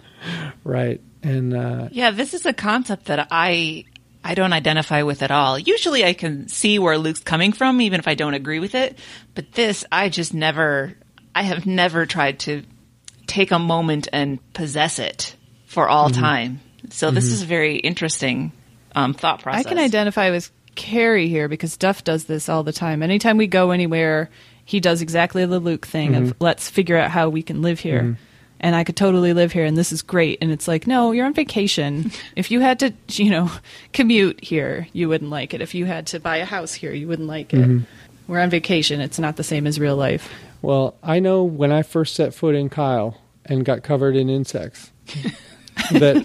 Right. 0.62 1.00
And 1.22 1.54
uh, 1.54 1.88
Yeah, 1.92 2.10
this 2.10 2.34
is 2.34 2.46
a 2.46 2.52
concept 2.52 3.06
that 3.06 3.28
I 3.30 3.84
I 4.22 4.34
don't 4.34 4.52
identify 4.54 5.02
with 5.02 5.22
at 5.22 5.30
all. 5.30 5.58
Usually 5.58 6.04
I 6.04 6.14
can 6.14 6.48
see 6.48 6.78
where 6.78 6.96
Luke's 6.96 7.20
coming 7.20 7.52
from 7.52 7.80
even 7.80 8.00
if 8.00 8.08
I 8.08 8.14
don't 8.14 8.34
agree 8.34 8.60
with 8.60 8.74
it, 8.74 8.98
but 9.34 9.52
this 9.52 9.84
I 9.92 10.08
just 10.08 10.32
never 10.32 10.94
I 11.34 11.42
have 11.42 11.66
never 11.66 12.06
tried 12.06 12.38
to 12.40 12.62
take 13.26 13.50
a 13.50 13.58
moment 13.58 14.08
and 14.12 14.38
possess 14.52 14.98
it 14.98 15.34
for 15.66 15.88
all 15.88 16.10
Mm-hmm. 16.10 16.20
time. 16.20 16.60
So 16.90 17.10
this 17.10 17.24
is 17.24 17.42
a 17.42 17.46
very 17.46 17.76
interesting 17.76 18.52
um, 18.94 19.14
thought 19.14 19.40
process. 19.42 19.64
I 19.64 19.68
can 19.68 19.78
identify 19.78 20.30
with 20.30 20.50
Carrie 20.74 21.28
here 21.28 21.48
because 21.48 21.76
Duff 21.76 22.04
does 22.04 22.24
this 22.24 22.48
all 22.48 22.62
the 22.62 22.72
time. 22.72 23.02
Anytime 23.02 23.38
we 23.38 23.46
go 23.46 23.70
anywhere, 23.70 24.28
he 24.66 24.80
does 24.80 25.00
exactly 25.02 25.44
the 25.46 25.58
Luke 25.60 25.86
thing 25.86 26.14
of 26.14 26.34
let's 26.40 26.68
figure 26.68 26.96
out 26.98 27.10
how 27.10 27.28
we 27.30 27.42
can 27.42 27.62
live 27.62 27.80
here. 27.80 28.18
And 28.60 28.74
I 28.76 28.84
could 28.84 28.96
totally 28.96 29.32
live 29.32 29.52
here 29.52 29.64
and 29.64 29.76
this 29.76 29.92
is 29.92 30.02
great. 30.02 30.38
And 30.40 30.50
it's 30.50 30.68
like, 30.68 30.86
no, 30.86 31.12
you're 31.12 31.26
on 31.26 31.34
vacation. 31.34 32.12
if 32.36 32.50
you 32.50 32.60
had 32.60 32.78
to, 32.80 32.92
you 33.08 33.30
know, 33.30 33.50
commute 33.92 34.42
here, 34.44 34.86
you 34.92 35.08
wouldn't 35.08 35.30
like 35.30 35.54
it. 35.54 35.60
If 35.60 35.74
you 35.74 35.84
had 35.86 36.06
to 36.08 36.20
buy 36.20 36.36
a 36.38 36.44
house 36.44 36.72
here, 36.74 36.92
you 36.92 37.08
wouldn't 37.08 37.28
like 37.28 37.52
it. 37.54 37.82
We're 38.26 38.40
on 38.40 38.50
vacation. 38.50 39.00
It's 39.00 39.18
not 39.18 39.36
the 39.36 39.44
same 39.44 39.66
as 39.66 39.78
real 39.80 39.96
life. 39.96 40.30
Well, 40.64 40.96
I 41.02 41.20
know 41.20 41.44
when 41.44 41.70
I 41.72 41.82
first 41.82 42.14
set 42.14 42.34
foot 42.34 42.54
in 42.54 42.68
Kyle 42.68 43.20
and 43.44 43.64
got 43.64 43.82
covered 43.82 44.16
in 44.16 44.30
insects 44.30 44.90
that 45.92 46.24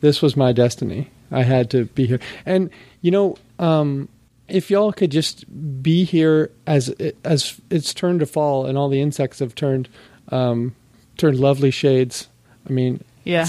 this 0.00 0.20
was 0.22 0.36
my 0.36 0.52
destiny. 0.52 1.10
I 1.30 1.42
had 1.44 1.70
to 1.70 1.84
be 1.86 2.06
here. 2.06 2.20
And 2.44 2.70
you 3.00 3.10
know, 3.10 3.36
um, 3.58 4.08
if 4.48 4.70
y'all 4.70 4.92
could 4.92 5.10
just 5.10 5.44
be 5.82 6.04
here 6.04 6.50
as 6.66 6.88
as 7.24 7.60
it's 7.70 7.94
turned 7.94 8.20
to 8.20 8.26
fall 8.26 8.66
and 8.66 8.76
all 8.76 8.88
the 8.88 9.00
insects 9.00 9.38
have 9.38 9.54
turned 9.54 9.88
um, 10.28 10.74
turned 11.16 11.38
lovely 11.38 11.70
shades. 11.70 12.28
I 12.68 12.72
mean, 12.72 13.02
Yeah. 13.24 13.46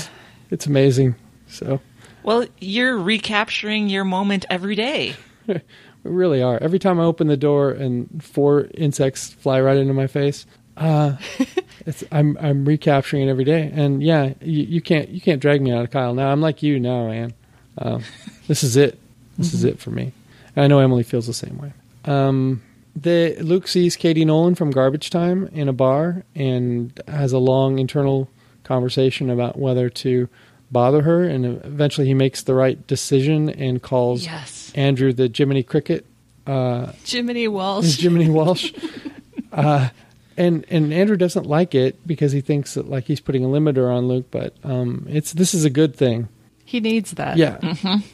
it's 0.50 0.66
amazing. 0.68 1.16
So 1.48 1.82
Well, 2.24 2.46
you're 2.60 2.98
recapturing 2.98 3.90
your 3.90 4.04
moment 4.06 4.46
every 4.50 4.76
day. 4.76 5.16
we 6.04 6.12
really 6.12 6.42
are. 6.42 6.58
Every 6.62 6.80
time 6.80 7.00
I 7.00 7.04
open 7.04 7.28
the 7.28 7.38
door 7.38 7.72
and 7.72 8.24
four 8.24 8.68
insects 8.74 9.30
fly 9.34 9.62
right 9.62 9.78
into 9.78 9.94
my 9.94 10.08
face, 10.08 10.46
uh, 10.78 11.18
it's, 11.86 12.04
I'm 12.12 12.38
I'm 12.40 12.66
recapturing 12.66 13.28
it 13.28 13.30
every 13.30 13.44
day. 13.44 13.72
And 13.74 14.04
yeah, 14.04 14.34
you, 14.42 14.64
you 14.64 14.82
can't 14.82 15.10
you 15.10 15.22
can't 15.22 15.42
drag 15.42 15.62
me 15.62 15.72
out 15.72 15.84
of 15.84 15.92
Kyle 15.92 16.14
now. 16.14 16.32
I'm 16.32 16.42
like 16.42 16.64
you 16.64 16.80
now, 16.80 17.10
Anne. 17.10 17.34
Um, 17.78 18.04
this 18.48 18.64
is 18.64 18.76
it. 18.76 19.00
This 19.38 19.54
is 19.54 19.64
it 19.64 19.80
for 19.80 19.92
me. 19.92 20.12
And 20.56 20.66
I 20.66 20.68
know 20.68 20.80
Emily 20.80 21.04
feels 21.04 21.28
the 21.28 21.34
same 21.34 21.58
way. 21.58 21.74
Um, 22.06 22.62
the 22.96 23.36
Luke 23.40 23.68
sees 23.68 23.96
Katie 23.96 24.26
Nolan 24.26 24.56
from 24.56 24.70
Garbage 24.70 25.10
Time 25.10 25.48
in 25.48 25.68
a 25.68 25.74
bar 25.74 26.24
and 26.36 27.00
has 27.08 27.34
a 27.34 27.40
long 27.40 27.80
internal 27.80 28.30
conversation 28.64 29.30
about 29.30 29.58
whether 29.58 29.90
to 29.90 30.30
bother 30.74 31.04
her. 31.04 31.24
And 31.24 31.46
eventually, 31.46 32.08
he 32.08 32.14
makes 32.14 32.44
the 32.44 32.54
right 32.54 32.86
decision 32.88 33.50
and 33.50 33.82
calls 33.82 34.26
Yes. 34.26 34.72
Andrew 34.76 35.14
the 35.14 35.32
Jiminy 35.34 35.64
Cricket, 35.64 36.06
uh, 36.48 36.92
Jiminy 37.06 37.48
Walsh. 37.48 37.98
Jiminy 38.02 38.30
Walsh, 38.30 38.74
uh, 39.54 39.90
and 40.36 40.66
and 40.70 40.92
Andrew 40.92 41.16
doesn't 41.16 41.46
like 41.46 41.76
it 41.76 42.06
because 42.08 42.32
he 42.32 42.42
thinks 42.42 42.74
that 42.74 42.90
like 42.90 43.06
he's 43.06 43.20
putting 43.22 43.46
a 43.46 43.48
limiter 43.48 43.90
on 43.94 44.08
Luke. 44.08 44.26
But 44.32 44.56
um, 44.64 45.06
it's 45.10 45.32
this 45.34 45.54
is 45.54 45.64
a 45.64 45.70
good 45.70 45.96
thing. 45.96 46.28
He 46.66 46.80
needs 46.80 47.12
that. 47.12 47.38
Yeah, 47.38 47.60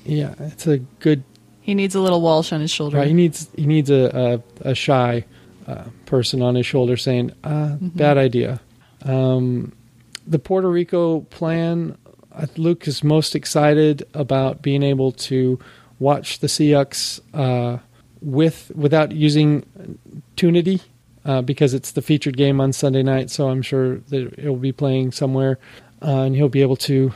yeah, 0.06 0.34
it's 0.40 0.68
a 0.68 0.80
good. 1.00 1.24
He 1.62 1.76
needs 1.76 1.96
a 1.96 2.02
little 2.02 2.20
Walsh 2.22 2.52
on 2.52 2.62
his 2.62 2.72
shoulder. 2.72 2.98
Right, 2.98 3.08
he 3.08 3.14
needs 3.14 3.48
he 3.56 3.66
needs 3.66 3.90
a 3.90 4.42
a, 4.64 4.72
a 4.72 4.76
shy 4.76 5.24
uh, 5.66 5.86
person 6.06 6.42
on 6.42 6.56
his 6.56 6.66
shoulder 6.66 6.98
saying, 6.98 7.32
uh, 7.44 7.78
"Bad 7.80 8.18
idea." 8.18 8.60
Um, 9.04 9.72
the 10.28 10.40
Puerto 10.40 10.70
Rico 10.70 11.22
plan. 11.22 11.98
Luke 12.58 12.88
is 12.88 13.04
most 13.04 13.36
excited 13.36 14.08
about 14.14 14.62
being 14.62 14.84
able 14.84 15.12
to 15.12 15.60
watch 16.00 16.40
the 16.40 16.48
Seahawks 16.48 17.20
uh, 17.34 17.80
with 18.22 18.72
without 18.76 19.12
using 19.12 19.66
Tunity 20.36 20.82
uh, 21.26 21.42
because 21.42 21.74
it's 21.74 21.92
the 21.92 22.02
featured 22.02 22.38
game 22.38 22.62
on 22.62 22.74
Sunday 22.74 23.04
night. 23.04 23.30
So 23.30 23.50
I'm 23.50 23.62
sure 23.62 23.98
that 23.98 24.34
it 24.38 24.50
will 24.50 24.56
be 24.56 24.72
playing 24.72 25.12
somewhere, 25.12 25.60
uh, 26.02 26.22
and 26.22 26.36
he'll 26.36 26.50
be 26.50 26.62
able 26.62 26.78
to 26.78 27.12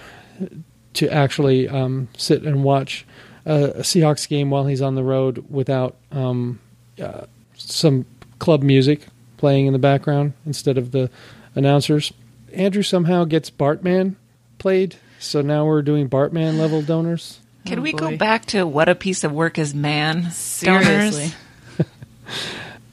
to 0.93 1.09
actually 1.09 1.67
um, 1.67 2.07
sit 2.17 2.43
and 2.43 2.63
watch 2.63 3.05
a, 3.45 3.63
a 3.65 3.81
Seahawks 3.81 4.27
game 4.27 4.49
while 4.49 4.65
he's 4.65 4.81
on 4.81 4.95
the 4.95 5.03
road 5.03 5.45
without 5.49 5.95
um, 6.11 6.59
uh, 7.01 7.25
some 7.55 8.05
club 8.39 8.61
music 8.61 9.07
playing 9.37 9.65
in 9.65 9.73
the 9.73 9.79
background 9.79 10.33
instead 10.45 10.77
of 10.77 10.91
the 10.91 11.09
announcers. 11.55 12.13
Andrew 12.53 12.83
somehow 12.83 13.23
gets 13.23 13.49
Bartman 13.49 14.15
played, 14.59 14.95
so 15.23 15.41
now 15.41 15.65
we're 15.65 15.81
doing 15.81 16.09
Bartman 16.09 16.57
level 16.57 16.81
donors. 16.81 17.39
Can 17.65 17.79
Oh, 17.79 17.81
we 17.81 17.93
go 17.93 18.17
back 18.17 18.45
to 18.47 18.65
what 18.67 18.89
a 18.89 18.95
piece 18.95 19.23
of 19.23 19.31
work 19.31 19.57
is 19.57 19.73
man? 19.73 20.31
Seriously. 20.31 21.31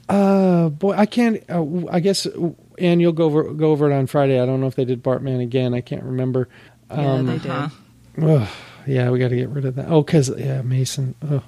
Uh, 0.08 0.68
boy, 0.70 0.92
I 0.92 1.06
can't. 1.06 1.40
Uh, 1.48 1.86
I 1.88 2.00
guess, 2.00 2.26
uh, 2.26 2.50
Ann, 2.80 2.98
you'll 2.98 3.12
go 3.12 3.26
over 3.26 3.44
go 3.52 3.70
over 3.70 3.88
it 3.88 3.94
on 3.94 4.08
Friday. 4.08 4.40
I 4.40 4.46
don't 4.46 4.60
know 4.60 4.66
if 4.66 4.74
they 4.74 4.84
did 4.84 5.04
Bartman 5.04 5.40
again. 5.40 5.72
I 5.72 5.80
can't 5.82 6.02
remember. 6.02 6.48
Yeah, 6.90 7.12
Um, 7.12 7.26
they 7.26 7.38
did. 7.38 7.42
huh. 7.46 7.68
Ugh, 8.20 8.48
yeah, 8.88 9.08
we 9.10 9.20
got 9.20 9.28
to 9.28 9.36
get 9.36 9.50
rid 9.50 9.64
of 9.64 9.76
that. 9.76 9.86
Oh, 9.88 10.02
because 10.02 10.28
yeah, 10.36 10.62
Mason. 10.62 11.14
Ugh. 11.30 11.44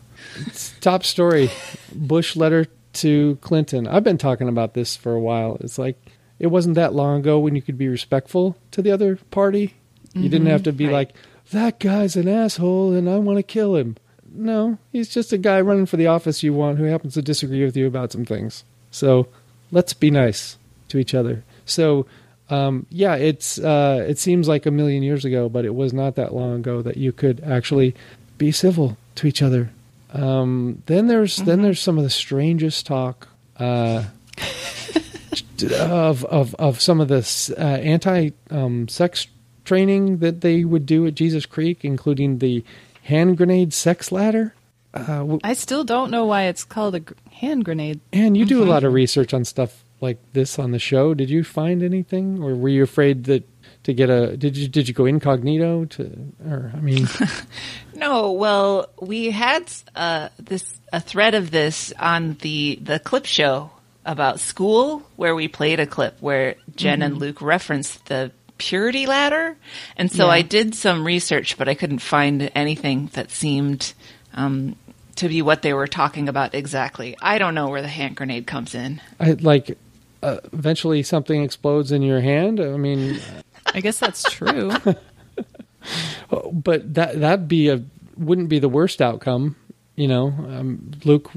It's 0.47 0.75
top 0.81 1.03
story: 1.03 1.51
Bush 1.93 2.37
letter 2.37 2.67
to 2.93 3.37
Clinton. 3.41 3.89
I've 3.89 4.05
been 4.05 4.17
talking 4.19 4.49
about 4.49 4.75
this 4.75 4.95
for 4.95 5.13
a 5.13 5.21
while. 5.21 5.57
It's 5.59 5.77
like 5.77 5.97
it 6.39 6.47
wasn't 6.47 6.77
that 6.77 6.95
long 6.95 7.19
ago 7.19 7.41
when 7.41 7.57
you 7.57 7.63
could 7.63 7.77
be 7.79 7.89
respectful 7.89 8.57
to 8.71 8.81
the 8.81 8.93
other 8.93 9.17
party. 9.33 9.75
You 10.15 10.29
didn't 10.29 10.49
have 10.49 10.63
to 10.65 10.73
be 10.73 10.87
Right. 10.87 10.93
like 10.93 11.15
that 11.53 11.79
guy's 11.79 12.17
an 12.17 12.29
asshole 12.29 12.93
and 12.95 13.09
I 13.09 13.19
want 13.19 13.39
to 13.39 13.43
kill 13.43 13.77
him. 13.77 13.97
No, 14.35 14.79
he's 14.93 15.09
just 15.11 15.33
a 15.33 15.39
guy 15.39 15.61
running 15.61 15.87
for 15.87 15.97
the 15.99 16.07
office 16.07 16.43
you 16.43 16.55
want 16.55 16.79
who 16.79 16.85
happens 16.85 17.15
to 17.15 17.23
disagree 17.23 17.65
with 17.65 17.77
you 17.77 17.87
about 17.87 18.13
some 18.13 18.25
things. 18.25 18.65
So 18.91 19.29
let's 19.71 19.93
be 19.93 20.11
nice 20.11 20.57
to 20.89 20.99
each 20.99 21.15
other. 21.15 21.45
So 21.67 22.07
um, 22.51 22.87
yeah, 22.91 23.15
it's 23.15 23.59
uh, 23.59 24.05
it 24.09 24.19
seems 24.19 24.49
like 24.49 24.67
a 24.67 24.71
million 24.71 25.03
years 25.03 25.25
ago, 25.25 25.49
but 25.49 25.65
it 25.65 25.75
was 25.75 25.93
not 25.93 26.17
that 26.17 26.35
long 26.35 26.57
ago 26.57 26.83
that 26.83 26.97
you 26.97 27.13
could 27.13 27.41
actually 27.45 27.95
be 28.39 28.53
civil 28.53 28.97
to 29.17 29.27
each 29.27 29.43
other. 29.43 29.71
Um, 30.13 30.83
then 30.87 31.07
there's 31.07 31.37
then 31.39 31.63
there's 31.63 31.81
some 31.81 31.97
of 31.97 32.05
the 32.05 32.11
strangest 32.11 32.85
talk 32.87 33.29
uh, 33.59 34.05
of 35.81 36.25
of 36.27 36.55
of 36.57 36.81
some 36.81 37.01
of 37.01 37.09
this 37.09 37.51
uh, 37.51 37.55
anti 37.83 38.31
um, 38.51 38.89
sex 38.89 39.27
training 39.65 40.19
that 40.19 40.41
they 40.41 40.65
would 40.65 40.87
do 40.87 41.07
at 41.07 41.15
Jesus 41.15 41.47
Creek, 41.47 41.85
including 41.85 42.39
the 42.39 42.65
hand 43.05 43.37
grenade 43.37 43.73
sex 43.73 44.13
ladder. 44.13 44.55
Uh, 44.95 45.19
w- 45.19 45.41
I 45.43 45.55
still 45.55 45.85
don't 45.85 46.11
know 46.11 46.27
why 46.27 46.43
it's 46.45 46.65
called 46.65 46.95
a 46.95 47.03
hand 47.33 47.65
grenade. 47.65 48.01
and 48.13 48.37
you 48.37 48.45
do 48.45 48.63
a 48.63 48.67
lot 48.67 48.85
of 48.85 48.93
research 48.93 49.33
on 49.33 49.45
stuff 49.45 49.83
like 50.01 50.19
this 50.33 50.59
on 50.59 50.73
the 50.73 50.79
show. 50.79 51.15
Did 51.15 51.31
you 51.31 51.45
find 51.45 51.83
anything, 51.83 52.43
or 52.43 52.55
were 52.55 52.69
you 52.69 52.83
afraid 52.83 53.25
that 53.25 53.49
to 53.85 53.95
get 53.95 54.11
a? 54.11 54.37
Did 54.37 54.57
you 54.57 54.69
did 54.69 54.89
you 54.89 54.95
go 54.95 55.07
incognito 55.07 55.87
to? 55.87 56.33
Or 56.47 56.73
I 56.77 56.81
mean, 56.81 57.09
No, 57.95 58.33
well, 58.33 58.89
we 59.01 59.31
had 59.31 59.71
uh, 59.95 60.29
this 60.39 60.79
a 60.93 61.01
thread 61.01 61.35
of 61.35 61.51
this 61.51 61.93
on 61.99 62.37
the 62.41 62.79
the 62.83 62.99
clip 62.99 63.25
show 63.27 63.71
about 64.05 64.41
school 64.41 65.03
where 65.17 65.35
we 65.35 65.47
played 65.49 65.79
a 65.81 65.87
clip 65.87 66.17
where 66.21 66.57
Jen 66.75 67.03
and 67.03 67.19
Luke 67.19 67.41
referenced 67.41 68.05
the 68.07 68.33
purity 68.63 69.07
ladder, 69.07 69.57
and 69.97 70.11
so 70.11 70.27
Yeah. 70.27 70.35
I 70.35 70.43
did 70.43 70.77
some 70.77 71.05
research, 71.05 71.59
but 71.59 71.69
I 71.69 71.75
couldn't 71.75 71.99
find 71.99 72.49
anything 72.55 73.11
that 73.15 73.33
seemed 73.33 73.93
um, 74.35 74.77
to 75.17 75.29
be 75.29 75.43
what 75.43 75.63
they 75.63 75.75
were 75.75 75.89
talking 75.89 76.29
about 76.29 76.55
exactly. 76.55 77.17
I 77.21 77.39
don't 77.39 77.57
know 77.57 77.69
where 77.69 77.83
the 77.83 77.89
hand 77.89 78.15
grenade 78.15 78.47
comes 78.47 78.75
in. 78.77 79.01
I 79.19 79.33
like. 79.33 79.77
Uh, 80.23 80.39
eventually, 80.53 81.03
something 81.03 81.43
explodes 81.43 81.91
in 81.91 82.03
your 82.03 82.21
hand. 82.21 82.61
I 82.61 82.77
mean, 82.77 83.19
I 83.67 83.81
guess 83.81 83.99
that's 83.99 84.23
true. 84.31 84.71
but 86.53 86.95
that 86.95 87.19
that'd 87.19 87.49
be 87.49 87.69
a 87.69 87.83
wouldn't 88.17 88.49
be 88.49 88.61
the 88.61 88.69
worst 88.69 89.03
outcome. 89.03 89.57
You 89.97 90.07
know, 90.07 90.29
um, 90.29 90.93
Luke 91.05 91.33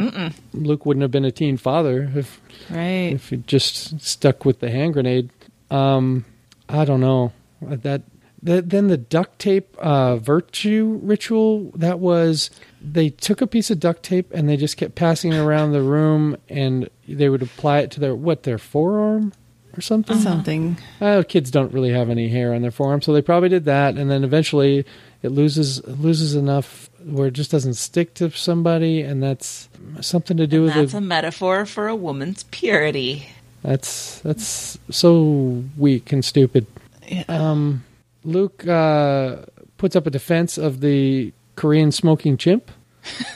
Luke 0.53 0.86
wouldn't 0.86 1.01
have 1.01 1.11
been 1.11 1.26
a 1.26 1.32
teen 1.32 1.57
father 1.57 2.11
if 2.15 2.39
right. 2.69 3.13
if 3.13 3.30
he 3.30 3.38
just 3.38 3.99
stuck 3.99 4.45
with 4.45 4.59
the 4.59 4.69
hand 4.69 4.93
grenade. 4.93 5.32
Um, 5.71 6.23
I 6.70 6.86
don't 6.86 7.01
know 7.01 7.34
that. 7.61 8.03
that 8.43 8.70
then 8.70 8.88
the 8.88 8.97
duct 8.97 9.39
tape 9.39 9.76
uh, 9.78 10.18
virtue 10.18 10.99
ritual 11.01 11.72
that 11.76 11.99
was 11.99 12.51
they 12.82 13.09
took 13.09 13.41
a 13.41 13.47
piece 13.47 13.72
of 13.72 13.80
duct 13.80 14.03
tape 14.03 14.32
and 14.34 14.47
they 14.47 14.57
just 14.57 14.78
kept 14.78 14.95
passing 14.95 15.34
it 15.34 15.39
around 15.39 15.72
the 15.72 15.82
room 15.82 16.38
and 16.47 16.89
they 17.07 17.30
would 17.30 17.41
apply 17.41 17.80
it 17.80 17.91
to 17.91 17.99
their 17.99 18.16
what 18.16 18.43
their 18.43 18.57
forearm 18.57 19.34
or 19.78 19.82
something. 19.82 20.18
Something. 20.18 20.78
Uh, 21.01 21.24
kids 21.28 21.51
don't 21.51 21.74
really 21.74 21.91
have 21.91 22.09
any 22.09 22.30
hair 22.30 22.53
on 22.53 22.61
their 22.61 22.72
forearm, 22.72 23.01
so 23.01 23.13
they 23.13 23.22
probably 23.22 23.49
did 23.49 23.66
that, 23.66 23.95
and 23.95 24.09
then 24.09 24.24
eventually 24.24 24.86
it 25.22 25.30
loses 25.30 25.86
loses 25.86 26.36
enough 26.36 26.89
where 27.03 27.28
it 27.28 27.34
just 27.34 27.51
doesn't 27.51 27.76
stick 27.76 28.13
to 28.16 28.32
somebody, 28.32 29.01
and 29.01 29.22
that's 29.22 29.70
something 30.01 30.38
to 30.38 30.47
do 30.47 30.63
with 30.63 30.74
That's 30.74 30.93
a 30.93 31.01
metaphor 31.01 31.66
for 31.66 31.88
a 31.88 31.95
woman's 31.95 32.43
purity. 32.43 33.30
That's 33.66 34.20
that's 34.20 34.78
so 34.91 35.63
weak 35.78 36.11
and 36.11 36.24
stupid. 36.24 36.68
Yeah. 37.07 37.24
Um, 37.28 37.84
Luke 38.24 38.66
uh, 38.68 39.38
puts 39.78 39.95
up 39.95 40.05
a 40.05 40.09
defense 40.11 40.57
of 40.57 40.82
the 40.82 41.34
Korean 41.55 41.91
smoking 41.91 42.38
chimp. 42.38 42.70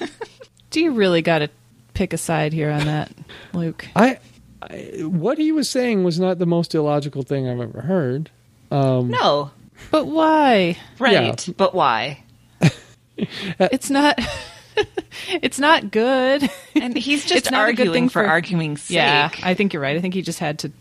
Do 0.70 0.82
you 0.82 0.92
really 0.92 1.22
got 1.24 1.40
to 1.40 1.50
pick 1.96 2.14
a 2.14 2.18
side 2.18 2.54
here 2.54 2.70
on 2.70 2.86
that, 2.86 3.12
Luke? 3.54 3.88
I, 3.96 4.20
I 4.62 5.02
what 5.04 5.38
he 5.40 5.52
was 5.52 5.68
saying 5.70 6.04
was 6.04 6.20
not 6.20 6.38
the 6.38 6.46
most 6.46 6.76
illogical 6.76 7.24
thing 7.24 7.48
I've 7.50 7.60
ever 7.60 7.82
heard. 7.82 8.30
Um, 8.72 9.10
No, 9.10 9.50
But 9.90 10.06
why? 10.06 10.78
right? 11.00 11.48
Yeah. 11.48 11.54
But 11.58 11.74
why? 11.74 12.24
It's 13.18 13.90
not. 13.90 14.18
it's 15.42 15.60
not 15.60 15.92
good. 15.92 16.50
And 16.76 16.96
he's 16.96 17.24
just 17.26 17.36
It's 17.46 17.52
not 17.52 17.70
a 17.70 17.74
good 17.74 17.88
arguing 17.88 17.94
thing 17.94 18.10
for, 18.10 18.24
for- 18.24 18.30
arguing's 18.30 18.84
sake. 18.84 18.96
Yeah, 18.96 19.32
I 19.44 19.54
think 19.54 19.74
you're 19.74 19.82
right. 19.82 19.98
I 19.98 20.02
think 20.02 20.14
he 20.14 20.22
just 20.22 20.40
had 20.40 20.60
to 20.60 20.72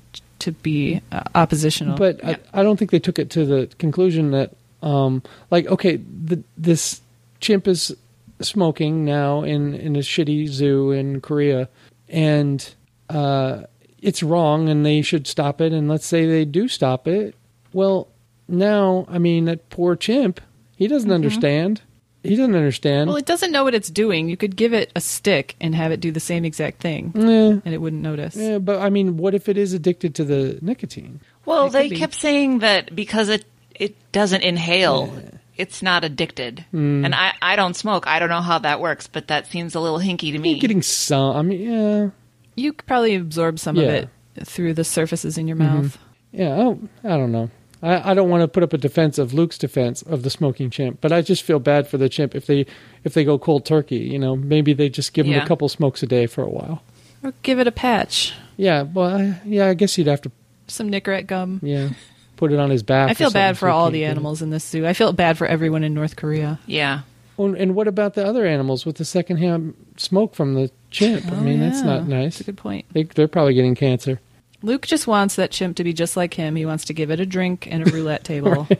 to 0.40 0.52
be 0.52 1.00
uh, 1.10 1.22
oppositional. 1.34 1.96
but 1.98 2.24
I, 2.24 2.36
I 2.54 2.62
don't 2.62 2.76
think 2.78 2.92
they 2.92 3.00
took 3.00 3.18
it 3.18 3.28
to 3.30 3.44
the 3.44 3.68
conclusion 3.78 4.30
that, 4.30 4.52
um, 4.82 5.20
like, 5.50 5.66
okay, 5.66 5.96
the, 5.96 6.40
this 6.56 7.00
chimp 7.40 7.66
is 7.66 7.94
smoking 8.40 9.04
now 9.04 9.42
in 9.42 9.74
in 9.74 9.96
a 9.96 10.00
shitty 10.00 10.46
zoo 10.48 10.92
in 10.92 11.20
Korea, 11.20 11.68
and 12.08 12.74
uh, 13.10 13.62
it's 14.00 14.22
wrong, 14.22 14.68
and 14.68 14.86
they 14.86 15.02
should 15.02 15.26
stop 15.26 15.60
it. 15.60 15.72
And 15.72 15.88
let's 15.88 16.06
say 16.06 16.24
they 16.26 16.44
do 16.44 16.68
stop 16.68 17.08
it. 17.08 17.34
Well, 17.72 18.06
now, 18.46 19.06
I 19.08 19.18
mean, 19.18 19.46
that 19.46 19.68
poor 19.70 19.96
chimp, 19.96 20.40
he 20.76 20.86
doesn't 20.86 21.10
understand. 21.12 21.82
He 22.22 22.36
doesn't 22.36 22.54
understand. 22.54 23.08
well, 23.08 23.16
it 23.16 23.26
doesn't 23.26 23.52
know 23.52 23.64
what 23.64 23.74
it's 23.74 23.88
doing. 23.90 24.28
You 24.28 24.36
could 24.36 24.56
give 24.56 24.74
it 24.74 24.90
a 24.96 25.00
stick 25.00 25.54
and 25.60 25.74
have 25.74 25.92
it 25.92 26.00
do 26.00 26.10
the 26.10 26.20
same 26.20 26.44
exact 26.44 26.80
thing, 26.80 27.12
Eh, 27.16 27.20
and 27.64 27.74
it 27.74 27.78
wouldn't 27.80 28.02
notice. 28.02 28.34
yeah, 28.36 28.58
but 28.58 28.80
I 28.80 28.90
mean, 28.90 29.16
what 29.16 29.34
if 29.34 29.48
it 29.48 29.56
is 29.56 29.72
addicted 29.72 30.14
to 30.16 30.24
the 30.24 30.58
nicotine? 30.60 31.20
Well, 31.44 31.66
It 31.66 31.72
they 31.72 31.88
kept 31.90 32.14
saying 32.14 32.58
that 32.58 32.94
because 32.94 33.28
it 33.28 33.44
it 33.74 33.94
doesn't 34.12 34.42
inhale, 34.42 35.12
it's 35.56 35.80
not 35.82 36.02
addicted. 36.04 36.64
Hmm. 36.72 37.04
And 37.04 37.14
I 37.14 37.32
I 37.40 37.54
don't 37.56 37.74
smoke. 37.74 38.06
I 38.08 38.18
don't 38.18 38.28
know 38.30 38.40
how 38.42 38.58
that 38.58 38.80
works, 38.80 39.06
but 39.06 39.28
that 39.28 39.46
seems 39.46 39.74
a 39.76 39.80
little 39.80 39.98
hinky 40.00 40.32
to 40.32 40.38
me. 40.38 40.50
You're 40.52 40.60
getting 40.60 40.82
some. 40.82 41.36
I 41.36 41.42
mean, 41.42 41.60
yeah. 41.60 42.10
You 42.56 42.72
could 42.72 42.86
probably 42.86 43.14
absorb 43.14 43.60
some 43.60 43.78
of 43.78 43.84
it 43.84 44.08
through 44.44 44.74
the 44.74 44.82
surfaces 44.84 45.38
in 45.38 45.46
your 45.46 45.56
mouth. 45.56 45.96
Yeah, 46.32 46.54
I 46.54 46.56
don't, 46.58 46.90
I 47.04 47.08
don't 47.10 47.30
know. 47.32 47.50
I, 47.82 48.10
I 48.10 48.14
don't 48.14 48.28
want 48.28 48.42
to 48.42 48.48
put 48.48 48.62
up 48.62 48.72
a 48.72 48.78
defense 48.78 49.18
of 49.18 49.32
Luke's 49.34 49.58
defense 49.58 50.02
of 50.02 50.22
the 50.22 50.30
smoking 50.30 50.70
chimp, 50.70 51.00
but 51.00 51.12
I 51.12 51.22
just 51.22 51.42
feel 51.42 51.58
bad 51.60 51.86
for 51.86 51.96
the 51.98 52.08
chimp 52.08 52.34
if 52.34 52.46
they 52.46 52.66
if 53.04 53.14
they 53.14 53.24
go 53.24 53.38
cold 53.38 53.64
turkey. 53.64 53.98
You 53.98 54.18
know, 54.18 54.34
maybe 54.36 54.72
they 54.72 54.88
just 54.88 55.12
give 55.12 55.26
him 55.26 55.32
Yeah. 55.32 55.44
a 55.44 55.46
couple 55.46 55.68
smokes 55.68 56.02
a 56.02 56.06
day 56.06 56.26
for 56.26 56.42
a 56.42 56.48
while. 56.48 56.82
Or 57.22 57.32
give 57.42 57.58
it 57.58 57.66
a 57.66 57.72
patch, 57.72 58.32
Yeah, 58.56 58.82
well, 58.82 59.16
I, 59.16 59.40
yeah, 59.44 59.66
I 59.68 59.74
guess 59.74 59.98
you'd 59.98 60.06
have 60.06 60.22
to 60.22 60.30
some 60.68 60.90
Nicorette 60.90 61.26
gum. 61.26 61.60
yeah 61.62 61.90
put 62.36 62.52
it 62.52 62.58
on 62.60 62.70
his 62.70 62.84
back. 62.84 63.10
I 63.10 63.14
feel 63.14 63.32
bad 63.32 63.58
for 63.58 63.66
he 63.66 63.72
all 63.72 63.90
the 63.90 64.04
animals 64.04 64.42
in 64.42 64.50
this 64.50 64.62
zoo. 64.64 64.86
I 64.86 64.92
feel 64.92 65.12
bad 65.12 65.36
for 65.36 65.46
everyone 65.48 65.82
in 65.82 65.94
North 65.94 66.14
Korea. 66.14 66.60
yeah. 66.66 67.00
Oh, 67.40 67.52
and 67.54 67.74
what 67.76 67.86
about 67.88 68.14
the 68.14 68.24
other 68.26 68.44
animals 68.46 68.84
with 68.86 68.96
the 68.96 69.04
secondhand 69.04 69.74
smoke 69.96 70.34
from 70.34 70.54
the 70.54 70.70
chimp? 70.90 71.24
I 71.26 71.36
Oh, 71.36 71.40
mean, 71.40 71.58
that's 71.60 71.82
not 71.82 72.06
nice. 72.08 72.34
That's 72.34 72.40
a 72.40 72.44
good 72.52 72.56
point. 72.56 72.84
They, 72.92 73.04
they're 73.04 73.28
probably 73.28 73.54
getting 73.54 73.74
cancer. 73.76 74.20
Luke 74.62 74.86
just 74.86 75.06
wants 75.06 75.36
that 75.36 75.50
chimp 75.50 75.76
to 75.76 75.84
be 75.84 75.92
just 75.92 76.16
like 76.16 76.34
him. 76.34 76.56
He 76.56 76.66
wants 76.66 76.84
to 76.86 76.92
give 76.92 77.10
it 77.10 77.20
a 77.20 77.26
drink 77.26 77.68
and 77.70 77.86
a 77.86 77.90
roulette 77.92 78.24
table. 78.24 78.66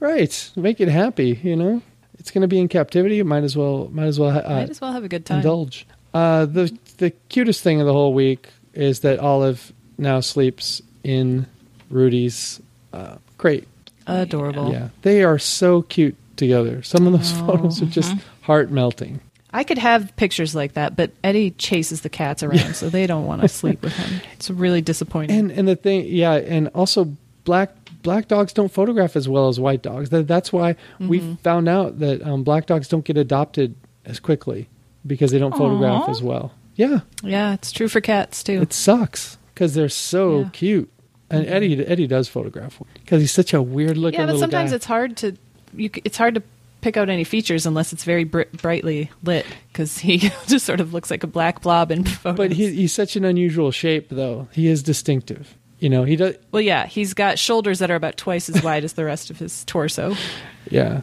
Right. 0.00 0.50
Make 0.56 0.80
it 0.80 0.88
happy, 0.88 1.40
you 1.42 1.56
know? 1.56 1.80
It's 2.18 2.30
going 2.30 2.42
to 2.42 2.48
be 2.48 2.58
in 2.58 2.68
captivity. 2.68 3.22
Might 3.22 3.44
as 3.44 3.56
well, 3.56 3.88
might 3.92 4.06
as 4.06 4.18
well 4.18 4.30
uh, 4.30 4.42
Might 4.56 4.70
as 4.70 4.80
well 4.80 4.92
have 4.92 5.04
a 5.04 5.08
good 5.08 5.24
time. 5.24 5.38
indulge. 5.38 5.86
Uh, 6.12 6.44
the 6.44 6.76
the 6.98 7.10
cutest 7.30 7.62
thing 7.62 7.80
of 7.80 7.86
the 7.86 7.92
whole 7.92 8.12
week 8.12 8.48
is 8.74 9.00
that 9.00 9.18
Olive 9.18 9.72
now 9.96 10.20
sleeps 10.20 10.82
in 11.02 11.46
Rudy's 11.88 12.60
uh, 12.92 13.16
crate. 13.38 13.66
Adorable. 14.06 14.70
Yeah, 14.70 14.88
they 15.02 15.22
are 15.24 15.38
so 15.38 15.82
cute 15.82 16.16
together. 16.36 16.82
Some 16.82 17.06
of 17.06 17.12
those 17.14 17.32
photos 17.32 17.80
are 17.80 17.86
just 17.86 18.14
heart 18.42 18.70
melting. 18.70 19.20
I 19.52 19.64
could 19.64 19.78
have 19.78 20.14
pictures 20.16 20.54
like 20.54 20.72
that, 20.74 20.96
but 20.96 21.10
Eddie 21.22 21.50
chases 21.52 22.00
the 22.00 22.08
cats 22.08 22.42
around, 22.42 22.74
so 22.74 22.88
they 22.88 23.06
don't 23.06 23.26
want 23.26 23.42
to 23.42 23.48
sleep 23.48 23.82
with 23.82 23.92
him. 23.92 24.20
It's 24.34 24.50
really 24.50 24.80
disappointing. 24.80 25.38
And 25.38 25.50
and 25.52 25.68
the 25.68 25.76
thing, 25.76 26.06
yeah, 26.06 26.32
and 26.34 26.68
also 26.68 27.14
black 27.44 27.70
black 28.02 28.28
dogs 28.28 28.52
don't 28.52 28.72
photograph 28.72 29.14
as 29.14 29.28
well 29.28 29.48
as 29.48 29.60
white 29.60 29.82
dogs. 29.82 30.10
That, 30.10 30.26
that's 30.26 30.52
why 30.52 30.76
we 30.98 31.20
found 31.42 31.68
out 31.68 31.98
that 32.00 32.22
um, 32.22 32.42
black 32.44 32.66
dogs 32.66 32.88
don't 32.88 33.04
get 33.04 33.16
adopted 33.16 33.74
as 34.04 34.18
quickly 34.18 34.68
because 35.06 35.30
they 35.30 35.38
don't 35.38 35.56
photograph 35.56 36.08
as 36.08 36.22
well. 36.22 36.52
Yeah, 36.74 37.00
yeah, 37.22 37.52
it's 37.54 37.70
true 37.70 37.88
for 37.88 38.00
cats 38.00 38.42
too. 38.42 38.60
it 38.62 38.72
sucks 38.72 39.36
because 39.54 39.74
they're 39.74 39.88
so 39.88 40.40
Yeah. 40.40 40.48
cute. 40.52 40.90
And 41.30 41.46
Eddie 41.46 41.86
Eddie 41.86 42.06
does 42.06 42.28
photograph 42.28 42.80
because 42.94 43.20
he's 43.20 43.32
such 43.32 43.54
a 43.54 43.62
weird 43.62 43.96
looking 43.96 44.20
yeah, 44.20 44.26
but 44.26 44.38
sometimes 44.38 44.70
guy. 44.70 44.76
it's 44.76 44.84
hard 44.86 45.16
to 45.18 45.36
you. 45.76 45.88
It's 46.04 46.16
hard 46.18 46.34
to 46.34 46.42
pick 46.82 46.98
out 46.98 47.08
any 47.08 47.24
features 47.24 47.64
unless 47.64 47.92
it's 47.94 48.04
very 48.04 48.24
br- 48.24 48.42
brightly 48.60 49.10
lit 49.22 49.46
because 49.68 49.96
he 49.98 50.18
just 50.46 50.66
sort 50.66 50.80
of 50.80 50.92
looks 50.92 51.10
like 51.10 51.24
a 51.24 51.26
black 51.26 51.62
blob 51.62 51.90
in 51.90 52.04
photos. 52.04 52.36
but 52.36 52.52
he, 52.52 52.74
he's 52.74 52.92
such 52.92 53.16
an 53.16 53.24
unusual 53.24 53.70
shape, 53.70 54.08
though. 54.10 54.48
He 54.52 54.66
is 54.66 54.82
distinctive. 54.82 55.56
You 55.78 55.88
know, 55.88 56.04
he 56.04 56.14
does. 56.16 56.36
well, 56.52 56.60
yeah, 56.62 56.86
he's 56.86 57.14
got 57.14 57.38
shoulders 57.40 57.78
that 57.80 57.90
are 57.90 57.96
about 57.96 58.16
twice 58.16 58.48
as 58.48 58.62
wide 58.62 58.84
as 58.84 58.92
the 58.92 59.04
rest 59.04 59.30
of 59.30 59.38
his 59.38 59.64
torso. 59.64 60.14
Yeah, 60.70 61.00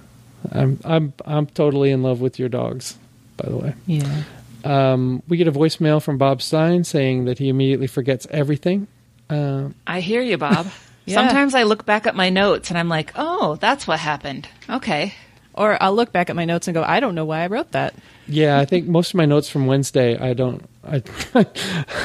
I'm 0.53 0.79
I'm 0.85 1.13
I'm 1.25 1.45
totally 1.47 1.91
in 1.91 2.01
love 2.01 2.21
with 2.21 2.39
your 2.39 2.47
dogs. 2.47 2.97
By 3.35 3.49
the 3.49 3.57
way, 3.57 3.73
Yeah. 3.87 4.23
um, 4.63 5.21
we 5.27 5.35
get 5.37 5.47
a 5.47 5.51
voicemail 5.51 6.01
from 6.01 6.17
Bob 6.17 6.41
Stein 6.41 6.83
saying 6.85 7.25
that 7.25 7.37
he 7.39 7.49
immediately 7.49 7.87
forgets 7.87 8.25
everything. 8.31 8.87
Um, 9.29 9.75
I 9.85 9.99
hear 9.99 10.21
you, 10.21 10.37
Bob. 10.37 10.67
Yeah. 11.05 11.15
Sometimes 11.15 11.55
I 11.55 11.63
look 11.63 11.85
back 11.85 12.07
at 12.07 12.15
my 12.15 12.29
notes 12.29 12.69
and 12.69 12.77
I'm 12.79 12.87
like, 12.89 13.11
oh, 13.15 13.55
that's 13.57 13.85
what 13.85 13.99
happened. 13.99 14.47
Okay. 14.69 15.13
Or 15.59 15.77
I'll 15.83 15.93
look 15.93 16.11
back 16.13 16.29
at 16.29 16.35
my 16.37 16.45
notes 16.45 16.67
and 16.69 16.73
go, 16.73 16.83
I 16.83 16.99
don't 17.01 17.13
know 17.15 17.25
why 17.25 17.41
I 17.41 17.47
wrote 17.47 17.73
that. 17.73 17.93
yeah, 18.27 18.57
I 18.59 18.65
think 18.65 18.87
most 18.87 19.09
of 19.09 19.15
my 19.15 19.25
notes 19.25 19.49
from 19.49 19.65
Wednesday, 19.67 20.17
I 20.17 20.33
don't. 20.33 20.63
I 20.85 21.03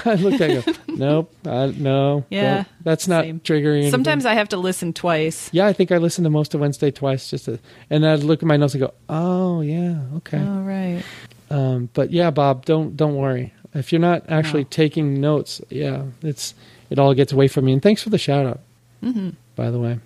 I 0.05 0.15
looked 0.17 0.41
at 0.41 0.51
it, 0.51 0.67
go, 0.67 0.73
nope, 0.89 1.33
I, 1.47 1.67
no, 1.67 2.25
Yeah, 2.31 2.55
don't- 2.57 2.67
that's 2.83 3.07
not 3.09 3.25
same. 3.25 3.39
triggering. 3.41 3.75
anything. 3.77 3.91
Sometimes 3.93 4.27
I 4.27 4.35
have 4.35 4.49
to 4.51 4.57
listen 4.57 4.93
twice. 4.93 5.49
Yeah, 5.53 5.67
I 5.67 5.73
think 5.73 5.93
I 5.93 5.99
listened 5.99 6.25
to 6.25 6.31
most 6.31 6.53
of 6.55 6.61
Wednesday 6.61 6.91
twice 6.91 7.31
just 7.31 7.45
to, 7.47 7.61
and 7.91 8.05
I'd 8.07 8.25
look 8.25 8.43
at 8.43 8.47
my 8.47 8.57
notes 8.57 8.75
and 8.75 8.81
go, 8.83 8.93
"Oh 9.09 9.61
yeah, 9.61 10.01
okay." 10.17 10.39
Oh, 10.39 10.61
right. 10.63 11.03
Um, 11.51 11.89
but 11.95 12.11
yeah, 12.11 12.31
Bob, 12.33 12.65
don't 12.67 12.97
don't 12.97 13.15
worry. 13.15 13.53
If 13.73 13.93
you're 13.93 14.01
not 14.01 14.25
actually 14.29 14.65
No. 14.65 14.69
taking 14.71 15.21
notes, 15.21 15.61
yeah, 15.71 16.03
it's 16.23 16.55
it 16.91 16.99
all 16.99 17.15
gets 17.15 17.33
away 17.33 17.47
from 17.49 17.69
you. 17.69 17.75
And 17.75 17.83
thanks 17.83 18.03
for 18.03 18.11
the 18.11 18.19
shout 18.19 18.45
out, 18.47 18.61
hmm 19.01 19.31
by 19.55 19.71
the 19.71 19.79
way. 19.79 20.01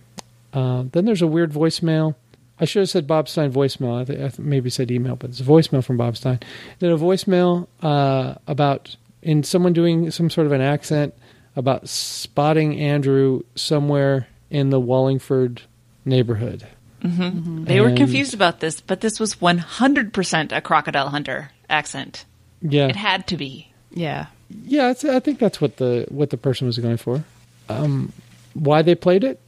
Uh, 0.53 0.85
then 0.93 1.07
there's 1.07 1.23
a 1.23 1.27
weird 1.27 1.53
voicemail. 1.53 2.15
I 2.61 2.65
should 2.65 2.81
have 2.81 2.91
said 2.91 3.07
Bob 3.07 3.29
Stein 3.29 3.53
voicemail. 3.53 4.01
I, 4.01 4.05
th- 4.05 4.19
I 4.19 4.29
th- 4.29 4.39
maybe 4.39 4.71
said 4.71 4.91
email, 4.91 5.17
but 5.17 5.31
it's 5.31 5.41
a 5.41 5.45
voicemail 5.45 5.85
from 5.85 5.97
Bob 5.97 6.17
Stein. 6.17 6.41
Then 6.81 6.91
a 6.91 6.99
voicemail 6.99 7.67
uh, 7.83 8.35
about 8.47 8.97
in 9.23 9.43
someone 9.45 9.73
doing 9.73 10.11
some 10.11 10.31
sort 10.31 10.47
of 10.47 10.53
an 10.53 10.61
accent 10.61 11.15
about 11.57 11.89
spotting 11.89 12.79
Andrew 12.79 13.43
somewhere 13.55 14.29
in 14.51 14.71
the 14.71 14.81
Wallingford 14.81 15.63
neighborhood. 16.05 16.67
They 17.01 17.81
were 17.81 17.95
confused 17.95 18.35
about 18.35 18.59
this, 18.59 18.81
but 18.81 19.01
this 19.01 19.21
was 19.21 19.37
100% 19.37 20.57
a 20.57 20.61
crocodile 20.61 21.11
hunter 21.11 21.51
accent. 21.71 22.25
Yeah, 22.61 22.89
It 22.89 22.97
had 22.97 23.29
to 23.29 23.37
be. 23.37 23.73
Yeah. 23.93 24.27
Yeah, 24.65 24.91
it's, 24.91 25.05
I 25.05 25.21
think 25.21 25.39
that's 25.39 25.61
what 25.61 25.77
the 25.77 26.07
what 26.09 26.31
the 26.31 26.37
person 26.37 26.67
was 26.67 26.79
going 26.79 26.97
for. 26.97 27.23
Um, 27.69 28.13
why 28.55 28.83
they 28.83 28.95
played 28.95 29.23
it? 29.23 29.41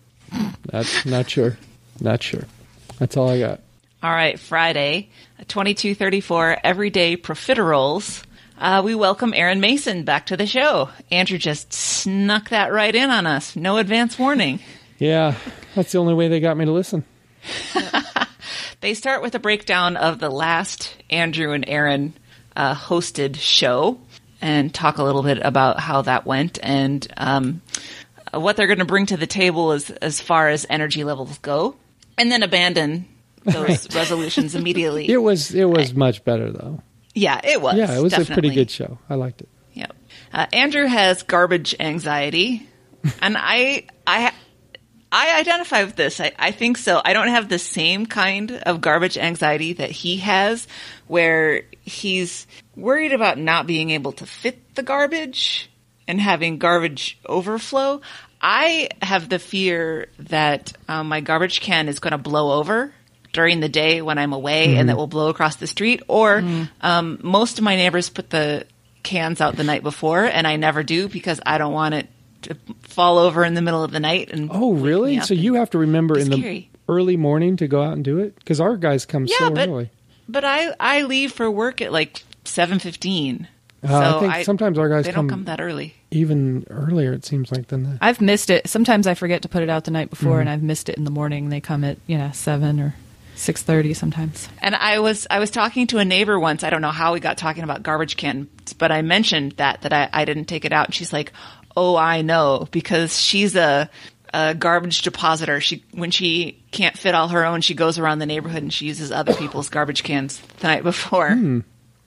That's 0.67 1.05
not 1.07 1.29
sure. 1.29 1.57
Not 2.01 2.23
sure. 2.23 2.45
That's 3.01 3.17
all 3.17 3.29
I 3.29 3.41
got. 3.41 3.61
All 4.03 4.13
right, 4.13 4.39
Friday, 4.39 5.09
2234 5.49 6.59
Everyday 6.63 7.17
Profiteroles. 7.17 8.23
Uh, 8.57 8.83
we 8.85 8.95
welcome 8.95 9.35
Aaron 9.35 9.59
Mason 9.59 10.05
back 10.05 10.27
to 10.27 10.37
the 10.37 10.47
show. 10.47 10.91
Andrew 11.11 11.39
just 11.39 11.73
snuck 11.73 12.51
that 12.51 12.73
right 12.73 12.95
in 12.95 13.11
on 13.11 13.27
us. 13.27 13.57
No 13.57 13.79
advance 13.79 14.17
warning. 14.19 14.61
Yeah, 15.01 15.35
that's 15.75 15.93
the 15.93 15.99
only 15.99 16.13
way 16.13 16.29
they 16.29 16.41
got 16.41 16.59
me 16.59 16.67
to 16.67 16.73
listen. 16.73 17.07
They 18.81 18.95
start 18.95 19.21
with 19.21 19.35
a 19.35 19.39
breakdown 19.39 19.99
of 19.99 20.19
the 20.21 20.31
last 20.31 20.95
Andrew 21.11 21.53
and 21.53 21.69
Aaron 21.69 22.15
uh, 22.57 22.75
hosted 22.75 23.37
show 23.37 24.01
and 24.41 24.73
talk 24.73 24.97
a 24.97 25.03
little 25.03 25.23
bit 25.23 25.39
about 25.43 25.79
how 25.79 26.01
that 26.03 26.25
went 26.25 26.59
and 26.63 27.07
um, 27.19 27.61
what 28.33 28.57
they're 28.57 28.67
going 28.67 28.79
to 28.79 28.87
bring 28.87 29.05
to 29.07 29.19
the 29.19 29.27
table 29.27 29.73
as, 29.73 29.91
as 29.91 30.19
far 30.19 30.49
as 30.49 30.65
energy 30.71 31.05
levels 31.05 31.37
go, 31.39 31.77
and 32.21 32.31
then 32.31 32.43
abandon 32.43 33.07
those 33.45 33.89
resolutions 33.95 34.55
immediately. 34.55 35.09
It 35.09 35.17
was 35.17 35.55
it 35.55 35.65
was 35.65 35.95
much 35.95 36.23
better 36.23 36.53
though. 36.53 36.83
yeah, 37.15 37.41
it 37.43 37.61
was. 37.61 37.77
Yeah, 37.77 37.97
it 37.97 38.03
was 38.03 38.13
a 38.13 38.27
pretty 38.27 38.51
good 38.51 38.71
show. 38.71 38.99
I 39.09 39.15
liked 39.15 39.41
it. 39.41 39.49
Yep. 39.73 39.97
Uh, 40.33 40.47
Andrew 40.53 40.87
has 40.87 41.23
garbage 41.23 41.75
anxiety, 41.81 42.69
and 43.23 43.37
I, 43.39 43.87
I, 44.07 44.33
I 45.11 45.41
identify 45.41 45.85
with 45.85 45.97
this. 45.97 46.21
I, 46.21 46.33
I 46.39 46.51
think 46.51 46.77
so. 46.77 47.01
I 47.03 47.15
don't 47.15 47.29
have 47.29 47.49
the 47.49 47.59
same 47.59 48.05
kind 48.05 48.53
of 48.53 48.81
garbage 48.81 49.17
anxiety 49.17 49.73
that 49.75 49.91
he 49.91 50.19
has, 50.19 50.69
where 51.07 51.63
he's 51.83 52.47
worried 52.77 53.13
about 53.13 53.39
not 53.39 53.67
being 53.67 53.91
able 53.91 54.13
to 54.13 54.27
fit 54.27 54.75
the 54.75 54.83
garbage 54.83 55.71
and 56.07 56.21
having 56.21 56.59
garbage 56.59 57.19
overflow. 57.27 58.03
I 58.41 58.89
have 59.03 59.29
the 59.29 59.39
fear 59.39 60.09
that 60.21 60.73
um, 60.89 61.09
my 61.09 61.21
garbage 61.21 61.61
can 61.61 61.89
is 61.89 61.99
going 61.99 62.13
to 62.13 62.19
blow 62.19 62.59
over 62.59 62.93
during 63.33 63.61
the 63.61 63.69
day 63.69 64.03
when 64.03 64.19
I'm 64.19 64.33
away 64.33 64.77
and 64.77 64.89
that 64.89 64.97
will 64.97 65.07
blow 65.07 65.29
across 65.29 65.57
the 65.57 65.67
street. 65.67 66.03
Or 66.09 66.43
um, 66.81 67.19
most 67.23 67.59
of 67.59 67.65
my 67.65 67.77
neighbors 67.77 68.09
put 68.09 68.31
the 68.31 68.67
cans 69.03 69.41
out 69.41 69.57
the 69.57 69.65
night 69.65 69.83
before, 69.83 70.25
and 70.25 70.47
I 70.47 70.57
never 70.57 70.83
do 70.83 71.09
because 71.09 71.41
I 71.45 71.59
don't 71.59 71.73
want 71.73 71.95
it 71.95 72.09
to 72.43 72.57
fall 72.83 73.19
over 73.19 73.45
in 73.45 73.55
the 73.55 73.63
middle 73.63 73.85
of 73.85 73.91
the 73.93 74.01
night. 74.01 74.31
And 74.33 74.51
Oh, 74.53 74.73
really? 74.73 75.21
So 75.21 75.35
you 75.35 75.55
have 75.55 75.71
to 75.71 75.79
remember 75.79 76.19
in 76.19 76.31
the 76.31 76.67
early 76.89 77.17
morning 77.17 77.57
to 77.59 77.69
go 77.69 77.83
out 77.83 77.93
and 77.93 78.05
do 78.05 78.19
it 78.19 78.35
because 78.37 78.61
our 78.61 78.77
guys 78.77 79.07
come 79.07 79.27
yeah, 79.27 79.37
so 79.39 79.51
but 79.51 79.69
early. 79.69 79.91
but 80.29 80.45
I 80.45 80.75
I 80.81 81.03
leave 81.03 81.33
for 81.33 81.51
work 81.51 81.81
at 81.83 81.93
like 81.93 82.25
seven 82.45 82.79
fifteen. 82.79 83.47
Uh, 83.83 83.89
so 83.89 84.27
I 84.27 84.33
think 84.33 84.45
sometimes 84.45 84.79
our 84.79 84.89
guys 84.89 85.05
they 85.05 85.13
come, 85.13 85.27
don't 85.29 85.37
come 85.37 85.45
that 85.45 85.61
early. 85.61 85.95
Even 86.11 86.67
earlier. 86.71 87.13
It 87.13 87.25
seems 87.25 87.51
like 87.53 87.69
than 87.69 87.85
that. 87.85 87.99
I've 88.01 88.21
missed 88.21 88.51
it. 88.51 88.69
Sometimes 88.69 89.07
I 89.07 89.15
forget 89.15 89.43
to 89.43 89.49
put 89.49 89.63
it 89.63 89.69
out 89.71 89.85
the 89.85 89.91
night 89.91 90.11
before, 90.11 90.33
Mm-hmm. 90.33 90.41
and 90.41 90.51
I've 90.51 90.63
missed 90.63 90.89
it 90.89 90.97
in 90.97 91.05
the 91.05 91.11
morning. 91.11 91.49
They 91.49 91.61
come 91.61 91.85
at 91.85 91.99
you 92.07 92.19
know 92.19 92.31
seven 92.33 92.81
or 92.81 92.95
six 93.37 93.63
thirty 93.63 93.95
sometimes. 93.95 94.49
And 94.61 94.75
I 94.75 94.99
was 94.99 95.27
I 95.31 95.39
was 95.39 95.51
talking 95.51 95.87
to 95.89 95.99
a 95.99 96.05
neighbor 96.05 96.39
once. 96.39 96.63
I 96.65 96.71
don't 96.71 96.83
know 96.83 96.91
how 96.91 97.13
we 97.15 97.21
got 97.21 97.39
talking 97.39 97.65
about 97.65 97.83
garbage 97.83 98.17
cans, 98.17 98.49
but 98.79 98.91
I 98.93 99.03
mentioned 99.03 99.53
that 99.53 99.83
that 99.83 99.93
I, 99.93 100.09
I 100.13 100.25
didn't 100.25 100.45
take 100.47 100.65
it 100.65 100.73
out. 100.73 100.87
And 100.87 100.95
she's 100.95 101.13
like, 101.13 101.33
"Oh, 101.77 101.97
I 101.97 102.23
know," 102.23 102.69
because 102.71 103.19
she's 103.19 103.57
a, 103.57 103.89
a 104.35 104.55
garbage 104.55 105.03
depositor. 105.03 105.61
She 105.61 105.85
when 105.93 106.11
she 106.11 106.63
can't 106.71 106.99
fit 106.99 107.15
all 107.15 107.29
her 107.29 107.45
own, 107.47 107.61
she 107.63 107.75
goes 107.75 107.99
around 107.99 108.19
the 108.19 108.27
neighborhood 108.27 108.63
and 108.63 108.73
she 108.73 108.87
uses 108.87 109.11
other 109.11 109.33
people's 109.35 109.69
garbage 109.71 110.03
cans 110.03 110.39
the 110.59 110.67
night 110.69 110.83
before. 110.83 111.39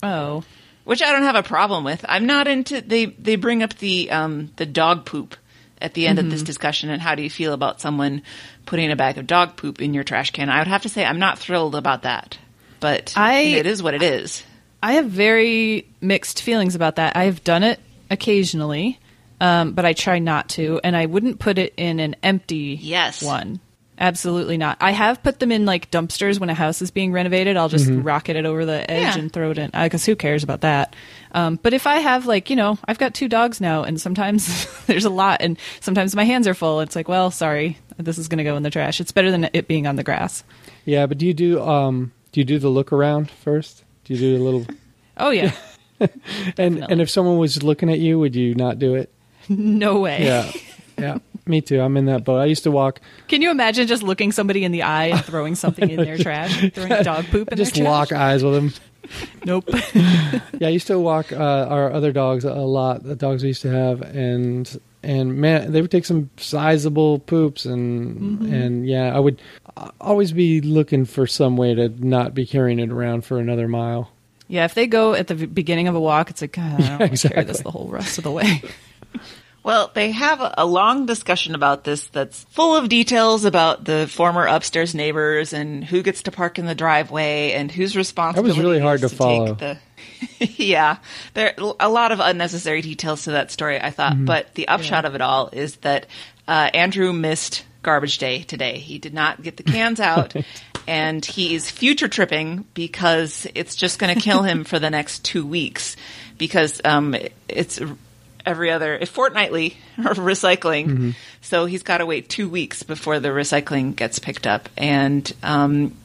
Oh, 0.03 0.43
which 0.83 1.01
I 1.01 1.11
don't 1.11 1.23
have 1.23 1.35
a 1.35 1.43
problem 1.43 1.83
with. 1.83 2.03
I'm 2.07 2.25
not 2.25 2.47
into 2.47 2.81
they 2.81 3.05
they 3.05 3.35
bring 3.35 3.63
up 3.63 3.75
the 3.75 4.11
um 4.11 4.51
the 4.57 4.65
dog 4.65 5.05
poop 5.05 5.35
at 5.81 5.93
the 5.93 6.07
end 6.07 6.17
of 6.19 6.23
Mm-hmm. 6.25 6.31
this 6.31 6.43
discussion 6.43 6.89
and 6.89 7.01
how 7.01 7.15
do 7.15 7.21
you 7.23 7.29
feel 7.29 7.53
about 7.53 7.81
someone 7.81 8.21
putting 8.65 8.89
a 8.91 8.95
bag 8.95 9.17
of 9.17 9.27
dog 9.27 9.57
poop 9.57 9.81
in 9.81 9.93
your 9.93 10.03
trash 10.03 10.31
can? 10.31 10.49
I 10.49 10.59
would 10.59 10.67
have 10.67 10.83
to 10.83 10.89
say 10.89 11.03
I'm 11.05 11.19
not 11.19 11.39
thrilled 11.39 11.75
about 11.75 12.03
that. 12.03 12.37
But 12.79 13.13
I- 13.15 13.41
it 13.41 13.65
is 13.65 13.81
what 13.83 13.93
it 13.93 14.01
is. 14.03 14.43
I 14.81 14.93
have 14.93 15.05
very 15.07 15.87
mixed 16.01 16.41
feelings 16.41 16.75
about 16.75 16.97
that. 16.97 17.15
I 17.15 17.23
have 17.23 17.43
done 17.45 17.63
it 17.63 17.79
occasionally, 18.11 18.99
um, 19.39 19.71
but 19.73 19.85
I 19.85 19.93
try 19.93 20.19
not 20.19 20.49
to, 20.49 20.79
and 20.83 20.95
I 20.95 21.05
wouldn't 21.05 21.39
put 21.39 21.57
it 21.57 21.73
in 21.77 21.99
an 21.99 22.15
empty 22.23 22.77
Yes. 22.81 23.21
one. 23.23 23.59
Absolutely 23.99 24.57
not. 24.57 24.77
I 24.81 24.91
have 24.91 25.21
put 25.21 25.39
them 25.39 25.51
in 25.51 25.65
like 25.65 25.91
dumpsters 25.91 26.39
when 26.39 26.49
a 26.49 26.53
house 26.55 26.81
is 26.81 26.89
being 26.91 27.11
renovated. 27.11 27.57
I'll 27.57 27.69
just 27.69 27.87
rocket 27.89 28.35
it 28.35 28.45
over 28.45 28.65
the 28.65 28.89
edge 28.89 29.15
Yeah. 29.15 29.17
and 29.19 29.31
throw 29.31 29.51
it 29.51 29.57
in 29.59 29.69
because 29.71 30.03
who 30.05 30.15
cares 30.15 30.43
about 30.43 30.61
that? 30.61 30.95
Um, 31.31 31.59
but 31.61 31.73
if 31.73 31.85
I 31.85 31.97
have 31.97 32.25
like 32.25 32.49
you 32.49 32.55
know 32.55 32.77
I've 32.85 32.97
got 32.97 33.13
two 33.13 33.27
dogs 33.29 33.61
now, 33.61 33.83
and 33.83 34.01
sometimes 34.01 34.67
there's 34.87 35.05
a 35.05 35.09
lot, 35.11 35.41
and 35.41 35.57
sometimes 35.79 36.15
my 36.15 36.23
hands 36.23 36.47
are 36.47 36.53
full. 36.55 36.79
It's 36.79 36.95
like, 36.95 37.07
well, 37.07 37.29
sorry, 37.31 37.77
this 37.97 38.17
is 38.17 38.27
going 38.27 38.39
to 38.39 38.43
go 38.43 38.57
in 38.57 38.63
the 38.63 38.71
trash. 38.71 38.99
It's 38.99 39.11
better 39.11 39.29
than 39.31 39.47
it 39.53 39.67
being 39.67 39.85
on 39.87 39.95
the 39.95 40.03
grass. 40.03 40.43
Yeah, 40.85 41.05
but 41.05 41.17
do 41.19 41.27
you 41.27 41.33
do 41.33 41.61
um 41.61 42.11
do 42.31 42.39
you 42.41 42.45
do 42.45 42.57
the 42.59 42.69
look 42.69 42.91
around 42.91 43.29
first? 43.29 43.83
Do 44.05 44.13
you 44.15 44.19
do 44.19 44.41
a 44.41 44.43
little 44.43 44.65
Oh 45.17 45.29
yeah. 45.29 45.53
and 46.57 46.83
and 46.89 46.99
if 46.99 47.09
someone 47.11 47.37
was 47.37 47.61
looking 47.61 47.89
at 47.91 47.99
you, 47.99 48.17
would 48.19 48.35
you 48.35 48.55
not 48.55 48.79
do 48.79 48.95
it? 48.95 49.11
No 49.47 49.99
way. 49.99 50.23
Yeah, 50.25 50.51
yeah. 50.97 51.17
Me 51.45 51.59
too. 51.61 51.81
I'm 51.81 51.97
in 51.97 52.05
that 52.05 52.23
boat. 52.23 52.39
I 52.39 52.45
used 52.45 52.63
to 52.63 52.71
walk, 52.71 53.01
Can 53.27 53.41
you 53.41 53.51
imagine 53.51 53.85
just 53.87 54.01
looking 54.03 54.31
somebody 54.31 54.63
in 54.63 54.71
the 54.71 54.83
eye 54.83 55.07
and 55.07 55.25
throwing 55.25 55.55
something 55.55 55.89
in 55.89 55.97
their 55.97 56.17
trash, 56.27 56.71
throwing 56.71 57.03
dog 57.03 57.25
poop 57.25 57.51
in 57.51 57.57
just 57.57 57.75
their 57.75 57.83
trash? 57.83 58.09
Just 58.09 58.11
lock 58.11 58.19
eyes 58.19 58.43
with 58.43 58.53
them. 58.53 58.73
Nope. 59.45 59.69
Yeah, 60.59 60.67
I 60.67 60.71
used 60.71 60.87
to 60.87 60.97
walk 60.99 61.33
uh, 61.33 61.35
our 61.69 61.91
other 61.91 62.11
dogs 62.13 62.45
a 62.45 62.53
lot. 62.53 63.03
The 63.03 63.15
dogs 63.15 63.43
we 63.43 63.49
used 63.49 63.63
to 63.63 63.69
have, 63.69 64.01
and 64.01 64.79
and 65.01 65.35
man, 65.35 65.73
they 65.73 65.81
would 65.81 65.91
take 65.91 66.05
some 66.05 66.29
sizable 66.37 67.19
poops, 67.19 67.65
and 67.65 68.41
and 68.53 68.87
yeah, 68.87 69.13
I 69.13 69.19
would 69.19 69.41
always 69.99 70.31
be 70.31 70.61
looking 70.61 71.03
for 71.03 71.27
some 71.27 71.57
way 71.57 71.75
to 71.75 71.89
not 71.89 72.33
be 72.33 72.45
carrying 72.45 72.79
it 72.79 72.89
around 72.91 73.25
for 73.25 73.39
another 73.39 73.67
mile. 73.67 74.11
yeah, 74.47 74.63
if 74.63 74.73
they 74.75 74.87
go 74.87 75.13
at 75.15 75.27
the 75.27 75.35
beginning 75.47 75.89
of 75.89 75.95
a 75.95 75.99
walk, 75.99 76.29
it's 76.29 76.41
like, 76.41 76.53
God, 76.53 76.79
I 76.81 76.87
don't 76.87 76.99
want 77.09 77.17
to 77.17 77.29
carry 77.29 77.43
this 77.43 77.59
the 77.59 77.71
whole 77.71 77.89
rest 77.89 78.17
of 78.19 78.23
the 78.23 78.31
way. 78.31 78.61
Well, 79.63 79.91
they 79.93 80.11
have 80.11 80.41
a, 80.41 80.53
a 80.59 80.65
long 80.65 81.05
discussion 81.05 81.55
about 81.55 81.85
this 81.85 82.07
that's 82.07 82.43
full 82.45 82.75
of 82.75 82.89
details 82.89 83.45
about 83.45 83.85
the 83.85 84.07
former 84.07 84.45
upstairs 84.45 84.93
neighbors 84.93 85.53
and 85.53 85.83
who 85.83 86.03
gets 86.03 86.23
to 86.23 86.31
park 86.31 86.59
in 86.59 86.65
the 86.65 86.75
driveway 86.75 87.53
and 87.53 87.71
whose 87.71 87.95
was 88.43 88.59
really 88.59 88.79
hard 88.79 89.01
is 89.03 89.11
to 89.11 89.17
follow. 89.17 89.53
The, 89.53 89.77
yeah, 90.39 90.97
there 91.33 91.53
are 91.57 91.75
a 91.79 91.89
lot 91.89 92.11
of 92.11 92.19
unnecessary 92.19 92.81
details 92.81 93.23
to 93.23 93.31
that 93.31 93.51
story. 93.51 93.79
I 93.79 93.89
thought, 93.89 94.13
Mm-hmm. 94.13 94.25
but 94.25 94.53
the 94.55 94.67
upshot 94.67 95.05
of 95.05 95.15
it 95.15 95.21
all 95.21 95.49
is 95.53 95.77
that 95.77 96.07
uh, 96.47 96.69
Andrew 96.73 97.13
missed 97.13 97.63
garbage 97.83 98.17
day 98.17 98.43
today. 98.43 98.77
He 98.79 98.97
did 98.99 99.13
not 99.13 99.41
get 99.41 99.57
the 99.57 99.63
cans 99.63 99.99
out. 99.99 100.35
And 100.85 101.23
he's 101.23 101.71
future 101.71 102.09
tripping 102.09 102.65
because 102.73 103.47
it's 103.55 103.77
just 103.77 103.99
going 103.99 104.13
to 104.13 104.19
kill 104.19 104.43
him 104.43 104.65
for 104.65 104.79
the 104.79 104.89
next 104.89 105.23
two 105.23 105.45
weeks 105.45 105.95
because 106.37 106.81
um, 106.83 107.15
it's 107.47 107.79
every 108.45 108.71
other 108.71 108.95
if 108.95 109.09
fortnightly 109.09 109.77
or 109.97 110.13
recycling. 110.13 111.15
So 111.41 111.65
he's 111.65 111.83
got 111.83 111.97
to 111.97 112.05
wait 112.05 112.29
two 112.29 112.49
weeks 112.49 112.83
before 112.83 113.19
the 113.19 113.29
recycling 113.29 113.95
gets 113.95 114.19
picked 114.19 114.47
up, 114.47 114.69
and 114.77 115.31
um, 115.43 115.97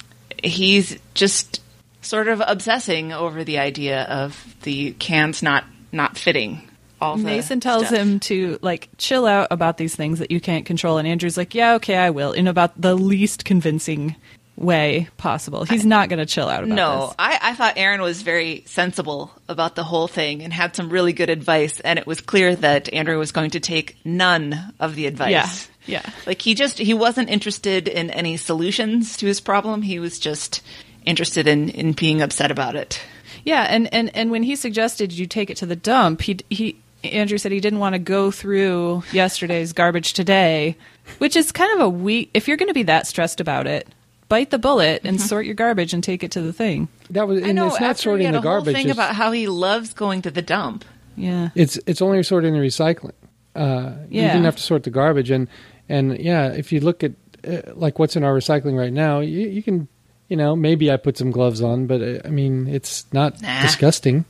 he's 0.43 0.99
just 1.15 1.63
sort 2.03 2.29
of 2.29 2.43
obsessing 2.47 3.13
over 3.13 3.45
the 3.45 3.59
idea 3.59 4.03
of 4.03 4.57
the 4.63 4.93
cans 4.93 5.43
not 5.43 5.65
not 5.93 6.17
fitting. 6.17 6.63
All 7.01 7.17
the 7.17 7.23
Mason 7.23 7.61
tells 7.61 7.87
stuff. 7.87 7.99
him 7.99 8.21
to 8.21 8.59
like 8.61 8.89
chill 8.99 9.25
out 9.25 9.49
about 9.53 9.77
these 9.77 9.95
things 9.95 10.19
that 10.19 10.31
you 10.31 10.41
can't 10.41 10.67
control, 10.67 10.99
and 10.99 11.07
Andrew's 11.07 11.37
like, 11.37 11.55
"Yeah, 11.55 11.75
okay, 11.75 11.97
I 11.97 12.11
will," 12.11 12.33
in 12.33 12.49
about 12.49 12.81
the 12.81 12.95
least 12.95 13.45
convincing 13.45 14.17
way 14.59 15.09
possible. 15.17 15.65
He's 15.65 15.87
not 15.87 16.09
going 16.09 16.19
to 16.19 16.27
chill 16.27 16.49
out 16.49 16.65
about 16.65 16.75
No, 16.75 17.07
this. 17.07 17.15
I, 17.19 17.39
I 17.41 17.55
thought 17.55 17.75
Aaron 17.77 18.03
was 18.03 18.23
very 18.23 18.65
sensible 18.67 19.31
about 19.49 19.77
the 19.77 19.85
whole 19.85 20.09
thing 20.09 20.43
and 20.43 20.53
had 20.53 20.75
some 20.75 20.91
really 20.91 21.13
good 21.13 21.31
advice. 21.31 21.81
And 21.81 21.99
it 21.99 22.07
was 22.07 22.21
clear 22.21 22.57
that 22.57 22.93
Andrew 22.93 23.19
was 23.19 23.33
going 23.33 23.51
to 23.51 23.61
take 23.61 23.97
none 24.05 24.75
of 24.81 24.97
the 24.97 25.07
advice. 25.07 25.69
Yeah, 25.87 26.03
yeah. 26.03 26.11
Like 26.27 26.43
he 26.43 26.55
just, 26.55 26.79
he 26.79 26.93
wasn't 26.93 27.31
interested 27.31 27.87
in 27.87 28.11
any 28.11 28.37
solutions 28.37 29.17
to 29.19 29.27
his 29.27 29.41
problem. 29.41 29.83
He 29.83 30.01
was 30.01 30.19
just 30.19 30.61
interested 31.05 31.47
in, 31.47 31.69
in 31.69 31.93
being 31.93 32.21
upset 32.21 32.51
about 32.51 32.75
it. 32.75 33.01
Yeah, 33.45 33.63
and, 33.63 33.93
and, 33.95 34.15
and 34.15 34.31
when 34.31 34.43
he 34.43 34.57
suggested 34.57 35.13
you 35.13 35.27
take 35.27 35.51
it 35.51 35.59
to 35.59 35.67
the 35.67 35.77
dump, 35.77 36.21
he 36.21 36.39
he 36.51 36.81
Andrew 37.05 37.39
said 37.39 37.53
he 37.53 37.61
didn't 37.61 37.79
want 37.79 37.95
to 37.95 38.01
go 38.01 38.33
through 38.33 39.05
yesterday's 39.13 39.73
garbage 39.73 40.13
today, 40.13 40.77
which 41.19 41.37
is 41.37 41.53
kind 41.53 41.73
of 41.75 41.87
a 41.87 41.89
weak. 41.89 42.31
If 42.35 42.49
you're 42.49 42.57
going 42.57 42.69
to 42.69 42.75
be 42.75 42.83
that 42.83 43.07
stressed 43.07 43.41
about 43.41 43.69
it, 43.69 43.87
bite 44.29 44.51
the 44.51 44.59
bullet 44.59 45.03
and 45.05 45.21
sort 45.21 45.47
your 45.47 45.55
garbage 45.55 45.93
and 45.95 46.03
take 46.05 46.23
it 46.23 46.31
to 46.33 46.41
the 46.43 46.53
thing. 46.53 46.89
That 47.11 47.27
was, 47.27 47.43
I 47.43 47.53
know. 47.53 47.67
it's 47.69 47.81
not 47.81 47.91
after 47.91 48.01
he 48.01 48.05
sorting 48.05 48.27
had 48.27 48.35
the 48.35 48.39
a 48.39 48.43
whole 48.43 48.51
garbage. 48.61 48.75
thing 48.75 48.91
about 48.91 49.15
how 49.15 49.33
he 49.33 49.47
loves 49.49 49.95
going 49.95 50.23
to 50.23 50.31
the 50.31 50.43
dump. 50.43 50.85
Yeah, 51.17 51.51
it's 51.55 51.79
it's 51.87 52.01
only 52.03 52.23
sorting 52.23 52.53
the 52.55 52.61
recycling. 52.61 53.13
Uh, 53.57 53.93
You 54.09 54.23
didn't 54.23 54.45
have 54.45 54.57
to 54.57 54.63
sort 54.63 54.85
the 54.85 54.91
garbage, 54.91 55.31
and 55.31 55.49
and 55.89 56.19
yeah, 56.19 56.49
if 56.53 56.71
you 56.73 56.81
look 56.81 57.03
at 57.03 57.13
uh, 57.47 57.73
like 57.75 57.99
what's 57.99 58.15
in 58.17 58.23
our 58.25 58.35
recycling 58.35 58.79
right 58.79 58.93
now, 58.93 59.21
you, 59.21 59.49
you 59.49 59.63
can, 59.63 59.89
you 60.29 60.37
know, 60.37 60.55
maybe 60.55 60.93
I 60.93 60.97
put 60.97 61.17
some 61.17 61.31
gloves 61.33 61.61
on, 61.61 61.87
but 61.87 62.01
uh, 62.03 62.21
I 62.25 62.29
mean, 62.31 62.69
it's 62.69 63.05
not 63.13 63.41
Nah. 63.43 63.63
disgusting. 63.63 64.27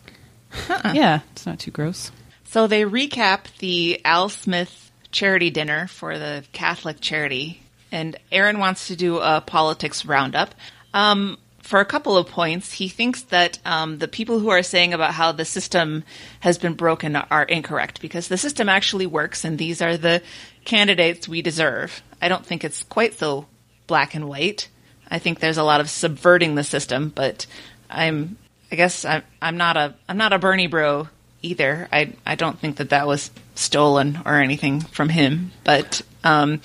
yeah, 0.95 1.21
it's 1.33 1.45
not 1.47 1.59
too 1.59 1.71
gross. 1.71 2.11
So 2.45 2.67
they 2.67 2.85
recap 2.85 3.41
the 3.59 4.01
Al 4.05 4.29
Smith 4.31 4.91
charity 5.11 5.51
dinner 5.51 5.87
for 5.89 6.19
the 6.19 6.45
Catholic 6.53 7.01
charity, 7.01 7.61
and 7.91 8.17
Aaron 8.31 8.59
wants 8.59 8.89
to 8.89 8.97
do 8.97 9.19
a 9.19 9.43
politics 9.45 10.05
roundup. 10.05 10.55
Um, 10.95 11.39
for 11.69 11.81
a 11.81 11.85
couple 11.85 12.17
of 12.17 12.29
points, 12.29 12.73
he 12.73 12.89
thinks 12.89 13.23
that 13.25 13.59
um, 13.67 13.99
the 13.99 14.09
people 14.09 14.39
who 14.39 14.49
are 14.49 14.63
saying 14.63 14.95
about 14.95 15.13
how 15.13 15.33
the 15.33 15.45
system 15.45 16.03
has 16.41 16.57
been 16.57 16.73
broken 16.73 17.15
are 17.15 17.43
incorrect 17.43 18.01
because 18.01 18.29
the 18.29 18.39
system 18.39 18.71
actually 18.71 19.07
works, 19.07 19.45
and 19.45 19.59
these 19.59 19.83
are 19.83 19.99
the 19.99 20.23
candidates 20.65 21.29
we 21.29 21.43
deserve. 21.43 22.03
I 22.23 22.29
don't 22.29 22.47
think 22.47 22.65
it's 22.65 22.85
quite 22.85 23.19
so 23.19 23.47
black 23.87 24.15
and 24.15 24.29
white. 24.29 24.69
I 25.11 25.19
think 25.19 25.41
there's 25.41 25.59
a 25.59 25.63
lot 25.63 25.81
of 25.81 25.91
subverting 25.91 26.55
the 26.55 26.65
system, 26.65 27.13
but 27.15 27.47
I'm, 27.91 28.39
I 28.73 28.77
guess 28.77 29.05
I'm, 29.05 29.23
I'm 29.43 29.59
not 29.59 29.77
a, 29.77 29.95
I'm 30.09 30.17
not 30.17 30.33
a 30.33 30.39
Bernie 30.39 30.69
bro 30.69 31.09
either. 31.43 31.89
I, 31.93 32.15
I 32.25 32.35
don't 32.35 32.59
think 32.59 32.77
that 32.77 32.91
that 32.91 33.07
was 33.07 33.31
stolen 33.55 34.21
or 34.25 34.41
anything 34.41 34.81
from 34.81 35.11
him. 35.11 35.53
But, 35.65 36.01
um, 36.25 36.61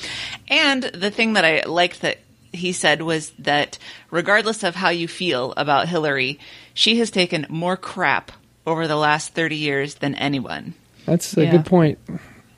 and 0.47 0.83
the 0.83 1.11
thing 1.11 1.33
that 1.33 1.45
I 1.45 1.63
liked 1.67 2.01
that 2.01 2.19
he 2.51 2.71
said 2.71 3.01
was 3.01 3.31
that 3.39 3.77
regardless 4.11 4.63
of 4.63 4.75
how 4.75 4.89
you 4.89 5.07
feel 5.07 5.53
about 5.57 5.87
Hillary, 5.87 6.39
she 6.73 6.99
has 6.99 7.09
taken 7.09 7.45
more 7.49 7.75
crap 7.77 8.31
over 8.65 8.87
the 8.87 8.95
last 8.95 9.33
30 9.33 9.55
years 9.55 9.95
than 9.95 10.15
anyone. 10.15 10.73
That's 11.05 11.35
a 11.35 11.43
Yeah. 11.45 11.51
good 11.51 11.65
point. 11.65 11.99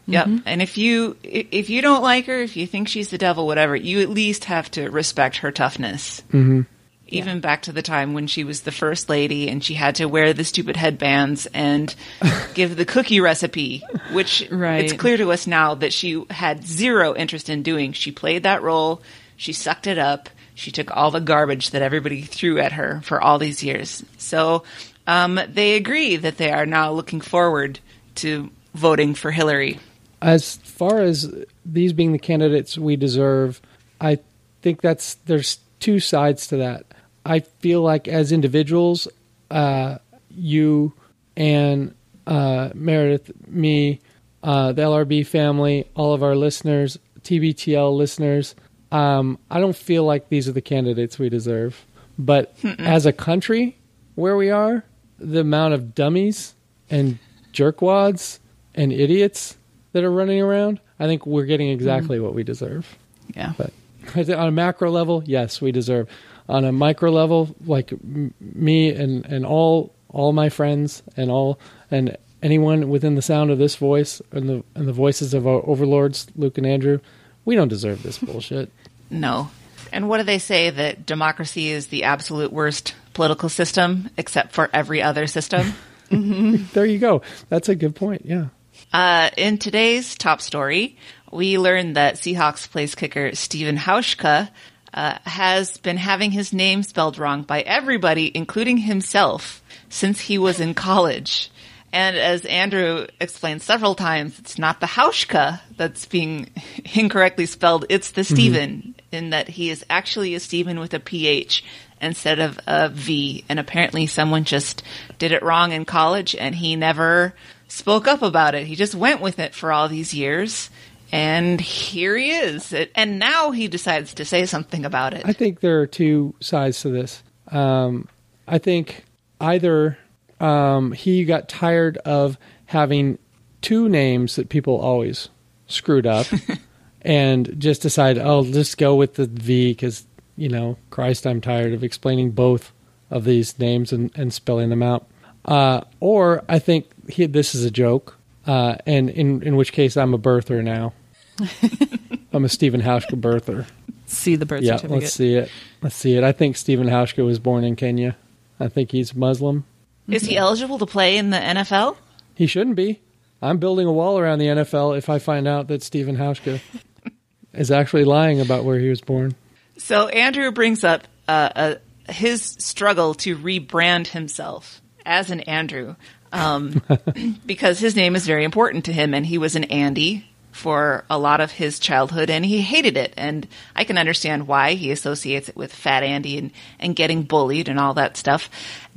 Yep. 0.07 0.27
And 0.45 0.61
if 0.61 0.77
you 0.77 1.17
if 1.23 1.69
you 1.71 1.81
don't 1.81 2.03
like 2.03 2.27
her, 2.27 2.39
if 2.41 2.55
you 2.57 2.67
think 2.67 2.87
she's 2.87 3.09
the 3.09 3.17
devil, 3.17 3.47
whatever, 3.47 3.75
you 3.75 4.01
at 4.01 4.09
least 4.09 4.45
have 4.45 4.69
to 4.71 4.89
respect 4.89 5.37
her 5.37 5.51
toughness. 5.51 6.21
Mm-hmm. 6.31 6.61
Even 7.07 7.39
back 7.39 7.63
to 7.63 7.71
the 7.71 7.81
time 7.81 8.13
when 8.13 8.27
she 8.27 8.43
was 8.43 8.61
the 8.61 8.71
first 8.71 9.09
lady 9.09 9.47
and 9.49 9.63
she 9.63 9.75
had 9.75 9.95
to 9.95 10.05
wear 10.05 10.33
the 10.33 10.43
stupid 10.43 10.75
headbands 10.75 11.45
and 11.53 11.93
give 12.55 12.75
the 12.75 12.85
cookie 12.85 13.19
recipe, 13.19 13.83
which 14.11 14.47
Right. 14.51 14.83
it's 14.85 14.93
clear 14.93 15.17
to 15.17 15.31
us 15.31 15.45
now 15.45 15.75
that 15.75 15.93
she 15.93 16.23
had 16.29 16.65
zero 16.65 17.15
interest 17.15 17.49
in 17.49 17.61
doing. 17.63 17.93
She 17.93 18.11
played 18.11 18.43
that 18.43 18.63
role, 18.63 19.01
she 19.37 19.53
sucked 19.53 19.85
it 19.87 19.97
up, 19.97 20.29
she 20.55 20.71
took 20.71 20.95
all 20.95 21.11
the 21.11 21.19
garbage 21.21 21.71
that 21.71 21.81
everybody 21.81 22.21
threw 22.21 22.59
at 22.59 22.71
her 22.71 23.01
for 23.03 23.21
all 23.21 23.37
these 23.37 23.61
years. 23.63 24.03
So 24.17 24.63
um, 25.05 25.39
they 25.47 25.75
agree 25.75 26.15
that 26.15 26.37
they 26.37 26.51
are 26.51 26.65
now 26.65 26.91
looking 26.91 27.21
forward 27.21 27.79
to 28.15 28.49
voting 28.73 29.13
for 29.13 29.31
Hillary. 29.31 29.79
As 30.21 30.55
far 30.57 31.01
as 31.01 31.31
these 31.65 31.93
being 31.93 32.13
the 32.13 32.19
candidates 32.19 32.77
we 32.77 32.95
deserve, 32.95 33.61
I 34.01 34.19
think 34.61 34.81
that's 34.81 35.15
there's 35.25 35.59
two 35.79 35.99
sides 35.99 36.47
to 36.47 36.57
that. 36.57 36.85
I 37.25 37.39
feel 37.39 37.81
like 37.81 38.07
as 38.07 38.31
individuals, 38.31 39.07
uh, 39.49 39.97
you 40.29 40.93
and 41.35 41.95
uh, 42.27 42.69
Meredith, 42.73 43.31
me, 43.47 43.99
uh, 44.43 44.71
the 44.73 44.83
LRB 44.83 45.25
family, 45.25 45.87
all 45.95 46.13
of 46.13 46.23
our 46.23 46.35
listeners, 46.35 46.99
TBTL 47.21 47.95
listeners, 47.95 48.55
um, 48.91 49.39
I 49.49 49.59
don't 49.59 49.75
feel 49.75 50.03
like 50.03 50.29
these 50.29 50.47
are 50.47 50.51
the 50.51 50.61
candidates 50.61 51.17
we 51.17 51.29
deserve. 51.29 51.85
But 52.17 52.55
as 52.79 53.05
a 53.05 53.11
country, 53.11 53.77
where 54.15 54.37
we 54.37 54.49
are, 54.49 54.85
the 55.17 55.41
amount 55.41 55.73
of 55.73 55.95
dummies 55.95 56.53
and 56.89 57.19
jerkwads 57.51 58.39
and 58.73 58.93
idiots 58.93 59.57
that 59.91 60.03
are 60.03 60.11
running 60.11 60.41
around, 60.41 60.79
I 60.99 61.07
think 61.07 61.25
we're 61.25 61.45
getting 61.45 61.69
exactly 61.69 62.19
what 62.19 62.33
we 62.33 62.43
deserve. 62.43 62.97
Yeah. 63.35 63.53
But 63.57 63.71
on 64.15 64.47
a 64.47 64.51
macro 64.51 64.89
level, 64.91 65.23
yes, 65.25 65.61
we 65.61 65.71
deserve. 65.71 66.07
On 66.47 66.63
a 66.63 66.71
micro 66.71 67.09
level, 67.11 67.55
like 67.65 67.91
m- 67.91 68.33
me 68.39 68.91
and, 68.91 69.25
and 69.25 69.45
all 69.45 69.93
all 70.09 70.31
my 70.31 70.49
friends 70.49 71.03
and 71.17 71.29
all 71.31 71.59
and 71.91 72.15
anyone 72.43 72.89
within 72.89 73.15
the 73.15 73.21
sound 73.21 73.49
of 73.51 73.57
this 73.57 73.75
voice 73.75 74.21
and 74.31 74.47
the 74.47 74.63
and 74.75 74.87
the 74.87 74.93
voices 74.93 75.33
of 75.33 75.47
our 75.47 75.61
overlords, 75.67 76.27
Luke 76.35 76.57
and 76.57 76.67
Andrew, 76.67 76.99
we 77.45 77.55
don't 77.55 77.67
deserve 77.67 78.03
this 78.03 78.17
bullshit. 78.17 78.71
No. 79.09 79.49
And 79.91 80.09
what 80.09 80.17
do 80.17 80.23
they 80.23 80.39
say 80.39 80.69
that 80.69 81.05
democracy 81.05 81.69
is 81.69 81.87
the 81.87 82.03
absolute 82.03 82.51
worst 82.51 82.95
political 83.13 83.49
system 83.49 84.09
except 84.17 84.51
for 84.53 84.69
every 84.73 85.01
other 85.01 85.27
system? 85.27 85.73
There 86.11 86.85
you 86.85 86.99
go. 86.99 87.23
That's 87.49 87.67
a 87.67 87.73
good 87.73 87.95
point. 87.95 88.21
Yeah. 88.25 88.49
Uh, 88.95 89.29
in 89.35 89.57
today's 89.57 90.15
top 90.15 90.39
story, 90.39 90.95
we 91.29 91.57
learned 91.57 91.97
that 91.97 92.15
Seahawks 92.15 92.71
place 92.71 92.95
kicker 92.95 93.35
Steven 93.35 93.75
Hauschka 93.75 94.49
uh, 94.93 95.17
has 95.25 95.75
been 95.79 95.97
having 95.97 96.31
his 96.31 96.53
name 96.53 96.81
spelled 96.81 97.17
wrong 97.17 97.43
by 97.43 97.59
everybody, 97.59 98.31
including 98.33 98.77
himself, 98.77 99.61
since 99.89 100.21
he 100.21 100.37
was 100.37 100.61
in 100.61 100.73
college. 100.75 101.51
And 101.91 102.15
as 102.15 102.45
Andrew 102.45 103.05
explained 103.19 103.61
several 103.61 103.95
times, 103.95 104.39
it's 104.39 104.57
not 104.57 104.79
the 104.79 104.85
Hauschka 104.85 105.59
that's 105.75 106.05
being 106.05 106.49
incorrectly 106.93 107.47
spelled, 107.47 107.85
it's 107.89 108.11
the 108.11 108.23
Steven, 108.23 108.95
in 109.11 109.31
that 109.31 109.49
he 109.49 109.71
is 109.71 109.83
actually 109.89 110.35
a 110.35 110.39
Steven 110.39 110.79
with 110.79 110.93
a 110.93 111.01
PH 111.01 111.65
instead 111.99 112.39
of 112.39 112.57
a 112.65 112.87
V. 112.87 113.43
And 113.49 113.59
apparently 113.59 114.07
someone 114.07 114.45
just 114.45 114.83
did 115.19 115.33
it 115.33 115.43
wrong 115.43 115.73
in 115.73 115.83
college 115.83 116.33
and 116.33 116.55
he 116.55 116.77
never 116.77 117.33
spoke 117.67 118.07
up 118.07 118.21
about 118.21 118.55
it. 118.55 118.67
He 118.67 118.75
just 118.75 118.95
went 118.95 119.21
with 119.21 119.39
it 119.39 119.53
for 119.53 119.71
all 119.71 119.87
these 119.87 120.13
years. 120.13 120.69
And 121.11 121.61
here 121.61 122.17
he 122.17 122.31
is. 122.31 122.73
And 122.95 123.19
now 123.19 123.51
he 123.51 123.67
decides 123.67 124.15
to 124.15 124.25
say 124.25 124.45
something 124.45 124.85
about 124.85 125.13
it. 125.13 125.25
I 125.25 125.33
think 125.33 125.59
there 125.59 125.81
are 125.81 125.87
two 125.87 126.35
sides 126.39 126.81
to 126.81 126.89
this. 126.89 127.23
Um, 127.51 128.09
I 128.47 128.57
think 128.57 129.05
either 129.39 129.97
um, 130.39 130.91
he 130.91 131.25
got 131.25 131.47
tired 131.47 131.97
of 131.97 132.37
having 132.65 133.19
two 133.61 133.87
names 133.87 134.35
that 134.35 134.49
people 134.49 134.79
always 134.79 135.29
screwed 135.67 136.05
up 136.05 136.27
and 137.01 137.59
just 137.59 137.81
decided, 137.81 138.23
oh, 138.23 138.41
let's 138.41 138.75
go 138.75 138.95
with 138.95 139.15
the 139.15 139.27
V 139.27 139.71
because, 139.71 140.05
you 140.35 140.49
know, 140.49 140.77
Christ, 140.89 141.25
I'm 141.25 141.41
tired 141.41 141.73
of 141.73 141.83
explaining 141.83 142.31
both 142.31 142.71
of 143.09 143.23
these 143.23 143.57
names 143.59 143.93
and, 143.93 144.11
and 144.15 144.33
spelling 144.33 144.69
them 144.69 144.83
out. 144.83 145.07
Uh, 145.45 145.81
or 145.99 146.43
I 146.49 146.59
think 146.59 146.87
he, 147.09 147.25
this 147.27 147.53
is 147.55 147.63
a 147.65 147.71
joke, 147.71 148.17
uh, 148.47 148.75
and 148.85 149.09
in, 149.09 149.43
in 149.43 149.55
which 149.55 149.71
case 149.71 149.95
I'm 149.95 150.13
a 150.13 150.17
birther 150.19 150.63
now. 150.63 150.93
I'm 152.33 152.43
a 152.45 152.49
Stephen 152.49 152.81
Hauschka 152.81 153.19
birther. 153.19 153.65
See 154.07 154.35
the 154.35 154.45
birth 154.45 154.61
Yeah, 154.63 154.77
certificate. 154.77 155.01
let's 155.03 155.13
see 155.13 155.35
it. 155.35 155.49
Let's 155.81 155.95
see 155.95 156.15
it. 156.15 156.23
I 156.23 156.31
think 156.31 156.57
Stephen 156.57 156.87
Hauschka 156.87 157.25
was 157.25 157.39
born 157.39 157.63
in 157.63 157.75
Kenya. 157.75 158.15
I 158.59 158.67
think 158.67 158.91
he's 158.91 159.15
Muslim. 159.15 159.65
Is 160.07 160.23
he 160.23 160.37
eligible 160.37 160.77
to 160.79 160.85
play 160.85 161.17
in 161.17 161.29
the 161.31 161.37
NFL? 161.37 161.97
He 162.35 162.45
shouldn't 162.47 162.75
be. 162.75 163.01
I'm 163.41 163.57
building 163.57 163.87
a 163.87 163.91
wall 163.91 164.17
around 164.19 164.39
the 164.39 164.45
NFL 164.47 164.97
if 164.97 165.09
I 165.09 165.19
find 165.19 165.47
out 165.47 165.67
that 165.67 165.83
Stephen 165.83 166.17
Hauschka 166.17 166.59
is 167.53 167.71
actually 167.71 168.03
lying 168.05 168.39
about 168.41 168.63
where 168.63 168.79
he 168.79 168.89
was 168.89 169.01
born. 169.01 169.35
So 169.77 170.07
Andrew 170.07 170.51
brings 170.51 170.83
up 170.83 171.03
uh, 171.27 171.49
uh, 171.55 171.75
his 172.09 172.41
struggle 172.59 173.13
to 173.15 173.35
rebrand 173.37 174.07
himself 174.07 174.81
as 175.05 175.31
an 175.31 175.41
Andrew 175.41 175.95
um, 176.31 176.81
because 177.45 177.79
his 177.79 177.95
name 177.95 178.15
is 178.15 178.27
very 178.27 178.43
important 178.43 178.85
to 178.85 178.93
him, 178.93 179.13
and 179.13 179.25
he 179.25 179.37
was 179.37 179.55
an 179.55 179.65
Andy 179.65 180.27
for 180.51 181.03
a 181.09 181.19
lot 181.19 181.41
of 181.41 181.51
his 181.51 181.79
childhood, 181.79 182.29
and 182.29 182.45
he 182.45 182.61
hated 182.61 182.95
it. 182.95 183.13
And 183.17 183.45
I 183.75 183.83
can 183.83 183.97
understand 183.97 184.47
why 184.47 184.75
he 184.75 184.89
associates 184.91 185.49
it 185.49 185.55
with 185.55 185.73
Fat 185.73 186.01
Andy 186.01 186.37
and, 186.37 186.51
and 186.79 186.95
getting 186.95 187.23
bullied 187.23 187.67
and 187.67 187.77
all 187.77 187.93
that 187.95 188.15
stuff. 188.15 188.49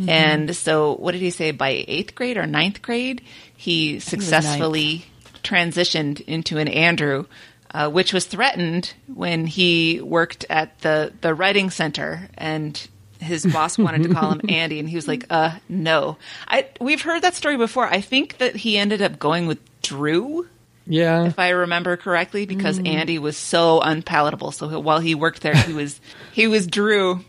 And 0.08 0.54
so, 0.54 0.94
what 0.94 1.12
did 1.12 1.20
he 1.20 1.30
say? 1.30 1.50
By 1.50 1.84
eighth 1.88 2.14
grade 2.14 2.36
or 2.36 2.46
ninth 2.46 2.80
grade, 2.80 3.22
he 3.56 3.98
successfully 3.98 5.06
transitioned 5.42 6.20
into 6.20 6.58
an 6.58 6.68
Andrew, 6.68 7.26
uh, 7.72 7.90
which 7.90 8.12
was 8.12 8.26
threatened 8.26 8.94
when 9.12 9.46
he 9.46 10.00
worked 10.00 10.44
at 10.48 10.78
the, 10.80 11.12
the 11.22 11.34
writing 11.34 11.70
center 11.70 12.28
and 12.36 12.88
his 13.20 13.44
boss 13.46 13.76
wanted 13.78 14.04
to 14.04 14.14
call 14.14 14.32
him 14.32 14.40
Andy 14.48 14.78
and 14.78 14.88
he 14.88 14.96
was 14.96 15.08
like, 15.08 15.24
uh, 15.30 15.58
no. 15.68 16.16
I, 16.46 16.66
we've 16.80 17.02
heard 17.02 17.22
that 17.22 17.34
story 17.34 17.56
before. 17.56 17.86
I 17.86 18.00
think 18.00 18.38
that 18.38 18.56
he 18.56 18.78
ended 18.78 19.02
up 19.02 19.18
going 19.18 19.46
with 19.46 19.58
Drew, 19.82 20.46
Yeah. 20.86 21.24
if 21.26 21.38
I 21.38 21.50
remember 21.50 21.96
correctly, 21.96 22.46
because 22.46 22.78
Andy 22.78 23.18
was 23.18 23.36
so 23.36 23.80
unpalatable. 23.80 24.52
So 24.52 24.78
while 24.80 25.00
he 25.00 25.14
worked 25.14 25.40
there, 25.42 25.54
he 25.56 25.72
was, 25.72 26.00
he 26.32 26.46
was 26.46 26.66
Drew. 26.66 27.24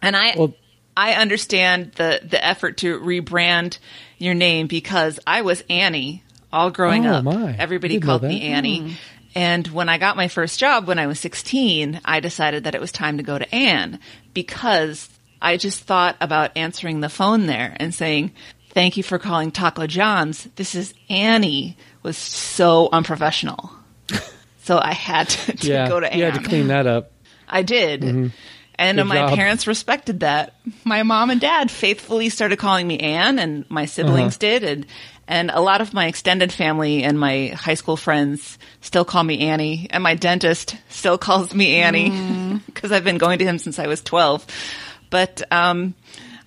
And 0.00 0.16
I, 0.16 0.34
Well- 0.36 0.54
I 0.96 1.14
understand 1.14 1.92
the, 1.92 2.20
the 2.22 2.44
effort 2.44 2.76
to 2.78 3.00
rebrand 3.00 3.78
your 4.18 4.34
name 4.34 4.66
because 4.66 5.18
I 5.26 5.40
was 5.42 5.64
Annie 5.70 6.22
all 6.52 6.70
growing 6.70 7.06
Oh, 7.06 7.14
up. 7.14 7.24
my. 7.24 7.56
Everybody 7.58 7.98
called 7.98 8.22
me. 8.22 8.42
Annie. 8.42 8.96
And 9.34 9.66
when 9.68 9.88
I 9.88 9.96
got 9.96 10.18
my 10.18 10.28
first 10.28 10.60
job 10.60 10.86
when 10.86 10.98
I 10.98 11.06
was 11.06 11.18
16, 11.18 12.02
I 12.04 12.20
decided 12.20 12.64
that 12.64 12.74
it 12.74 12.80
was 12.82 12.92
time 12.92 13.16
to 13.16 13.22
go 13.22 13.38
to 13.38 13.54
Anne 13.54 13.98
because 14.34 15.08
I 15.42 15.56
just 15.56 15.80
thought 15.80 16.16
about 16.20 16.56
answering 16.56 17.00
the 17.00 17.08
phone 17.08 17.46
there 17.46 17.76
and 17.78 17.92
saying, 17.94 18.30
thank 18.70 18.96
you 18.96 19.02
for 19.02 19.18
calling 19.18 19.50
Taco 19.50 19.86
John's. 19.86 20.44
This 20.56 20.74
is 20.74 20.94
Annie 21.10 21.76
was 22.02 22.16
so 22.16 22.88
unprofessional. 22.92 23.70
so 24.62 24.78
I 24.78 24.92
had 24.92 25.28
to, 25.30 25.56
to 25.56 25.66
yeah. 25.66 25.88
go 25.88 26.00
to 26.00 26.10
Anne. 26.10 26.18
you 26.18 26.24
had 26.24 26.34
to 26.34 26.48
clean 26.48 26.68
that 26.68 26.86
up. 26.86 27.10
I 27.48 27.62
did. 27.62 28.04
And 28.04 28.96
Good 28.98 29.04
my 29.04 29.16
job. 29.16 29.34
parents 29.34 29.66
respected 29.66 30.20
that. 30.20 30.54
My 30.84 31.02
mom 31.02 31.30
and 31.30 31.40
dad 31.40 31.70
faithfully 31.70 32.30
started 32.30 32.58
calling 32.58 32.86
me 32.88 32.98
Anne, 32.98 33.38
and 33.38 33.68
my 33.70 33.84
siblings 33.84 34.34
Uh-huh. 34.34 34.58
did, 34.58 34.64
and 34.64 34.86
and 35.28 35.50
a 35.50 35.60
lot 35.60 35.80
of 35.80 35.92
my 35.94 36.06
extended 36.06 36.52
family 36.52 37.04
and 37.04 37.20
my 37.20 37.48
high 37.48 37.74
school 37.74 37.96
friends 37.96 38.58
still 38.80 39.04
call 39.04 39.22
me 39.22 39.40
Annie, 39.40 39.86
and 39.90 40.02
my 40.02 40.14
dentist 40.14 40.76
still 40.88 41.18
calls 41.26 41.54
me 41.54 41.76
Annie 41.76 42.58
because 42.66 42.90
I've 42.92 43.04
been 43.04 43.18
going 43.18 43.38
to 43.40 43.44
him 43.44 43.58
since 43.58 43.78
I 43.78 43.86
was 43.86 44.00
twelve. 44.00 44.44
But 45.12 45.42
um, 45.52 45.94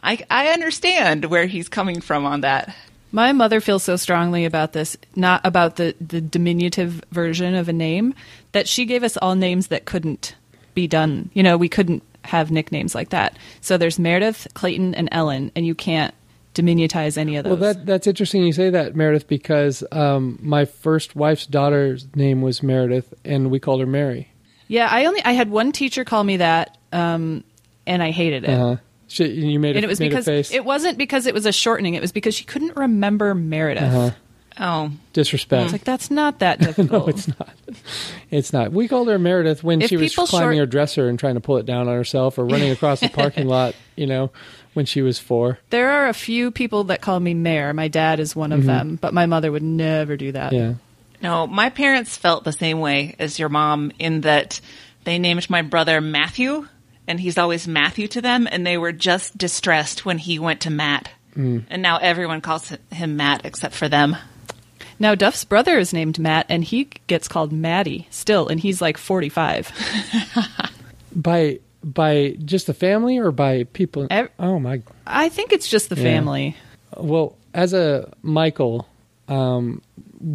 I 0.04 0.26
I 0.30 0.48
understand 0.50 1.26
where 1.26 1.46
he's 1.46 1.70
coming 1.70 2.02
from 2.02 2.26
on 2.26 2.42
that. 2.42 2.76
My 3.12 3.32
mother 3.32 3.62
feels 3.62 3.84
so 3.84 3.96
strongly 3.96 4.44
about 4.44 4.74
this, 4.74 4.98
not 5.16 5.40
about 5.46 5.78
the, 5.78 5.96
the 6.02 6.20
diminutive 6.20 7.02
version 7.12 7.56
of 7.56 7.70
a 7.70 7.74
name, 7.74 8.14
that 8.52 8.68
she 8.68 8.84
gave 8.84 9.04
us 9.04 9.16
all 9.16 9.36
names 9.36 9.68
that 9.68 9.86
couldn't 9.86 10.36
be 10.74 10.86
done. 10.86 11.30
You 11.34 11.44
know, 11.44 11.56
we 11.56 11.70
couldn't 11.70 12.04
have 12.26 12.52
nicknames 12.52 12.94
like 12.94 13.10
that. 13.10 13.38
So 13.62 13.78
there's 13.78 14.00
Meredith, 14.00 14.48
Clayton, 14.54 14.96
and 14.96 15.08
Ellen, 15.14 15.52
and 15.56 15.66
you 15.66 15.76
can't 15.76 16.14
diminutize 16.56 17.18
any 17.18 17.36
of 17.38 17.44
those. 17.44 17.60
Well, 17.60 17.74
that 17.74 17.86
that's 17.86 18.08
interesting 18.08 18.44
you 18.44 18.52
say 18.52 18.70
that, 18.72 18.96
Meredith, 18.96 19.28
because 19.28 19.84
um, 19.92 20.40
my 20.42 20.66
first 20.66 21.16
wife's 21.16 21.46
daughter's 21.46 22.08
name 22.16 22.42
was 22.42 22.64
Meredith, 22.64 23.14
and 23.24 23.52
we 23.52 23.60
called 23.60 23.80
her 23.80 23.86
Mary. 23.86 24.30
yeah, 24.68 24.88
I 24.92 25.06
only 25.06 25.24
I 25.24 25.34
had 25.34 25.50
one 25.50 25.72
teacher 25.72 26.04
call 26.04 26.24
me 26.24 26.38
that, 26.38 26.78
um, 26.92 27.44
and 27.88 28.02
I 28.04 28.12
hated 28.12 28.44
it. 28.44 28.50
Uh-huh. 28.50 28.78
She, 29.08 29.26
you 29.28 29.60
made 29.60 29.76
a, 29.76 29.80
And 29.80 29.86
it 29.86 29.88
was 29.88 30.00
made 30.00 30.08
a 30.08 30.10
because 30.10 30.26
face. 30.26 30.52
it 30.52 30.66
wasn't 30.66 30.98
because 30.98 31.28
it 31.28 31.34
was 31.34 31.46
a 31.46 31.52
shortening. 31.52 31.94
It 31.94 32.02
was 32.02 32.12
because 32.12 32.34
she 32.34 32.44
couldn't 32.44 32.76
remember 32.76 33.36
Meredith. 33.36 33.84
Uh-huh. 33.84 34.12
Oh, 34.58 34.92
disrespect. 35.12 35.64
It's 35.66 35.72
like 35.74 35.84
that's 35.84 36.10
not 36.10 36.40
that 36.40 36.60
difficult. 36.60 36.90
no, 37.08 37.14
it's 37.14 37.28
not. 37.28 37.50
It's 38.32 38.54
not. 38.54 38.72
We 38.72 38.88
called 38.88 39.10
her 39.10 39.20
Meredith 39.20 39.64
when 39.66 39.82
If 39.82 39.90
she 39.90 39.98
was 39.98 40.16
climbing 40.16 40.30
short- 40.30 40.56
her 40.58 40.66
dresser 40.66 41.10
and 41.10 41.20
trying 41.20 41.34
to 41.36 41.42
pull 41.42 41.58
it 41.58 41.66
down 41.66 41.90
on 41.90 41.96
herself, 41.96 42.38
or 42.38 42.46
running 42.46 42.72
across 42.72 43.00
the 43.02 43.10
parking 43.10 43.48
lot. 43.48 43.76
You 43.98 44.08
know, 44.08 44.32
when 44.74 44.86
she 44.86 45.02
was 45.02 45.20
four. 45.20 45.58
There 45.70 45.90
are 45.90 46.10
a 46.10 46.14
few 46.14 46.52
people 46.52 46.84
that 46.86 47.00
call 47.00 47.18
me 47.18 47.34
Mayor. 47.34 47.72
My 47.74 47.88
dad 47.88 48.20
is 48.20 48.36
one 48.36 48.52
of 48.52 48.66
them, 48.66 48.98
but 49.02 49.14
my 49.14 49.26
mother 49.26 49.50
would 49.50 49.64
never 49.64 50.18
do 50.18 50.34
that. 50.34 50.52
Yeah. 50.52 50.74
No, 51.22 51.48
my 51.48 51.70
parents 51.70 52.18
felt 52.18 52.44
the 52.44 52.52
same 52.52 52.82
way 52.82 53.16
as 53.20 53.40
your 53.40 53.48
mom 53.48 53.94
in 53.98 54.20
that 54.22 54.60
they 55.06 55.18
named 55.18 55.50
my 55.50 55.62
brother 55.62 56.02
Matthew, 56.02 56.68
and 57.08 57.20
he's 57.20 57.38
always 57.38 57.68
Matthew 57.68 58.08
to 58.10 58.22
them, 58.22 58.48
and 58.52 58.66
they 58.66 58.78
were 58.78 58.92
just 58.92 59.38
distressed 59.38 60.06
when 60.06 60.18
he 60.18 60.40
went 60.40 60.62
to 60.62 60.70
Matt. 60.70 61.10
And 61.36 61.82
now 61.82 61.98
everyone 61.98 62.40
calls 62.40 62.72
him 62.94 63.18
Matt 63.18 63.46
except 63.46 63.76
for 63.76 63.90
them. 63.90 64.16
Now 65.00 65.16
Duff's 65.16 65.44
brother 65.44 65.78
is 65.78 65.92
named 65.92 66.18
Matt, 66.18 66.46
and 66.48 66.64
he 66.64 66.86
gets 67.08 67.28
called 67.28 67.52
Matty 67.52 68.08
still, 68.10 68.48
and 68.48 68.58
he's 68.60 68.82
like 68.82 68.98
forty-five. 68.98 69.70
By 71.16 71.60
by 71.84 72.36
just 72.44 72.68
the 72.68 72.74
family 72.74 73.18
or 73.20 73.32
by 73.32 73.66
people? 73.66 74.08
Ev- 74.10 74.30
oh 74.40 74.60
my. 74.60 74.82
I 75.06 75.30
think 75.30 75.54
it's 75.54 75.68
just 75.68 75.90
the 75.90 75.96
Yeah. 75.96 76.04
family. 76.04 76.56
Well, 76.98 77.38
as 77.54 77.74
a 77.74 78.12
Michael, 78.22 78.88
um, 79.28 79.82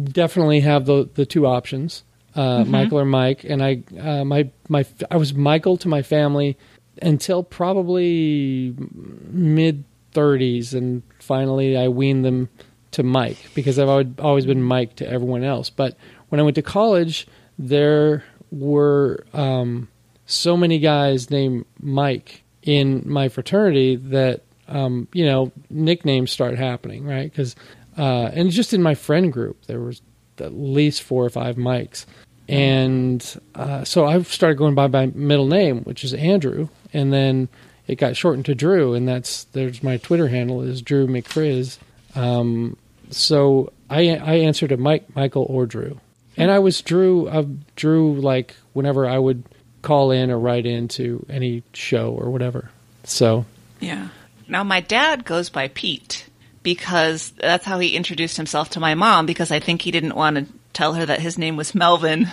definitely 0.03 0.61
have 0.61 0.85
the 0.85 1.09
the 1.13 1.25
two 1.25 1.45
options, 1.45 2.03
uh, 2.35 2.63
Michael 2.65 2.99
or 2.99 3.05
Mike. 3.05 3.43
And 3.43 3.63
I 3.63 3.83
uh, 3.99 4.23
my 4.23 4.49
my 4.69 4.85
I 5.09 5.17
was 5.17 5.33
Michael 5.33 5.77
to 5.77 5.87
my 5.87 6.01
family 6.01 6.57
until 7.01 7.43
probably 7.43 8.75
mid 8.77 9.83
thirties, 10.11 10.73
and 10.73 11.03
finally 11.19 11.77
I 11.77 11.87
weaned 11.87 12.25
them 12.25 12.49
to 12.91 13.03
Mike 13.03 13.37
because 13.55 13.79
I've 13.79 13.89
always, 13.89 14.07
always 14.19 14.45
been 14.45 14.61
Mike 14.61 14.95
to 14.97 15.09
everyone 15.09 15.43
else. 15.43 15.69
But 15.69 15.97
when 16.29 16.39
I 16.39 16.43
went 16.43 16.55
to 16.55 16.61
college, 16.61 17.27
there 17.57 18.23
were 18.51 19.25
um, 19.33 19.87
so 20.25 20.57
many 20.57 20.79
guys 20.79 21.29
named 21.29 21.65
Mike 21.79 22.43
in 22.63 23.03
my 23.05 23.29
fraternity 23.29 23.95
that 23.95 24.41
um, 24.67 25.07
you 25.13 25.25
know 25.25 25.51
nicknames 25.69 26.31
start 26.31 26.57
happening, 26.57 27.05
right? 27.05 27.29
Because 27.29 27.55
uh, 27.97 28.29
and 28.33 28.51
just 28.51 28.73
in 28.73 28.81
my 28.81 28.95
friend 28.95 29.31
group, 29.31 29.65
there 29.65 29.81
was 29.81 30.01
at 30.41 30.53
least 30.53 31.03
four 31.03 31.23
or 31.25 31.29
five 31.29 31.55
mics. 31.55 32.05
and 32.49 33.39
uh, 33.55 33.83
so 33.83 34.05
I 34.05 34.21
started 34.23 34.57
going 34.57 34.75
by 34.75 34.87
my 34.87 35.05
middle 35.13 35.47
name, 35.47 35.83
which 35.83 36.03
is 36.03 36.13
Andrew, 36.13 36.67
and 36.93 37.13
then 37.13 37.47
it 37.87 37.95
got 37.95 38.15
shortened 38.15 38.45
to 38.45 38.55
Drew, 38.55 38.93
and 38.93 39.07
that's 39.07 39.45
there's 39.45 39.83
my 39.83 39.97
Twitter 39.97 40.27
handle 40.27 40.61
is 40.61 40.81
Drew 40.81 41.07
McFrizz. 41.07 41.77
Um, 42.15 42.77
so 43.09 43.71
I 43.89 44.15
I 44.15 44.33
answered 44.35 44.69
to 44.69 44.77
Mike, 44.77 45.15
Michael, 45.15 45.45
or 45.49 45.65
Drew, 45.65 45.99
and 46.37 46.51
I 46.51 46.59
was 46.59 46.81
Drew. 46.81 47.29
I 47.29 47.45
Drew 47.75 48.19
like 48.19 48.55
whenever 48.73 49.07
I 49.07 49.17
would 49.17 49.43
call 49.81 50.11
in 50.11 50.29
or 50.29 50.39
write 50.39 50.65
into 50.65 51.25
any 51.29 51.63
show 51.73 52.11
or 52.11 52.29
whatever. 52.29 52.69
So 53.03 53.45
Yeah. 53.79 54.09
Now 54.47 54.63
my 54.63 54.81
dad 54.81 55.25
goes 55.25 55.49
by 55.49 55.69
Pete 55.69 56.25
because 56.63 57.31
that's 57.31 57.65
how 57.65 57.79
he 57.79 57.95
introduced 57.95 58.37
himself 58.37 58.69
to 58.71 58.79
my 58.79 58.95
mom 58.95 59.25
because 59.25 59.51
I 59.51 59.59
think 59.59 59.81
he 59.81 59.91
didn't 59.91 60.15
want 60.15 60.37
to 60.37 60.45
tell 60.73 60.93
her 60.93 61.05
that 61.05 61.19
his 61.19 61.37
name 61.37 61.57
was 61.57 61.75
Melvin. 61.75 62.27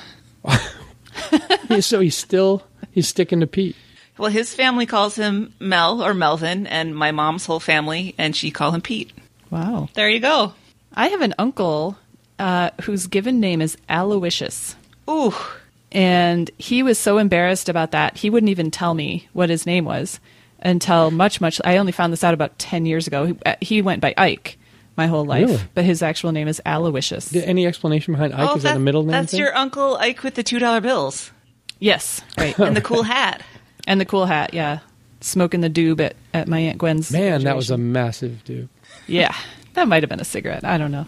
so 1.81 2.01
he's 2.01 2.17
still 2.17 2.63
he's 2.93 3.09
sticking 3.09 3.41
to 3.41 3.47
Pete. 3.47 3.77
Well, 4.17 4.31
his 4.31 4.55
family 4.55 4.87
calls 4.87 5.15
him 5.15 5.55
Mel 5.61 6.03
or 6.03 6.13
Melvin 6.13 6.67
and 6.67 6.97
my 6.97 7.13
mom's 7.13 7.47
whole 7.47 7.61
family 7.61 8.15
and 8.19 8.35
she 8.35 8.51
call 8.51 8.73
him 8.73 8.81
Pete. 8.81 9.13
Wow. 9.51 9.89
There 9.95 10.11
you 10.11 10.21
go. 10.21 10.55
I 10.95 11.09
have 11.09 11.21
an 11.21 11.35
uncle 11.39 11.97
uh, 12.39 12.71
whose 12.83 13.07
given 13.07 13.41
name 13.41 13.63
is 13.63 13.77
Aloysius. 13.89 14.77
Ooh. 15.09 15.35
And 15.91 16.51
he 16.59 16.83
was 16.83 16.99
so 16.99 17.19
embarrassed 17.19 17.69
about 17.69 17.93
that, 17.93 18.19
he 18.19 18.29
wouldn't 18.29 18.51
even 18.51 18.71
tell 18.71 18.93
me 18.93 19.29
what 19.33 19.49
his 19.49 19.65
name 19.65 19.85
was 19.85 20.21
until 20.61 21.11
much, 21.11 21.41
much. 21.41 21.61
I 21.65 21.77
only 21.79 21.93
found 21.93 22.13
this 22.13 22.25
out 22.25 22.35
about 22.35 22.59
10 22.59 22.87
years 22.87 23.07
ago. 23.07 23.27
He, 23.27 23.37
uh, 23.47 23.55
he 23.61 23.83
went 23.83 24.01
by 24.01 24.15
Ike 24.17 24.59
my 24.97 25.07
whole 25.07 25.25
life, 25.25 25.47
Really? 25.49 25.61
but 25.75 25.85
his 25.85 26.03
actual 26.03 26.33
name 26.33 26.49
is 26.49 26.61
Aloysius. 26.67 27.31
Did- 27.31 27.45
Any 27.45 27.67
explanation 27.67 28.15
behind 28.15 28.35
Ike? 28.35 28.49
oh, 28.51 28.57
Is 28.57 28.63
that 28.65 28.77
a 28.77 28.81
middle 28.81 29.03
name? 29.03 29.13
That's 29.13 29.31
thing? 29.31 29.41
your 29.41 29.57
uncle 29.57 29.97
Ike 29.97 30.23
with 30.25 30.35
the 30.35 30.43
two 30.43 30.59
dollar 30.59 30.81
bills 30.81 31.31
Yes, 31.79 32.21
right. 32.37 32.59
and 32.59 32.77
the 32.77 32.81
cool 32.81 33.05
hat. 33.05 33.43
and 33.87 34.01
the 34.01 34.05
cool 34.05 34.27
hat, 34.27 34.53
yeah. 34.55 34.81
Smoking 35.21 35.61
the 35.61 35.71
doob 35.71 36.01
at, 36.01 36.17
at 36.35 36.49
my 36.49 36.59
Aunt 36.59 36.79
Gwen's. 36.79 37.11
man. 37.13 37.45
That 37.45 37.57
was 37.57 37.71
a 37.71 37.79
massive 37.79 38.43
dude. 38.45 38.69
Yeah, 39.07 39.35
that 39.75 39.87
might 39.89 40.03
have 40.03 40.11
been 40.11 40.21
a 40.21 40.25
cigarette. 40.25 40.65
I 40.65 40.79
don't 40.79 40.91
know. 40.93 41.07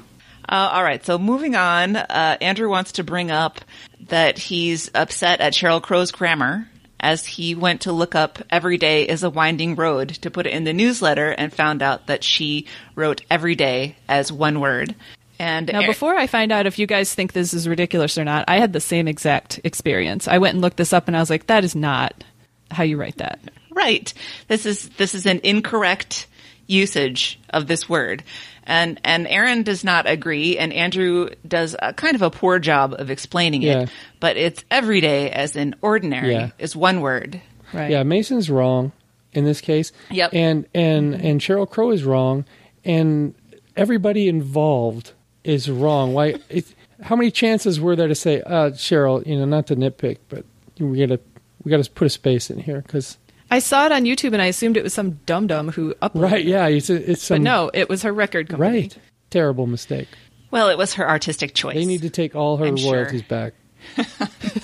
Uh, 0.48 0.70
all 0.72 0.82
right, 0.82 1.04
so 1.04 1.16
moving 1.18 1.54
on, 1.54 1.94
uh, 1.96 2.36
Andrew 2.40 2.68
wants 2.68 2.92
to 2.92 3.04
bring 3.04 3.30
up 3.30 3.60
that 4.08 4.36
he's 4.38 4.90
upset 4.94 5.40
at 5.40 5.52
Sheryl 5.52 5.80
Crow's 5.82 6.10
grammar 6.12 6.68
as 7.00 7.26
he 7.26 7.54
went 7.54 7.82
to 7.82 7.92
look 7.92 8.14
up 8.14 8.38
"Every 8.50 8.78
day 8.78 9.04
is 9.04 9.22
a 9.22 9.30
winding 9.30 9.74
road" 9.74 10.10
to 10.22 10.30
put 10.30 10.46
it 10.46 10.52
in 10.52 10.64
the 10.64 10.72
newsletter 10.72 11.30
and 11.30 11.52
found 11.52 11.82
out 11.82 12.06
that 12.06 12.22
she 12.24 12.66
wrote 12.94 13.22
"every 13.30 13.54
day" 13.54 13.96
as 14.08 14.30
one 14.30 14.60
word. 14.60 14.94
And 15.38 15.70
Now, 15.72 15.86
before 15.86 16.16
I 16.16 16.26
find 16.26 16.52
out 16.52 16.66
if 16.66 16.78
you 16.78 16.86
guys 16.86 17.14
think 17.14 17.32
this 17.32 17.54
is 17.54 17.66
ridiculous 17.66 18.18
or 18.18 18.24
not, 18.24 18.44
I 18.46 18.58
had 18.58 18.74
the 18.74 18.80
same 18.80 19.08
exact 19.08 19.58
experience. 19.64 20.28
I 20.28 20.36
went 20.36 20.52
and 20.52 20.60
looked 20.60 20.76
this 20.76 20.92
up, 20.92 21.08
and 21.08 21.16
I 21.16 21.20
was 21.20 21.30
like, 21.30 21.46
"That 21.46 21.64
is 21.64 21.74
not 21.74 22.24
how 22.70 22.84
you 22.84 22.98
write 22.98 23.16
that." 23.16 23.40
Right. 23.70 24.12
This 24.48 24.66
is 24.66 24.90
this 24.90 25.14
is 25.14 25.24
an 25.24 25.40
incorrect 25.42 26.26
usage 26.66 27.38
of 27.50 27.66
this 27.66 27.88
word. 27.88 28.22
And 28.70 29.00
and 29.04 29.26
Aaron 29.26 29.64
does 29.64 29.82
not 29.82 30.08
agree 30.08 30.56
and 30.56 30.72
Andrew 30.72 31.28
does 31.46 31.74
a 31.76 31.92
kind 31.92 32.14
of 32.14 32.22
a 32.22 32.30
poor 32.30 32.60
job 32.60 32.94
of 32.96 33.10
explaining 33.10 33.62
Yeah. 33.62 33.80
it. 33.80 33.90
But 34.20 34.36
it's 34.36 34.64
everyday 34.70 35.30
as 35.30 35.56
in 35.56 35.74
ordinary 35.82 36.32
Yeah. 36.34 36.50
is 36.58 36.76
one 36.76 37.00
word. 37.00 37.40
Right? 37.72 37.90
Yeah, 37.90 38.04
Mason's 38.04 38.48
wrong 38.48 38.92
in 39.32 39.44
this 39.44 39.60
case. 39.60 39.90
Yep. 40.10 40.30
And 40.34 40.66
and 40.72 41.14
and 41.14 41.40
Sheryl 41.40 41.68
Crow 41.68 41.90
is 41.90 42.04
wrong, 42.04 42.44
and 42.84 43.34
everybody 43.76 44.28
involved 44.28 45.12
is 45.42 45.68
wrong. 45.70 46.12
Why? 46.14 46.34
It, 46.48 46.72
how 47.02 47.16
many 47.16 47.30
chances 47.30 47.80
were 47.80 47.96
there 47.96 48.08
to 48.08 48.14
say, 48.14 48.40
uh, 48.42 48.70
Sheryl? 48.70 49.26
You 49.26 49.36
know, 49.38 49.46
not 49.46 49.66
to 49.68 49.76
nitpick, 49.76 50.18
but 50.28 50.44
we 50.78 50.98
gotta 50.98 51.18
we 51.64 51.70
gotta 51.70 51.90
put 51.90 52.06
a 52.06 52.10
space 52.10 52.50
in 52.50 52.58
here 52.60 52.82
because 52.82 53.18
I 53.50 53.58
saw 53.58 53.86
it 53.86 53.92
on 53.92 54.04
YouTube, 54.04 54.32
and 54.32 54.40
I 54.40 54.46
assumed 54.46 54.76
it 54.76 54.82
was 54.84 54.94
some 54.94 55.18
dum 55.26 55.46
dum 55.46 55.70
who 55.70 55.94
uploaded. 55.94 56.30
right, 56.30 56.44
yeah, 56.44 56.66
it's 56.68 56.88
it's 56.90 57.22
some 57.22 57.36
But 57.36 57.42
no, 57.42 57.70
it 57.74 57.88
was 57.88 58.02
her 58.02 58.12
record 58.12 58.48
company. 58.48 58.70
right 58.82 58.98
terrible 59.30 59.66
mistake. 59.66 60.08
Well, 60.50 60.68
it 60.68 60.78
was 60.78 60.94
her 60.94 61.08
artistic 61.08 61.54
choice. 61.54 61.74
They 61.76 61.84
need 61.84 62.02
to 62.02 62.10
take 62.10 62.34
all 62.34 62.56
her 62.56 62.66
I'm 62.66 62.76
sure. 62.76 62.94
royalties 62.94 63.22
back, 63.22 63.52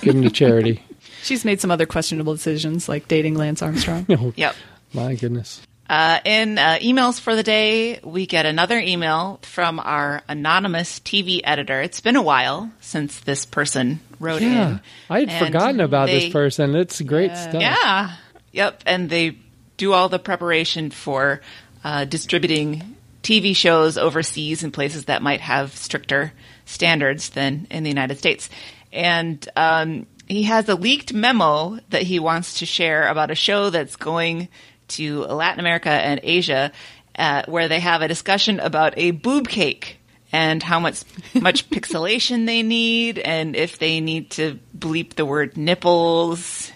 give 0.01 0.13
them 0.13 0.23
to 0.23 0.29
charity. 0.29 0.81
She's 1.23 1.43
made 1.45 1.59
some 1.61 1.71
other 1.71 1.85
questionable 1.85 2.33
decisions, 2.33 2.87
like 2.89 3.07
dating 3.07 3.35
Lance 3.35 3.61
Armstrong. 3.61 4.05
Oh, 4.09 4.33
Yep. 4.35 4.55
my 4.93 5.15
goodness. 5.15 5.61
Uh, 5.89 6.19
in 6.25 6.57
uh, 6.57 6.77
emails 6.81 7.17
for 7.17 7.33
the 7.37 7.43
day, 7.43 7.99
we 8.03 8.25
get 8.25 8.45
another 8.45 8.77
email 8.77 9.39
from 9.41 9.79
our 9.79 10.21
anonymous 10.27 10.99
TV 10.99 11.39
editor. 11.45 11.81
It's 11.81 12.01
been 12.01 12.17
a 12.17 12.21
while 12.21 12.69
since 12.81 13.21
this 13.21 13.45
person 13.45 14.01
wrote 14.19 14.41
Yeah, 14.41 14.67
in. 14.71 14.81
I 15.09 15.19
had 15.23 15.45
forgotten 15.45 15.79
about 15.79 16.07
they- 16.07 16.19
this 16.25 16.33
person. 16.33 16.75
It's 16.75 16.99
great 17.01 17.31
stuff. 17.37 17.61
Yeah. 17.61 18.11
Yep. 18.51 18.83
And 18.85 19.09
they 19.09 19.37
do 19.77 19.93
all 19.93 20.09
the 20.09 20.19
preparation 20.19 20.89
for 20.91 21.41
uh, 21.83 22.05
distributing 22.05 22.95
TV 23.23 23.55
shows 23.55 23.97
overseas 23.97 24.63
in 24.63 24.71
places 24.71 25.05
that 25.05 25.21
might 25.21 25.41
have 25.41 25.75
stricter 25.75 26.33
standards 26.65 27.29
than 27.29 27.67
in 27.69 27.83
the 27.83 27.89
United 27.89 28.17
States. 28.17 28.49
And 28.91 29.47
um, 29.55 30.07
he 30.27 30.43
has 30.43 30.67
a 30.69 30.75
leaked 30.75 31.13
memo 31.13 31.79
that 31.89 32.03
he 32.03 32.19
wants 32.19 32.59
to 32.59 32.65
share 32.65 33.07
about 33.07 33.31
a 33.31 33.35
show 33.35 33.69
that's 33.69 33.95
going 33.95 34.49
to 34.89 35.21
Latin 35.21 35.59
America 35.59 35.89
and 35.89 36.19
Asia, 36.23 36.71
uh, 37.17 37.43
where 37.47 37.67
they 37.67 37.79
have 37.79 38.01
a 38.01 38.07
discussion 38.07 38.59
about 38.59 38.93
a 38.97 39.11
boob 39.11 39.47
cake 39.47 39.99
and 40.31 40.61
how 40.61 40.79
much 40.79 41.03
much 41.33 41.69
pixelation 41.69 42.45
they 42.45 42.63
need, 42.63 43.19
and 43.19 43.55
if 43.55 43.79
they 43.79 43.99
need 43.99 44.31
to 44.31 44.59
bleep 44.77 45.15
the 45.15 45.25
word 45.25 45.57
nipples. 45.57 46.71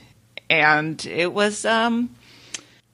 And 0.51 1.03
it 1.05 1.31
was 1.33 1.63
um, 1.63 2.13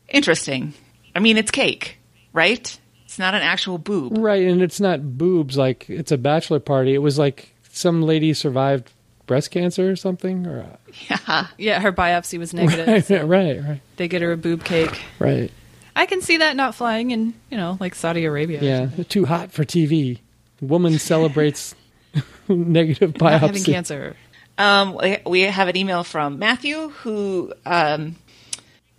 interesting. 0.07 0.73
I 1.15 1.19
mean, 1.19 1.37
it's 1.37 1.49
cake, 1.49 1.97
right? 2.31 2.79
It's 3.05 3.17
not 3.17 3.33
an 3.33 3.41
actual 3.41 3.79
boob. 3.79 4.17
Right, 4.17 4.45
and 4.45 4.61
it's 4.61 4.79
not 4.79 5.17
boobs 5.17 5.57
like 5.57 5.89
it's 5.89 6.11
a 6.11 6.17
bachelor 6.19 6.59
party. 6.59 6.93
It 6.93 6.99
was 6.99 7.17
like 7.17 7.51
some 7.71 8.03
lady 8.03 8.33
survived 8.35 8.91
breast 9.25 9.49
cancer 9.49 9.89
or 9.89 9.95
something. 9.95 10.45
Or 10.45 10.67
Yeah. 11.09 11.47
yeah, 11.57 11.79
her 11.79 11.91
biopsy 11.91 12.37
was 12.37 12.53
negative. 12.53 12.87
right, 12.87 13.03
so 13.03 13.25
right, 13.25 13.59
right, 13.63 13.81
they 13.95 14.07
get 14.07 14.21
her 14.21 14.31
a 14.33 14.37
boob 14.37 14.63
cake. 14.63 15.01
right. 15.19 15.51
I 15.95 16.05
can 16.05 16.21
see 16.21 16.37
that 16.37 16.55
not 16.55 16.75
flying 16.75 17.09
in, 17.09 17.33
you 17.49 17.57
know, 17.57 17.75
like 17.79 17.95
Saudi 17.95 18.23
Arabia. 18.25 18.61
Yeah, 18.61 19.03
too 19.09 19.25
hot 19.25 19.51
for 19.51 19.65
TV. 19.65 20.19
Woman 20.61 20.99
celebrates 20.99 21.73
negative 22.47 23.13
biopsy. 23.13 23.31
Not 23.31 23.41
having 23.41 23.63
cancer. 23.63 24.15
Um, 24.57 24.99
we- 25.25 25.41
have 25.41 25.67
an 25.67 25.77
email 25.77 26.03
from 26.03 26.39
Matthew 26.39 26.89
who 26.89 27.53
um, 27.65 28.15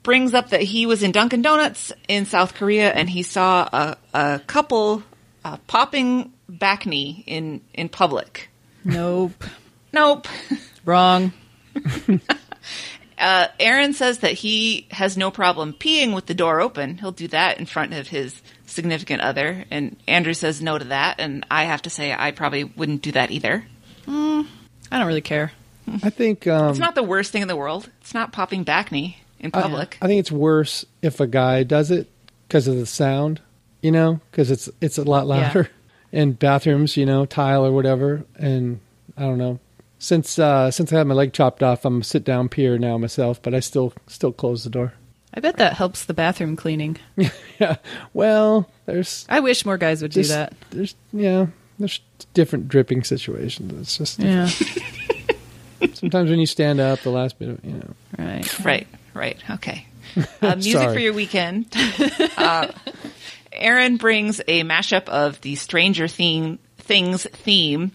brings 0.03 0.35
up 0.35 0.51
that 0.51 0.63
he 0.63 0.87
was 0.87 1.03
in 1.03 1.13
Dunkin' 1.13 1.43
Donuts 1.43 1.93
in 2.07 2.27
South 2.27 2.55
Korea 2.55 2.93
and 2.93 3.11
he 3.11 3.23
saw 3.23 3.69
a, 3.73 3.97
a 4.15 4.41
couple 4.47 5.03
uh, 5.45 5.57
popping 5.67 6.33
back 6.49 6.87
knee 6.87 7.25
in, 7.27 7.61
in 7.75 7.89
public. 7.89 8.49
Nope. 8.85 9.45
Nope. 9.93 10.29
Wrong. 10.85 11.33
Uh, 13.19 13.49
Aaron 13.59 13.93
says 13.95 14.19
that 14.19 14.33
he 14.33 14.87
has 14.93 15.17
no 15.17 15.31
problem 15.33 15.73
peeing 15.73 16.15
with 16.15 16.27
the 16.27 16.35
door 16.35 16.61
open. 16.61 16.99
He'll 16.99 17.11
do 17.11 17.27
that 17.29 17.59
in 17.59 17.67
front 17.67 17.93
of 17.93 18.07
his 18.07 18.41
significant 18.67 19.23
other. 19.23 19.65
And 19.73 19.97
Andrew 20.07 20.35
says 20.35 20.63
no 20.63 20.79
to 20.79 20.85
that. 20.85 21.17
And 21.19 21.45
I 21.51 21.65
have 21.65 21.83
to 21.83 21.91
say, 21.91 22.15
I 22.17 22.31
probably 22.31 22.63
wouldn't 22.63 23.03
do 23.03 23.11
that 23.13 23.33
either. 23.33 23.65
I 24.91 24.99
don't 24.99 25.07
really 25.07 25.21
care. 25.21 25.53
I 26.03 26.11
think 26.11 26.47
um, 26.47 26.71
It's 26.71 26.79
not 26.79 26.95
the 26.95 27.03
worst 27.03 27.33
thing 27.33 27.43
in 27.43 27.49
the 27.49 27.57
world. 27.57 27.89
It's 28.01 28.13
not 28.15 28.33
popping 28.33 28.63
back 28.63 28.93
knee 28.93 29.19
in 29.41 29.51
public. 29.51 29.97
I 30.03 30.07
think 30.07 30.21
it's 30.21 30.33
worse 30.33 30.85
if 31.03 31.21
a 31.21 31.27
guy 31.27 31.63
does 31.63 31.91
it 31.91 32.09
because 32.47 32.69
of 32.69 32.77
the 32.77 32.87
sound, 32.87 33.41
you 33.81 33.91
know, 33.91 34.21
because 34.31 34.51
it's 34.51 34.69
it's 34.81 34.99
a 34.99 35.05
lot 35.05 35.27
louder. 35.27 35.71
In 36.11 36.33
bathrooms, 36.33 36.97
you 36.97 37.05
know, 37.05 37.27
tile 37.27 37.67
or 37.67 37.71
whatever, 37.71 38.25
and 38.37 38.81
I 39.19 39.25
don't 39.25 39.37
know. 39.37 39.59
Since 39.99 40.39
uh, 40.39 40.71
since 40.71 40.91
I 40.91 40.97
had 40.97 41.07
my 41.07 41.15
leg 41.15 41.35
chopped 41.35 41.63
off, 41.63 41.85
I'm 41.85 42.01
a 42.01 42.05
sit 42.05 42.25
down 42.25 42.49
peer 42.49 42.79
now 42.79 42.97
myself, 42.97 43.43
but 43.43 43.53
I 43.55 43.61
still 43.61 43.93
still 44.07 44.33
close 44.33 44.65
the 44.65 44.71
door. 44.71 44.95
I 45.35 45.41
bet 45.41 45.59
that 45.59 45.75
helps 45.75 46.07
the 46.07 46.15
bathroom 46.15 46.57
cleaning. 46.57 46.97
Yeah, 47.61 47.77
well, 48.15 48.71
there's 48.87 49.27
I 49.29 49.41
wish 49.41 49.67
more 49.67 49.77
guys 49.77 50.01
would 50.01 50.13
do 50.13 50.23
that. 50.23 50.55
There's 50.71 50.95
yeah, 51.13 51.49
there's 51.79 52.01
different 52.35 52.69
dripping 52.69 53.05
situations. 53.05 53.73
It's 53.81 53.99
just 53.99 54.19
Yeah. 54.19 54.49
sometimes 55.95 56.31
when 56.31 56.39
you 56.41 56.47
stand 56.47 56.81
up, 56.81 57.01
the 57.01 57.11
last 57.11 57.39
bit 57.39 57.49
of 57.51 57.65
you 57.65 57.73
know. 57.73 57.95
right. 58.19 58.65
Right, 58.65 58.87
right. 59.15 59.39
Okay. 59.51 59.87
Uh, 60.41 60.55
music 60.55 60.73
Sorry. 60.73 60.95
for 60.95 61.01
your 61.01 61.13
weekend. 61.13 61.67
uh, 62.39 62.69
Aaron 63.53 63.99
brings 63.99 64.41
a 64.49 64.63
mashup 64.65 65.09
of 65.09 65.41
the 65.43 65.55
Stranger 65.55 66.09
theme, 66.09 66.59
Things 66.79 67.25
theme 67.25 67.93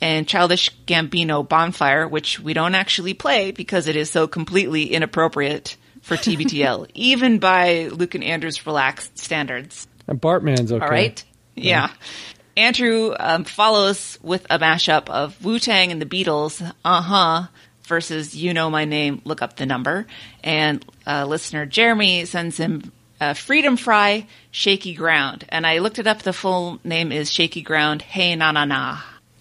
and 0.00 0.28
Childish 0.28 0.70
Gambino 0.86 1.46
Bonfire, 1.46 2.06
which 2.06 2.38
we 2.38 2.54
don't 2.54 2.74
actually 2.76 3.14
play 3.14 3.50
because 3.50 3.88
it 3.88 3.96
is 3.96 4.10
so 4.10 4.26
completely 4.28 4.92
inappropriate 4.92 5.76
for 6.02 6.16
TBTL, 6.16 6.88
even 6.94 7.38
by 7.40 7.88
Luke 7.88 8.14
and 8.14 8.22
Andrew's 8.22 8.64
relaxed 8.66 9.18
standards. 9.18 9.88
And 10.06 10.20
Bartman's 10.20 10.70
okay. 10.70 10.84
All 10.84 10.90
right. 10.90 11.22
Yeah. 11.56 11.90
Andrew 12.56 13.14
um, 13.18 13.44
follows 13.44 14.18
with 14.22 14.46
a 14.48 14.58
mashup 14.58 15.08
of 15.10 15.44
Wu 15.44 15.58
Tang 15.58 15.92
and 15.92 16.00
the 16.00 16.06
Beatles, 16.06 16.62
uh 16.84 17.02
huh, 17.02 17.42
versus 17.84 18.34
You 18.34 18.54
Know 18.54 18.70
My 18.70 18.84
Name, 18.84 19.20
Look 19.24 19.42
Up 19.42 19.56
the 19.56 19.66
Number. 19.66 20.06
And 20.42 20.84
uh, 21.06 21.26
listener 21.26 21.66
Jeremy 21.66 22.24
sends 22.24 22.56
him 22.56 22.92
uh, 23.20 23.34
Freedom 23.34 23.76
Fry, 23.76 24.26
Shaky 24.50 24.94
Ground. 24.94 25.44
And 25.50 25.66
I 25.66 25.78
looked 25.78 25.98
it 25.98 26.06
up. 26.06 26.22
The 26.22 26.32
full 26.32 26.80
name 26.84 27.12
is 27.12 27.30
Shaky 27.30 27.62
Ground, 27.62 28.02
Hey 28.02 28.34
Na 28.36 28.52
Na 28.52 28.64
Na. 28.64 28.98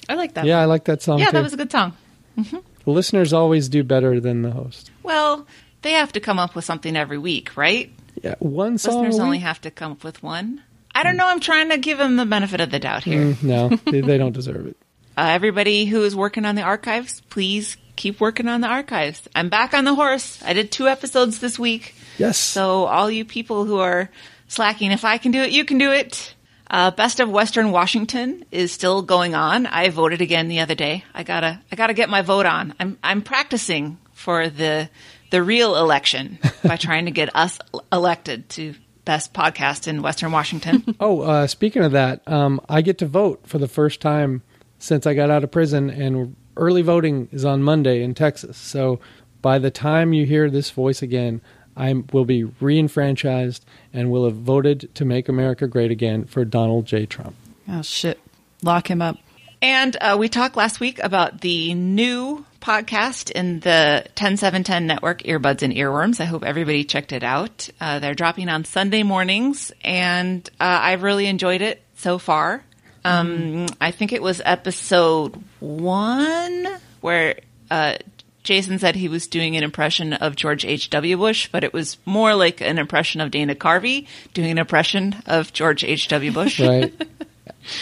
I 0.08 0.16
like 0.16 0.34
that. 0.36 0.46
Yeah, 0.46 0.60
I 0.60 0.66
like 0.66 0.84
that 0.86 1.02
song 1.02 1.20
Yeah, 1.20 1.28
too. 1.28 1.32
that 1.34 1.44
was 1.44 1.54
a 1.54 1.58
good 1.58 1.72
song. 1.72 1.94
the 2.36 2.62
listeners 2.86 3.34
always 3.34 3.70
do 3.70 3.84
better 3.84 4.20
than 4.20 4.42
the 4.42 4.52
host. 4.52 4.92
Well, 5.04 5.48
they 5.82 5.94
have 5.94 6.12
to 6.14 6.20
come 6.20 6.38
up 6.38 6.54
with 6.54 6.66
something 6.66 6.96
every 6.96 7.18
week, 7.18 7.56
right? 7.58 7.92
Yeah, 8.22 8.36
one 8.40 8.78
song. 8.78 9.04
Listeners 9.04 9.20
only 9.20 9.40
have 9.40 9.62
to 9.62 9.72
come 9.72 9.94
up 9.94 10.04
with 10.04 10.22
one. 10.22 10.62
I 10.96 11.04
don't 11.04 11.18
know. 11.18 11.28
I'm 11.28 11.42
trying 11.42 11.70
to 11.70 11.78
give 11.78 11.98
them 11.98 12.16
the 12.16 12.26
benefit 12.26 12.62
of 12.62 12.72
the 12.72 12.80
doubt 12.80 13.04
here. 13.04 13.36
Mm, 13.36 13.44
no, 13.44 13.70
they, 13.92 14.02
they 14.02 14.18
don't 14.18 14.34
deserve 14.34 14.68
it. 14.68 14.78
Uh, 15.18 15.28
everybody 15.30 15.86
who 15.86 16.04
is 16.04 16.14
working 16.14 16.44
on 16.44 16.56
the 16.56 16.62
archives, 16.62 17.22
please 17.30 17.78
keep 17.96 18.20
working 18.20 18.50
on 18.50 18.60
the 18.60 18.68
archives. 18.68 19.26
I'm 19.34 19.48
back 19.48 19.74
on 19.74 19.86
the 19.86 19.96
horse. 19.96 20.44
I 20.44 20.52
did 20.52 20.74
two 20.74 20.90
episodes 20.90 21.40
this 21.40 21.58
week. 21.58 21.96
Yes. 22.18 22.38
So 22.38 22.84
all 22.84 23.10
you 23.10 23.24
people 23.24 23.64
who 23.64 23.80
are 23.80 24.10
slacking, 24.50 24.92
if 24.92 25.06
I 25.06 25.18
can 25.18 25.32
do 25.32 25.42
it, 25.42 25.52
you 25.52 25.64
can 25.64 25.78
do 25.78 25.94
it. 25.94 26.36
Uh, 26.70 26.92
Best 26.92 27.22
of 27.22 27.30
Western 27.30 27.72
Washington 27.72 28.44
is 28.52 28.74
still 28.74 29.04
going 29.04 29.36
on. 29.36 29.68
I 29.68 29.88
voted 29.88 30.20
again 30.20 30.50
the 30.50 30.60
other 30.60 30.76
day. 30.76 31.06
I 31.14 31.24
gotta, 31.24 31.62
I 31.72 31.78
gotta 31.78 31.94
get 31.94 32.10
my 32.10 32.22
vote 32.22 32.46
on. 32.46 32.74
I'm, 32.78 32.98
I'm 33.02 33.22
practicing 33.22 33.98
for 34.12 34.50
the, 34.50 34.90
the 35.30 35.42
real 35.42 35.78
election 35.78 36.40
by 36.64 36.76
trying 36.76 37.06
to 37.06 37.12
get 37.12 37.34
us 37.36 37.60
elected 37.92 38.50
to 38.50 38.74
best 39.06 39.34
podcast 39.34 39.88
in 39.88 40.02
Western 40.02 40.32
Washington. 40.32 40.84
Oh, 41.00 41.22
uh, 41.22 41.48
speaking 41.48 41.84
of 41.84 41.92
that, 41.92 42.28
um, 42.28 42.60
I 42.68 42.82
get 42.82 42.98
to 43.00 43.06
vote 43.06 43.42
for 43.46 43.58
the 43.58 43.68
first 43.68 44.02
time 44.02 44.42
since 44.80 45.06
I 45.06 45.14
got 45.14 45.30
out 45.30 45.44
of 45.44 45.52
prison, 45.52 45.90
and 45.90 46.36
early 46.58 46.82
voting 46.82 47.28
is 47.32 47.46
on 47.46 47.62
Monday 47.62 48.02
in 48.02 48.14
Texas. 48.14 48.58
So 48.58 49.00
by 49.42 49.60
the 49.60 49.72
time 49.72 50.14
you 50.14 50.26
hear 50.26 50.50
this 50.50 50.72
voice 50.72 51.02
again, 51.02 51.42
I 51.78 51.94
will 52.14 52.26
be 52.26 52.44
reenfranchised 52.44 53.62
and 53.94 54.10
will 54.10 54.26
have 54.26 54.38
voted 54.38 54.94
to 54.96 55.06
make 55.06 55.28
America 55.28 55.68
great 55.68 55.92
again 55.92 56.26
for 56.26 56.46
Donald 56.46 56.86
J. 56.86 57.06
Trump. 57.06 57.36
Oh 57.68 57.82
shit! 57.82 58.20
Lock 58.64 58.90
him 58.90 59.02
up. 59.02 59.18
And 59.62 59.96
uh, 60.00 60.18
we 60.20 60.30
talked 60.30 60.56
last 60.56 60.80
week 60.80 61.00
about 61.00 61.42
the 61.42 61.74
new 61.74 62.46
podcast 62.62 63.30
in 63.32 63.60
the 63.60 64.04
10710 64.16 64.88
network, 64.88 65.22
Earbuds 65.24 65.62
and 65.62 65.74
Earworms. 65.74 66.20
I 66.20 66.26
hope 66.26 66.44
everybody 66.44 66.84
checked 66.84 67.12
it 67.12 67.24
out. 67.24 67.70
Uh, 67.80 68.00
they're 68.00 68.16
dropping 68.16 68.50
on 68.50 68.66
Sunday 68.66 69.04
mornings, 69.04 69.72
and 69.84 70.48
uh, 70.60 70.80
I've 70.82 71.04
really 71.04 71.28
enjoyed 71.28 71.62
it 71.62 71.82
so 71.96 72.18
far. 72.18 72.64
Um, 73.04 73.68
I 73.80 73.92
think 73.92 74.14
it 74.14 74.22
was 74.22 74.42
episode 74.44 75.42
one 75.60 76.68
where 77.02 77.40
uh, 77.70 77.98
Jason 78.42 78.80
said 78.80 78.96
he 78.96 79.10
was 79.10 79.28
doing 79.28 79.56
an 79.58 79.64
impression 79.64 80.14
of 80.14 80.36
George 80.36 80.66
H.W. 80.66 81.18
Bush, 81.18 81.50
but 81.52 81.64
it 81.64 81.72
was 81.72 81.98
more 82.06 82.34
like 82.34 82.62
an 82.62 82.80
impression 82.80 83.22
of 83.22 83.30
Dana 83.30 83.54
Carvey 83.54 84.08
doing 84.34 84.50
an 84.50 84.58
impression 84.58 85.16
of 85.28 85.54
George 85.54 85.84
H.W. 85.84 86.32
Bush. 86.32 86.60
Right. 86.60 86.94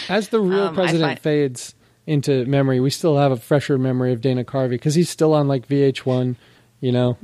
As 0.09 0.29
the 0.29 0.39
real 0.39 0.67
Um, 0.67 0.75
president 0.75 1.03
find- 1.03 1.19
fades 1.19 1.75
into 2.05 2.45
memory, 2.45 2.79
we 2.79 2.89
still 2.89 3.17
have 3.17 3.31
a 3.31 3.37
fresher 3.37 3.77
memory 3.77 4.11
of 4.13 4.21
Dana 4.21 4.43
Carvey 4.43 4.71
because 4.71 4.95
he's 4.95 5.09
still 5.09 5.33
on 5.33 5.47
like 5.47 5.67
VH1, 5.67 6.35
you 6.81 6.91
know. 6.91 7.17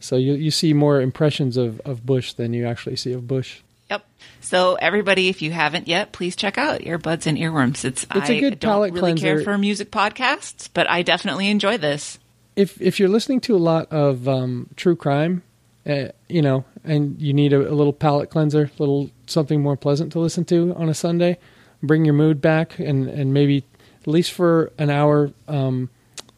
So 0.00 0.16
you 0.16 0.34
you 0.34 0.50
see 0.50 0.72
more 0.74 1.00
impressions 1.00 1.56
of, 1.56 1.80
of 1.84 2.04
Bush 2.04 2.32
than 2.34 2.52
you 2.52 2.66
actually 2.66 2.96
see 2.96 3.12
of 3.12 3.26
Bush. 3.26 3.60
Yep. 3.90 4.04
So 4.42 4.74
everybody, 4.74 5.28
if 5.28 5.40
you 5.40 5.50
haven't 5.50 5.88
yet, 5.88 6.12
please 6.12 6.36
check 6.36 6.58
out 6.58 6.80
Earbuds 6.80 7.26
and 7.26 7.38
Earworms. 7.38 7.86
It's, 7.86 8.04
It's 8.14 8.28
a 8.28 8.34
I 8.36 8.40
good 8.40 8.60
don't 8.60 8.70
palate 8.70 8.92
really 8.92 9.14
care 9.14 9.36
cleanser. 9.36 9.44
for 9.50 9.56
music 9.56 9.90
podcasts, 9.90 10.68
but 10.74 10.88
I 10.90 11.00
definitely 11.02 11.48
enjoy 11.48 11.78
this. 11.78 12.18
if 12.54 12.78
if 12.82 13.00
you're 13.00 13.08
listening 13.08 13.40
to 13.42 13.56
a 13.56 13.58
lot 13.58 13.90
of 13.90 14.28
um, 14.28 14.68
true 14.76 14.94
crime, 14.96 15.42
uh, 15.86 16.08
you 16.28 16.42
know, 16.42 16.66
and 16.84 17.18
you 17.18 17.32
need 17.32 17.54
a, 17.54 17.60
a 17.60 17.72
little 17.72 17.94
palate 17.94 18.28
cleanser, 18.28 18.64
a 18.64 18.82
little 18.82 19.08
something 19.26 19.62
more 19.62 19.76
pleasant 19.76 20.12
to 20.12 20.18
listen 20.20 20.44
to 20.46 20.74
on 20.76 20.90
a 20.90 20.94
Sunday, 20.94 21.38
bring 21.82 22.04
your 22.04 22.14
mood 22.14 22.40
back, 22.40 22.78
and 22.78 23.08
and 23.08 23.32
maybe 23.34 23.64
at 24.02 24.06
least 24.08 24.32
for 24.32 24.72
an 24.78 24.90
hour, 24.90 25.32
um, 25.48 25.90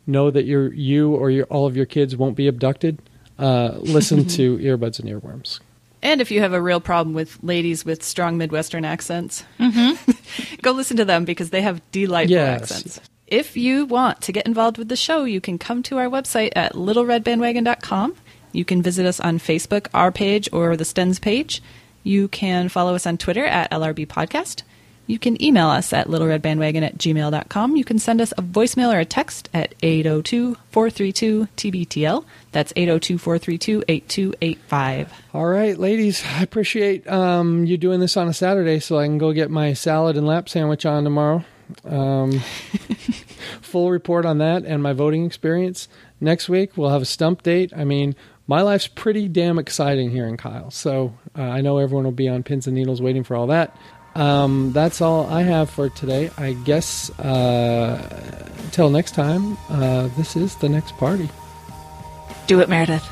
know 0.06 0.30
that 0.30 0.44
your 0.44 0.72
you 0.72 1.14
or 1.14 1.30
your 1.30 1.44
all 1.46 1.66
of 1.66 1.76
your 1.76 1.86
kids 1.86 2.16
won't 2.16 2.36
be 2.36 2.46
abducted. 2.48 2.98
Uh, 3.38 3.76
listen 3.80 4.24
to 4.36 4.58
earbuds 4.58 4.98
and 5.00 5.08
earworms. 5.08 5.60
And 6.02 6.20
if 6.22 6.30
you 6.30 6.40
have 6.40 6.52
a 6.54 6.62
real 6.62 6.80
problem 6.80 7.14
with 7.14 7.38
ladies 7.42 7.84
with 7.84 8.02
strong 8.02 8.38
Midwestern 8.38 8.84
accents, 8.86 9.44
go 10.62 10.72
listen 10.72 10.96
to 10.96 11.04
them 11.04 11.24
because 11.26 11.50
they 11.50 11.60
have 11.62 11.82
delightful 11.92 12.36
Yes. 12.36 12.62
accents. 12.62 13.00
If 13.26 13.56
you 13.56 13.84
want 13.84 14.22
to 14.22 14.32
get 14.32 14.46
involved 14.46 14.76
with 14.78 14.88
the 14.88 14.96
show, 14.96 15.24
you 15.24 15.40
can 15.40 15.58
come 15.58 15.82
to 15.84 15.98
our 15.98 16.06
website 16.06 16.52
at 16.56 16.72
littleredbandwagon.com. 16.74 18.16
You 18.52 18.64
can 18.64 18.82
visit 18.82 19.06
us 19.06 19.20
on 19.20 19.38
Facebook, 19.38 19.86
our 19.94 20.10
page, 20.10 20.48
or 20.52 20.76
the 20.76 20.84
Stens 20.84 21.20
page. 21.20 21.62
You 22.02 22.28
can 22.28 22.68
follow 22.68 22.94
us 22.94 23.06
on 23.06 23.18
Twitter 23.18 23.44
at 23.44 23.70
LRB 23.70 24.06
Podcast. 24.08 24.62
You 25.10 25.18
can 25.18 25.42
email 25.42 25.66
us 25.66 25.92
at 25.92 26.06
littleredbandwagon 26.06 26.82
at 26.82 26.96
gmail.com. 26.96 27.74
You 27.74 27.84
can 27.84 27.98
send 27.98 28.20
us 28.20 28.30
a 28.38 28.42
voicemail 28.42 28.94
or 28.94 29.00
a 29.00 29.04
text 29.04 29.48
at 29.52 29.74
802 29.82 30.56
432 30.70 31.48
TBTL. 31.56 32.24
That's 32.52 32.72
802 32.76 33.18
432 33.18 33.84
8285. 33.88 35.12
All 35.34 35.46
right, 35.46 35.76
ladies, 35.76 36.22
I 36.24 36.44
appreciate 36.44 37.08
um, 37.08 37.66
you 37.66 37.76
doing 37.76 37.98
this 37.98 38.16
on 38.16 38.28
a 38.28 38.32
Saturday 38.32 38.78
so 38.78 39.00
I 39.00 39.06
can 39.06 39.18
go 39.18 39.32
get 39.32 39.50
my 39.50 39.72
salad 39.72 40.16
and 40.16 40.28
lap 40.28 40.48
sandwich 40.48 40.86
on 40.86 41.02
tomorrow. 41.02 41.44
Um, 41.84 42.30
full 43.62 43.90
report 43.90 44.24
on 44.24 44.38
that 44.38 44.64
and 44.64 44.80
my 44.80 44.92
voting 44.92 45.26
experience 45.26 45.88
next 46.20 46.48
week. 46.48 46.76
We'll 46.76 46.90
have 46.90 47.02
a 47.02 47.06
stump 47.06 47.42
date. 47.42 47.72
I 47.76 47.82
mean, 47.82 48.14
my 48.46 48.62
life's 48.62 48.86
pretty 48.86 49.26
damn 49.26 49.58
exciting 49.58 50.10
here 50.10 50.26
in 50.26 50.36
Kyle, 50.36 50.70
so 50.70 51.14
uh, 51.36 51.42
I 51.42 51.62
know 51.62 51.78
everyone 51.78 52.04
will 52.04 52.12
be 52.12 52.28
on 52.28 52.44
pins 52.44 52.68
and 52.68 52.76
needles 52.76 53.02
waiting 53.02 53.24
for 53.24 53.34
all 53.34 53.48
that. 53.48 53.76
Um, 54.14 54.72
that's 54.72 55.00
all 55.00 55.26
I 55.26 55.42
have 55.42 55.70
for 55.70 55.88
today. 55.88 56.30
I 56.36 56.52
guess 56.52 57.10
uh, 57.18 58.50
until 58.64 58.90
next 58.90 59.14
time, 59.14 59.56
uh, 59.68 60.08
this 60.16 60.36
is 60.36 60.56
the 60.56 60.68
next 60.68 60.96
party. 60.96 61.28
Do 62.46 62.60
it, 62.60 62.68
Meredith. 62.68 63.08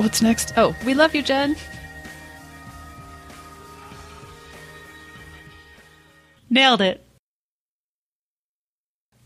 What's 0.00 0.22
next? 0.22 0.54
Oh, 0.56 0.74
we 0.86 0.94
love 0.94 1.14
you, 1.14 1.20
Jen. 1.20 1.56
Nailed 6.48 6.80
it. 6.80 7.04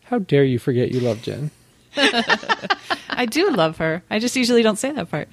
How 0.03 0.19
dare 0.19 0.43
you 0.43 0.59
forget 0.59 0.91
you 0.91 0.99
love 0.99 1.21
Jen? 1.21 1.49
I 3.09 3.25
do 3.25 3.51
love 3.51 3.77
her. 3.77 4.03
I 4.09 4.19
just 4.19 4.35
usually 4.35 4.63
don't 4.63 4.77
say 4.77 4.91
that 4.91 5.09
part. 5.09 5.29